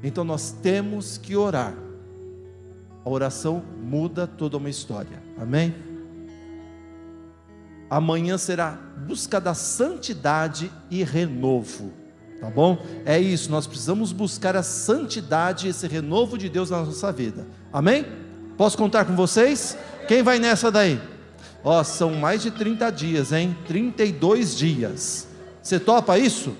Então 0.03 0.23
nós 0.23 0.51
temos 0.51 1.17
que 1.17 1.35
orar. 1.35 1.73
A 3.03 3.09
oração 3.09 3.63
muda 3.81 4.27
toda 4.27 4.57
uma 4.57 4.69
história. 4.69 5.21
Amém? 5.37 5.75
Amanhã 7.89 8.37
será 8.37 8.71
busca 9.07 9.39
da 9.39 9.53
santidade 9.53 10.71
e 10.89 11.03
renovo. 11.03 11.91
Tá 12.39 12.49
bom? 12.49 12.77
É 13.03 13.17
isso, 13.19 13.49
nós 13.49 13.65
precisamos 13.65 14.11
buscar 14.11 14.55
a 14.55 14.61
santidade 14.61 15.67
esse 15.67 15.87
renovo 15.87 16.37
de 16.37 16.47
Deus 16.47 16.69
na 16.69 16.83
nossa 16.83 17.11
vida. 17.11 17.47
Amém? 17.73 18.26
Posso 18.57 18.77
contar 18.77 19.05
com 19.05 19.15
vocês? 19.15 19.77
Quem 20.07 20.23
vai 20.23 20.39
nessa 20.39 20.71
daí? 20.71 20.99
Ó, 21.63 21.83
são 21.83 22.15
mais 22.15 22.41
de 22.41 22.49
30 22.49 22.89
dias, 22.91 23.31
hein? 23.31 23.55
32 23.67 24.57
dias. 24.57 25.27
Você 25.61 25.79
topa 25.79 26.17
isso? 26.17 26.55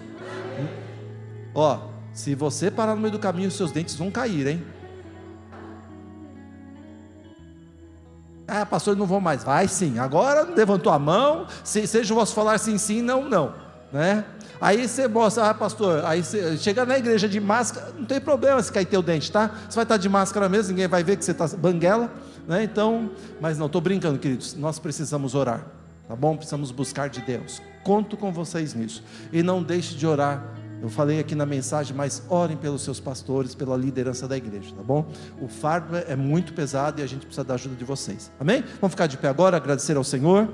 Ó, 1.56 1.80
se 2.14 2.36
você 2.36 2.70
parar 2.70 2.94
no 2.94 3.02
meio 3.02 3.14
do 3.14 3.20
caminho, 3.20 3.50
seus 3.50 3.72
dentes 3.72 3.96
vão 3.96 4.12
cair, 4.12 4.48
hein? 4.48 4.64
Ah, 8.48 8.66
pastor, 8.66 8.96
não 8.96 9.06
vou 9.06 9.20
mais. 9.20 9.44
Vai 9.44 9.68
sim. 9.68 10.00
Agora 10.00 10.44
levantou 10.44 10.92
a 10.92 11.00
mão. 11.00 11.48
Se, 11.64 11.86
seja 11.86 12.14
o 12.14 12.18
vosso 12.18 12.34
falar 12.34 12.58
sim, 12.60 12.78
sim, 12.78 13.02
não, 13.02 13.28
não. 13.28 13.54
Né? 13.92 14.24
Aí 14.60 14.88
você 14.88 15.08
mostra, 15.08 15.50
ah, 15.50 15.54
pastor, 15.54 16.04
aí 16.06 16.24
você 16.24 16.58
chega 16.58 16.86
na 16.86 16.98
igreja 16.98 17.28
de 17.28 17.40
máscara, 17.40 17.94
não 17.98 18.06
tem 18.06 18.20
problema 18.20 18.62
se 18.62 18.72
cair 18.72 18.86
teu 18.86 19.02
dente, 19.02 19.32
tá? 19.32 19.52
Você 19.70 19.76
vai 19.76 19.84
estar 19.84 19.98
de 19.98 20.10
máscara 20.10 20.50
mesmo, 20.50 20.72
ninguém 20.72 20.88
vai 20.88 21.04
ver 21.04 21.18
que 21.18 21.26
você 21.26 21.32
está 21.32 21.48
banguela, 21.48 22.12
né? 22.48 22.64
Então, 22.64 23.12
mas 23.40 23.58
não, 23.58 23.68
estou 23.68 23.82
brincando, 23.82 24.18
queridos, 24.18 24.56
nós 24.56 24.80
precisamos 24.80 25.36
orar, 25.36 25.66
tá 26.08 26.16
bom? 26.16 26.36
Precisamos 26.36 26.72
buscar 26.72 27.10
de 27.10 27.22
Deus. 27.22 27.62
Conto 27.84 28.18
com 28.18 28.32
vocês 28.32 28.74
nisso. 28.74 29.04
E 29.32 29.42
não 29.42 29.64
deixe 29.64 29.96
de 29.96 30.06
orar. 30.06 30.44
Eu 30.82 30.90
falei 30.90 31.20
aqui 31.20 31.34
na 31.34 31.46
mensagem, 31.46 31.96
mas 31.96 32.22
orem 32.30 32.56
pelos 32.56 32.84
seus 32.84 33.00
pastores, 33.00 33.56
pela 33.56 33.76
liderança 33.76 34.28
da 34.28 34.38
igreja, 34.38 34.76
tá 34.76 34.84
bom? 34.84 35.10
O 35.42 35.48
fardo 35.48 35.96
é 35.96 36.16
muito 36.16 36.54
pesado 36.54 37.02
e 37.02 37.04
a 37.04 37.08
gente 37.08 37.26
precisa 37.26 37.44
da 37.44 37.56
ajuda 37.56 37.76
de 37.76 37.84
vocês. 37.84 38.32
Amém? 38.40 38.64
Vamos 38.80 38.92
ficar 38.92 39.08
de 39.08 39.18
pé 39.18 39.28
agora, 39.28 39.58
agradecer 39.58 39.98
ao 39.98 40.04
Senhor. 40.04 40.48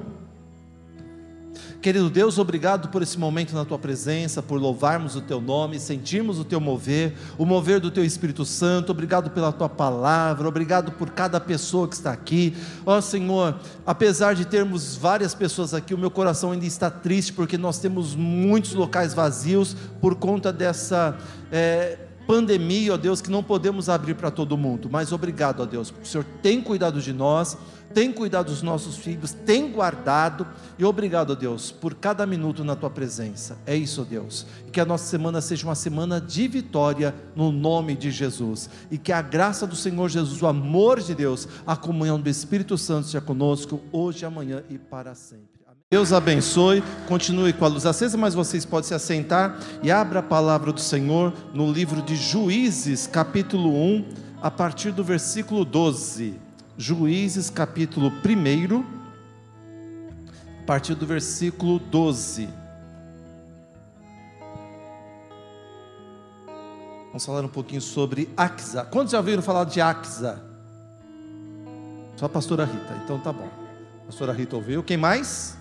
Querido 1.83 2.09
Deus, 2.09 2.37
obrigado 2.37 2.87
por 2.87 3.01
esse 3.01 3.19
momento 3.19 3.53
na 3.53 3.65
tua 3.65 3.77
presença, 3.77 4.41
por 4.41 4.57
louvarmos 4.57 5.17
o 5.17 5.21
teu 5.21 5.41
nome, 5.41 5.77
sentirmos 5.81 6.39
o 6.39 6.45
teu 6.45 6.61
mover, 6.61 7.13
o 7.37 7.45
mover 7.45 7.81
do 7.81 7.91
teu 7.91 8.05
Espírito 8.05 8.45
Santo. 8.45 8.93
Obrigado 8.93 9.29
pela 9.31 9.51
tua 9.51 9.67
palavra, 9.67 10.47
obrigado 10.47 10.93
por 10.93 11.09
cada 11.09 11.41
pessoa 11.41 11.85
que 11.85 11.95
está 11.95 12.13
aqui. 12.13 12.55
Ó 12.85 13.01
Senhor, 13.01 13.59
apesar 13.85 14.33
de 14.33 14.45
termos 14.45 14.95
várias 14.95 15.35
pessoas 15.35 15.73
aqui, 15.73 15.93
o 15.93 15.97
meu 15.97 16.09
coração 16.09 16.53
ainda 16.53 16.65
está 16.65 16.89
triste 16.89 17.33
porque 17.33 17.57
nós 17.57 17.79
temos 17.79 18.15
muitos 18.15 18.73
locais 18.73 19.13
vazios 19.13 19.75
por 19.99 20.15
conta 20.15 20.53
dessa. 20.53 21.17
É, 21.51 21.97
pandemia, 22.25 22.93
ó 22.93 22.97
Deus, 22.97 23.21
que 23.21 23.29
não 23.29 23.43
podemos 23.43 23.89
abrir 23.89 24.15
para 24.15 24.31
todo 24.31 24.57
mundo, 24.57 24.89
mas 24.89 25.11
obrigado, 25.11 25.61
ó 25.61 25.65
Deus, 25.65 25.91
porque 25.91 26.07
o 26.07 26.09
Senhor 26.09 26.25
tem 26.41 26.61
cuidado 26.61 27.01
de 27.01 27.11
nós, 27.11 27.57
tem 27.93 28.11
cuidado 28.11 28.47
dos 28.47 28.61
nossos 28.61 28.97
filhos, 28.97 29.31
tem 29.31 29.71
guardado, 29.71 30.47
e 30.77 30.83
obrigado, 30.83 31.35
Deus, 31.35 31.71
por 31.71 31.93
cada 31.93 32.25
minuto 32.25 32.63
na 32.63 32.75
tua 32.75 32.89
presença. 32.89 33.57
É 33.65 33.75
isso, 33.75 34.03
Deus. 34.03 34.45
Que 34.71 34.79
a 34.79 34.85
nossa 34.85 35.05
semana 35.05 35.41
seja 35.41 35.67
uma 35.67 35.75
semana 35.75 36.19
de 36.19 36.47
vitória 36.47 37.13
no 37.35 37.51
nome 37.51 37.95
de 37.95 38.11
Jesus. 38.11 38.69
E 38.89 38.97
que 38.97 39.11
a 39.11 39.21
graça 39.21 39.67
do 39.67 39.75
Senhor 39.75 40.09
Jesus, 40.09 40.41
o 40.41 40.47
amor 40.47 40.99
de 40.99 41.13
Deus, 41.13 41.47
a 41.65 41.75
comunhão 41.75 42.19
do 42.19 42.29
Espírito 42.29 42.77
Santo 42.77 43.07
seja 43.07 43.21
conosco 43.21 43.81
hoje, 43.91 44.25
amanhã 44.25 44.63
e 44.69 44.77
para 44.77 45.13
sempre. 45.15 45.53
Deus 45.93 46.11
abençoe, 46.11 46.83
continue 47.07 47.53
com 47.53 47.65
a 47.65 47.67
luz 47.67 47.85
acesa, 47.85 48.17
mas 48.17 48.33
vocês 48.33 48.65
podem 48.65 48.87
se 48.87 48.95
assentar 48.95 49.59
e 49.83 49.91
abra 49.91 50.21
a 50.21 50.23
palavra 50.23 50.73
do 50.73 50.79
Senhor 50.79 51.31
no 51.53 51.71
livro 51.71 52.01
de 52.01 52.15
Juízes, 52.15 53.05
capítulo 53.05 53.69
1, 53.69 54.05
a 54.41 54.49
partir 54.49 54.91
do 54.91 55.03
versículo 55.03 55.63
12. 55.63 56.42
Juízes, 56.75 57.51
capítulo 57.51 58.11
1, 58.11 58.83
a 60.59 60.65
partir 60.65 60.95
do 60.95 61.05
versículo 61.05 61.77
12. 61.77 62.49
Vamos 67.07 67.23
falar 67.23 67.45
um 67.45 67.47
pouquinho 67.47 67.79
sobre 67.79 68.27
Axa. 68.35 68.83
Quantos 68.85 69.11
já 69.11 69.19
ouviram 69.19 69.43
falar 69.43 69.65
de 69.65 69.79
Axa? 69.79 70.43
Só 72.15 72.25
a 72.25 72.29
pastora 72.29 72.65
Rita, 72.65 72.99
então 73.03 73.19
tá 73.19 73.31
bom. 73.31 73.49
A 74.01 74.05
pastora 74.07 74.33
Rita 74.33 74.55
ouviu. 74.55 74.81
Quem 74.81 74.97
mais? 74.97 75.55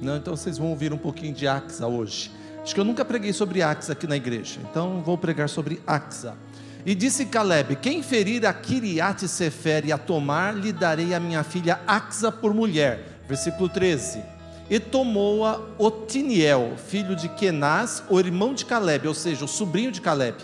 Não, 0.00 0.16
então 0.16 0.36
vocês 0.36 0.58
vão 0.58 0.68
ouvir 0.68 0.92
um 0.92 0.98
pouquinho 0.98 1.34
de 1.34 1.48
Axa 1.48 1.88
hoje. 1.88 2.30
Acho 2.62 2.72
que 2.72 2.80
eu 2.80 2.84
nunca 2.84 3.04
preguei 3.04 3.32
sobre 3.32 3.62
Axa 3.62 3.94
aqui 3.94 4.06
na 4.06 4.16
igreja, 4.16 4.60
então 4.70 5.02
vou 5.02 5.18
pregar 5.18 5.48
sobre 5.48 5.82
Axa. 5.84 6.36
E 6.84 6.94
disse 6.94 7.26
Caleb: 7.26 7.76
Quem 7.76 8.02
ferir 8.02 8.46
a 8.46 8.52
Kiriat 8.52 9.26
Sefer 9.28 9.84
e 9.86 9.92
a 9.92 9.98
tomar, 9.98 10.54
lhe 10.56 10.72
darei 10.72 11.14
a 11.14 11.20
minha 11.20 11.42
filha 11.42 11.80
Axa 11.86 12.32
por 12.32 12.54
mulher. 12.54 13.20
Versículo 13.28 13.68
13. 13.68 14.22
E 14.68 14.78
tomou-a 14.78 15.60
Otiniel, 15.78 16.74
filho 16.86 17.16
de 17.16 17.28
Kenaz, 17.28 18.02
o 18.08 18.20
irmão 18.20 18.54
de 18.54 18.64
Caleb, 18.64 19.08
ou 19.08 19.14
seja, 19.14 19.44
o 19.44 19.48
sobrinho 19.48 19.90
de 19.90 20.00
Caleb, 20.00 20.36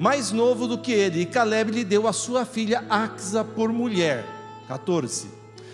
mais 0.00 0.32
novo 0.32 0.66
do 0.66 0.78
que 0.78 0.92
ele. 0.92 1.20
E 1.20 1.26
Caleb 1.26 1.70
lhe 1.70 1.84
deu 1.84 2.08
a 2.08 2.12
sua 2.12 2.46
filha 2.46 2.84
Axa 2.88 3.44
por 3.44 3.70
mulher. 3.70 4.24
14. 4.66 5.28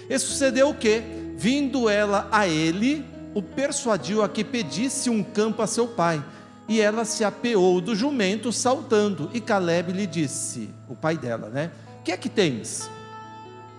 E 0.09 0.19
sucedeu 0.19 0.71
o 0.71 0.75
que? 0.75 1.03
Vindo 1.37 1.89
ela 1.89 2.29
a 2.31 2.47
ele, 2.47 3.05
o 3.35 3.43
persuadiu 3.43 4.23
a 4.23 4.29
que 4.29 4.45
pedisse 4.45 5.11
um 5.11 5.23
campo 5.23 5.63
a 5.63 5.67
seu 5.67 5.89
pai. 5.89 6.23
E 6.69 6.81
ela 6.81 7.05
se 7.05 7.25
apeou 7.25 7.81
do 7.81 7.95
jumento, 7.95 8.53
saltando. 8.53 9.31
E 9.33 9.41
Caleb 9.41 9.93
lhe 9.93 10.07
disse, 10.07 10.71
o 10.89 10.95
pai 10.95 11.17
dela, 11.17 11.49
né? 11.49 11.71
Que 12.05 12.13
é 12.13 12.17
que 12.17 12.29
tens? 12.29 12.91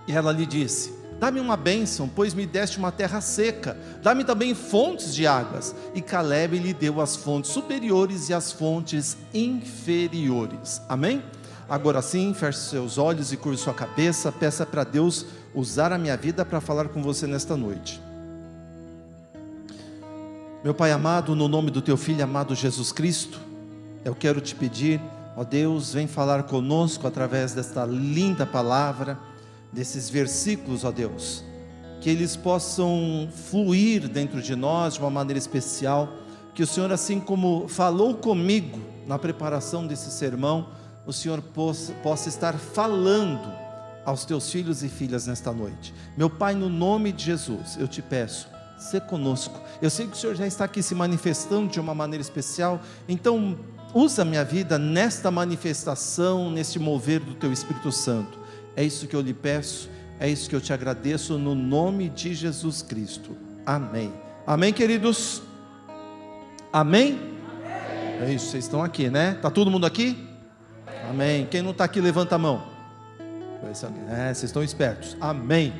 E 0.07 0.11
ela 0.11 0.31
lhe 0.31 0.45
disse: 0.45 0.93
Dá-me 1.19 1.39
uma 1.39 1.55
bênção, 1.55 2.09
pois 2.09 2.33
me 2.33 2.45
deste 2.45 2.77
uma 2.77 2.91
terra 2.91 3.21
seca. 3.21 3.77
Dá-me 4.03 4.23
também 4.23 4.53
fontes 4.53 5.15
de 5.15 5.25
águas. 5.25 5.73
E 5.93 6.01
Caleb 6.01 6.57
lhe 6.57 6.73
deu 6.73 6.99
as 6.99 7.15
fontes 7.15 7.51
superiores 7.51 8.29
e 8.29 8.33
as 8.33 8.51
fontes 8.51 9.15
inferiores. 9.33 10.81
Amém? 10.89 11.23
Agora 11.69 12.01
sim, 12.01 12.33
feche 12.33 12.59
seus 12.59 12.97
olhos 12.97 13.31
e 13.31 13.37
curve 13.37 13.57
sua 13.57 13.73
cabeça. 13.73 14.31
Peça 14.31 14.65
para 14.65 14.83
Deus 14.83 15.25
usar 15.53 15.91
a 15.91 15.97
minha 15.97 16.17
vida 16.17 16.45
para 16.45 16.59
falar 16.59 16.89
com 16.89 17.01
você 17.01 17.25
nesta 17.25 17.55
noite. 17.55 18.04
Meu 20.65 20.73
Pai 20.73 20.91
amado, 20.91 21.35
no 21.35 21.47
nome 21.47 21.69
do 21.69 21.79
Teu 21.79 21.95
Filho 21.95 22.23
amado 22.23 22.55
Jesus 22.55 22.91
Cristo, 22.91 23.39
eu 24.03 24.15
quero 24.15 24.41
te 24.41 24.55
pedir, 24.55 24.99
ó 25.37 25.43
Deus, 25.43 25.93
vem 25.93 26.07
falar 26.07 26.41
conosco 26.41 27.05
através 27.05 27.53
desta 27.53 27.85
linda 27.85 28.47
palavra, 28.47 29.15
desses 29.71 30.09
versículos, 30.09 30.83
ó 30.83 30.91
Deus, 30.91 31.43
que 32.01 32.09
eles 32.09 32.35
possam 32.35 33.29
fluir 33.31 34.09
dentro 34.09 34.41
de 34.41 34.55
nós 34.55 34.95
de 34.95 35.01
uma 35.01 35.11
maneira 35.11 35.37
especial, 35.37 36.09
que 36.55 36.63
o 36.63 36.67
Senhor, 36.67 36.91
assim 36.91 37.19
como 37.19 37.67
falou 37.67 38.15
comigo 38.15 38.79
na 39.05 39.19
preparação 39.19 39.85
desse 39.85 40.09
sermão, 40.09 40.69
o 41.05 41.13
Senhor 41.13 41.43
possa, 41.43 41.93
possa 42.01 42.27
estar 42.27 42.55
falando 42.55 43.53
aos 44.03 44.25
teus 44.25 44.49
filhos 44.49 44.81
e 44.81 44.89
filhas 44.89 45.27
nesta 45.27 45.51
noite. 45.51 45.93
Meu 46.17 46.27
Pai, 46.27 46.55
no 46.55 46.69
nome 46.69 47.11
de 47.11 47.23
Jesus, 47.23 47.77
eu 47.79 47.87
te 47.87 48.01
peço, 48.01 48.54
ser 48.77 49.01
conosco. 49.01 49.59
Eu 49.81 49.89
sei 49.89 50.07
que 50.07 50.13
o 50.13 50.15
Senhor 50.15 50.35
já 50.35 50.47
está 50.47 50.65
aqui 50.65 50.81
se 50.81 50.95
manifestando 50.95 51.69
de 51.69 51.79
uma 51.79 51.93
maneira 51.93 52.21
especial, 52.21 52.81
então 53.07 53.57
usa 53.93 54.21
a 54.21 54.25
minha 54.25 54.43
vida 54.43 54.77
nesta 54.77 55.31
manifestação, 55.31 56.51
neste 56.51 56.79
mover 56.79 57.19
do 57.19 57.33
teu 57.33 57.51
Espírito 57.51 57.91
Santo. 57.91 58.39
É 58.75 58.83
isso 58.83 59.07
que 59.07 59.15
eu 59.15 59.21
lhe 59.21 59.33
peço, 59.33 59.89
é 60.19 60.29
isso 60.29 60.49
que 60.49 60.55
eu 60.55 60.61
te 60.61 60.73
agradeço 60.73 61.37
no 61.37 61.55
nome 61.55 62.09
de 62.09 62.33
Jesus 62.33 62.81
Cristo. 62.81 63.35
Amém. 63.65 64.13
Amém, 64.45 64.73
queridos? 64.73 65.41
Amém? 66.71 67.35
É 68.21 68.33
isso, 68.33 68.47
vocês 68.47 68.65
estão 68.65 68.83
aqui, 68.83 69.09
né? 69.09 69.37
Tá 69.41 69.49
todo 69.49 69.71
mundo 69.71 69.85
aqui? 69.85 70.27
Amém. 71.09 71.45
Quem 71.49 71.61
não 71.61 71.71
está 71.71 71.83
aqui, 71.83 71.99
levanta 72.01 72.35
a 72.35 72.37
mão. 72.37 72.75
É, 74.09 74.33
vocês 74.33 74.43
estão 74.43 74.63
espertos. 74.63 75.17
Amém. 75.19 75.73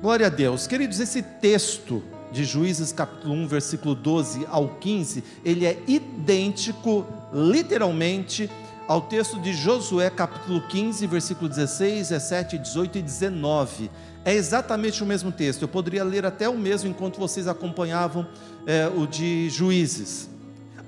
Glória 0.00 0.26
a 0.26 0.30
Deus. 0.30 0.66
Queridos, 0.66 1.00
esse 1.00 1.22
texto 1.22 2.02
de 2.32 2.44
Juízes 2.44 2.92
capítulo 2.92 3.34
1, 3.34 3.48
versículo 3.48 3.94
12 3.94 4.46
ao 4.50 4.68
15, 4.68 5.22
ele 5.44 5.64
é 5.64 5.78
idêntico, 5.86 7.06
literalmente, 7.32 8.50
ao 8.88 9.00
texto 9.02 9.40
de 9.40 9.52
Josué 9.52 10.10
capítulo 10.10 10.60
15, 10.68 11.06
versículo 11.06 11.48
16, 11.48 12.10
17, 12.10 12.58
18 12.58 12.98
e 12.98 13.02
19. 13.02 13.90
É 14.24 14.32
exatamente 14.32 15.02
o 15.02 15.06
mesmo 15.06 15.32
texto. 15.32 15.62
Eu 15.62 15.68
poderia 15.68 16.04
ler 16.04 16.24
até 16.24 16.48
o 16.48 16.56
mesmo 16.56 16.88
enquanto 16.88 17.18
vocês 17.18 17.48
acompanhavam 17.48 18.26
é, 18.66 18.88
o 18.88 19.06
de 19.06 19.48
Juízes. 19.50 20.28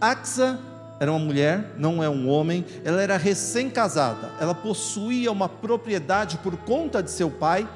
Axa 0.01 0.59
era 1.01 1.12
uma 1.12 1.19
mulher, 1.19 1.74
não 1.78 2.02
é 2.02 2.09
um 2.09 2.28
homem, 2.28 2.65
ela 2.85 3.01
era 3.01 3.16
recém-casada, 3.16 4.32
ela 4.40 4.55
possuía 4.55 5.31
uma 5.31 5.48
propriedade 5.48 6.39
por 6.39 6.56
conta 6.56 7.01
de 7.01 7.10
seu 7.10 7.31
pai, 7.31 7.69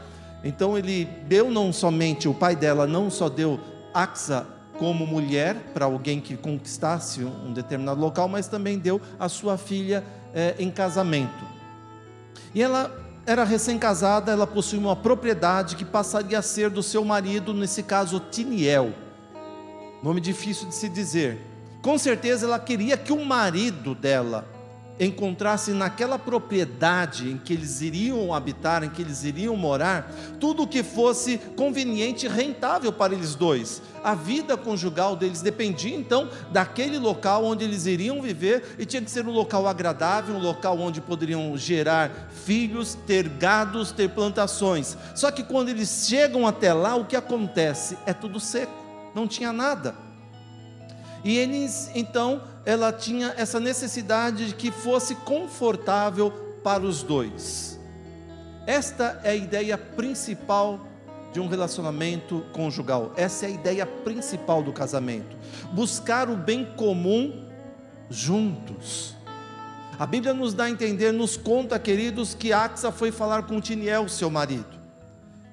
então 0.44 0.76
ele 0.76 1.04
deu 1.26 1.50
não 1.50 1.72
somente, 1.72 2.28
o 2.28 2.34
pai 2.34 2.56
dela 2.56 2.86
não 2.86 3.10
só 3.10 3.28
deu 3.28 3.60
Axa 3.94 4.46
como 4.78 5.06
mulher 5.06 5.54
para 5.74 5.84
alguém 5.84 6.20
que 6.20 6.36
conquistasse 6.36 7.22
um 7.22 7.52
determinado 7.52 8.00
local, 8.00 8.26
mas 8.26 8.48
também 8.48 8.78
deu 8.78 9.00
a 9.18 9.28
sua 9.28 9.56
filha 9.56 10.02
é, 10.34 10.56
em 10.58 10.70
casamento. 10.70 11.44
E 12.54 12.62
ela 12.62 12.90
era 13.24 13.44
recém-casada, 13.44 14.32
ela 14.32 14.46
possuía 14.46 14.80
uma 14.80 14.96
propriedade 14.96 15.76
que 15.76 15.84
passaria 15.84 16.38
a 16.38 16.42
ser 16.42 16.70
do 16.70 16.82
seu 16.82 17.04
marido, 17.04 17.54
nesse 17.54 17.82
caso 17.82 18.18
Tiniel. 18.18 18.92
Nome 20.02 20.20
difícil 20.20 20.68
de 20.68 20.74
se 20.74 20.88
dizer. 20.88 21.40
Com 21.80 21.96
certeza 21.96 22.46
ela 22.46 22.58
queria 22.58 22.96
que 22.96 23.12
o 23.12 23.24
marido 23.24 23.94
dela 23.94 24.46
encontrasse 25.04 25.72
naquela 25.72 26.18
propriedade 26.18 27.30
em 27.30 27.36
que 27.36 27.52
eles 27.52 27.80
iriam 27.80 28.32
habitar, 28.32 28.84
em 28.84 28.90
que 28.90 29.02
eles 29.02 29.24
iriam 29.24 29.56
morar, 29.56 30.12
tudo 30.38 30.62
o 30.62 30.66
que 30.66 30.82
fosse 30.82 31.38
conveniente 31.56 32.26
e 32.26 32.28
rentável 32.28 32.92
para 32.92 33.14
eles 33.14 33.34
dois. 33.34 33.82
A 34.04 34.14
vida 34.14 34.56
conjugal 34.56 35.16
deles 35.16 35.42
dependia 35.42 35.94
então 35.94 36.28
daquele 36.50 36.98
local 36.98 37.44
onde 37.44 37.64
eles 37.64 37.86
iriam 37.86 38.20
viver 38.20 38.76
e 38.78 38.84
tinha 38.84 39.02
que 39.02 39.10
ser 39.10 39.26
um 39.26 39.32
local 39.32 39.66
agradável, 39.66 40.34
um 40.34 40.40
local 40.40 40.78
onde 40.78 41.00
poderiam 41.00 41.56
gerar 41.56 42.30
filhos, 42.44 42.96
ter 43.06 43.28
gados, 43.28 43.92
ter 43.92 44.10
plantações. 44.10 44.96
Só 45.14 45.30
que 45.30 45.42
quando 45.42 45.68
eles 45.68 46.06
chegam 46.08 46.46
até 46.46 46.72
lá, 46.72 46.96
o 46.96 47.04
que 47.04 47.16
acontece? 47.16 47.96
É 48.06 48.12
tudo 48.12 48.38
seco, 48.40 48.72
não 49.14 49.26
tinha 49.26 49.52
nada. 49.52 50.11
E 51.24 51.36
eles, 51.38 51.90
então, 51.94 52.42
ela 52.64 52.92
tinha 52.92 53.34
essa 53.36 53.60
necessidade 53.60 54.48
de 54.48 54.54
que 54.54 54.70
fosse 54.70 55.14
confortável 55.14 56.30
para 56.62 56.82
os 56.82 57.02
dois. 57.02 57.78
Esta 58.66 59.20
é 59.24 59.30
a 59.30 59.34
ideia 59.34 59.76
principal 59.76 60.86
de 61.32 61.40
um 61.40 61.48
relacionamento 61.48 62.44
conjugal. 62.52 63.12
Essa 63.16 63.46
é 63.46 63.48
a 63.48 63.52
ideia 63.52 63.86
principal 63.86 64.62
do 64.62 64.72
casamento. 64.72 65.36
Buscar 65.72 66.28
o 66.28 66.36
bem 66.36 66.64
comum 66.76 67.48
juntos. 68.10 69.16
A 69.98 70.06
Bíblia 70.06 70.34
nos 70.34 70.52
dá 70.52 70.64
a 70.64 70.70
entender, 70.70 71.12
nos 71.12 71.36
conta, 71.36 71.78
queridos, 71.78 72.34
que 72.34 72.52
Axa 72.52 72.90
foi 72.92 73.10
falar 73.10 73.44
com 73.44 73.60
Tiniel, 73.60 74.08
seu 74.08 74.30
marido. 74.30 74.71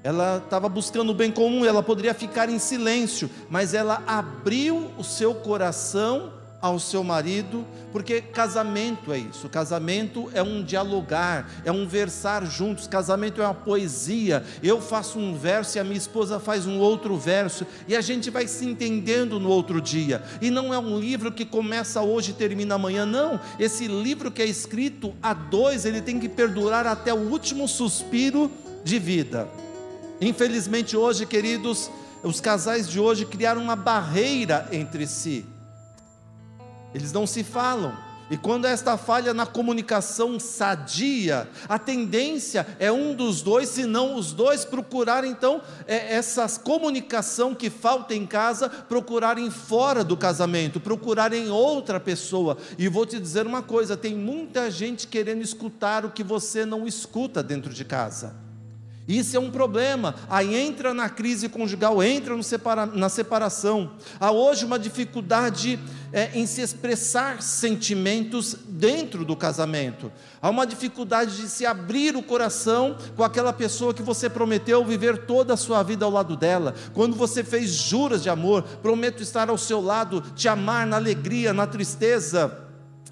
Ela 0.10 0.42
estava 0.44 0.68
buscando 0.68 1.12
o 1.12 1.14
bem 1.14 1.32
comum, 1.32 1.64
ela 1.64 1.84
poderia 1.84 2.16
ficar 2.16 2.50
em 2.50 2.58
silêncio, 2.58 3.30
mas 3.48 3.76
ela 3.76 4.02
abriu 4.08 4.90
o 4.98 5.04
seu 5.04 5.36
coração 5.36 6.34
ao 6.60 6.80
seu 6.80 7.04
marido, 7.04 7.64
porque 7.92 8.20
casamento 8.20 9.14
é 9.14 9.20
isso. 9.20 9.48
Casamento 9.48 10.28
é 10.34 10.42
um 10.42 10.64
dialogar, 10.64 11.48
é 11.64 11.72
um 11.72 11.88
versar 11.88 12.44
juntos. 12.44 12.88
Casamento 12.88 13.40
é 13.40 13.46
uma 13.46 13.54
poesia. 13.54 14.44
Eu 14.64 14.82
faço 14.82 15.20
um 15.20 15.38
verso 15.38 15.78
e 15.78 15.80
a 15.80 15.84
minha 15.84 15.96
esposa 15.96 16.40
faz 16.40 16.66
um 16.66 16.80
outro 16.80 17.16
verso, 17.16 17.64
e 17.88 17.96
a 17.96 18.02
gente 18.02 18.32
vai 18.32 18.48
se 18.48 18.66
entendendo 18.66 19.40
no 19.40 19.50
outro 19.50 19.80
dia. 19.80 20.24
E 20.42 20.50
não 20.50 20.74
é 20.74 20.80
um 20.80 21.00
livro 21.00 21.32
que 21.32 21.46
começa 21.46 22.02
hoje 22.02 22.32
e 22.32 22.34
termina 22.34 22.74
amanhã, 22.74 23.06
não. 23.06 23.40
Esse 23.60 23.88
livro 23.88 24.32
que 24.32 24.42
é 24.42 24.46
escrito 24.46 25.14
a 25.22 25.36
dois, 25.36 25.86
ele 25.86 26.02
tem 26.02 26.20
que 26.20 26.28
perdurar 26.28 26.88
até 26.88 27.14
o 27.14 27.30
último 27.30 27.68
suspiro 27.68 28.50
de 28.84 28.98
vida. 28.98 29.48
Infelizmente, 30.22 30.98
hoje, 30.98 31.26
queridos, 31.26 31.90
os 32.24 32.42
casais 32.42 32.90
de 32.90 33.00
hoje 33.00 33.26
criaram 33.26 33.62
uma 33.62 33.76
barreira 33.76 34.68
entre 34.72 35.08
si. 35.08 35.46
Eles 36.94 37.12
não 37.12 37.26
se 37.26 37.44
falam. 37.44 38.10
E 38.32 38.38
quando 38.38 38.66
esta 38.66 38.96
falha 38.96 39.34
na 39.34 39.48
comunicação 39.48 40.40
sadia, 40.40 41.50
a 41.68 41.80
tendência 41.80 42.68
é 42.78 42.92
um 42.92 43.16
dos 43.16 43.42
dois, 43.42 43.70
se 43.70 43.86
não 43.86 44.16
os 44.16 44.34
dois, 44.34 44.64
procurar 44.64 45.24
então 45.24 45.62
é, 45.88 46.14
essa 46.14 46.48
comunicação 46.60 47.56
que 47.56 47.72
falta 47.72 48.14
em 48.14 48.28
casa, 48.28 48.70
procurarem 48.70 49.50
fora 49.50 50.04
do 50.04 50.16
casamento, 50.16 50.80
procurarem 50.80 51.50
outra 51.50 52.00
pessoa. 52.00 52.56
E 52.78 52.88
vou 52.88 53.06
te 53.06 53.20
dizer 53.20 53.48
uma 53.48 53.64
coisa: 53.64 53.98
tem 53.98 54.16
muita 54.16 54.70
gente 54.70 55.08
querendo 55.08 55.42
escutar 55.42 56.06
o 56.06 56.12
que 56.12 56.24
você 56.24 56.66
não 56.66 56.86
escuta 56.86 57.42
dentro 57.42 57.74
de 57.74 57.84
casa. 57.84 58.49
Isso 59.10 59.36
é 59.36 59.40
um 59.40 59.50
problema. 59.50 60.14
Aí 60.30 60.56
entra 60.56 60.94
na 60.94 61.10
crise 61.10 61.50
conjugal, 61.50 62.04
entra 62.04 62.42
separa, 62.44 62.86
na 62.86 63.10
separação. 63.10 63.94
Há 64.20 64.32
hoje 64.32 64.64
uma 64.64 64.78
dificuldade 64.78 65.80
é, 66.14 66.30
em 66.36 66.46
se 66.46 66.62
expressar 66.62 67.42
sentimentos 67.42 68.56
dentro 68.68 69.26
do 69.26 69.36
casamento. 69.36 70.12
Há 70.40 70.48
uma 70.52 70.64
dificuldade 70.68 71.38
de 71.38 71.50
se 71.50 71.66
abrir 71.66 72.16
o 72.16 72.22
coração 72.22 72.96
com 73.16 73.24
aquela 73.24 73.52
pessoa 73.52 73.96
que 73.96 74.04
você 74.04 74.30
prometeu 74.30 74.86
viver 74.86 75.26
toda 75.26 75.56
a 75.56 75.58
sua 75.58 75.82
vida 75.82 76.06
ao 76.06 76.12
lado 76.12 76.38
dela. 76.38 76.76
Quando 76.94 77.16
você 77.16 77.44
fez 77.44 77.72
juras 77.72 78.22
de 78.22 78.30
amor, 78.30 78.62
prometo 78.62 79.24
estar 79.24 79.50
ao 79.50 79.58
seu 79.58 79.82
lado, 79.82 80.22
te 80.36 80.48
amar 80.48 80.86
na 80.86 80.98
alegria, 80.98 81.52
na 81.52 81.66
tristeza 81.66 82.69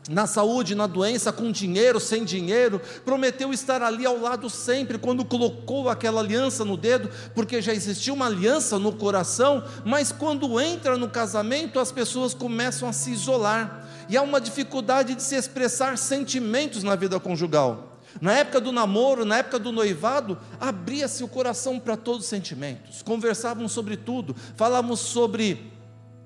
na 0.10 0.26
saúde, 0.26 0.76
na 0.76 0.88
doença, 0.88 1.32
com 1.32 1.52
dinheiro, 1.52 2.00
sem 2.00 2.24
dinheiro, 2.24 2.82
prometeu 3.04 3.52
estar 3.52 3.82
ali 3.82 4.06
ao 4.06 4.20
lado 4.20 4.50
sempre, 4.50 4.98
quando 4.98 5.26
colocou 5.26 5.90
aquela 5.90 6.22
aliança 6.22 6.64
no 6.64 6.78
dedo, 6.78 7.10
porque 7.36 7.62
já 7.62 7.74
existia 7.74 8.14
uma 8.14 8.28
aliança 8.28 8.80
no 8.80 8.94
coração, 8.94 9.64
mas 9.86 10.12
quando 10.12 10.60
entra 10.60 10.98
no 10.98 11.10
casamento, 11.10 11.80
as 11.80 11.92
pessoas 11.92 12.34
começam 12.34 12.88
a 12.88 12.94
se 12.94 13.12
isolar, 13.12 13.86
e 14.10 14.16
há 14.16 14.22
uma 14.22 14.40
dificuldade 14.40 15.16
de 15.16 15.24
se 15.24 15.36
expressar 15.36 15.98
sentimentos 15.98 16.84
na 16.84 16.96
vida 16.96 17.20
conjugal. 17.20 17.98
Na 18.22 18.34
época 18.34 18.60
do 18.62 18.72
namoro, 18.72 19.26
na 19.26 19.38
época 19.38 19.60
do 19.60 19.72
noivado, 19.72 20.38
abria-se 20.60 21.24
o 21.24 21.28
coração 21.28 21.80
para 21.80 21.98
todos 21.98 22.22
os 22.22 22.28
sentimentos, 22.28 23.02
conversavam 23.02 23.68
sobre 23.68 23.98
tudo, 23.98 24.36
falávamos 24.56 25.02
sobre 25.02 25.77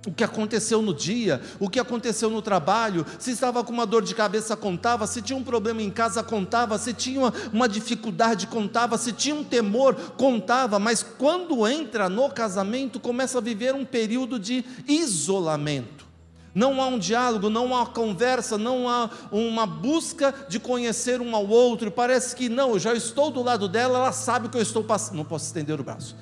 o 0.06 0.12
que 0.12 0.24
aconteceu 0.24 0.82
no 0.82 0.94
dia, 0.94 1.42
o 1.60 1.70
que 1.70 1.80
aconteceu 1.80 2.30
no 2.30 2.42
trabalho, 2.42 3.06
se 3.20 3.32
estava 3.32 3.64
com 3.64 3.72
uma 3.72 3.86
dor 3.86 4.02
de 4.02 4.16
cabeça, 4.16 4.58
contava, 4.58 5.06
se 5.06 5.22
tinha 5.22 5.38
um 5.38 5.44
problema 5.44 5.82
em 5.82 5.92
casa, 5.92 6.24
contava, 6.24 6.78
se 6.78 6.94
tinha 6.94 7.20
uma, 7.20 7.34
uma 7.54 7.70
dificuldade, 7.70 8.48
contava, 8.48 8.98
se 8.98 9.12
tinha 9.12 9.36
um 9.36 9.44
temor, 9.44 9.94
contava, 10.18 10.80
mas 10.80 11.04
quando 11.04 11.68
entra 11.68 12.10
no 12.10 12.30
casamento, 12.32 13.00
começa 13.00 13.38
a 13.38 13.42
viver 13.42 13.76
um 13.76 13.86
período 13.86 14.40
de 14.40 14.66
isolamento. 14.88 16.10
Não 16.54 16.82
há 16.82 16.88
um 16.88 17.00
diálogo, 17.00 17.50
não 17.50 17.74
há 17.78 17.86
conversa, 17.86 18.58
não 18.58 18.90
há 18.90 19.10
uma 19.32 19.66
busca 19.66 20.34
de 20.50 20.60
conhecer 20.60 21.22
um 21.22 21.34
ao 21.34 21.48
outro. 21.48 21.90
Parece 21.90 22.36
que 22.36 22.50
não, 22.50 22.72
eu 22.72 22.80
já 22.80 22.94
estou 22.94 23.32
do 23.32 23.42
lado 23.42 23.70
dela, 23.70 24.00
ela 24.00 24.12
sabe 24.12 24.50
que 24.50 24.58
eu 24.58 24.62
estou 24.62 24.84
passando. 24.84 25.16
Não 25.16 25.24
posso 25.24 25.46
estender 25.46 25.80
o 25.80 25.84
braço, 25.84 26.16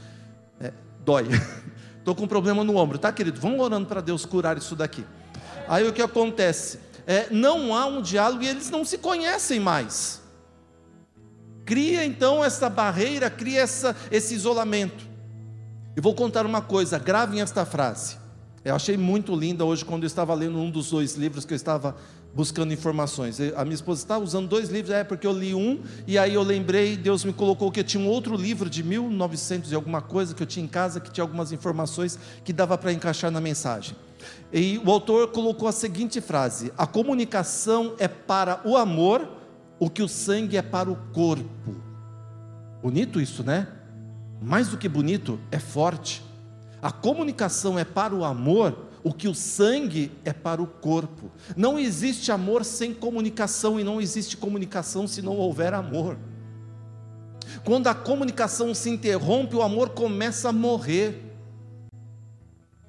é, 0.59 0.71
dói. 1.03 1.25
Estou 1.99 2.15
com 2.15 2.23
um 2.23 2.27
problema 2.27 2.63
no 2.63 2.75
ombro, 2.77 2.97
tá, 2.97 3.11
querido? 3.11 3.39
Vamos 3.39 3.59
orando 3.59 3.85
para 3.85 4.01
Deus 4.01 4.25
curar 4.25 4.57
isso 4.57 4.75
daqui. 4.75 5.05
Aí 5.67 5.87
o 5.87 5.93
que 5.93 6.01
acontece? 6.01 6.79
É, 7.05 7.27
não 7.29 7.75
há 7.75 7.85
um 7.85 8.01
diálogo 8.01 8.43
e 8.43 8.47
eles 8.47 8.69
não 8.69 8.83
se 8.83 8.97
conhecem 8.97 9.59
mais. 9.59 10.21
Cria 11.65 12.03
então 12.03 12.43
essa 12.43 12.69
barreira, 12.69 13.29
cria 13.29 13.61
essa, 13.61 13.95
esse 14.09 14.33
isolamento. 14.33 15.07
E 15.95 16.01
vou 16.01 16.15
contar 16.15 16.45
uma 16.45 16.61
coisa, 16.61 16.97
gravem 16.97 17.41
esta 17.41 17.65
frase. 17.65 18.17
Eu 18.63 18.75
achei 18.75 18.97
muito 18.97 19.35
linda 19.35 19.63
hoje 19.63 19.85
quando 19.85 20.03
eu 20.03 20.07
estava 20.07 20.33
lendo 20.33 20.57
um 20.57 20.69
dos 20.69 20.89
dois 20.89 21.15
livros 21.15 21.45
que 21.45 21.53
eu 21.53 21.55
estava 21.55 21.95
buscando 22.33 22.73
informações. 22.73 23.39
A 23.55 23.63
minha 23.63 23.75
esposa 23.75 24.01
está 24.01 24.17
usando 24.17 24.47
dois 24.47 24.69
livros, 24.69 24.93
é 24.93 25.03
porque 25.03 25.25
eu 25.25 25.33
li 25.33 25.53
um, 25.53 25.81
e 26.07 26.17
aí 26.17 26.33
eu 26.33 26.43
lembrei, 26.43 26.95
Deus 26.95 27.23
me 27.25 27.33
colocou 27.33 27.71
que 27.71 27.79
eu 27.79 27.83
tinha 27.83 28.03
um 28.03 28.07
outro 28.07 28.35
livro 28.35 28.69
de 28.69 28.83
1900 28.83 29.71
e 29.71 29.75
alguma 29.75 30.01
coisa 30.01 30.33
que 30.33 30.43
eu 30.43 30.47
tinha 30.47 30.63
em 30.63 30.69
casa, 30.69 30.99
que 30.99 31.11
tinha 31.11 31.23
algumas 31.23 31.51
informações 31.51 32.19
que 32.43 32.53
dava 32.53 32.77
para 32.77 32.93
encaixar 32.93 33.31
na 33.31 33.41
mensagem. 33.41 33.95
E 34.51 34.81
o 34.83 34.91
autor 34.91 35.29
colocou 35.29 35.67
a 35.67 35.71
seguinte 35.71 36.21
frase: 36.21 36.71
A 36.77 36.85
comunicação 36.85 37.95
é 37.97 38.07
para 38.07 38.61
o 38.65 38.75
amor, 38.77 39.27
o 39.79 39.89
que 39.89 40.03
o 40.03 40.07
sangue 40.07 40.57
é 40.57 40.61
para 40.61 40.89
o 40.89 40.95
corpo. 41.13 41.75
Bonito 42.81 43.19
isso, 43.19 43.43
né? 43.43 43.67
Mais 44.41 44.69
do 44.69 44.77
que 44.77 44.87
bonito, 44.87 45.39
é 45.51 45.59
forte. 45.59 46.23
A 46.81 46.91
comunicação 46.91 47.77
é 47.77 47.83
para 47.83 48.15
o 48.15 48.23
amor, 48.23 48.88
o 49.03 49.13
que 49.13 49.27
o 49.27 49.35
sangue 49.35 50.11
é 50.25 50.33
para 50.33 50.61
o 50.61 50.67
corpo. 50.67 51.31
Não 51.55 51.79
existe 51.79 52.31
amor 52.31 52.65
sem 52.65 52.93
comunicação 52.93 53.79
e 53.79 53.83
não 53.83 54.01
existe 54.01 54.37
comunicação 54.37 55.07
se 55.07 55.21
não 55.21 55.37
houver 55.37 55.73
amor. 55.73 56.17
Quando 57.63 57.87
a 57.87 57.95
comunicação 57.95 58.73
se 58.73 58.89
interrompe, 58.89 59.55
o 59.55 59.61
amor 59.61 59.89
começa 59.89 60.49
a 60.49 60.53
morrer. 60.53 61.25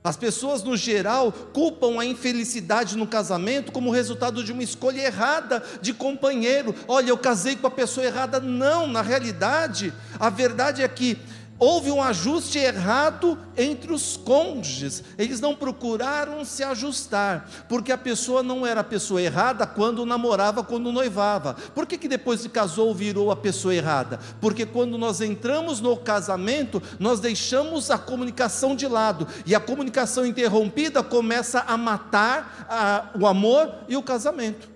As 0.03 0.17
pessoas, 0.17 0.63
no 0.63 0.79
geral, 0.79 1.31
culpam 1.31 2.01
a 2.01 2.07
infelicidade 2.07 2.97
no 2.97 3.07
casamento 3.07 3.71
como 3.71 3.91
resultado 3.91 4.43
de 4.43 4.51
uma 4.51 4.63
escolha 4.63 5.03
errada 5.03 5.63
de 5.83 5.93
companheiro. 5.93 6.75
Olha, 6.89 7.11
eu 7.11 7.19
casei 7.19 7.55
com 7.55 7.67
a 7.67 7.71
pessoa 7.71 8.07
errada. 8.07 8.41
Não, 8.41 8.87
na 8.87 9.03
realidade, 9.03 9.93
a 10.19 10.31
verdade 10.31 10.83
é 10.83 10.89
que 10.89 11.19
houve 11.61 11.91
um 11.91 12.03
ajuste 12.03 12.59
errado 12.59 13.39
entre 13.55 13.93
os 13.93 14.17
cônjuges. 14.17 15.05
Eles 15.19 15.41
não 15.41 15.55
procuraram 15.55 16.43
se 16.45 16.65
ajustar, 16.65 17.49
porque 17.69 17.93
a 17.93 17.99
pessoa 17.99 18.43
não 18.43 18.67
era 18.67 18.81
a 18.81 18.85
pessoa 18.85 19.21
errada 19.21 19.67
quando 19.67 20.07
namorava, 20.07 20.65
quando 20.65 20.91
noivava. 20.91 21.55
Por 21.75 21.87
que, 21.87 21.99
que 21.99 22.09
depois 22.09 22.43
de 22.43 22.49
casou 22.49 22.95
virou 22.95 23.31
a 23.31 23.37
pessoa 23.37 23.75
errada? 23.75 24.19
Porque 24.41 24.65
quando 24.65 24.97
nós 24.97 25.21
entramos 25.21 25.81
no 25.81 25.97
casamento, 25.99 26.83
nós 26.99 27.21
deixamos 27.21 27.91
a 27.91 27.99
comunicação 27.99 28.75
de 28.75 28.89
lado, 28.89 29.29
e 29.45 29.55
a 29.55 29.61
comunicação 29.61 30.25
interrompida 30.25 31.03
começa 31.03 31.61
a 31.61 31.77
matar 31.77 32.67
a, 32.69 33.19
o 33.19 33.27
amor 33.27 33.71
e 33.87 33.97
o 33.97 34.03
casamento. 34.03 34.71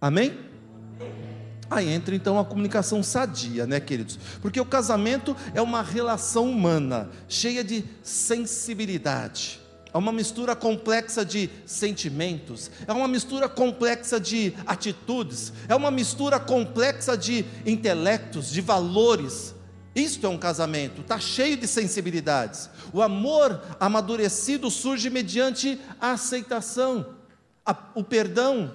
Amém? 0.00 0.47
Aí 1.70 1.88
entra 1.88 2.14
então 2.14 2.38
a 2.38 2.44
comunicação 2.44 3.02
sadia, 3.02 3.66
né, 3.66 3.78
queridos? 3.78 4.18
Porque 4.40 4.60
o 4.60 4.64
casamento 4.64 5.36
é 5.54 5.60
uma 5.60 5.82
relação 5.82 6.50
humana, 6.50 7.10
cheia 7.28 7.62
de 7.62 7.84
sensibilidade. 8.02 9.60
É 9.92 9.96
uma 9.96 10.12
mistura 10.12 10.54
complexa 10.54 11.24
de 11.24 11.50
sentimentos, 11.66 12.70
é 12.86 12.92
uma 12.92 13.08
mistura 13.08 13.48
complexa 13.48 14.20
de 14.20 14.54
atitudes, 14.66 15.52
é 15.66 15.74
uma 15.74 15.90
mistura 15.90 16.38
complexa 16.38 17.16
de 17.16 17.44
intelectos, 17.64 18.50
de 18.50 18.60
valores. 18.60 19.54
Isto 19.94 20.26
é 20.26 20.28
um 20.28 20.38
casamento, 20.38 21.00
está 21.00 21.18
cheio 21.18 21.56
de 21.56 21.66
sensibilidades. 21.66 22.68
O 22.92 23.02
amor 23.02 23.60
amadurecido 23.80 24.70
surge 24.70 25.10
mediante 25.10 25.80
a 26.00 26.12
aceitação, 26.12 27.14
a, 27.64 27.76
o 27.94 28.04
perdão, 28.04 28.74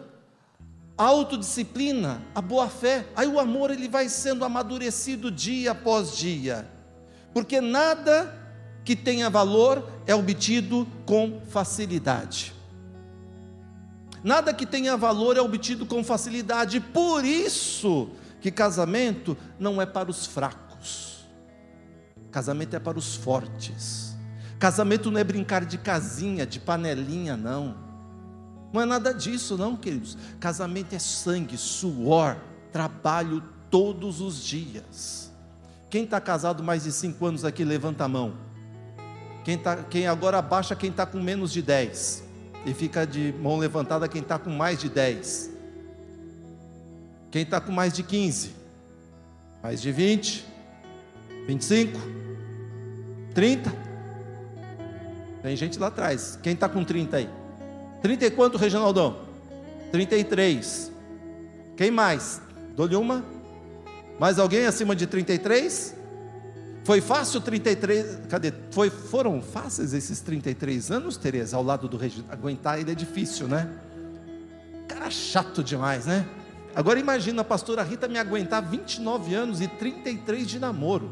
a 0.97 1.03
autodisciplina, 1.03 2.21
a 2.35 2.41
boa 2.41 2.69
fé, 2.69 3.07
aí 3.15 3.27
o 3.27 3.39
amor 3.39 3.71
ele 3.71 3.87
vai 3.87 4.07
sendo 4.09 4.45
amadurecido 4.45 5.31
dia 5.31 5.71
após 5.71 6.15
dia, 6.15 6.67
porque 7.33 7.59
nada 7.59 8.41
que 8.85 8.95
tenha 8.95 9.29
valor 9.29 9.89
é 10.05 10.13
obtido 10.13 10.87
com 11.05 11.41
facilidade. 11.49 12.53
Nada 14.23 14.53
que 14.53 14.65
tenha 14.65 14.95
valor 14.95 15.35
é 15.35 15.41
obtido 15.41 15.85
com 15.85 16.03
facilidade, 16.03 16.79
por 16.79 17.25
isso 17.25 18.09
que 18.39 18.51
casamento 18.51 19.35
não 19.59 19.81
é 19.81 19.85
para 19.85 20.09
os 20.09 20.25
fracos, 20.25 21.25
casamento 22.31 22.75
é 22.75 22.79
para 22.79 22.97
os 22.97 23.15
fortes. 23.15 24.13
Casamento 24.63 25.11
não 25.11 25.19
é 25.19 25.25
brincar 25.25 25.65
de 25.65 25.77
casinha, 25.77 26.45
de 26.45 26.57
panelinha, 26.57 27.35
não. 27.35 27.92
Não 28.73 28.81
é 28.81 28.85
nada 28.85 29.13
disso, 29.13 29.55
não, 29.55 29.77
queridos. 29.77 30.17
Casamento 30.39 30.95
é 30.95 30.99
sangue, 30.99 31.55
suor, 31.55 32.35
trabalho 32.71 33.43
todos 33.69 34.19
os 34.19 34.43
dias. 34.43 35.31
Quem 35.91 36.05
está 36.05 36.19
casado 36.19 36.63
mais 36.63 36.83
de 36.83 36.91
cinco 36.91 37.23
anos 37.27 37.45
aqui, 37.45 37.63
levanta 37.63 38.03
a 38.03 38.07
mão. 38.07 38.33
Quem, 39.43 39.59
tá, 39.59 39.75
quem 39.75 40.07
agora 40.07 40.39
abaixa 40.39 40.75
quem 40.75 40.89
está 40.89 41.05
com 41.05 41.19
menos 41.19 41.51
de 41.51 41.61
10. 41.61 42.23
E 42.65 42.73
fica 42.73 43.05
de 43.05 43.31
mão 43.39 43.57
levantada 43.57 44.07
quem 44.07 44.21
está 44.21 44.39
com 44.39 44.49
mais 44.49 44.79
de 44.79 44.89
10. 44.89 45.51
Quem 47.29 47.43
está 47.43 47.61
com 47.61 47.71
mais 47.71 47.93
de 47.93 48.01
15. 48.01 48.55
Mais 49.61 49.79
de 49.81 49.91
20. 49.91 50.45
25. 51.45 51.99
30. 53.35 53.71
Tem 55.43 55.55
gente 55.55 55.77
lá 55.77 55.87
atrás. 55.87 56.39
Quem 56.41 56.53
está 56.53 56.67
com 56.67 56.83
30 56.83 57.17
aí? 57.17 57.42
30 58.03 58.25
e 58.25 58.31
quanto, 58.31 58.57
Reginaldão? 58.57 59.21
33. 59.89 60.91
Quem 61.77 61.89
mais? 61.89 62.41
Dou-lhe 62.75 62.97
uma. 62.97 63.23
Mais 64.19 64.37
alguém 64.37 64.65
acima 64.65 64.93
de 64.93 65.07
33? 65.07 65.95
Foi 66.83 66.99
fácil 66.99 67.39
33? 67.39 68.27
Cadê? 68.27 68.53
Foi, 68.71 68.89
foram 68.89 69.41
fáceis 69.41 69.93
esses 69.93 70.19
33 70.19 70.91
anos, 70.91 71.15
Tereza, 71.15 71.55
ao 71.55 71.63
lado 71.63 71.87
do 71.87 71.95
Reginaldo? 71.95 72.33
Aguentar 72.33 72.77
ele 72.77 72.91
é 72.91 72.95
difícil, 72.95 73.47
né? 73.47 73.69
Cara 74.85 75.09
chato 75.09 75.63
demais, 75.63 76.05
né? 76.05 76.27
Agora 76.75 76.99
imagina 76.99 77.41
a 77.41 77.45
pastora 77.45 77.83
Rita 77.83 78.09
me 78.09 78.19
aguentar 78.19 78.61
29 78.61 79.33
anos 79.33 79.61
e 79.61 79.67
33 79.69 80.45
de 80.45 80.59
namoro. 80.59 81.09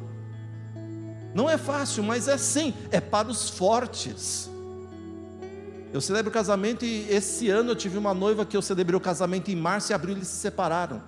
Não 1.33 1.49
é 1.49 1.57
fácil, 1.57 2.03
mas 2.03 2.27
é 2.27 2.37
sim, 2.37 2.73
é 2.91 2.99
para 2.99 3.29
os 3.29 3.49
fortes. 3.49 4.50
Eu 5.93 5.99
celebro 5.99 6.29
o 6.29 6.33
casamento 6.33 6.85
e 6.85 7.05
esse 7.09 7.49
ano 7.49 7.71
eu 7.71 7.75
tive 7.75 7.97
uma 7.97 8.13
noiva 8.13 8.45
que 8.45 8.55
eu 8.55 8.61
celebrei 8.61 8.95
o 8.95 9.01
casamento 9.01 9.51
em 9.51 9.55
março 9.55 9.91
e 9.91 9.93
abril 9.93 10.15
eles 10.15 10.29
se 10.29 10.37
separaram, 10.37 11.01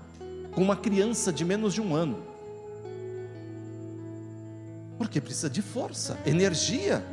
com 0.51 0.61
uma 0.61 0.75
criança 0.75 1.31
de 1.31 1.45
menos 1.45 1.73
de 1.73 1.81
um 1.81 1.95
ano. 1.95 2.21
Porque 4.97 5.21
precisa 5.21 5.49
de 5.49 5.61
força, 5.61 6.19
energia. 6.25 7.03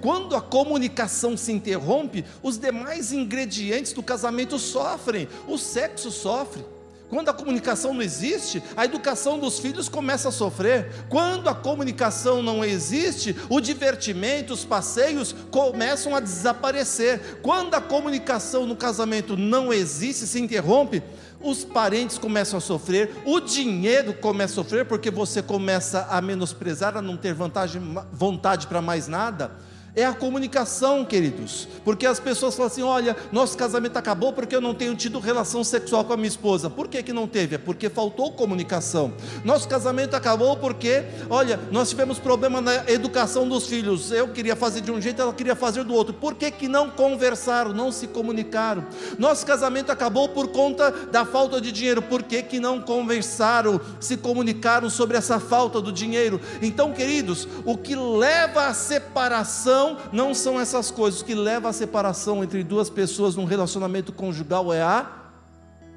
Quando 0.00 0.36
a 0.36 0.40
comunicação 0.40 1.36
se 1.36 1.50
interrompe, 1.50 2.24
os 2.42 2.58
demais 2.58 3.12
ingredientes 3.12 3.92
do 3.92 4.02
casamento 4.02 4.58
sofrem, 4.58 5.28
o 5.48 5.58
sexo 5.58 6.12
sofre. 6.12 6.64
Quando 7.08 7.28
a 7.28 7.34
comunicação 7.34 7.94
não 7.94 8.02
existe, 8.02 8.62
a 8.76 8.84
educação 8.84 9.38
dos 9.38 9.60
filhos 9.60 9.88
começa 9.88 10.28
a 10.28 10.32
sofrer. 10.32 10.90
Quando 11.08 11.48
a 11.48 11.54
comunicação 11.54 12.42
não 12.42 12.64
existe, 12.64 13.36
o 13.48 13.60
divertimento, 13.60 14.52
os 14.52 14.64
passeios 14.64 15.34
começam 15.50 16.16
a 16.16 16.20
desaparecer. 16.20 17.38
Quando 17.42 17.74
a 17.74 17.80
comunicação 17.80 18.66
no 18.66 18.74
casamento 18.74 19.36
não 19.36 19.72
existe, 19.72 20.26
se 20.26 20.40
interrompe, 20.40 21.00
os 21.40 21.64
parentes 21.64 22.18
começam 22.18 22.58
a 22.58 22.60
sofrer, 22.60 23.10
o 23.24 23.38
dinheiro 23.38 24.12
começa 24.14 24.54
a 24.54 24.64
sofrer, 24.64 24.84
porque 24.86 25.10
você 25.10 25.40
começa 25.40 26.08
a 26.10 26.20
menosprezar, 26.20 26.96
a 26.96 27.02
não 27.02 27.16
ter 27.16 27.32
vantagem, 27.32 27.80
vontade 28.12 28.66
para 28.66 28.82
mais 28.82 29.06
nada 29.06 29.52
é 29.96 30.04
a 30.04 30.12
comunicação, 30.12 31.06
queridos. 31.06 31.66
Porque 31.82 32.06
as 32.06 32.20
pessoas 32.20 32.54
falam 32.54 32.70
assim: 32.70 32.82
olha, 32.82 33.16
nosso 33.32 33.56
casamento 33.56 33.96
acabou 33.96 34.30
porque 34.30 34.54
eu 34.54 34.60
não 34.60 34.74
tenho 34.74 34.94
tido 34.94 35.18
relação 35.18 35.64
sexual 35.64 36.04
com 36.04 36.12
a 36.12 36.16
minha 36.16 36.28
esposa. 36.28 36.68
Por 36.68 36.86
que, 36.86 37.02
que 37.02 37.14
não 37.14 37.26
teve? 37.26 37.54
É 37.54 37.58
porque 37.58 37.88
faltou 37.88 38.30
comunicação. 38.32 39.14
Nosso 39.42 39.66
casamento 39.66 40.14
acabou 40.14 40.56
porque, 40.58 41.02
olha, 41.30 41.58
nós 41.72 41.88
tivemos 41.88 42.18
problema 42.18 42.60
na 42.60 42.90
educação 42.90 43.48
dos 43.48 43.66
filhos. 43.66 44.12
Eu 44.12 44.28
queria 44.28 44.54
fazer 44.54 44.82
de 44.82 44.92
um 44.92 45.00
jeito, 45.00 45.22
ela 45.22 45.32
queria 45.32 45.56
fazer 45.56 45.82
do 45.82 45.94
outro. 45.94 46.12
Por 46.12 46.34
que, 46.34 46.50
que 46.50 46.68
não 46.68 46.90
conversaram, 46.90 47.72
não 47.72 47.90
se 47.90 48.06
comunicaram? 48.06 48.84
Nosso 49.18 49.46
casamento 49.46 49.90
acabou 49.90 50.28
por 50.28 50.48
conta 50.48 50.90
da 50.90 51.24
falta 51.24 51.58
de 51.58 51.72
dinheiro. 51.72 52.02
Por 52.02 52.22
que, 52.22 52.42
que 52.42 52.60
não 52.60 52.82
conversaram, 52.82 53.80
se 53.98 54.18
comunicaram 54.18 54.90
sobre 54.90 55.16
essa 55.16 55.40
falta 55.40 55.80
do 55.80 55.90
dinheiro? 55.90 56.38
Então, 56.60 56.92
queridos, 56.92 57.48
o 57.64 57.78
que 57.78 57.96
leva 57.96 58.66
à 58.66 58.74
separação 58.74 59.85
não 60.12 60.34
são 60.34 60.60
essas 60.60 60.90
coisas. 60.90 61.22
Que 61.22 61.34
leva 61.34 61.68
à 61.68 61.72
separação 61.72 62.42
entre 62.42 62.64
duas 62.64 62.88
pessoas 62.88 63.36
num 63.36 63.44
relacionamento 63.44 64.12
conjugal 64.12 64.72
é 64.72 64.82
a 64.82 65.06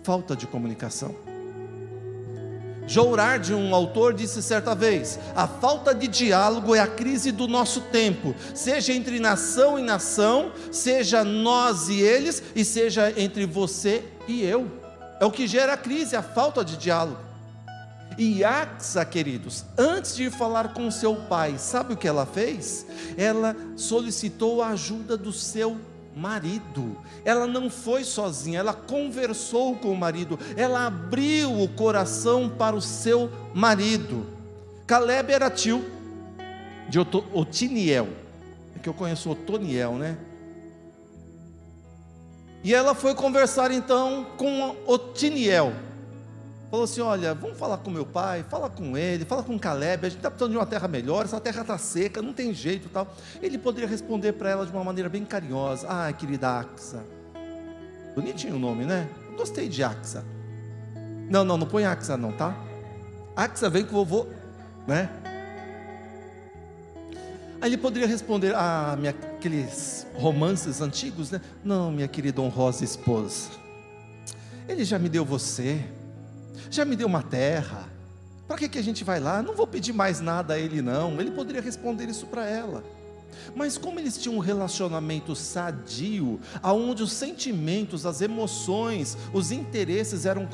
falta 0.03 0.35
de 0.35 0.45
comunicação. 0.45 1.15
Jourard, 2.89 3.53
um 3.53 3.75
autor, 3.75 4.15
disse 4.15 4.41
certa 4.41 4.73
vez: 4.73 5.19
a 5.35 5.47
falta 5.47 5.93
de 5.93 6.07
diálogo 6.07 6.73
é 6.73 6.79
a 6.79 6.87
crise 6.87 7.31
do 7.31 7.47
nosso 7.47 7.81
tempo, 7.81 8.33
seja 8.55 8.91
entre 8.93 9.19
nação 9.19 9.77
e 9.77 9.83
nação, 9.83 10.51
seja 10.71 11.23
nós 11.23 11.87
e 11.87 12.01
eles, 12.01 12.41
e 12.55 12.65
seja 12.65 13.13
entre 13.15 13.45
você 13.45 14.03
e 14.27 14.43
eu. 14.43 14.67
É 15.19 15.25
o 15.25 15.31
que 15.31 15.45
gera 15.45 15.73
a 15.73 15.77
crise, 15.77 16.15
a 16.15 16.23
falta 16.23 16.65
de 16.65 16.77
diálogo. 16.77 17.28
E 18.19 18.43
Axa, 18.43 19.05
queridos, 19.05 19.63
antes 19.77 20.13
de 20.13 20.29
falar 20.29 20.73
com 20.73 20.91
seu 20.91 21.15
pai, 21.15 21.57
sabe 21.57 21.93
o 21.93 21.97
que 21.97 22.05
ela 22.05 22.25
fez? 22.25 22.85
Ela 23.15 23.55
solicitou 23.77 24.61
a 24.61 24.71
ajuda 24.71 25.15
do 25.15 25.31
seu 25.31 25.77
marido. 26.13 26.97
Ela 27.23 27.47
não 27.47 27.69
foi 27.69 28.03
sozinha, 28.03 28.59
ela 28.59 28.73
conversou 28.73 29.77
com 29.77 29.93
o 29.93 29.97
marido, 29.97 30.37
ela 30.57 30.87
abriu 30.87 31.61
o 31.61 31.69
coração 31.69 32.49
para 32.49 32.75
o 32.75 32.81
seu 32.81 33.31
marido. 33.53 34.27
Caleb 34.85 35.31
era 35.31 35.49
tio 35.49 35.81
de 36.89 36.99
Otiniel, 36.99 38.09
é 38.75 38.79
que 38.79 38.89
eu 38.89 38.93
conheço 38.93 39.29
Otoniel, 39.29 39.93
né? 39.93 40.17
E 42.65 42.73
ela 42.73 42.93
foi 42.93 43.15
conversar 43.15 43.71
então 43.71 44.27
com 44.35 44.75
Otiniel. 44.85 45.71
Falou 46.69 46.83
assim: 46.83 47.01
Olha, 47.01 47.33
vamos 47.33 47.57
falar 47.57 47.77
com 47.77 47.89
meu 47.89 48.05
pai, 48.05 48.45
fala 48.47 48.69
com 48.69 48.95
ele, 48.95 49.25
fala 49.25 49.41
com 49.41 49.57
Caleb. 49.57 50.05
A 50.05 50.09
gente 50.09 50.19
está 50.19 50.29
precisando 50.29 50.51
de 50.51 50.57
uma 50.57 50.65
terra 50.65 50.87
melhor, 50.87 51.25
essa 51.25 51.39
terra 51.39 51.61
está 51.61 51.77
seca, 51.77 52.21
não 52.21 52.33
tem 52.33 52.53
jeito 52.53 52.89
tal. 52.89 53.07
Ele 53.41 53.57
poderia 53.57 53.89
responder 53.89 54.33
para 54.33 54.49
ela 54.49 54.65
de 54.65 54.71
uma 54.71 54.83
maneira 54.83 55.09
bem 55.09 55.25
carinhosa: 55.25 55.87
Ah, 55.89 56.13
querida 56.13 56.59
Axa. 56.59 57.03
Bonitinho 58.15 58.55
o 58.55 58.59
nome, 58.59 58.85
né? 58.85 59.09
gostei 59.35 59.69
de 59.69 59.81
Axa. 59.81 60.23
Não, 61.29 61.43
não, 61.45 61.57
não 61.57 61.65
põe 61.65 61.85
Axa, 61.85 62.17
não, 62.17 62.33
tá? 62.33 62.55
Axa 63.35 63.69
vem 63.69 63.85
com 63.85 63.95
o 63.95 64.05
vovô, 64.05 64.27
né? 64.85 65.09
Aí 67.61 67.69
ele 67.69 67.77
poderia 67.77 68.07
responder: 68.07 68.53
Ah, 68.55 68.95
minha, 68.99 69.11
aqueles 69.11 70.05
romances 70.13 70.81
antigos, 70.81 71.31
né? 71.31 71.41
Não, 71.63 71.91
minha 71.91 72.07
querida 72.07 72.41
honrosa 72.41 72.83
esposa. 72.83 73.49
Ele 74.67 74.83
já 74.83 74.99
me 74.99 75.09
deu 75.09 75.25
você 75.25 75.83
já 76.69 76.85
me 76.85 76.95
deu 76.95 77.07
uma 77.07 77.23
terra. 77.23 77.89
Para 78.47 78.57
que, 78.57 78.69
que 78.69 78.79
a 78.79 78.83
gente 78.83 79.03
vai 79.03 79.19
lá? 79.19 79.43
Não 79.43 79.55
vou 79.55 79.67
pedir 79.67 79.93
mais 79.93 80.19
nada 80.19 80.55
a 80.55 80.59
ele, 80.59 80.81
não. 80.81 81.19
Ele 81.21 81.31
poderia 81.31 81.61
responder 81.61 82.09
isso 82.09 82.25
para 82.25 82.47
ela. 82.47 82.83
Mas 83.55 83.77
como 83.77 83.99
eles 83.99 84.17
tinham 84.17 84.37
um 84.37 84.39
relacionamento 84.39 85.35
sadio, 85.35 86.39
aonde 86.61 87.03
os 87.03 87.13
sentimentos, 87.13 88.05
as 88.05 88.21
emoções, 88.21 89.17
os 89.33 89.51
interesses 89.51 90.25
eram 90.25 90.47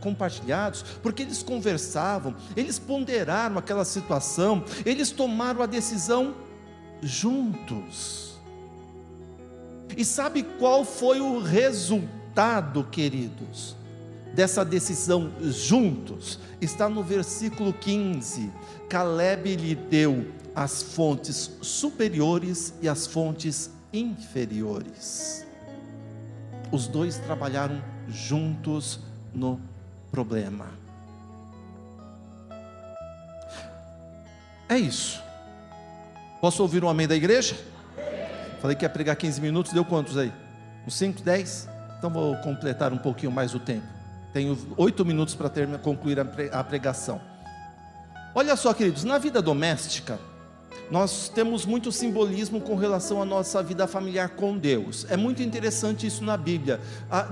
compartilhados, 0.00 0.82
porque 1.02 1.22
eles 1.22 1.42
conversavam, 1.42 2.34
eles 2.56 2.78
ponderaram 2.78 3.58
aquela 3.58 3.84
situação, 3.84 4.64
eles 4.84 5.10
tomaram 5.10 5.62
a 5.62 5.66
decisão 5.66 6.34
juntos. 7.02 8.38
E 9.96 10.04
sabe 10.04 10.42
qual 10.42 10.84
foi 10.84 11.20
o 11.20 11.38
resultado, 11.38 12.84
queridos? 12.84 13.76
Dessa 14.34 14.64
decisão 14.64 15.32
juntos 15.40 16.40
está 16.60 16.88
no 16.88 17.02
versículo 17.02 17.72
15. 17.72 18.50
Caleb 18.88 19.56
lhe 19.56 19.74
deu 19.74 20.32
as 20.54 20.82
fontes 20.82 21.52
superiores 21.62 22.74
e 22.82 22.88
as 22.88 23.06
fontes 23.06 23.70
inferiores. 23.92 25.46
Os 26.72 26.86
dois 26.86 27.18
trabalharam 27.18 27.80
juntos 28.08 29.00
no 29.32 29.60
problema. 30.10 30.66
É 34.68 34.76
isso. 34.76 35.22
Posso 36.40 36.62
ouvir 36.62 36.82
um 36.82 36.88
amém 36.88 37.06
da 37.06 37.14
igreja? 37.14 37.56
Falei 38.60 38.76
que 38.76 38.84
ia 38.84 38.88
pregar 38.88 39.14
15 39.14 39.40
minutos, 39.40 39.72
deu 39.72 39.84
quantos 39.84 40.16
aí? 40.16 40.32
Uns 40.86 40.94
5, 40.96 41.22
10? 41.22 41.68
Então 41.98 42.10
vou 42.10 42.36
completar 42.38 42.92
um 42.92 42.98
pouquinho 42.98 43.30
mais 43.30 43.54
o 43.54 43.60
tempo. 43.60 44.03
Tenho 44.34 44.58
oito 44.76 45.04
minutos 45.04 45.32
para 45.36 45.48
concluir 45.78 46.18
a 46.18 46.64
pregação. 46.64 47.20
Olha 48.34 48.56
só, 48.56 48.74
queridos, 48.74 49.04
na 49.04 49.16
vida 49.16 49.40
doméstica, 49.40 50.18
nós 50.90 51.28
temos 51.28 51.64
muito 51.64 51.92
simbolismo 51.92 52.60
com 52.60 52.74
relação 52.74 53.22
à 53.22 53.24
nossa 53.24 53.62
vida 53.62 53.86
familiar 53.86 54.30
com 54.30 54.58
Deus. 54.58 55.06
É 55.08 55.16
muito 55.16 55.40
interessante 55.40 56.08
isso 56.08 56.24
na 56.24 56.36
Bíblia. 56.36 56.80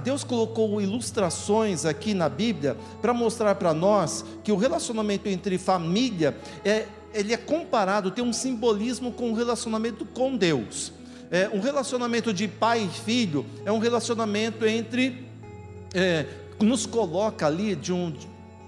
Deus 0.05 0.23
colocou 0.23 0.81
ilustrações 0.81 1.85
aqui 1.85 2.15
na 2.15 2.29
Bíblia 2.29 2.77
para 3.01 3.13
mostrar 3.13 3.57
para 3.57 3.75
nós 3.75 4.25
que 4.45 4.53
o 4.53 4.57
relacionamento 4.57 5.29
entre 5.29 5.59
família 5.59 6.37
é, 6.65 6.87
ele 7.13 7.35
é 7.35 7.37
comparado, 7.37 8.13
tem 8.13 8.23
um 8.23 8.33
simbolismo 8.33 9.11
com 9.11 9.33
o 9.33 9.35
relacionamento 9.35 10.07
com 10.07 10.37
Deus. 10.37 10.93
É, 11.33 11.51
um 11.53 11.59
relacionamento 11.59 12.33
de 12.33 12.47
pai 12.47 12.85
e 12.85 12.89
filho 12.89 13.45
é 13.65 13.73
um 13.73 13.81
relacionamento 13.81 14.65
entre 14.65 15.27
é, 15.95 16.27
nos 16.63 16.87
coloca 16.87 17.47
ali 17.47 17.75
de 17.75 17.93
um, 17.93 18.13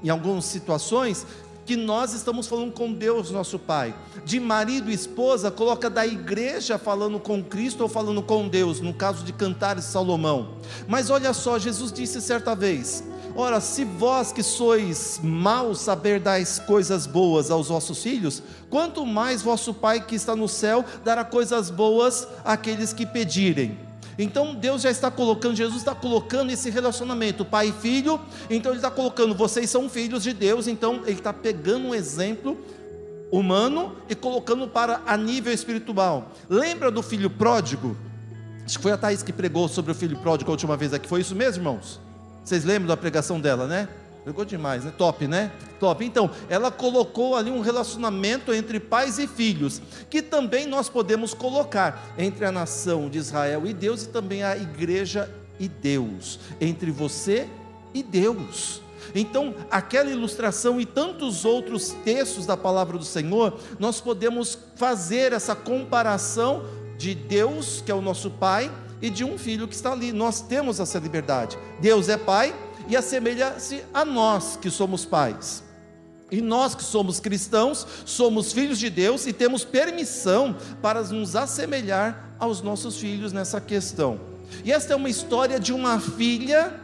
em 0.03 0.09
algumas 0.09 0.45
situações 0.45 1.27
que 1.65 1.77
nós 1.77 2.12
estamos 2.12 2.47
falando 2.47 2.73
com 2.73 2.93
Deus, 2.93 3.31
nosso 3.31 3.59
Pai. 3.59 3.95
De 4.25 4.39
marido 4.39 4.91
e 4.91 4.95
esposa, 4.95 5.51
coloca 5.51 5.89
da 5.89 6.07
igreja 6.07 6.79
falando 6.79 7.19
com 7.19 7.43
Cristo 7.43 7.83
ou 7.83 7.89
falando 7.89 8.23
com 8.23 8.49
Deus, 8.49 8.81
no 8.81 8.93
caso 8.93 9.25
de 9.25 9.33
Cantares 9.33 9.85
Salomão. 9.85 10.57
Mas 10.87 11.11
olha 11.11 11.33
só, 11.33 11.59
Jesus 11.59 11.93
disse 11.93 12.21
certa 12.21 12.55
vez: 12.55 13.03
Ora, 13.37 13.61
se 13.61 13.85
vós 13.85 14.31
que 14.31 14.43
sois 14.43 15.19
maus 15.23 15.81
saber 15.81 16.23
coisas 16.66 17.07
boas 17.07 17.51
aos 17.51 17.69
vossos 17.69 18.03
filhos, 18.03 18.43
quanto 18.71 19.05
mais 19.05 19.43
vosso 19.43 19.75
Pai 19.75 20.05
que 20.05 20.15
está 20.15 20.37
no 20.37 20.49
céu 20.49 20.85
dará 21.05 21.25
coisas 21.25 21.71
boas 21.71 22.29
àqueles 22.45 22.93
que 22.93 23.07
pedirem. 23.07 23.79
Então 24.19 24.55
Deus 24.55 24.82
já 24.82 24.91
está 24.91 25.11
colocando, 25.11 25.57
Jesus 25.57 25.78
está 25.78 25.95
colocando 25.95 26.51
esse 26.51 26.70
relacionamento, 26.70 27.45
pai 27.45 27.69
e 27.69 27.73
filho. 27.73 28.20
Então 28.49 28.73
Ele 28.73 28.78
está 28.78 28.91
colocando, 28.91 29.35
vocês 29.35 29.69
são 29.70 29.89
filhos 29.89 30.23
de 30.23 30.32
Deus. 30.32 30.66
Então 30.66 31.03
Ele 31.05 31.19
está 31.19 31.32
pegando 31.32 31.89
um 31.89 31.95
exemplo 31.95 32.59
humano 33.31 33.97
e 34.09 34.15
colocando 34.15 34.69
para 34.69 35.01
a 35.07 35.16
nível 35.16 35.53
espiritual. 35.53 36.31
Lembra 36.49 36.91
do 36.91 37.03
filho 37.03 37.28
pródigo? 37.28 37.97
Acho 38.65 38.78
que 38.78 38.82
foi 38.82 38.93
a 38.93 38.97
Thaís 38.97 39.23
que 39.23 39.32
pregou 39.32 39.69
sobre 39.69 39.93
o 39.93 39.95
filho 39.95 40.16
pródigo 40.19 40.51
a 40.51 40.53
última 40.53 40.77
vez 40.77 40.95
aqui. 40.95 41.09
Foi 41.09 41.20
isso 41.20 41.35
mesmo, 41.35 41.61
irmãos? 41.61 42.01
Vocês 42.45 42.65
lembram 42.65 42.89
da 42.89 42.97
pregação 42.97 43.41
dela, 43.41 43.66
né? 43.66 43.89
Pegou 44.25 44.45
demais, 44.45 44.85
né? 44.85 44.93
Top, 44.97 45.27
né? 45.27 45.53
Top. 45.79 46.03
Então, 46.03 46.31
ela 46.49 46.71
colocou 46.71 47.37
ali 47.37 47.51
um 47.51 47.61
relacionamento 47.61 48.55
entre 48.55 48.81
pais 48.81 49.19
e 49.19 49.27
filhos, 49.27 49.83
que 50.09 50.23
também 50.23 50.67
nós 50.67 50.89
podemos 50.89 51.35
colocar 51.35 52.15
entre 52.17 52.47
a 52.47 52.53
nação 52.53 53.11
de 53.11 53.19
Israel 53.19 53.67
e 53.67 53.75
Deus 53.75 54.05
e 54.05 54.09
também 54.09 54.43
a 54.43 54.57
igreja 54.57 55.31
e 55.61 55.69
Deus, 55.69 56.41
entre 56.59 56.91
você 56.91 57.47
e 57.93 58.03
Deus. 58.03 58.83
Então, 59.15 59.55
aquela 59.71 60.11
ilustração 60.11 60.81
e 60.81 60.87
tantos 60.87 61.45
outros 61.45 61.91
textos 62.05 62.47
da 62.47 62.57
palavra 62.57 62.97
do 62.97 63.05
Senhor, 63.05 63.59
nós 63.79 64.01
podemos 64.01 64.59
fazer 64.75 65.33
essa 65.33 65.55
comparação 65.55 66.65
de 66.97 67.15
Deus, 67.15 67.83
que 67.85 67.93
é 67.93 67.95
o 67.95 68.01
nosso 68.01 68.31
Pai, 68.31 68.73
e 69.03 69.11
de 69.11 69.23
um 69.23 69.37
filho 69.37 69.69
que 69.69 69.75
está 69.75 69.93
ali. 69.93 70.13
Nós 70.13 70.41
temos 70.41 70.81
essa 70.81 70.99
liberdade. 70.99 71.59
Deus 71.81 72.09
é 72.09 72.17
Pai, 72.17 72.55
e 72.89 72.97
assemelha-se 72.97 73.85
a 73.93 74.05
nós 74.05 74.56
que 74.56 74.70
somos 74.70 75.05
pais. 75.05 75.62
E 76.31 76.40
nós 76.40 76.74
que 76.74 76.82
somos 76.82 77.20
cristãos, 77.20 77.86
somos 78.05 78.52
filhos 78.52 78.78
de 78.78 78.90
Deus 78.90 79.27
e 79.27 79.32
temos 79.32 79.65
permissão 79.65 80.56
para 80.82 81.02
nos 81.02 81.36
assemelhar 81.36 82.35
aos 82.39 82.61
nossos 82.61 82.97
filhos 82.98 83.32
nessa 83.32 83.61
questão. 83.61 84.19
E 84.65 84.73
esta 84.73 84.93
é 84.94 84.97
uma 84.97 85.09
história 85.09 85.61
de 85.61 85.73
uma 85.73 86.01
filha 86.01 86.81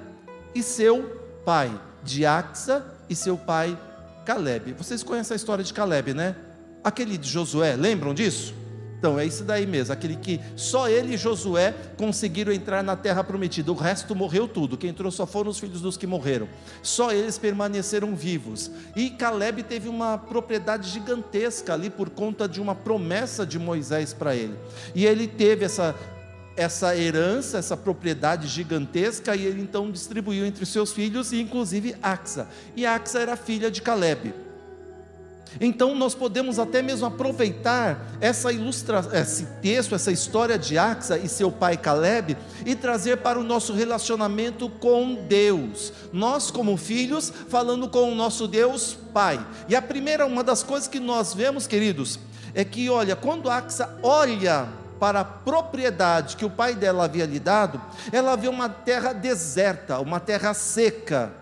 e 0.54 0.62
seu 0.62 1.20
pai, 1.44 1.70
de 2.02 2.24
Axa 2.24 2.84
e 3.08 3.14
seu 3.14 3.36
pai 3.36 3.78
Caleb. 4.24 4.72
Vocês 4.74 5.02
conhecem 5.02 5.34
a 5.34 5.36
história 5.36 5.64
de 5.64 5.72
Caleb, 5.72 6.14
né? 6.14 6.36
Aquele 6.84 7.18
de 7.18 7.28
Josué, 7.28 7.76
lembram 7.76 8.14
disso? 8.14 8.54
Então, 9.00 9.18
é 9.18 9.24
isso 9.24 9.44
daí 9.44 9.66
mesmo, 9.66 9.94
aquele 9.94 10.14
que 10.14 10.38
só 10.54 10.86
ele 10.86 11.14
e 11.14 11.16
Josué 11.16 11.74
conseguiram 11.96 12.52
entrar 12.52 12.84
na 12.84 12.94
terra 12.94 13.24
prometida, 13.24 13.72
o 13.72 13.74
resto 13.74 14.14
morreu 14.14 14.46
tudo, 14.46 14.76
quem 14.76 14.90
entrou 14.90 15.10
só 15.10 15.24
foram 15.24 15.50
os 15.50 15.58
filhos 15.58 15.80
dos 15.80 15.96
que 15.96 16.06
morreram, 16.06 16.46
só 16.82 17.10
eles 17.10 17.38
permaneceram 17.38 18.14
vivos. 18.14 18.70
E 18.94 19.08
Caleb 19.08 19.62
teve 19.62 19.88
uma 19.88 20.18
propriedade 20.18 20.90
gigantesca 20.90 21.72
ali 21.72 21.88
por 21.88 22.10
conta 22.10 22.46
de 22.46 22.60
uma 22.60 22.74
promessa 22.74 23.46
de 23.46 23.58
Moisés 23.58 24.12
para 24.12 24.36
ele, 24.36 24.54
e 24.94 25.06
ele 25.06 25.26
teve 25.26 25.64
essa, 25.64 25.94
essa 26.54 26.94
herança, 26.94 27.56
essa 27.56 27.78
propriedade 27.78 28.48
gigantesca, 28.48 29.34
e 29.34 29.46
ele 29.46 29.62
então 29.62 29.90
distribuiu 29.90 30.44
entre 30.44 30.66
seus 30.66 30.92
filhos, 30.92 31.32
e 31.32 31.40
inclusive 31.40 31.96
Axa, 32.02 32.46
e 32.76 32.84
Axa 32.84 33.18
era 33.18 33.34
filha 33.34 33.70
de 33.70 33.80
Caleb. 33.80 34.49
Então 35.58 35.94
nós 35.94 36.14
podemos 36.14 36.58
até 36.58 36.82
mesmo 36.82 37.06
aproveitar 37.06 38.06
essa 38.20 38.52
ilustração, 38.52 39.12
esse 39.14 39.46
texto, 39.62 39.94
essa 39.94 40.12
história 40.12 40.58
de 40.58 40.76
Axa 40.78 41.18
e 41.18 41.28
seu 41.28 41.50
pai 41.50 41.76
Caleb 41.76 42.36
e 42.64 42.74
trazer 42.74 43.16
para 43.18 43.38
o 43.38 43.42
nosso 43.42 43.72
relacionamento 43.72 44.68
com 44.68 45.14
Deus. 45.26 45.92
Nós 46.12 46.50
como 46.50 46.76
filhos 46.76 47.32
falando 47.48 47.88
com 47.88 48.12
o 48.12 48.14
nosso 48.14 48.46
Deus 48.46 48.96
Pai. 49.12 49.44
E 49.68 49.74
a 49.74 49.82
primeira 49.82 50.26
uma 50.26 50.44
das 50.44 50.62
coisas 50.62 50.86
que 50.86 51.00
nós 51.00 51.34
vemos, 51.34 51.66
queridos, 51.66 52.18
é 52.54 52.64
que 52.64 52.88
olha, 52.90 53.16
quando 53.16 53.50
Axa 53.50 53.98
olha 54.02 54.68
para 55.00 55.20
a 55.20 55.24
propriedade 55.24 56.36
que 56.36 56.44
o 56.44 56.50
pai 56.50 56.74
dela 56.74 57.04
havia 57.04 57.24
lhe 57.24 57.40
dado, 57.40 57.80
ela 58.12 58.36
vê 58.36 58.48
uma 58.48 58.68
terra 58.68 59.14
deserta, 59.14 59.98
uma 59.98 60.20
terra 60.20 60.52
seca 60.52 61.39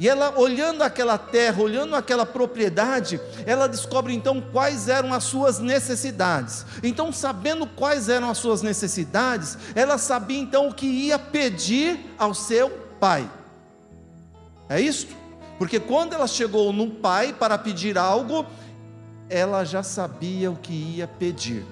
E 0.00 0.08
ela, 0.08 0.38
olhando 0.38 0.82
aquela 0.82 1.18
terra, 1.18 1.60
olhando 1.60 1.96
aquela 1.96 2.24
propriedade, 2.24 3.20
ela 3.44 3.66
descobre 3.66 4.14
então 4.14 4.40
quais 4.40 4.88
eram 4.88 5.12
as 5.12 5.24
suas 5.24 5.58
necessidades. 5.58 6.64
Então, 6.84 7.12
sabendo 7.12 7.66
quais 7.66 8.08
eram 8.08 8.30
as 8.30 8.38
suas 8.38 8.62
necessidades, 8.62 9.58
ela 9.74 9.98
sabia 9.98 10.38
então 10.38 10.68
o 10.68 10.74
que 10.74 10.86
ia 10.86 11.18
pedir 11.18 12.14
ao 12.16 12.32
seu 12.32 12.70
pai. 13.00 13.28
É 14.68 14.80
isto? 14.80 15.16
Porque 15.58 15.80
quando 15.80 16.12
ela 16.12 16.28
chegou 16.28 16.72
no 16.72 16.90
pai 16.90 17.32
para 17.32 17.58
pedir 17.58 17.98
algo, 17.98 18.46
ela 19.28 19.64
já 19.64 19.82
sabia 19.82 20.50
o 20.50 20.56
que 20.56 20.72
ia 20.72 21.08
pedir. 21.08 21.66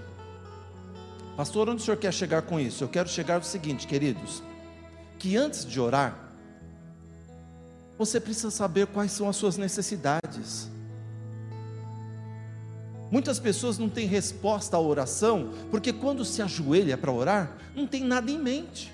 Pastor, 1.36 1.68
onde 1.68 1.82
o 1.82 1.84
senhor 1.84 1.96
quer 1.96 2.12
chegar 2.12 2.42
com 2.42 2.58
isso? 2.58 2.82
Eu 2.82 2.88
quero 2.88 3.08
chegar 3.08 3.36
ao 3.36 3.42
seguinte, 3.42 3.86
queridos: 3.86 4.42
que 5.18 5.36
antes 5.36 5.64
de 5.64 5.80
orar, 5.80 6.25
você 7.98 8.20
precisa 8.20 8.50
saber 8.50 8.86
quais 8.88 9.12
são 9.12 9.28
as 9.28 9.36
suas 9.36 9.56
necessidades. 9.56 10.70
Muitas 13.10 13.38
pessoas 13.38 13.78
não 13.78 13.88
têm 13.88 14.06
resposta 14.06 14.76
à 14.76 14.80
oração, 14.80 15.50
porque 15.70 15.92
quando 15.92 16.24
se 16.24 16.42
ajoelha 16.42 16.98
para 16.98 17.12
orar, 17.12 17.56
não 17.74 17.86
tem 17.86 18.04
nada 18.04 18.30
em 18.30 18.38
mente. 18.38 18.92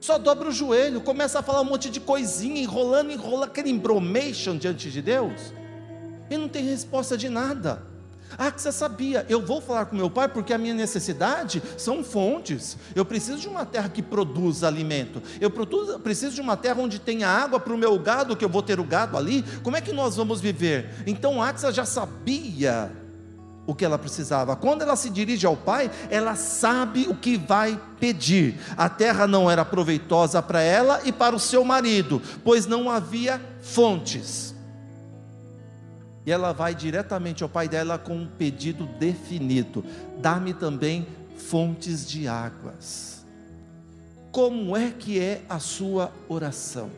Só 0.00 0.16
dobra 0.16 0.48
o 0.48 0.52
joelho, 0.52 1.02
começa 1.02 1.38
a 1.38 1.42
falar 1.42 1.60
um 1.60 1.64
monte 1.64 1.90
de 1.90 2.00
coisinha, 2.00 2.62
enrolando, 2.62 3.12
enrola 3.12 3.44
aquele 3.44 3.68
embromation 3.68 4.56
diante 4.56 4.90
de 4.90 5.02
Deus, 5.02 5.52
e 6.30 6.36
não 6.38 6.48
tem 6.48 6.64
resposta 6.64 7.18
de 7.18 7.28
nada. 7.28 7.82
Ah, 8.38 8.50
que 8.50 8.60
você 8.60 8.72
sabia, 8.72 9.26
eu 9.28 9.44
vou 9.44 9.60
falar 9.60 9.86
com 9.86 9.96
meu 9.96 10.10
pai 10.10 10.28
porque 10.28 10.52
a 10.52 10.58
minha 10.58 10.74
necessidade 10.74 11.62
são 11.76 12.02
fontes. 12.04 12.76
Eu 12.94 13.04
preciso 13.04 13.38
de 13.38 13.48
uma 13.48 13.64
terra 13.66 13.88
que 13.88 14.02
produza 14.02 14.66
alimento. 14.66 15.22
Eu 15.40 15.50
preciso 15.50 16.34
de 16.34 16.40
uma 16.40 16.56
terra 16.56 16.80
onde 16.80 16.98
tenha 16.98 17.28
água 17.28 17.58
para 17.58 17.72
o 17.72 17.78
meu 17.78 17.98
gado, 17.98 18.36
que 18.36 18.44
eu 18.44 18.48
vou 18.48 18.62
ter 18.62 18.78
o 18.78 18.84
gado 18.84 19.16
ali. 19.16 19.44
Como 19.62 19.76
é 19.76 19.80
que 19.80 19.92
nós 19.92 20.16
vamos 20.16 20.40
viver? 20.40 20.90
Então 21.06 21.42
Axa 21.42 21.72
já 21.72 21.84
sabia 21.84 22.92
o 23.66 23.74
que 23.74 23.84
ela 23.84 23.98
precisava. 23.98 24.56
Quando 24.56 24.82
ela 24.82 24.96
se 24.96 25.10
dirige 25.10 25.46
ao 25.46 25.56
pai, 25.56 25.90
ela 26.10 26.34
sabe 26.34 27.06
o 27.08 27.14
que 27.14 27.36
vai 27.36 27.80
pedir. 27.98 28.58
A 28.76 28.88
terra 28.88 29.26
não 29.26 29.50
era 29.50 29.64
proveitosa 29.64 30.42
para 30.42 30.60
ela 30.60 31.00
e 31.04 31.12
para 31.12 31.36
o 31.36 31.40
seu 31.40 31.64
marido, 31.64 32.20
pois 32.42 32.66
não 32.66 32.90
havia 32.90 33.40
fontes 33.60 34.54
e 36.24 36.30
ela 36.30 36.52
vai 36.52 36.74
diretamente 36.74 37.42
ao 37.42 37.48
pai 37.48 37.68
dela 37.68 37.98
com 37.98 38.14
um 38.16 38.26
pedido 38.26 38.86
definido: 38.98 39.84
dá-me 40.18 40.52
também 40.52 41.06
fontes 41.36 42.08
de 42.08 42.28
águas. 42.28 43.24
Como 44.30 44.76
é 44.76 44.90
que 44.90 45.18
é 45.18 45.42
a 45.48 45.58
sua 45.58 46.12
oração? 46.28 46.90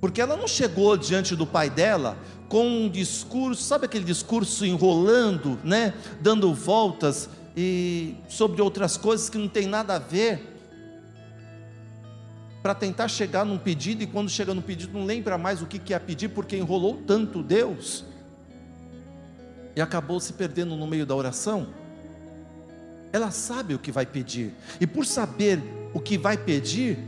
Porque 0.00 0.20
ela 0.20 0.36
não 0.36 0.46
chegou 0.46 0.96
diante 0.96 1.34
do 1.34 1.46
pai 1.46 1.70
dela 1.70 2.16
com 2.48 2.66
um 2.66 2.88
discurso, 2.88 3.62
sabe 3.62 3.86
aquele 3.86 4.04
discurso 4.04 4.64
enrolando, 4.64 5.58
né, 5.64 5.94
dando 6.20 6.52
voltas 6.54 7.28
e 7.56 8.14
sobre 8.28 8.60
outras 8.60 8.96
coisas 8.96 9.28
que 9.28 9.38
não 9.38 9.48
tem 9.48 9.66
nada 9.66 9.96
a 9.96 9.98
ver 9.98 10.53
para 12.64 12.74
tentar 12.74 13.08
chegar 13.08 13.44
num 13.44 13.58
pedido 13.58 14.02
e 14.02 14.06
quando 14.06 14.30
chega 14.30 14.54
no 14.54 14.62
pedido 14.62 14.98
não 14.98 15.04
lembra 15.04 15.36
mais 15.36 15.60
o 15.60 15.66
que 15.66 15.78
quer 15.78 16.00
pedir 16.00 16.30
porque 16.30 16.56
enrolou 16.56 17.02
tanto 17.06 17.42
Deus 17.42 18.06
e 19.76 19.82
acabou 19.82 20.18
se 20.18 20.32
perdendo 20.32 20.74
no 20.74 20.86
meio 20.86 21.04
da 21.04 21.14
oração. 21.14 21.66
Ela 23.12 23.30
sabe 23.30 23.74
o 23.74 23.78
que 23.78 23.92
vai 23.92 24.06
pedir 24.06 24.54
e 24.80 24.86
por 24.86 25.04
saber 25.04 25.62
o 25.92 26.00
que 26.00 26.16
vai 26.16 26.38
pedir, 26.38 26.98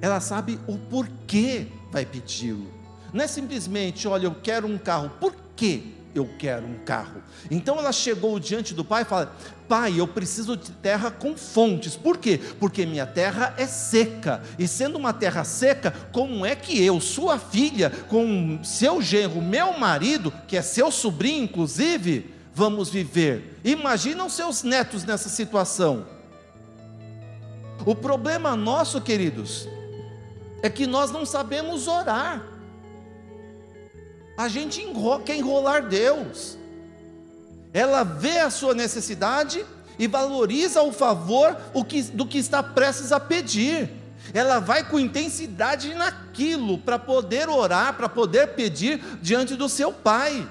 ela 0.00 0.18
sabe 0.18 0.58
o 0.66 0.76
porquê 0.76 1.68
vai 1.92 2.04
pedi-lo. 2.04 2.66
Não 3.12 3.22
é 3.22 3.28
simplesmente, 3.28 4.08
olha, 4.08 4.26
eu 4.26 4.34
quero 4.34 4.66
um 4.66 4.76
carro. 4.76 5.10
Por 5.20 5.36
quê? 5.54 5.84
eu 6.18 6.28
quero 6.38 6.66
um 6.66 6.78
carro. 6.78 7.22
Então 7.50 7.78
ela 7.78 7.92
chegou 7.92 8.38
diante 8.40 8.74
do 8.74 8.84
pai 8.84 9.02
e 9.02 9.04
falou: 9.04 9.30
Pai, 9.68 9.98
eu 9.98 10.06
preciso 10.06 10.56
de 10.56 10.70
terra 10.70 11.10
com 11.10 11.36
fontes. 11.36 11.96
Por 11.96 12.18
quê? 12.18 12.40
Porque 12.60 12.86
minha 12.86 13.06
terra 13.06 13.54
é 13.56 13.66
seca. 13.66 14.42
E 14.58 14.68
sendo 14.68 14.96
uma 14.96 15.12
terra 15.12 15.42
seca, 15.42 15.92
como 16.12 16.46
é 16.46 16.54
que 16.54 16.82
eu, 16.82 17.00
sua 17.00 17.38
filha, 17.38 17.90
com 18.08 18.60
seu 18.62 19.02
genro, 19.02 19.42
meu 19.42 19.78
marido, 19.78 20.32
que 20.46 20.56
é 20.56 20.62
seu 20.62 20.90
sobrinho, 20.90 21.44
inclusive, 21.44 22.32
vamos 22.54 22.88
viver? 22.88 23.58
Imagina 23.64 24.24
os 24.24 24.34
seus 24.34 24.62
netos 24.62 25.04
nessa 25.04 25.28
situação. 25.28 26.06
O 27.84 27.94
problema 27.94 28.56
nosso, 28.56 29.00
queridos, 29.00 29.68
é 30.62 30.70
que 30.70 30.86
nós 30.86 31.10
não 31.10 31.26
sabemos 31.26 31.88
orar. 31.88 32.44
A 34.36 34.48
gente 34.48 34.82
enrola, 34.82 35.22
quer 35.22 35.36
enrolar 35.36 35.88
Deus. 35.88 36.58
Ela 37.76 38.04
vê 38.04 38.38
a 38.38 38.48
sua 38.48 38.72
necessidade 38.72 39.62
e 39.98 40.06
valoriza 40.06 40.80
o 40.80 40.90
favor 40.90 41.54
do 42.14 42.26
que 42.26 42.38
está 42.38 42.62
prestes 42.62 43.12
a 43.12 43.20
pedir. 43.20 43.90
Ela 44.32 44.60
vai 44.60 44.88
com 44.88 44.98
intensidade 44.98 45.92
naquilo 45.92 46.78
para 46.78 46.98
poder 46.98 47.50
orar, 47.50 47.92
para 47.92 48.08
poder 48.08 48.54
pedir 48.54 49.04
diante 49.20 49.54
do 49.54 49.68
seu 49.68 49.92
Pai. 49.92 50.48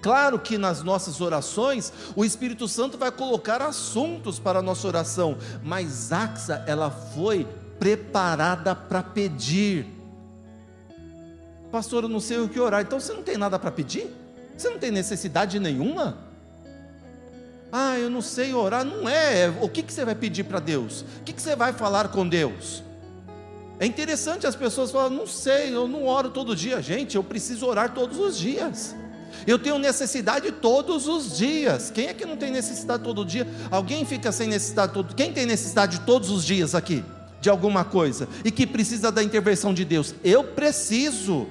Claro 0.00 0.38
que 0.38 0.56
nas 0.56 0.82
nossas 0.82 1.20
orações 1.20 1.92
o 2.16 2.24
Espírito 2.24 2.66
Santo 2.66 2.96
vai 2.96 3.10
colocar 3.10 3.60
assuntos 3.60 4.38
para 4.38 4.60
a 4.60 4.62
nossa 4.62 4.88
oração, 4.88 5.36
mas 5.62 6.10
Axa 6.10 6.64
ela 6.66 6.90
foi 6.90 7.46
preparada 7.78 8.74
para 8.74 9.02
pedir 9.02 9.86
pastor, 11.70 12.04
eu 12.04 12.08
não 12.08 12.20
sei 12.20 12.38
o 12.38 12.48
que 12.48 12.60
orar. 12.60 12.82
Então 12.82 13.00
você 13.00 13.12
não 13.12 13.24
tem 13.24 13.36
nada 13.36 13.58
para 13.58 13.70
pedir? 13.70 14.23
Você 14.56 14.68
não 14.68 14.78
tem 14.78 14.90
necessidade 14.90 15.58
nenhuma? 15.58 16.18
Ah, 17.72 17.98
eu 17.98 18.08
não 18.08 18.20
sei 18.20 18.54
orar. 18.54 18.84
Não 18.84 19.08
é. 19.08 19.52
O 19.60 19.68
que, 19.68 19.82
que 19.82 19.92
você 19.92 20.04
vai 20.04 20.14
pedir 20.14 20.44
para 20.44 20.60
Deus? 20.60 21.00
O 21.00 21.24
que, 21.24 21.32
que 21.32 21.42
você 21.42 21.56
vai 21.56 21.72
falar 21.72 22.08
com 22.08 22.28
Deus? 22.28 22.84
É 23.80 23.86
interessante 23.86 24.46
as 24.46 24.54
pessoas 24.54 24.92
falam, 24.92 25.10
não 25.10 25.26
sei, 25.26 25.74
eu 25.74 25.88
não 25.88 26.06
oro 26.06 26.30
todo 26.30 26.54
dia. 26.54 26.80
Gente, 26.80 27.16
eu 27.16 27.24
preciso 27.24 27.66
orar 27.66 27.92
todos 27.92 28.18
os 28.18 28.38
dias. 28.38 28.94
Eu 29.46 29.58
tenho 29.58 29.78
necessidade 29.78 30.52
todos 30.52 31.08
os 31.08 31.36
dias. 31.36 31.90
Quem 31.90 32.06
é 32.06 32.14
que 32.14 32.24
não 32.24 32.36
tem 32.36 32.52
necessidade 32.52 33.02
todo 33.02 33.24
dia? 33.24 33.46
Alguém 33.70 34.04
fica 34.04 34.30
sem 34.30 34.48
necessidade 34.48 34.92
todo 34.92 35.14
Quem 35.14 35.32
tem 35.32 35.44
necessidade 35.44 36.00
todos 36.00 36.30
os 36.30 36.44
dias 36.44 36.74
aqui? 36.74 37.04
De 37.40 37.50
alguma 37.50 37.84
coisa. 37.84 38.28
E 38.44 38.50
que 38.50 38.66
precisa 38.66 39.10
da 39.10 39.22
intervenção 39.22 39.74
de 39.74 39.84
Deus? 39.84 40.14
Eu 40.22 40.44
preciso. 40.44 41.48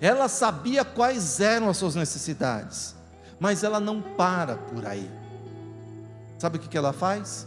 Ela 0.00 0.28
sabia 0.28 0.84
quais 0.84 1.40
eram 1.40 1.68
as 1.68 1.76
suas 1.76 1.94
necessidades, 1.94 2.94
mas 3.38 3.62
ela 3.62 3.80
não 3.80 4.00
para 4.00 4.56
por 4.56 4.86
aí. 4.86 5.10
Sabe 6.38 6.56
o 6.56 6.60
que 6.60 6.76
ela 6.76 6.92
faz? 6.92 7.46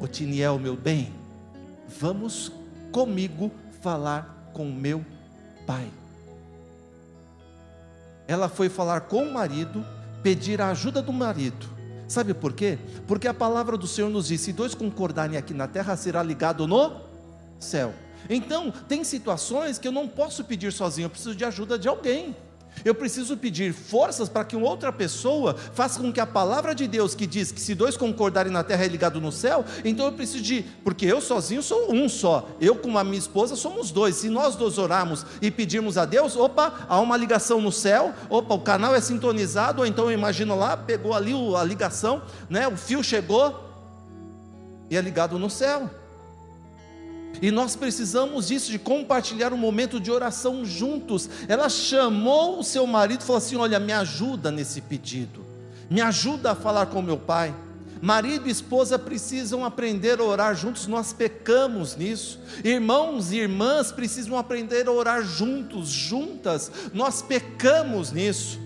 Otiniel, 0.00 0.58
meu 0.58 0.76
bem, 0.76 1.12
vamos 2.00 2.50
comigo 2.90 3.50
falar 3.80 4.50
com 4.52 4.64
meu 4.64 5.04
pai. 5.66 5.90
Ela 8.26 8.48
foi 8.48 8.68
falar 8.68 9.02
com 9.02 9.24
o 9.24 9.32
marido, 9.32 9.84
pedir 10.22 10.60
a 10.60 10.70
ajuda 10.70 11.02
do 11.02 11.12
marido. 11.12 11.66
Sabe 12.08 12.34
por 12.34 12.52
quê? 12.52 12.78
Porque 13.06 13.26
a 13.26 13.34
palavra 13.34 13.76
do 13.76 13.86
Senhor 13.86 14.10
nos 14.10 14.28
diz: 14.28 14.40
se 14.40 14.52
dois 14.52 14.74
concordarem 14.74 15.36
aqui 15.36 15.54
na 15.54 15.66
terra, 15.66 15.96
será 15.96 16.22
ligado 16.22 16.66
no 16.66 17.00
céu. 17.58 17.92
Então, 18.28 18.72
tem 18.88 19.04
situações 19.04 19.78
que 19.78 19.86
eu 19.86 19.92
não 19.92 20.08
posso 20.08 20.44
pedir 20.44 20.72
sozinho, 20.72 21.06
eu 21.06 21.10
preciso 21.10 21.34
de 21.34 21.44
ajuda 21.44 21.78
de 21.78 21.88
alguém. 21.88 22.34
Eu 22.84 22.94
preciso 22.94 23.36
pedir 23.36 23.72
forças 23.72 24.28
para 24.28 24.44
que 24.44 24.56
outra 24.56 24.92
pessoa 24.92 25.54
faça 25.54 26.00
com 26.00 26.12
que 26.12 26.18
a 26.18 26.26
palavra 26.26 26.74
de 26.74 26.88
Deus 26.88 27.14
que 27.14 27.26
diz 27.26 27.52
que 27.52 27.60
se 27.60 27.74
dois 27.74 27.96
concordarem 27.96 28.50
na 28.50 28.64
terra 28.64 28.84
é 28.84 28.88
ligado 28.88 29.20
no 29.20 29.30
céu, 29.30 29.64
então 29.84 30.06
eu 30.06 30.12
preciso 30.12 30.42
de, 30.42 30.64
porque 30.82 31.06
eu 31.06 31.20
sozinho 31.20 31.62
sou 31.62 31.92
um 31.92 32.08
só, 32.08 32.48
eu 32.60 32.74
com 32.74 32.96
a 32.98 33.04
minha 33.04 33.18
esposa 33.18 33.54
somos 33.54 33.90
dois. 33.90 34.16
Se 34.16 34.28
nós 34.28 34.56
dois 34.56 34.78
orarmos 34.78 35.24
e 35.40 35.50
pedirmos 35.50 35.96
a 35.96 36.04
Deus, 36.04 36.36
opa, 36.36 36.86
há 36.88 36.98
uma 36.98 37.16
ligação 37.16 37.60
no 37.60 37.70
céu, 37.70 38.12
opa, 38.28 38.54
o 38.54 38.60
canal 38.60 38.94
é 38.94 39.00
sintonizado, 39.00 39.82
ou 39.82 39.86
então 39.86 40.06
eu 40.06 40.12
imagino 40.12 40.56
lá, 40.56 40.76
pegou 40.76 41.14
ali 41.14 41.32
a 41.54 41.62
ligação, 41.62 42.22
né, 42.48 42.66
o 42.66 42.76
fio 42.76 43.02
chegou 43.04 43.70
e 44.90 44.96
é 44.96 45.00
ligado 45.00 45.38
no 45.38 45.48
céu. 45.48 46.01
E 47.42 47.50
nós 47.50 47.74
precisamos 47.74 48.46
disso, 48.46 48.70
de 48.70 48.78
compartilhar 48.78 49.52
um 49.52 49.56
momento 49.56 49.98
de 49.98 50.12
oração 50.12 50.64
juntos. 50.64 51.28
Ela 51.48 51.68
chamou 51.68 52.60
o 52.60 52.62
seu 52.62 52.86
marido 52.86 53.22
e 53.22 53.24
falou 53.24 53.38
assim: 53.38 53.56
Olha, 53.56 53.80
me 53.80 53.92
ajuda 53.92 54.52
nesse 54.52 54.80
pedido, 54.80 55.44
me 55.90 56.00
ajuda 56.00 56.52
a 56.52 56.54
falar 56.54 56.86
com 56.86 57.02
meu 57.02 57.18
pai. 57.18 57.52
Marido 58.00 58.48
e 58.48 58.50
esposa 58.50 58.98
precisam 58.98 59.64
aprender 59.64 60.18
a 60.18 60.24
orar 60.24 60.56
juntos, 60.56 60.86
nós 60.86 61.12
pecamos 61.12 61.96
nisso. 61.96 62.40
Irmãos 62.64 63.32
e 63.32 63.38
irmãs 63.38 63.92
precisam 63.92 64.36
aprender 64.36 64.88
a 64.88 64.92
orar 64.92 65.22
juntos, 65.22 65.88
juntas, 65.88 66.70
nós 66.92 67.22
pecamos 67.22 68.10
nisso. 68.10 68.58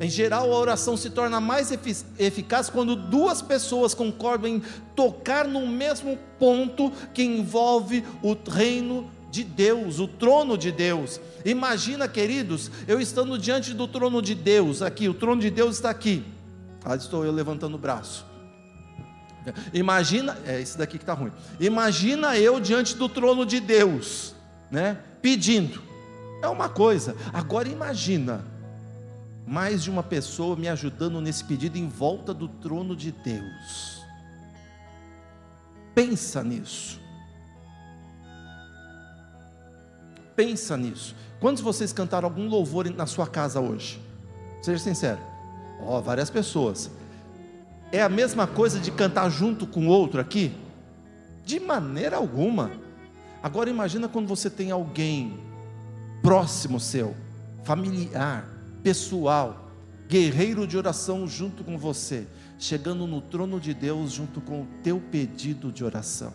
Em 0.00 0.08
geral, 0.08 0.52
a 0.52 0.58
oração 0.58 0.96
se 0.96 1.10
torna 1.10 1.40
mais 1.40 1.72
eficaz 2.18 2.70
quando 2.70 2.94
duas 2.94 3.42
pessoas 3.42 3.94
concordam 3.94 4.48
em 4.48 4.62
tocar 4.94 5.46
no 5.46 5.66
mesmo 5.66 6.16
ponto 6.38 6.92
que 7.12 7.22
envolve 7.24 8.04
o 8.22 8.36
reino 8.48 9.10
de 9.28 9.42
Deus, 9.42 9.98
o 9.98 10.06
trono 10.06 10.56
de 10.56 10.70
Deus. 10.70 11.20
Imagina, 11.44 12.06
queridos, 12.06 12.70
eu 12.86 13.00
estando 13.00 13.36
diante 13.36 13.74
do 13.74 13.88
trono 13.88 14.22
de 14.22 14.36
Deus, 14.36 14.82
aqui, 14.82 15.08
o 15.08 15.14
trono 15.14 15.40
de 15.40 15.50
Deus 15.50 15.76
está 15.76 15.90
aqui. 15.90 16.24
Ah, 16.84 16.94
estou 16.94 17.24
eu 17.24 17.32
levantando 17.32 17.74
o 17.74 17.78
braço. 17.78 18.24
Imagina, 19.72 20.38
é 20.46 20.60
esse 20.60 20.78
daqui 20.78 20.96
que 20.96 21.02
está 21.02 21.14
ruim. 21.14 21.32
Imagina 21.58 22.36
eu 22.36 22.60
diante 22.60 22.96
do 22.96 23.08
trono 23.08 23.44
de 23.44 23.58
Deus, 23.58 24.34
né? 24.70 24.98
Pedindo. 25.20 25.82
É 26.40 26.46
uma 26.46 26.68
coisa. 26.68 27.16
Agora 27.32 27.68
imagina 27.68 28.44
mais 29.48 29.82
de 29.82 29.90
uma 29.90 30.02
pessoa 30.02 30.54
me 30.54 30.68
ajudando 30.68 31.22
nesse 31.22 31.42
pedido 31.42 31.78
em 31.78 31.88
volta 31.88 32.34
do 32.34 32.46
trono 32.46 32.94
de 32.94 33.10
Deus. 33.10 34.04
Pensa 35.94 36.44
nisso. 36.44 37.00
Pensa 40.36 40.76
nisso. 40.76 41.16
Quantos 41.40 41.60
de 41.60 41.64
vocês 41.64 41.94
cantaram 41.94 42.28
algum 42.28 42.46
louvor 42.46 42.90
na 42.90 43.06
sua 43.06 43.26
casa 43.26 43.58
hoje? 43.58 43.98
Seja 44.60 44.78
sincero. 44.78 45.20
Ó, 45.80 45.98
oh, 45.98 46.02
várias 46.02 46.28
pessoas. 46.28 46.90
É 47.90 48.02
a 48.02 48.08
mesma 48.08 48.46
coisa 48.46 48.78
de 48.78 48.90
cantar 48.90 49.30
junto 49.30 49.66
com 49.66 49.86
outro 49.86 50.20
aqui? 50.20 50.54
De 51.42 51.58
maneira 51.58 52.18
alguma. 52.18 52.70
Agora 53.42 53.70
imagina 53.70 54.08
quando 54.08 54.26
você 54.26 54.50
tem 54.50 54.70
alguém 54.70 55.40
próximo 56.22 56.78
seu, 56.78 57.16
familiar, 57.64 58.57
pessoal, 58.82 59.70
guerreiro 60.08 60.66
de 60.66 60.76
oração 60.76 61.26
junto 61.26 61.62
com 61.62 61.76
você, 61.76 62.26
chegando 62.58 63.06
no 63.06 63.20
trono 63.20 63.60
de 63.60 63.74
Deus 63.74 64.12
junto 64.12 64.40
com 64.40 64.62
o 64.62 64.68
teu 64.82 65.00
pedido 65.00 65.70
de 65.70 65.84
oração. 65.84 66.32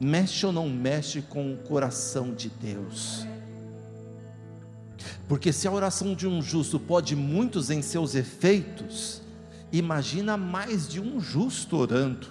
Mexe 0.00 0.44
ou 0.44 0.52
não 0.52 0.68
mexe 0.68 1.22
com 1.22 1.52
o 1.52 1.56
coração 1.56 2.34
de 2.34 2.48
Deus? 2.48 3.26
Porque 5.28 5.52
se 5.52 5.66
a 5.66 5.72
oração 5.72 6.14
de 6.14 6.26
um 6.26 6.42
justo 6.42 6.78
pode 6.78 7.16
muitos 7.16 7.70
em 7.70 7.80
seus 7.80 8.14
efeitos, 8.14 9.22
imagina 9.72 10.36
mais 10.36 10.88
de 10.88 11.00
um 11.00 11.20
justo 11.20 11.76
orando. 11.76 12.26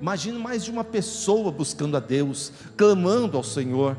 Imagina 0.00 0.38
mais 0.38 0.64
de 0.64 0.70
uma 0.70 0.84
pessoa 0.84 1.50
buscando 1.50 1.96
a 1.96 2.00
Deus, 2.00 2.52
clamando 2.76 3.36
ao 3.36 3.44
Senhor. 3.44 3.96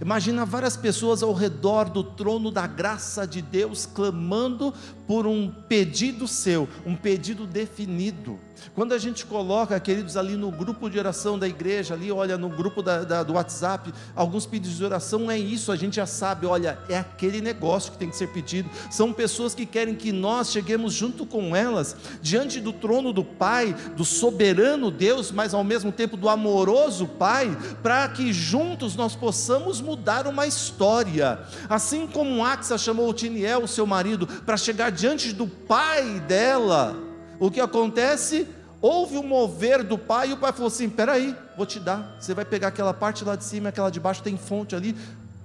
Imagina 0.00 0.44
várias 0.44 0.76
pessoas 0.76 1.22
ao 1.22 1.32
redor 1.32 1.88
do 1.90 2.02
trono 2.02 2.50
da 2.50 2.66
graça 2.66 3.26
de 3.26 3.42
Deus 3.42 3.86
clamando 3.86 4.72
por 5.06 5.26
um 5.26 5.50
pedido 5.68 6.26
seu, 6.26 6.68
um 6.86 6.96
pedido 6.96 7.46
definido. 7.46 8.38
Quando 8.74 8.92
a 8.92 8.98
gente 8.98 9.26
coloca, 9.26 9.78
queridos, 9.78 10.16
ali 10.16 10.36
no 10.36 10.50
grupo 10.50 10.88
de 10.88 10.98
oração 10.98 11.38
da 11.38 11.46
igreja, 11.46 11.94
ali, 11.94 12.10
olha, 12.10 12.38
no 12.38 12.48
grupo 12.48 12.82
da, 12.82 13.04
da, 13.04 13.22
do 13.22 13.34
WhatsApp, 13.34 13.92
alguns 14.14 14.46
pedidos 14.46 14.78
de 14.78 14.84
oração, 14.84 15.30
é 15.30 15.38
isso, 15.38 15.72
a 15.72 15.76
gente 15.76 15.96
já 15.96 16.06
sabe, 16.06 16.46
olha, 16.46 16.78
é 16.88 16.98
aquele 16.98 17.40
negócio 17.40 17.92
que 17.92 17.98
tem 17.98 18.08
que 18.08 18.16
ser 18.16 18.28
pedido. 18.28 18.70
São 18.90 19.12
pessoas 19.12 19.54
que 19.54 19.66
querem 19.66 19.94
que 19.94 20.12
nós 20.12 20.50
cheguemos 20.50 20.92
junto 20.92 21.26
com 21.26 21.54
elas, 21.54 21.96
diante 22.20 22.60
do 22.60 22.72
trono 22.72 23.12
do 23.12 23.24
Pai, 23.24 23.74
do 23.96 24.04
soberano 24.04 24.90
Deus, 24.90 25.30
mas 25.30 25.54
ao 25.54 25.64
mesmo 25.64 25.92
tempo 25.92 26.16
do 26.16 26.28
amoroso 26.28 27.06
Pai, 27.06 27.56
para 27.82 28.08
que 28.08 28.32
juntos 28.32 28.96
nós 28.96 29.14
possamos 29.14 29.80
mudar 29.80 30.26
uma 30.26 30.46
história. 30.46 31.40
Assim 31.68 32.06
como 32.06 32.44
Axa 32.44 32.78
chamou 32.78 33.08
o 33.08 33.14
Tiniel, 33.14 33.66
seu 33.66 33.86
marido, 33.86 34.26
para 34.26 34.56
chegar 34.56 34.90
diante 34.90 35.32
do 35.32 35.46
pai 35.46 36.20
dela 36.20 37.11
o 37.42 37.50
que 37.50 37.60
acontece? 37.60 38.46
Houve 38.80 39.18
um 39.18 39.26
mover 39.26 39.82
do 39.82 39.98
pai 39.98 40.30
e 40.30 40.32
o 40.32 40.36
pai 40.36 40.52
falou 40.52 40.68
assim: 40.68 40.88
peraí, 40.88 41.36
vou 41.56 41.66
te 41.66 41.80
dar. 41.80 42.14
Você 42.20 42.32
vai 42.34 42.44
pegar 42.44 42.68
aquela 42.68 42.94
parte 42.94 43.24
lá 43.24 43.34
de 43.34 43.42
cima, 43.42 43.70
aquela 43.70 43.90
de 43.90 43.98
baixo 43.98 44.22
tem 44.22 44.36
fonte 44.36 44.76
ali. 44.76 44.96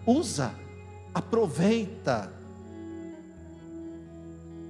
Usa, 0.06 0.52
aproveita. 1.12 2.32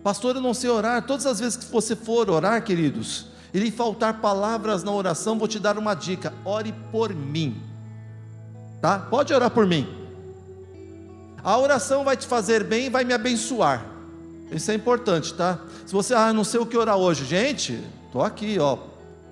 Pastor, 0.01 0.37
eu 0.37 0.41
não 0.41 0.53
sei 0.53 0.69
orar. 0.69 1.05
Todas 1.05 1.25
as 1.25 1.41
vezes 1.41 1.57
que 1.57 1.65
você 1.65 1.97
for 1.97 2.29
orar, 2.29 2.63
queridos, 2.63 3.27
e 3.53 3.59
lhe 3.59 3.71
faltar 3.71 4.21
palavras 4.21 4.81
na 4.81 4.93
oração, 4.93 5.37
vou 5.37 5.49
te 5.49 5.59
dar 5.59 5.77
uma 5.77 5.95
dica: 5.95 6.33
ore 6.45 6.73
por 6.93 7.13
mim. 7.13 7.61
Tá? 8.81 8.99
Pode 8.99 9.33
orar 9.33 9.51
por 9.51 9.67
mim. 9.67 9.85
A 11.43 11.57
oração 11.57 12.05
vai 12.05 12.15
te 12.15 12.25
fazer 12.25 12.63
bem 12.63 12.85
e 12.85 12.89
vai 12.89 13.03
me 13.03 13.13
abençoar. 13.13 13.96
Isso 14.51 14.71
é 14.71 14.73
importante, 14.73 15.33
tá? 15.33 15.59
Se 15.85 15.93
você, 15.93 16.13
ah, 16.13 16.31
não 16.31 16.43
sei 16.43 16.59
o 16.59 16.65
que 16.65 16.77
orar 16.77 16.97
hoje, 16.97 17.25
gente, 17.25 17.83
estou 18.05 18.21
aqui, 18.21 18.57
ó. 18.59 18.77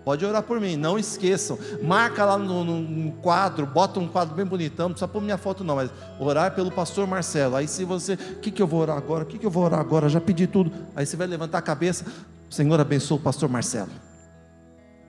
Pode 0.04 0.24
orar 0.24 0.44
por 0.44 0.62
mim, 0.62 0.78
não 0.78 1.00
esqueçam. 1.00 1.58
Marca 1.82 2.24
lá 2.24 2.38
no, 2.38 2.64
no, 2.64 3.12
quadro, 3.14 3.66
bota 3.66 4.00
um 4.00 4.08
quadro 4.08 4.36
bem 4.36 4.46
bonitão, 4.46 4.90
não 4.90 4.94
precisa 4.94 5.08
pôr 5.08 5.20
minha 5.20 5.38
foto, 5.38 5.64
não, 5.64 5.78
mas 5.78 5.90
orar 6.20 6.54
pelo 6.54 6.70
pastor 6.70 7.08
Marcelo. 7.08 7.56
Aí, 7.56 7.68
se 7.68 7.84
você, 7.84 8.14
o 8.14 8.40
que, 8.40 8.52
que 8.52 8.62
eu 8.62 8.68
vou 8.68 8.82
orar 8.82 8.98
agora? 8.98 9.24
O 9.24 9.26
que, 9.26 9.40
que 9.40 9.46
eu 9.46 9.50
vou 9.50 9.64
orar 9.64 9.80
agora? 9.80 10.08
Já 10.08 10.22
pedi 10.22 10.46
tudo. 10.46 10.72
Aí 10.96 11.08
você 11.08 11.18
vai 11.18 11.26
levantar 11.26 11.58
a 11.58 11.62
cabeça, 11.62 12.06
Senhor 12.52 12.80
abençoe 12.80 13.18
o 13.18 13.20
pastor 13.20 13.50
Marcelo. 13.50 13.90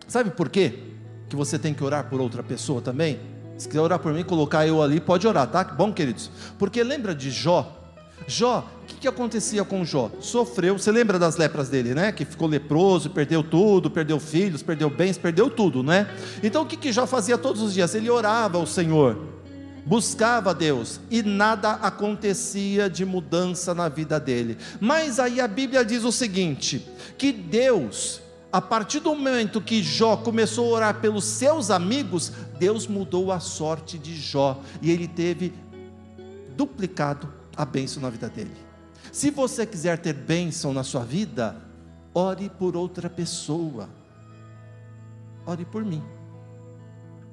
Sabe 0.08 0.30
por 0.30 0.48
quê? 0.48 0.94
Que 1.28 1.36
você 1.36 1.58
tem 1.58 1.74
que 1.74 1.84
orar 1.84 2.08
por 2.08 2.18
outra 2.18 2.42
pessoa 2.42 2.80
também? 2.80 3.20
Se 3.58 3.68
quiser 3.68 3.80
orar 3.80 3.98
por 3.98 4.14
mim, 4.14 4.24
colocar 4.24 4.66
eu 4.66 4.82
ali, 4.82 4.98
pode 4.98 5.26
orar, 5.26 5.46
tá? 5.46 5.62
Bom, 5.62 5.92
queridos? 5.92 6.30
Porque 6.58 6.82
lembra 6.82 7.14
de 7.14 7.30
Jó? 7.30 7.85
Jó, 8.26 8.68
o 8.82 8.86
que, 8.86 8.94
que, 8.96 9.08
acontecia 9.08 9.64
com 9.64 9.84
Jó? 9.84 10.10
Sofreu, 10.20 10.78
você 10.78 10.90
lembra 10.90 11.18
das 11.18 11.36
lepras 11.36 11.68
dele, 11.68 11.94
né? 11.94 12.10
Que 12.10 12.24
ficou 12.24 12.48
leproso, 12.48 13.10
perdeu 13.10 13.42
tudo, 13.42 13.90
perdeu 13.90 14.18
filhos, 14.18 14.62
perdeu 14.62 14.90
bens, 14.90 15.16
perdeu 15.16 15.48
tudo, 15.48 15.82
né? 15.82 16.08
Então 16.42 16.62
o 16.62 16.66
que, 16.66 16.76
que 16.76 16.92
Jó 16.92 17.06
fazia 17.06 17.38
todos 17.38 17.62
os 17.62 17.72
dias? 17.72 17.94
Ele 17.94 18.10
orava 18.10 18.58
ao 18.58 18.66
Senhor, 18.66 19.16
buscava 19.84 20.52
Deus 20.52 21.00
e 21.08 21.22
nada 21.22 21.72
acontecia 21.72 22.90
de 22.90 23.04
mudança 23.04 23.72
na 23.72 23.88
vida 23.88 24.18
dele. 24.18 24.58
Mas 24.80 25.20
aí 25.20 25.40
a 25.40 25.46
Bíblia 25.46 25.84
diz 25.84 26.02
o 26.02 26.10
seguinte: 26.10 26.84
que 27.16 27.30
Deus, 27.30 28.20
a 28.52 28.60
partir 28.60 28.98
do 28.98 29.14
momento 29.14 29.60
que 29.60 29.84
Jó 29.84 30.16
começou 30.16 30.72
a 30.72 30.76
orar 30.76 31.00
pelos 31.00 31.24
seus 31.24 31.70
amigos, 31.70 32.32
Deus 32.58 32.88
mudou 32.88 33.30
a 33.30 33.38
sorte 33.38 33.96
de 33.98 34.16
Jó 34.16 34.60
e 34.82 34.90
ele 34.90 35.06
teve 35.06 35.54
duplicado 36.56 37.35
a 37.56 37.64
bênção 37.64 38.02
na 38.02 38.10
vida 38.10 38.28
dele. 38.28 38.54
Se 39.12 39.30
você 39.30 39.64
quiser 39.64 39.98
ter 39.98 40.12
bênção 40.12 40.72
na 40.72 40.82
sua 40.82 41.04
vida, 41.04 41.56
ore 42.12 42.50
por 42.50 42.76
outra 42.76 43.08
pessoa. 43.08 43.88
Ore 45.46 45.64
por 45.64 45.84
mim. 45.84 46.02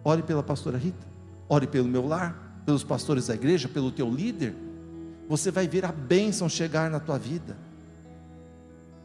Ore 0.03 0.21
pela 0.23 0.43
pastora 0.43 0.77
Rita. 0.77 1.05
Ore 1.49 1.67
pelo 1.67 1.87
meu 1.87 2.07
lar, 2.07 2.61
pelos 2.65 2.83
pastores 2.83 3.27
da 3.27 3.35
igreja, 3.35 3.67
pelo 3.67 3.91
teu 3.91 4.09
líder. 4.09 4.55
Você 5.27 5.51
vai 5.51 5.67
ver 5.67 5.85
a 5.85 5.91
bênção 5.91 6.47
chegar 6.47 6.89
na 6.89 6.99
tua 6.99 7.17
vida. 7.17 7.57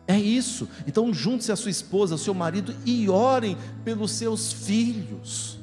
É 0.06 0.18
isso. 0.18 0.68
Então 0.86 1.12
junte-se 1.12 1.52
a 1.52 1.56
sua 1.56 1.70
esposa, 1.70 2.14
ao 2.14 2.18
seu 2.18 2.32
marido 2.32 2.74
e 2.84 3.08
orem 3.08 3.56
pelos 3.84 4.12
seus 4.12 4.52
filhos. 4.52 5.57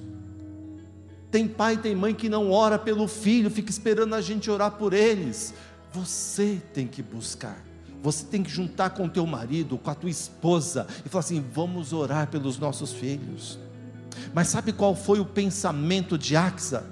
Tem 1.36 1.50
pai, 1.50 1.76
tem 1.76 1.94
mãe 1.94 2.14
que 2.14 2.30
não 2.30 2.50
ora 2.50 2.80
pelo 2.80 3.10
filho, 3.10 3.52
fica 3.52 3.70
esperando 3.70 4.16
a 4.16 4.22
gente 4.22 4.50
orar 4.50 4.72
por 4.72 4.94
eles. 4.94 5.54
Você 5.92 6.62
tem 6.74 6.88
que 6.88 7.04
buscar. 7.04 7.62
Você 8.02 8.24
tem 8.24 8.42
que 8.42 8.50
juntar 8.50 8.92
com 8.92 9.04
o 9.04 9.10
teu 9.10 9.28
marido, 9.28 9.78
com 9.78 9.92
a 9.92 9.94
tua 9.94 10.10
esposa 10.10 10.88
e 11.06 11.10
falar 11.10 11.26
assim: 11.26 11.44
"Vamos 11.52 11.92
orar 11.92 12.28
pelos 12.28 12.58
nossos 12.58 12.94
filhos". 12.94 13.60
Mas 14.34 14.48
sabe 14.48 14.72
qual 14.72 14.96
foi 14.96 15.20
o 15.20 15.26
pensamento 15.26 16.18
de 16.18 16.38
Axa? 16.38 16.86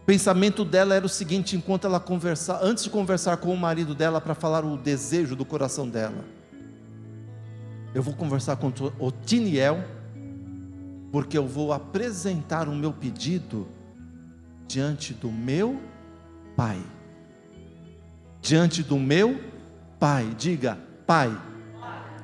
O 0.00 0.06
pensamento 0.06 0.64
dela 0.64 0.94
era 0.94 1.04
o 1.04 1.10
seguinte, 1.10 1.54
enquanto 1.54 1.86
ela 1.86 2.00
conversava, 2.00 2.64
antes 2.64 2.84
de 2.84 2.88
conversar 2.88 3.36
com 3.36 3.52
o 3.52 3.56
marido 3.58 3.94
dela 3.94 4.18
para 4.18 4.34
falar 4.34 4.64
o 4.64 4.78
desejo 4.78 5.36
do 5.36 5.44
coração 5.44 5.86
dela. 5.86 6.24
Eu 7.94 8.02
vou 8.02 8.14
conversar 8.14 8.56
com 8.56 8.72
o 8.98 9.10
Tiniel, 9.10 9.84
porque 11.12 11.36
eu 11.36 11.46
vou 11.46 11.72
apresentar 11.72 12.68
o 12.68 12.74
meu 12.74 12.92
pedido 12.92 13.68
diante 14.66 15.12
do 15.12 15.30
meu 15.30 15.80
Pai. 16.56 16.82
Diante 18.40 18.82
do 18.82 18.98
meu 18.98 19.40
Pai, 20.00 20.34
diga, 20.36 20.78
Pai. 21.06 21.30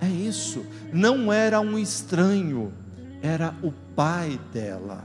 É 0.01 0.09
isso, 0.09 0.65
não 0.93 1.33
era 1.33 1.61
um 1.61 1.79
estranho, 1.79 2.73
era 3.21 3.55
o 3.63 3.73
pai 3.95 4.41
dela 4.53 5.05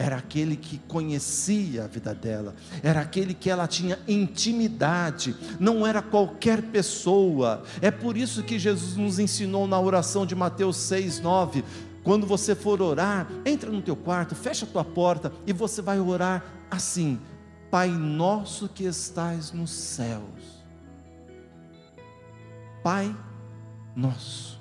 era 0.00 0.16
aquele 0.16 0.56
que 0.56 0.78
conhecia 0.88 1.84
a 1.84 1.86
vida 1.86 2.14
dela, 2.14 2.54
era 2.82 3.02
aquele 3.02 3.34
que 3.34 3.50
ela 3.50 3.66
tinha 3.66 3.98
intimidade, 4.08 5.36
não 5.60 5.86
era 5.86 6.00
qualquer 6.00 6.62
pessoa. 6.62 7.64
É 7.82 7.90
por 7.90 8.16
isso 8.16 8.42
que 8.42 8.58
Jesus 8.58 8.96
nos 8.96 9.18
ensinou 9.18 9.68
na 9.68 9.78
oração 9.78 10.24
de 10.24 10.34
Mateus 10.34 10.78
6, 10.78 11.20
9: 11.20 11.62
quando 12.02 12.26
você 12.26 12.54
for 12.54 12.80
orar, 12.80 13.28
entra 13.44 13.70
no 13.70 13.82
teu 13.82 13.94
quarto, 13.96 14.34
fecha 14.34 14.64
a 14.64 14.68
tua 14.68 14.84
porta 14.84 15.32
e 15.46 15.52
você 15.52 15.82
vai 15.82 16.00
orar 16.00 16.44
assim: 16.70 17.20
Pai 17.70 17.88
nosso 17.88 18.68
que 18.68 18.84
estais 18.84 19.52
nos 19.52 19.70
céus. 19.70 20.60
Pai 22.82 23.14
Nosso. 23.94 24.58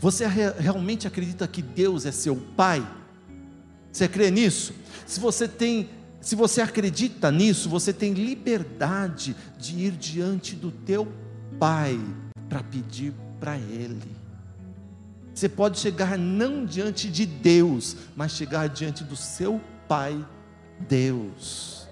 Você 0.00 0.26
realmente 0.26 1.06
acredita 1.06 1.46
que 1.46 1.62
Deus 1.62 2.04
é 2.04 2.12
seu 2.12 2.36
Pai? 2.36 2.86
Você 3.90 4.08
crê 4.08 4.30
nisso? 4.30 4.74
Se 5.06 5.20
você 5.20 5.46
tem, 5.46 5.88
se 6.20 6.34
você 6.34 6.60
acredita 6.60 7.30
nisso, 7.30 7.68
você 7.68 7.92
tem 7.92 8.12
liberdade 8.12 9.36
de 9.58 9.78
ir 9.78 9.92
diante 9.92 10.54
do 10.54 10.70
teu 10.70 11.06
Pai 11.58 11.98
para 12.48 12.62
pedir 12.62 13.14
para 13.38 13.56
Ele. 13.56 14.23
Você 15.34 15.48
pode 15.48 15.80
chegar 15.80 16.16
não 16.16 16.64
diante 16.64 17.10
de 17.10 17.26
Deus, 17.26 17.96
mas 18.14 18.32
chegar 18.32 18.68
diante 18.68 19.02
do 19.02 19.16
seu 19.16 19.60
Pai 19.88 20.24
Deus. 20.88 21.88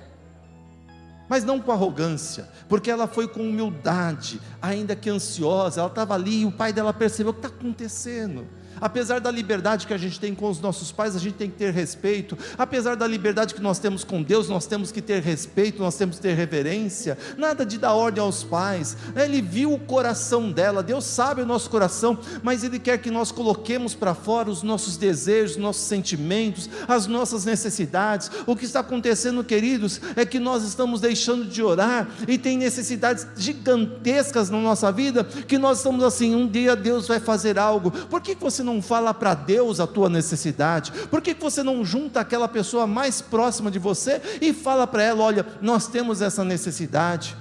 Mas 1.29 1.45
não 1.45 1.61
com 1.61 1.73
arrogância, 1.73 2.49
porque 2.69 2.91
ela 2.91 3.07
foi 3.07 3.27
com 3.27 3.41
humildade, 3.41 4.41
ainda 4.61 4.95
que 4.95 5.11
ansiosa, 5.11 5.81
ela 5.81 5.89
estava 5.89 6.15
ali 6.15 6.43
e 6.43 6.47
o 6.47 6.53
pai 6.53 6.73
dela 6.73 6.93
percebeu 6.93 7.31
o 7.31 7.35
que 7.35 7.47
está 7.47 7.49
acontecendo. 7.49 8.47
Apesar 8.83 9.21
da 9.21 9.31
liberdade 9.31 9.87
que 9.87 9.95
a 9.95 9.97
gente 9.97 10.19
tem 10.19 10.35
com 10.35 10.51
os 10.51 10.61
nossos 10.61 10.91
pais, 10.91 11.15
a 11.15 11.21
gente 11.21 11.35
tem 11.35 11.49
que 11.49 11.57
ter 11.57 11.73
respeito. 11.73 12.37
Apesar 12.59 12.97
da 12.97 13.07
liberdade 13.07 13.55
que 13.55 13.63
nós 13.63 13.79
temos 13.79 14.03
com 14.03 14.21
Deus, 14.21 14.49
nós 14.49 14.67
temos 14.67 14.91
que 14.91 15.01
ter 15.01 15.23
respeito, 15.23 15.81
nós 15.81 15.97
temos 15.97 16.17
que 16.17 16.23
ter 16.23 16.35
reverência. 16.35 17.17
Nada 17.39 17.65
de 17.65 17.79
dar 17.79 17.95
ordem 17.95 18.21
aos 18.21 18.43
pais. 18.43 18.97
Ele 19.15 19.41
viu 19.41 19.73
o 19.73 19.79
coração 19.79 20.51
dela, 20.51 20.83
Deus 20.83 21.05
sabe 21.05 21.43
o 21.43 21.47
nosso 21.47 21.71
coração, 21.71 22.19
mas 22.43 22.65
Ele 22.65 22.81
quer 22.81 22.99
que 22.99 23.11
nós 23.11 23.31
coloquemos 23.31 23.95
para 23.95 24.15
fora 24.15 24.51
os 24.51 24.65
nossos 24.65 24.97
desejos, 24.97 25.57
nossos 25.57 25.85
sentimentos, 25.85 26.69
as 26.89 27.07
nossas 27.07 27.45
necessidades. 27.45 28.31
O 28.47 28.57
que 28.57 28.65
está 28.65 28.81
acontecendo, 28.81 29.45
queridos, 29.45 30.01
é 30.17 30.27
que 30.27 30.41
nós 30.41 30.65
estamos 30.65 31.01
deixando 31.01 31.45
de 31.45 31.63
orar 31.63 32.09
e 32.27 32.37
tem 32.37 32.59
necessidades 32.59 33.27
gigantescas 33.37 34.51
na 34.51 34.59
nossa 34.59 34.91
vida 34.91 35.23
que 35.25 35.57
nós 35.57 35.79
estamos 35.79 36.03
assim: 36.03 36.35
um 36.35 36.49
dia 36.49 36.75
Deus 36.75 37.07
vai 37.07 37.21
fazer 37.21 37.59
algo. 37.59 37.91
Por 37.91 38.21
que 38.21 38.35
você 38.35 38.63
não 38.63 38.72
não 38.73 38.81
fala 38.81 39.13
para 39.13 39.35
Deus 39.35 39.81
a 39.81 39.87
tua 39.87 40.09
necessidade? 40.09 40.93
Por 41.09 41.21
que 41.21 41.35
você 41.35 41.63
não 41.63 41.85
junta 41.85 42.21
aquela 42.21 42.49
pessoa 42.49 42.87
mais 42.87 43.21
próxima 43.21 43.71
de 43.71 43.79
você 43.79 44.21
e 44.41 44.53
fala 44.53 44.87
para 44.87 45.03
ela: 45.03 45.23
olha, 45.23 45.47
nós 45.61 45.87
temos 45.87 46.23
essa 46.23 46.45
necessidade? 46.45 47.37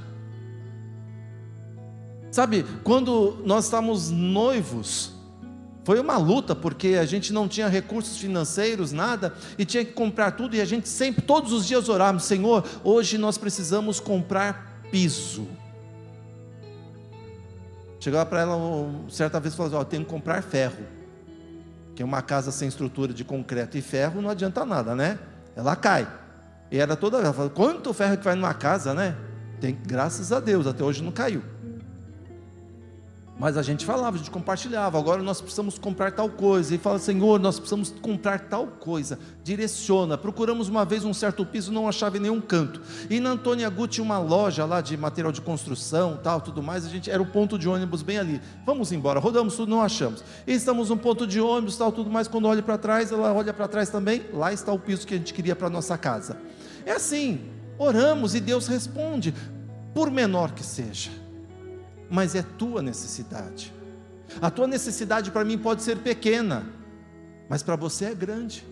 Sabe, 2.32 2.66
quando 2.84 3.42
nós 3.46 3.66
estávamos 3.66 4.10
noivos, 4.10 5.12
foi 5.84 6.00
uma 6.00 6.18
luta, 6.18 6.56
porque 6.56 6.90
a 6.90 7.06
gente 7.06 7.34
não 7.34 7.48
tinha 7.48 7.68
recursos 7.68 8.18
financeiros, 8.18 8.92
nada, 8.92 9.34
e 9.58 9.66
tinha 9.66 9.84
que 9.84 9.92
comprar 9.92 10.32
tudo, 10.32 10.56
e 10.56 10.62
a 10.62 10.66
gente 10.66 10.88
sempre, 10.88 11.22
todos 11.22 11.52
os 11.52 11.66
dias 11.66 11.90
orávamos: 11.90 12.24
Senhor, 12.24 12.64
hoje 12.84 13.18
nós 13.18 13.38
precisamos 13.38 14.00
comprar 14.00 14.82
piso. 14.92 15.48
Chegava 18.00 18.26
para 18.26 18.42
ela 18.42 18.58
certa 19.10 19.40
vez 19.40 19.54
e 19.54 19.58
falava: 19.58 19.80
Ó, 19.80 19.84
tenho 19.84 20.04
que 20.04 20.10
comprar 20.10 20.42
ferro. 20.42 21.01
Que 21.96 22.04
uma 22.04 22.22
casa 22.22 22.52
sem 22.52 22.68
estrutura 22.68 23.14
de 23.14 23.24
concreto 23.24 23.78
e 23.78 23.82
ferro 23.82 24.22
não 24.22 24.30
adianta 24.30 24.66
nada, 24.66 24.96
né? 24.96 25.20
Ela 25.56 25.76
cai. 25.76 26.08
E 26.72 26.80
era 26.80 26.96
toda 26.96 27.18
ela 27.18 27.50
quanto 27.50 27.94
ferro 27.94 28.18
que 28.18 28.24
vai 28.24 28.36
numa 28.36 28.54
casa, 28.54 28.94
né? 28.94 29.16
Tem, 29.60 29.78
graças 29.86 30.32
a 30.32 30.40
Deus, 30.40 30.66
até 30.66 30.84
hoje 30.84 31.04
não 31.04 31.12
caiu. 31.12 31.44
Mas 33.42 33.58
a 33.58 33.64
gente 33.64 33.88
falava, 33.88 34.18
a 34.18 34.20
gente 34.20 34.30
compartilhava. 34.30 35.00
Agora 35.00 35.24
nós 35.24 35.42
precisamos 35.42 35.80
comprar 35.80 36.12
tal 36.12 36.30
coisa. 36.30 36.76
E 36.76 36.78
fala, 36.78 37.00
Senhor, 37.00 37.40
nós 37.40 37.58
precisamos 37.58 37.92
comprar 38.00 38.42
tal 38.42 38.68
coisa. 38.68 39.18
Direciona. 39.44 40.16
Procuramos 40.16 40.70
uma 40.70 40.86
vez 40.86 41.04
um 41.04 41.12
certo 41.12 41.44
piso, 41.44 41.72
não 41.72 41.88
achava 41.88 42.18
em 42.18 42.20
nenhum 42.20 42.40
canto. 42.40 42.80
E 43.10 43.20
na 43.20 43.32
Antônia 43.32 43.68
Guti 43.68 44.00
uma 44.00 44.20
loja 44.20 44.64
lá 44.64 44.80
de 44.80 44.96
material 44.96 45.32
de 45.32 45.42
construção, 45.42 46.20
tal, 46.22 46.40
tudo 46.40 46.62
mais. 46.62 46.86
A 46.86 46.90
gente 46.90 47.10
era 47.10 47.20
o 47.20 47.26
ponto 47.26 47.58
de 47.58 47.68
ônibus 47.68 48.04
bem 48.04 48.20
ali. 48.20 48.40
Vamos 48.64 48.92
embora. 48.92 49.20
Rodamos 49.20 49.56
tudo, 49.56 49.72
não 49.72 49.82
achamos. 49.82 50.24
E 50.46 50.54
estamos 50.54 50.92
no 50.92 50.98
ponto 50.98 51.26
de 51.26 51.42
ônibus, 51.42 51.78
tal, 51.78 51.92
tudo 51.92 52.12
mais. 52.12 52.28
Quando 52.28 52.48
olha 52.48 52.62
para 52.62 52.78
trás, 52.78 53.12
ela 53.12 53.34
olha 53.34 53.52
para 53.52 53.68
trás 53.68 53.90
também. 53.90 54.22
Lá 54.32 54.54
está 54.54 54.72
o 54.72 54.78
piso 54.78 55.08
que 55.08 55.16
a 55.16 55.18
gente 55.18 55.34
queria 55.34 55.56
para 55.56 55.68
nossa 55.68 55.98
casa. 55.98 56.38
É 56.86 56.92
assim. 56.92 57.42
Oramos 57.80 58.36
e 58.36 58.40
Deus 58.40 58.68
responde, 58.68 59.34
por 59.96 60.12
menor 60.12 60.52
que 60.52 60.64
seja 60.64 61.21
mas 62.12 62.36
é 62.36 62.44
tua 62.44 62.82
necessidade. 62.82 63.74
A 64.42 64.52
tua 64.52 64.68
necessidade 64.68 65.32
para 65.32 65.46
mim 65.46 65.58
pode 65.58 65.82
ser 65.82 65.98
pequena, 65.98 66.68
mas 67.50 67.64
para 67.64 67.78
você 67.78 68.06
é 68.06 68.14
grande. 68.14 68.66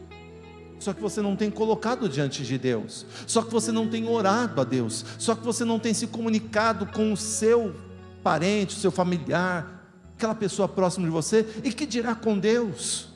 Só 0.78 0.94
que 0.94 1.02
você 1.02 1.22
não 1.22 1.36
tem 1.36 1.49
colocado 1.49 2.07
diante 2.07 2.44
de 2.45 2.57
Deus, 2.57 3.06
só 3.26 3.41
que 3.41 3.52
você 3.52 3.72
não 3.72 3.88
tem 3.88 4.07
orado 4.07 4.61
a 4.61 4.64
Deus, 4.64 5.06
só 5.18 5.36
que 5.36 5.44
você 5.44 5.66
não 5.66 5.80
tem 5.80 5.94
se 5.94 6.07
comunicado 6.07 6.86
com 6.86 7.11
o 7.11 7.18
seu 7.18 7.76
parente, 8.24 8.76
o 8.76 8.80
seu 8.80 8.91
familiar, 8.91 9.86
aquela 10.16 10.36
pessoa 10.36 10.68
próxima 10.68 11.06
de 11.06 11.11
você, 11.11 11.45
e 11.64 11.72
que 11.74 11.86
dirá 11.86 12.16
com 12.16 12.38
Deus? 12.38 13.10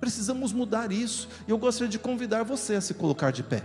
Precisamos 0.00 0.52
mudar 0.52 0.90
isso, 0.90 1.28
e 1.46 1.50
eu 1.50 1.58
gostaria 1.58 1.90
de 1.90 1.98
convidar 1.98 2.42
você 2.42 2.76
a 2.76 2.80
se 2.80 2.94
colocar 2.94 3.30
de 3.30 3.42
pé. 3.42 3.62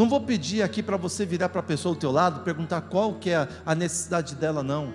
Não 0.00 0.08
vou 0.08 0.22
pedir 0.22 0.62
aqui 0.62 0.82
para 0.82 0.96
você 0.96 1.26
virar 1.26 1.50
para 1.50 1.60
a 1.60 1.62
pessoa 1.62 1.94
do 1.94 2.00
teu 2.00 2.10
lado, 2.10 2.40
perguntar 2.40 2.80
qual 2.80 3.16
que 3.16 3.28
é 3.28 3.46
a 3.66 3.74
necessidade 3.74 4.34
dela, 4.34 4.62
não. 4.62 4.94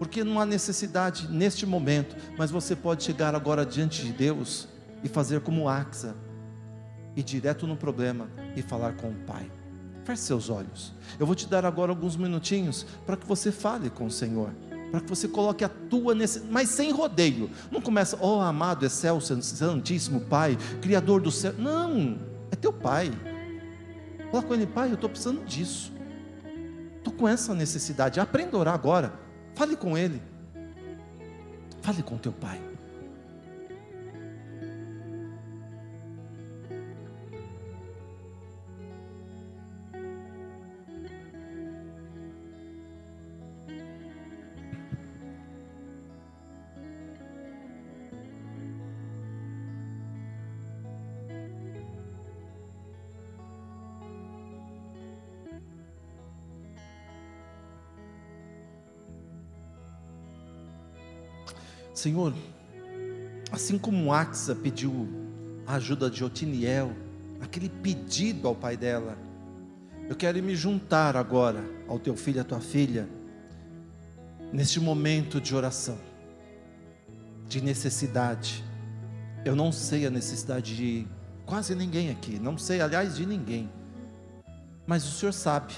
Porque 0.00 0.24
não 0.24 0.40
há 0.40 0.44
necessidade 0.44 1.28
neste 1.30 1.64
momento, 1.64 2.16
mas 2.36 2.50
você 2.50 2.74
pode 2.74 3.04
chegar 3.04 3.36
agora 3.36 3.64
diante 3.64 4.04
de 4.04 4.10
Deus 4.10 4.66
e 5.04 5.08
fazer 5.08 5.42
como 5.42 5.68
Axa, 5.68 6.16
ir 7.14 7.22
direto 7.22 7.68
no 7.68 7.76
problema 7.76 8.28
e 8.56 8.62
falar 8.62 8.94
com 8.94 9.10
o 9.10 9.14
Pai. 9.14 9.48
Feche 10.02 10.22
seus 10.22 10.50
olhos. 10.50 10.92
Eu 11.16 11.24
vou 11.24 11.36
te 11.36 11.46
dar 11.46 11.64
agora 11.64 11.92
alguns 11.92 12.16
minutinhos 12.16 12.84
para 13.06 13.16
que 13.16 13.24
você 13.24 13.52
fale 13.52 13.90
com 13.90 14.06
o 14.06 14.10
Senhor 14.10 14.50
para 14.90 15.00
que 15.00 15.08
você 15.08 15.28
coloque 15.28 15.62
a 15.62 15.68
tua 15.68 16.16
necessidade, 16.16 16.52
mas 16.52 16.68
sem 16.68 16.90
rodeio. 16.90 17.48
Não 17.70 17.80
começa, 17.80 18.18
oh 18.20 18.40
amado, 18.40 18.84
excelso, 18.84 19.40
santíssimo 19.40 20.22
Pai, 20.22 20.58
Criador 20.82 21.20
do 21.20 21.30
céu. 21.30 21.54
Não, 21.56 22.18
é 22.50 22.56
teu 22.56 22.72
Pai. 22.72 23.12
Fala 24.30 24.42
com 24.42 24.54
ele, 24.54 24.66
pai, 24.66 24.90
eu 24.90 24.94
estou 24.94 25.10
precisando 25.10 25.44
disso. 25.44 25.92
Estou 26.98 27.12
com 27.12 27.26
essa 27.26 27.54
necessidade. 27.54 28.20
Aprenda 28.20 28.56
a 28.56 28.60
orar 28.60 28.74
agora. 28.74 29.12
Fale 29.54 29.76
com 29.76 29.96
ele. 29.96 30.22
Fale 31.82 32.02
com 32.02 32.16
teu 32.16 32.32
pai. 32.32 32.69
Senhor, 62.00 62.32
assim 63.52 63.76
como 63.76 64.10
Axa 64.10 64.54
pediu 64.54 65.06
a 65.66 65.74
ajuda 65.74 66.08
de 66.08 66.24
Otiniel, 66.24 66.92
aquele 67.42 67.68
pedido 67.68 68.48
ao 68.48 68.54
pai 68.54 68.74
dela, 68.74 69.18
eu 70.08 70.16
quero 70.16 70.42
me 70.42 70.56
juntar 70.56 71.14
agora 71.14 71.62
ao 71.86 71.98
teu 71.98 72.16
filho, 72.16 72.40
à 72.40 72.44
tua 72.44 72.58
filha, 72.58 73.06
neste 74.50 74.80
momento 74.80 75.42
de 75.42 75.54
oração, 75.54 75.98
de 77.46 77.60
necessidade. 77.60 78.64
Eu 79.44 79.54
não 79.54 79.70
sei 79.70 80.06
a 80.06 80.10
necessidade 80.10 80.74
de 80.74 81.06
quase 81.44 81.74
ninguém 81.74 82.10
aqui, 82.10 82.38
não 82.38 82.56
sei, 82.56 82.80
aliás, 82.80 83.14
de 83.14 83.26
ninguém, 83.26 83.70
mas 84.86 85.06
o 85.06 85.10
Senhor 85.10 85.32
sabe. 85.32 85.74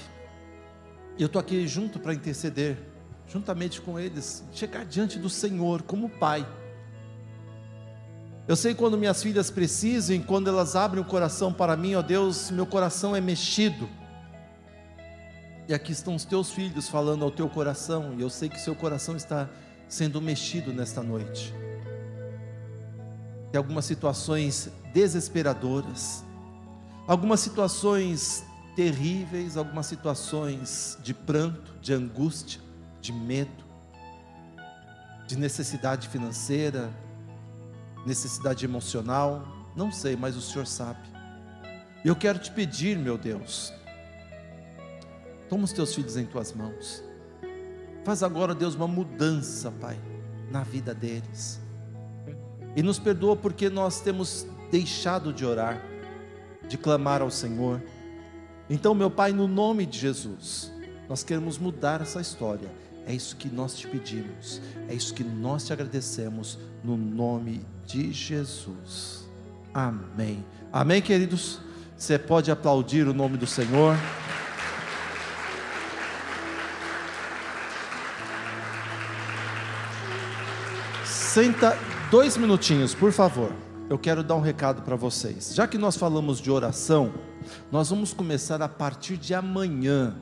Eu 1.19 1.25
estou 1.25 1.39
aqui 1.41 1.67
junto 1.67 1.99
para 1.99 2.13
interceder 2.13 2.92
juntamente 3.33 3.81
com 3.81 3.99
eles, 3.99 4.43
chegar 4.53 4.85
diante 4.85 5.17
do 5.17 5.27
Senhor 5.27 5.81
como 5.81 6.07
Pai. 6.07 6.47
Eu 8.47 8.55
sei 8.55 8.75
quando 8.75 8.95
minhas 8.95 9.23
filhas 9.23 9.49
precisam, 9.49 10.21
quando 10.21 10.49
elas 10.49 10.75
abrem 10.75 11.01
o 11.01 11.05
coração 11.05 11.51
para 11.51 11.75
mim, 11.75 11.95
ó 11.95 12.03
Deus, 12.03 12.51
meu 12.51 12.67
coração 12.67 13.15
é 13.15 13.21
mexido. 13.21 13.89
E 15.67 15.73
aqui 15.73 15.91
estão 15.91 16.13
os 16.13 16.25
teus 16.25 16.51
filhos 16.51 16.87
falando 16.87 17.25
ao 17.25 17.31
teu 17.31 17.49
coração, 17.49 18.13
e 18.15 18.21
eu 18.21 18.29
sei 18.29 18.49
que 18.49 18.59
seu 18.59 18.75
coração 18.75 19.15
está 19.15 19.49
sendo 19.87 20.21
mexido 20.21 20.71
nesta 20.71 21.01
noite. 21.01 21.51
Tem 23.51 23.57
algumas 23.57 23.85
situações 23.85 24.69
desesperadoras, 24.93 26.23
algumas 27.07 27.39
situações 27.39 28.43
terríveis, 28.75 29.57
algumas 29.57 29.87
situações 29.87 30.99
de 31.01 31.15
pranto, 31.15 31.73
de 31.81 31.93
angústia 31.93 32.61
de 33.03 33.13
medo, 33.13 33.63
de 35.27 35.37
necessidade 35.37 36.07
financeira, 36.07 36.89
necessidade 38.05 38.65
emocional, 38.65 39.47
não 39.75 39.91
sei, 39.91 40.15
mas 40.15 40.35
o 40.35 40.41
Senhor 40.41 40.65
sabe. 40.65 41.07
Eu 42.03 42.15
quero 42.15 42.39
te 42.39 42.51
pedir, 42.51 42.97
meu 42.97 43.17
Deus, 43.17 43.71
Toma 45.53 45.65
os 45.65 45.71
teus 45.71 45.93
filhos 45.93 46.17
em 46.17 46.25
tuas 46.25 46.51
mãos. 46.51 47.03
Faz 48.03 48.23
agora, 48.23 48.55
Deus, 48.55 48.73
uma 48.73 48.87
mudança, 48.87 49.71
Pai, 49.71 49.99
na 50.49 50.63
vida 50.63 50.95
deles. 50.95 51.61
E 52.75 52.81
nos 52.81 52.97
perdoa 52.97 53.35
porque 53.35 53.69
nós 53.69 54.01
temos 54.01 54.47
deixado 54.71 55.31
de 55.31 55.45
orar, 55.45 55.79
de 56.67 56.75
clamar 56.75 57.21
ao 57.21 57.29
Senhor. 57.29 57.79
Então, 58.67 58.95
meu 58.95 59.11
Pai, 59.11 59.31
no 59.31 59.47
nome 59.47 59.85
de 59.85 59.99
Jesus, 59.99 60.71
nós 61.07 61.23
queremos 61.23 61.59
mudar 61.59 62.01
essa 62.01 62.19
história. 62.19 62.71
É 63.05 63.13
isso 63.13 63.35
que 63.35 63.49
nós 63.49 63.75
te 63.75 63.87
pedimos, 63.87 64.61
é 64.87 64.93
isso 64.93 65.13
que 65.13 65.23
nós 65.23 65.65
te 65.65 65.73
agradecemos, 65.73 66.57
no 66.83 66.95
nome 66.95 67.65
de 67.85 68.11
Jesus. 68.11 69.27
Amém. 69.73 70.43
Amém, 70.71 71.01
queridos? 71.01 71.59
Você 71.97 72.17
pode 72.17 72.49
aplaudir 72.49 73.07
o 73.07 73.13
nome 73.13 73.37
do 73.37 73.47
Senhor. 73.47 73.97
Senta 81.05 81.77
dois 82.11 82.37
minutinhos, 82.37 82.93
por 82.93 83.11
favor. 83.11 83.51
Eu 83.89 83.97
quero 83.97 84.23
dar 84.23 84.35
um 84.35 84.41
recado 84.41 84.81
para 84.81 84.95
vocês. 84.95 85.53
Já 85.53 85.67
que 85.67 85.77
nós 85.77 85.97
falamos 85.97 86.39
de 86.39 86.51
oração, 86.51 87.13
nós 87.71 87.89
vamos 87.89 88.13
começar 88.13 88.61
a 88.61 88.69
partir 88.69 89.17
de 89.17 89.33
amanhã. 89.33 90.15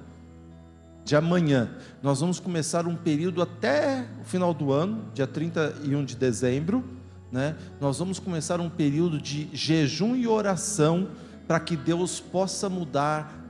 De 1.03 1.15
amanhã, 1.15 1.69
nós 2.01 2.19
vamos 2.21 2.39
começar 2.39 2.87
um 2.87 2.95
período 2.95 3.41
até 3.41 4.07
o 4.21 4.23
final 4.23 4.53
do 4.53 4.71
ano, 4.71 5.05
dia 5.13 5.27
31 5.27 6.05
de 6.05 6.15
dezembro, 6.15 6.83
né? 7.31 7.55
Nós 7.79 7.97
vamos 7.97 8.19
começar 8.19 8.59
um 8.59 8.69
período 8.69 9.19
de 9.19 9.49
jejum 9.53 10.15
e 10.15 10.27
oração 10.27 11.09
para 11.47 11.59
que 11.59 11.75
Deus 11.75 12.19
possa 12.19 12.69
mudar 12.69 13.40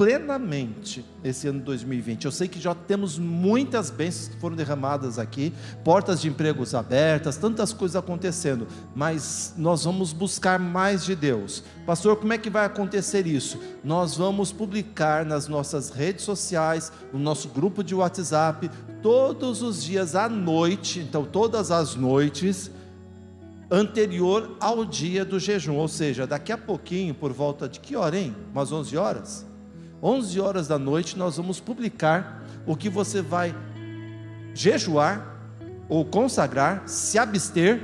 plenamente 0.00 1.04
esse 1.22 1.46
ano 1.46 1.60
2020. 1.60 2.24
Eu 2.24 2.32
sei 2.32 2.48
que 2.48 2.58
já 2.58 2.74
temos 2.74 3.18
muitas 3.18 3.90
bênçãos 3.90 4.28
que 4.28 4.40
foram 4.40 4.56
derramadas 4.56 5.18
aqui, 5.18 5.52
portas 5.84 6.22
de 6.22 6.28
empregos 6.28 6.74
abertas, 6.74 7.36
tantas 7.36 7.74
coisas 7.74 7.96
acontecendo, 7.96 8.66
mas 8.94 9.52
nós 9.58 9.84
vamos 9.84 10.14
buscar 10.14 10.58
mais 10.58 11.04
de 11.04 11.14
Deus. 11.14 11.62
Pastor, 11.84 12.16
como 12.16 12.32
é 12.32 12.38
que 12.38 12.48
vai 12.48 12.64
acontecer 12.64 13.26
isso? 13.26 13.60
Nós 13.84 14.16
vamos 14.16 14.50
publicar 14.50 15.26
nas 15.26 15.46
nossas 15.48 15.90
redes 15.90 16.24
sociais, 16.24 16.90
no 17.12 17.18
nosso 17.18 17.50
grupo 17.50 17.84
de 17.84 17.94
WhatsApp, 17.94 18.70
todos 19.02 19.60
os 19.60 19.84
dias 19.84 20.14
à 20.14 20.30
noite, 20.30 21.00
então 21.00 21.26
todas 21.26 21.70
as 21.70 21.94
noites, 21.94 22.70
anterior 23.70 24.56
ao 24.60 24.82
dia 24.82 25.26
do 25.26 25.38
jejum, 25.38 25.76
ou 25.76 25.88
seja, 25.88 26.26
daqui 26.26 26.52
a 26.52 26.56
pouquinho, 26.56 27.14
por 27.14 27.34
volta 27.34 27.68
de 27.68 27.78
que 27.78 27.94
hora, 27.96 28.18
hein? 28.18 28.34
Umas 28.50 28.72
11 28.72 28.96
horas? 28.96 29.49
11 30.02 30.40
horas 30.40 30.68
da 30.68 30.78
noite, 30.78 31.18
nós 31.18 31.36
vamos 31.36 31.60
publicar 31.60 32.42
o 32.66 32.76
que 32.76 32.88
você 32.88 33.20
vai 33.20 33.54
jejuar 34.54 35.26
ou 35.88 36.04
consagrar, 36.04 36.82
se 36.86 37.18
abster, 37.18 37.80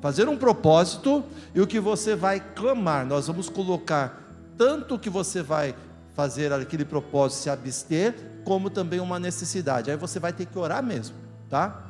fazer 0.00 0.28
um 0.28 0.36
propósito 0.36 1.24
e 1.54 1.60
o 1.60 1.66
que 1.66 1.78
você 1.78 2.16
vai 2.16 2.40
clamar. 2.40 3.06
Nós 3.06 3.26
vamos 3.26 3.48
colocar 3.48 4.22
tanto 4.56 4.94
o 4.94 4.98
que 4.98 5.10
você 5.10 5.42
vai 5.42 5.74
fazer 6.14 6.52
aquele 6.52 6.84
propósito, 6.84 7.42
se 7.42 7.50
abster, 7.50 8.14
como 8.44 8.70
também 8.70 8.98
uma 8.98 9.20
necessidade. 9.20 9.90
Aí 9.90 9.96
você 9.96 10.18
vai 10.18 10.32
ter 10.32 10.46
que 10.46 10.58
orar 10.58 10.82
mesmo, 10.82 11.16
tá? 11.48 11.84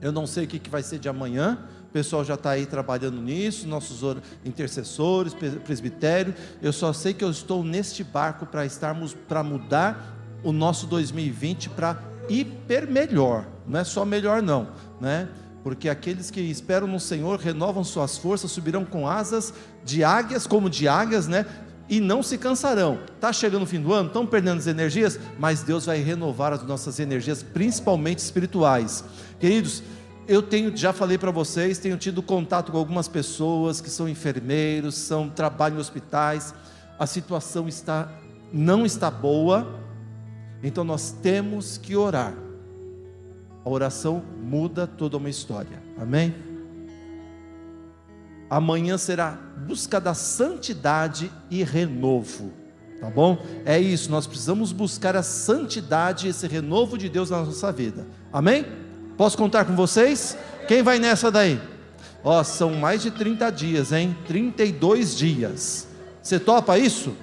Eu 0.00 0.12
não 0.12 0.26
sei 0.26 0.44
o 0.44 0.48
que 0.48 0.68
vai 0.68 0.82
ser 0.82 0.98
de 0.98 1.08
amanhã, 1.08 1.58
pessoal 1.96 2.22
já 2.22 2.34
está 2.34 2.50
aí 2.50 2.66
trabalhando 2.66 3.22
nisso, 3.22 3.66
nossos 3.66 4.02
intercessores, 4.44 5.32
presbitério. 5.64 6.34
Eu 6.60 6.70
só 6.70 6.92
sei 6.92 7.14
que 7.14 7.24
eu 7.24 7.30
estou 7.30 7.64
neste 7.64 8.04
barco 8.04 8.44
para 8.44 8.66
estarmos, 8.66 9.14
para 9.14 9.42
mudar 9.42 10.14
o 10.44 10.52
nosso 10.52 10.86
2020 10.88 11.70
para 11.70 11.98
hiper 12.28 12.86
melhor. 12.86 13.46
Não 13.66 13.80
é 13.80 13.84
só 13.84 14.04
melhor 14.04 14.42
não, 14.42 14.68
né? 15.00 15.26
Porque 15.64 15.88
aqueles 15.88 16.30
que 16.30 16.38
esperam 16.42 16.86
no 16.86 17.00
Senhor 17.00 17.38
renovam 17.38 17.82
suas 17.82 18.18
forças, 18.18 18.50
subirão 18.50 18.84
com 18.84 19.08
asas 19.08 19.54
de 19.82 20.04
águias, 20.04 20.46
como 20.46 20.68
de 20.68 20.86
águias, 20.86 21.26
né? 21.26 21.46
E 21.88 21.98
não 21.98 22.22
se 22.22 22.36
cansarão. 22.36 22.98
Está 23.14 23.32
chegando 23.32 23.62
o 23.62 23.66
fim 23.66 23.80
do 23.80 23.90
ano, 23.94 24.08
estão 24.08 24.26
perdendo 24.26 24.58
as 24.58 24.66
energias, 24.66 25.18
mas 25.38 25.62
Deus 25.62 25.86
vai 25.86 26.02
renovar 26.02 26.52
as 26.52 26.62
nossas 26.62 27.00
energias, 27.00 27.42
principalmente 27.42 28.18
espirituais. 28.18 29.02
Queridos, 29.40 29.82
eu 30.28 30.42
tenho, 30.42 30.76
já 30.76 30.92
falei 30.92 31.16
para 31.16 31.30
vocês, 31.30 31.78
tenho 31.78 31.96
tido 31.96 32.22
contato 32.22 32.72
com 32.72 32.78
algumas 32.78 33.06
pessoas 33.06 33.80
que 33.80 33.88
são 33.88 34.08
enfermeiros, 34.08 34.96
são 34.96 35.28
trabalham 35.28 35.78
em 35.78 35.80
hospitais. 35.80 36.54
A 36.98 37.06
situação 37.06 37.68
está 37.68 38.10
não 38.52 38.84
está 38.86 39.10
boa. 39.10 39.80
Então 40.62 40.82
nós 40.82 41.12
temos 41.12 41.78
que 41.78 41.94
orar. 41.94 42.34
A 43.64 43.68
oração 43.68 44.22
muda 44.42 44.86
toda 44.86 45.16
uma 45.16 45.28
história. 45.28 45.82
Amém? 45.98 46.34
Amanhã 48.48 48.96
será 48.96 49.38
busca 49.66 50.00
da 50.00 50.14
santidade 50.14 51.30
e 51.50 51.62
renovo. 51.62 52.52
Tá 53.00 53.10
bom? 53.10 53.38
É 53.64 53.78
isso, 53.78 54.10
nós 54.10 54.26
precisamos 54.26 54.72
buscar 54.72 55.14
a 55.16 55.22
santidade 55.22 56.28
esse 56.28 56.46
renovo 56.46 56.96
de 56.96 57.08
Deus 57.08 57.28
na 57.28 57.42
nossa 57.42 57.70
vida. 57.70 58.06
Amém? 58.32 58.85
Posso 59.16 59.36
contar 59.36 59.64
com 59.64 59.74
vocês? 59.74 60.36
Quem 60.68 60.82
vai 60.82 60.98
nessa 60.98 61.30
daí? 61.30 61.60
Ó, 62.22 62.42
são 62.42 62.74
mais 62.74 63.02
de 63.02 63.10
30 63.10 63.50
dias, 63.50 63.92
hein? 63.92 64.16
32 64.26 65.16
dias. 65.16 65.88
Você 66.22 66.38
topa 66.38 66.76
isso? 66.76 67.16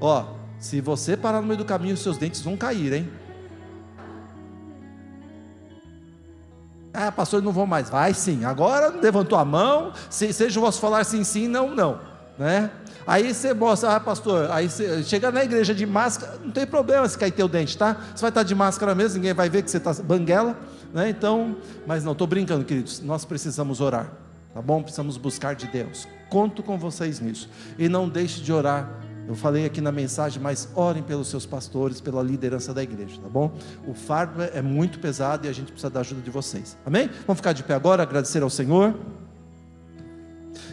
Ó, 0.00 0.24
se 0.58 0.80
você 0.80 1.16
parar 1.16 1.40
no 1.40 1.46
meio 1.46 1.58
do 1.58 1.64
caminho, 1.64 1.96
seus 1.96 2.16
dentes 2.16 2.40
vão 2.40 2.56
cair, 2.56 2.92
hein? 2.92 3.10
Ah, 6.94 7.10
pastor, 7.10 7.42
não 7.42 7.52
vou 7.52 7.66
mais. 7.66 7.88
Vai 7.88 8.12
sim. 8.12 8.44
Agora 8.44 8.88
levantou 8.88 9.38
a 9.38 9.44
mão. 9.44 9.92
Se, 10.10 10.32
seja 10.32 10.58
o 10.58 10.62
vosso 10.62 10.80
falar 10.80 11.04
sim, 11.04 11.24
sim, 11.24 11.48
não, 11.48 11.74
não. 11.74 12.00
Né? 12.38 12.70
Aí 13.06 13.32
você 13.32 13.52
mostra, 13.52 13.96
ah, 13.96 14.00
pastor, 14.00 14.50
aí 14.50 14.68
você 14.68 15.02
chega 15.02 15.30
na 15.30 15.44
igreja 15.44 15.74
de 15.74 15.84
máscara, 15.86 16.38
não 16.42 16.50
tem 16.50 16.66
problema 16.66 17.08
se 17.08 17.18
cair 17.18 17.32
teu 17.32 17.48
dente, 17.48 17.76
tá? 17.76 17.96
Você 18.14 18.20
vai 18.20 18.30
estar 18.30 18.42
de 18.42 18.54
máscara 18.54 18.94
mesmo, 18.94 19.16
ninguém 19.16 19.34
vai 19.34 19.48
ver 19.48 19.62
que 19.62 19.70
você 19.70 19.78
está 19.78 19.92
banguela, 19.94 20.58
né? 20.92 21.08
Então, 21.08 21.56
mas 21.86 22.04
não, 22.04 22.12
estou 22.12 22.26
brincando, 22.26 22.64
queridos, 22.64 23.00
nós 23.00 23.24
precisamos 23.24 23.80
orar, 23.80 24.12
tá 24.54 24.62
bom? 24.62 24.82
Precisamos 24.82 25.16
buscar 25.16 25.54
de 25.54 25.66
Deus. 25.66 26.06
Conto 26.28 26.62
com 26.62 26.78
vocês 26.78 27.20
nisso. 27.20 27.48
E 27.78 27.88
não 27.88 28.08
deixe 28.08 28.40
de 28.40 28.52
orar. 28.52 28.90
Eu 29.28 29.34
falei 29.34 29.64
aqui 29.64 29.80
na 29.80 29.92
mensagem, 29.92 30.42
mas 30.42 30.68
orem 30.74 31.02
pelos 31.02 31.28
seus 31.28 31.46
pastores, 31.46 32.00
pela 32.00 32.22
liderança 32.22 32.74
da 32.74 32.82
igreja, 32.82 33.20
tá 33.20 33.28
bom? 33.28 33.52
O 33.86 33.94
fardo 33.94 34.42
é 34.42 34.60
muito 34.60 34.98
pesado 34.98 35.46
e 35.46 35.50
a 35.50 35.52
gente 35.52 35.70
precisa 35.70 35.90
da 35.90 36.00
ajuda 36.00 36.20
de 36.20 36.30
vocês. 36.30 36.76
Amém? 36.84 37.08
Vamos 37.26 37.38
ficar 37.38 37.52
de 37.52 37.62
pé 37.62 37.74
agora, 37.74 38.02
agradecer 38.02 38.42
ao 38.42 38.50
Senhor. 38.50 38.94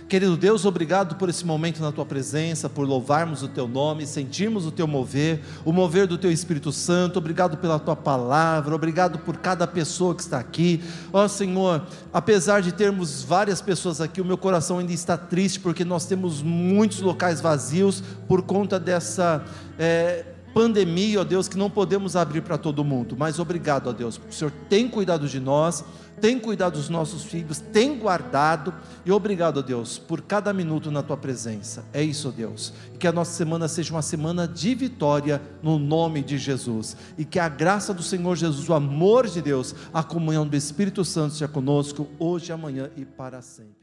Querido 0.09 0.35
Deus, 0.35 0.65
obrigado 0.65 1.17
por 1.17 1.29
esse 1.29 1.45
momento 1.45 1.83
na 1.83 1.91
tua 1.91 2.03
presença, 2.03 2.67
por 2.67 2.87
louvarmos 2.87 3.43
o 3.43 3.47
teu 3.47 3.67
nome, 3.67 4.07
sentirmos 4.07 4.65
o 4.65 4.71
teu 4.71 4.87
mover, 4.87 5.39
o 5.63 5.71
mover 5.71 6.07
do 6.07 6.17
teu 6.17 6.31
Espírito 6.31 6.71
Santo. 6.71 7.19
Obrigado 7.19 7.57
pela 7.57 7.77
tua 7.77 7.95
palavra, 7.95 8.73
obrigado 8.73 9.19
por 9.19 9.37
cada 9.37 9.67
pessoa 9.67 10.15
que 10.15 10.21
está 10.23 10.39
aqui. 10.39 10.81
Ó 11.13 11.23
oh, 11.23 11.29
Senhor, 11.29 11.85
apesar 12.11 12.63
de 12.63 12.71
termos 12.71 13.21
várias 13.21 13.61
pessoas 13.61 14.01
aqui, 14.01 14.19
o 14.19 14.25
meu 14.25 14.35
coração 14.35 14.79
ainda 14.79 14.91
está 14.91 15.15
triste 15.15 15.59
porque 15.59 15.85
nós 15.85 16.07
temos 16.07 16.41
muitos 16.41 17.01
locais 17.01 17.39
vazios 17.39 18.03
por 18.27 18.41
conta 18.41 18.79
dessa. 18.79 19.45
É, 19.77 20.25
pandemia, 20.59 21.21
ó 21.21 21.23
Deus, 21.23 21.47
que 21.47 21.57
não 21.57 21.69
podemos 21.69 22.17
abrir 22.17 22.41
para 22.41 22.57
todo 22.57 22.83
mundo, 22.83 23.15
mas 23.17 23.39
obrigado, 23.39 23.87
ó 23.87 23.93
Deus, 23.93 24.17
porque 24.17 24.35
o 24.35 24.37
Senhor 24.37 24.51
tem 24.67 24.89
cuidado 24.89 25.25
de 25.25 25.39
nós, 25.39 25.85
tem 26.19 26.37
cuidado 26.37 26.73
dos 26.73 26.89
nossos 26.89 27.23
filhos, 27.23 27.61
tem 27.71 27.97
guardado, 27.97 28.73
e 29.05 29.11
obrigado, 29.13 29.59
ó 29.59 29.61
Deus, 29.61 29.97
por 29.97 30.19
cada 30.19 30.51
minuto 30.51 30.91
na 30.91 31.01
tua 31.01 31.15
presença. 31.15 31.85
É 31.93 32.03
isso, 32.03 32.27
ó 32.27 32.31
Deus. 32.31 32.73
Que 32.99 33.07
a 33.07 33.11
nossa 33.13 33.31
semana 33.31 33.69
seja 33.69 33.93
uma 33.93 34.01
semana 34.01 34.45
de 34.45 34.75
vitória 34.75 35.41
no 35.63 35.79
nome 35.79 36.21
de 36.21 36.37
Jesus. 36.37 36.97
E 37.17 37.23
que 37.23 37.39
a 37.39 37.47
graça 37.47 37.93
do 37.93 38.03
Senhor 38.03 38.35
Jesus, 38.35 38.67
o 38.67 38.73
amor 38.73 39.27
de 39.27 39.41
Deus, 39.41 39.73
a 39.93 40.03
comunhão 40.03 40.45
do 40.45 40.57
Espírito 40.57 41.05
Santo 41.05 41.35
seja 41.35 41.47
conosco 41.47 42.05
hoje, 42.19 42.51
amanhã 42.51 42.89
e 42.97 43.05
para 43.05 43.41
sempre. 43.41 43.78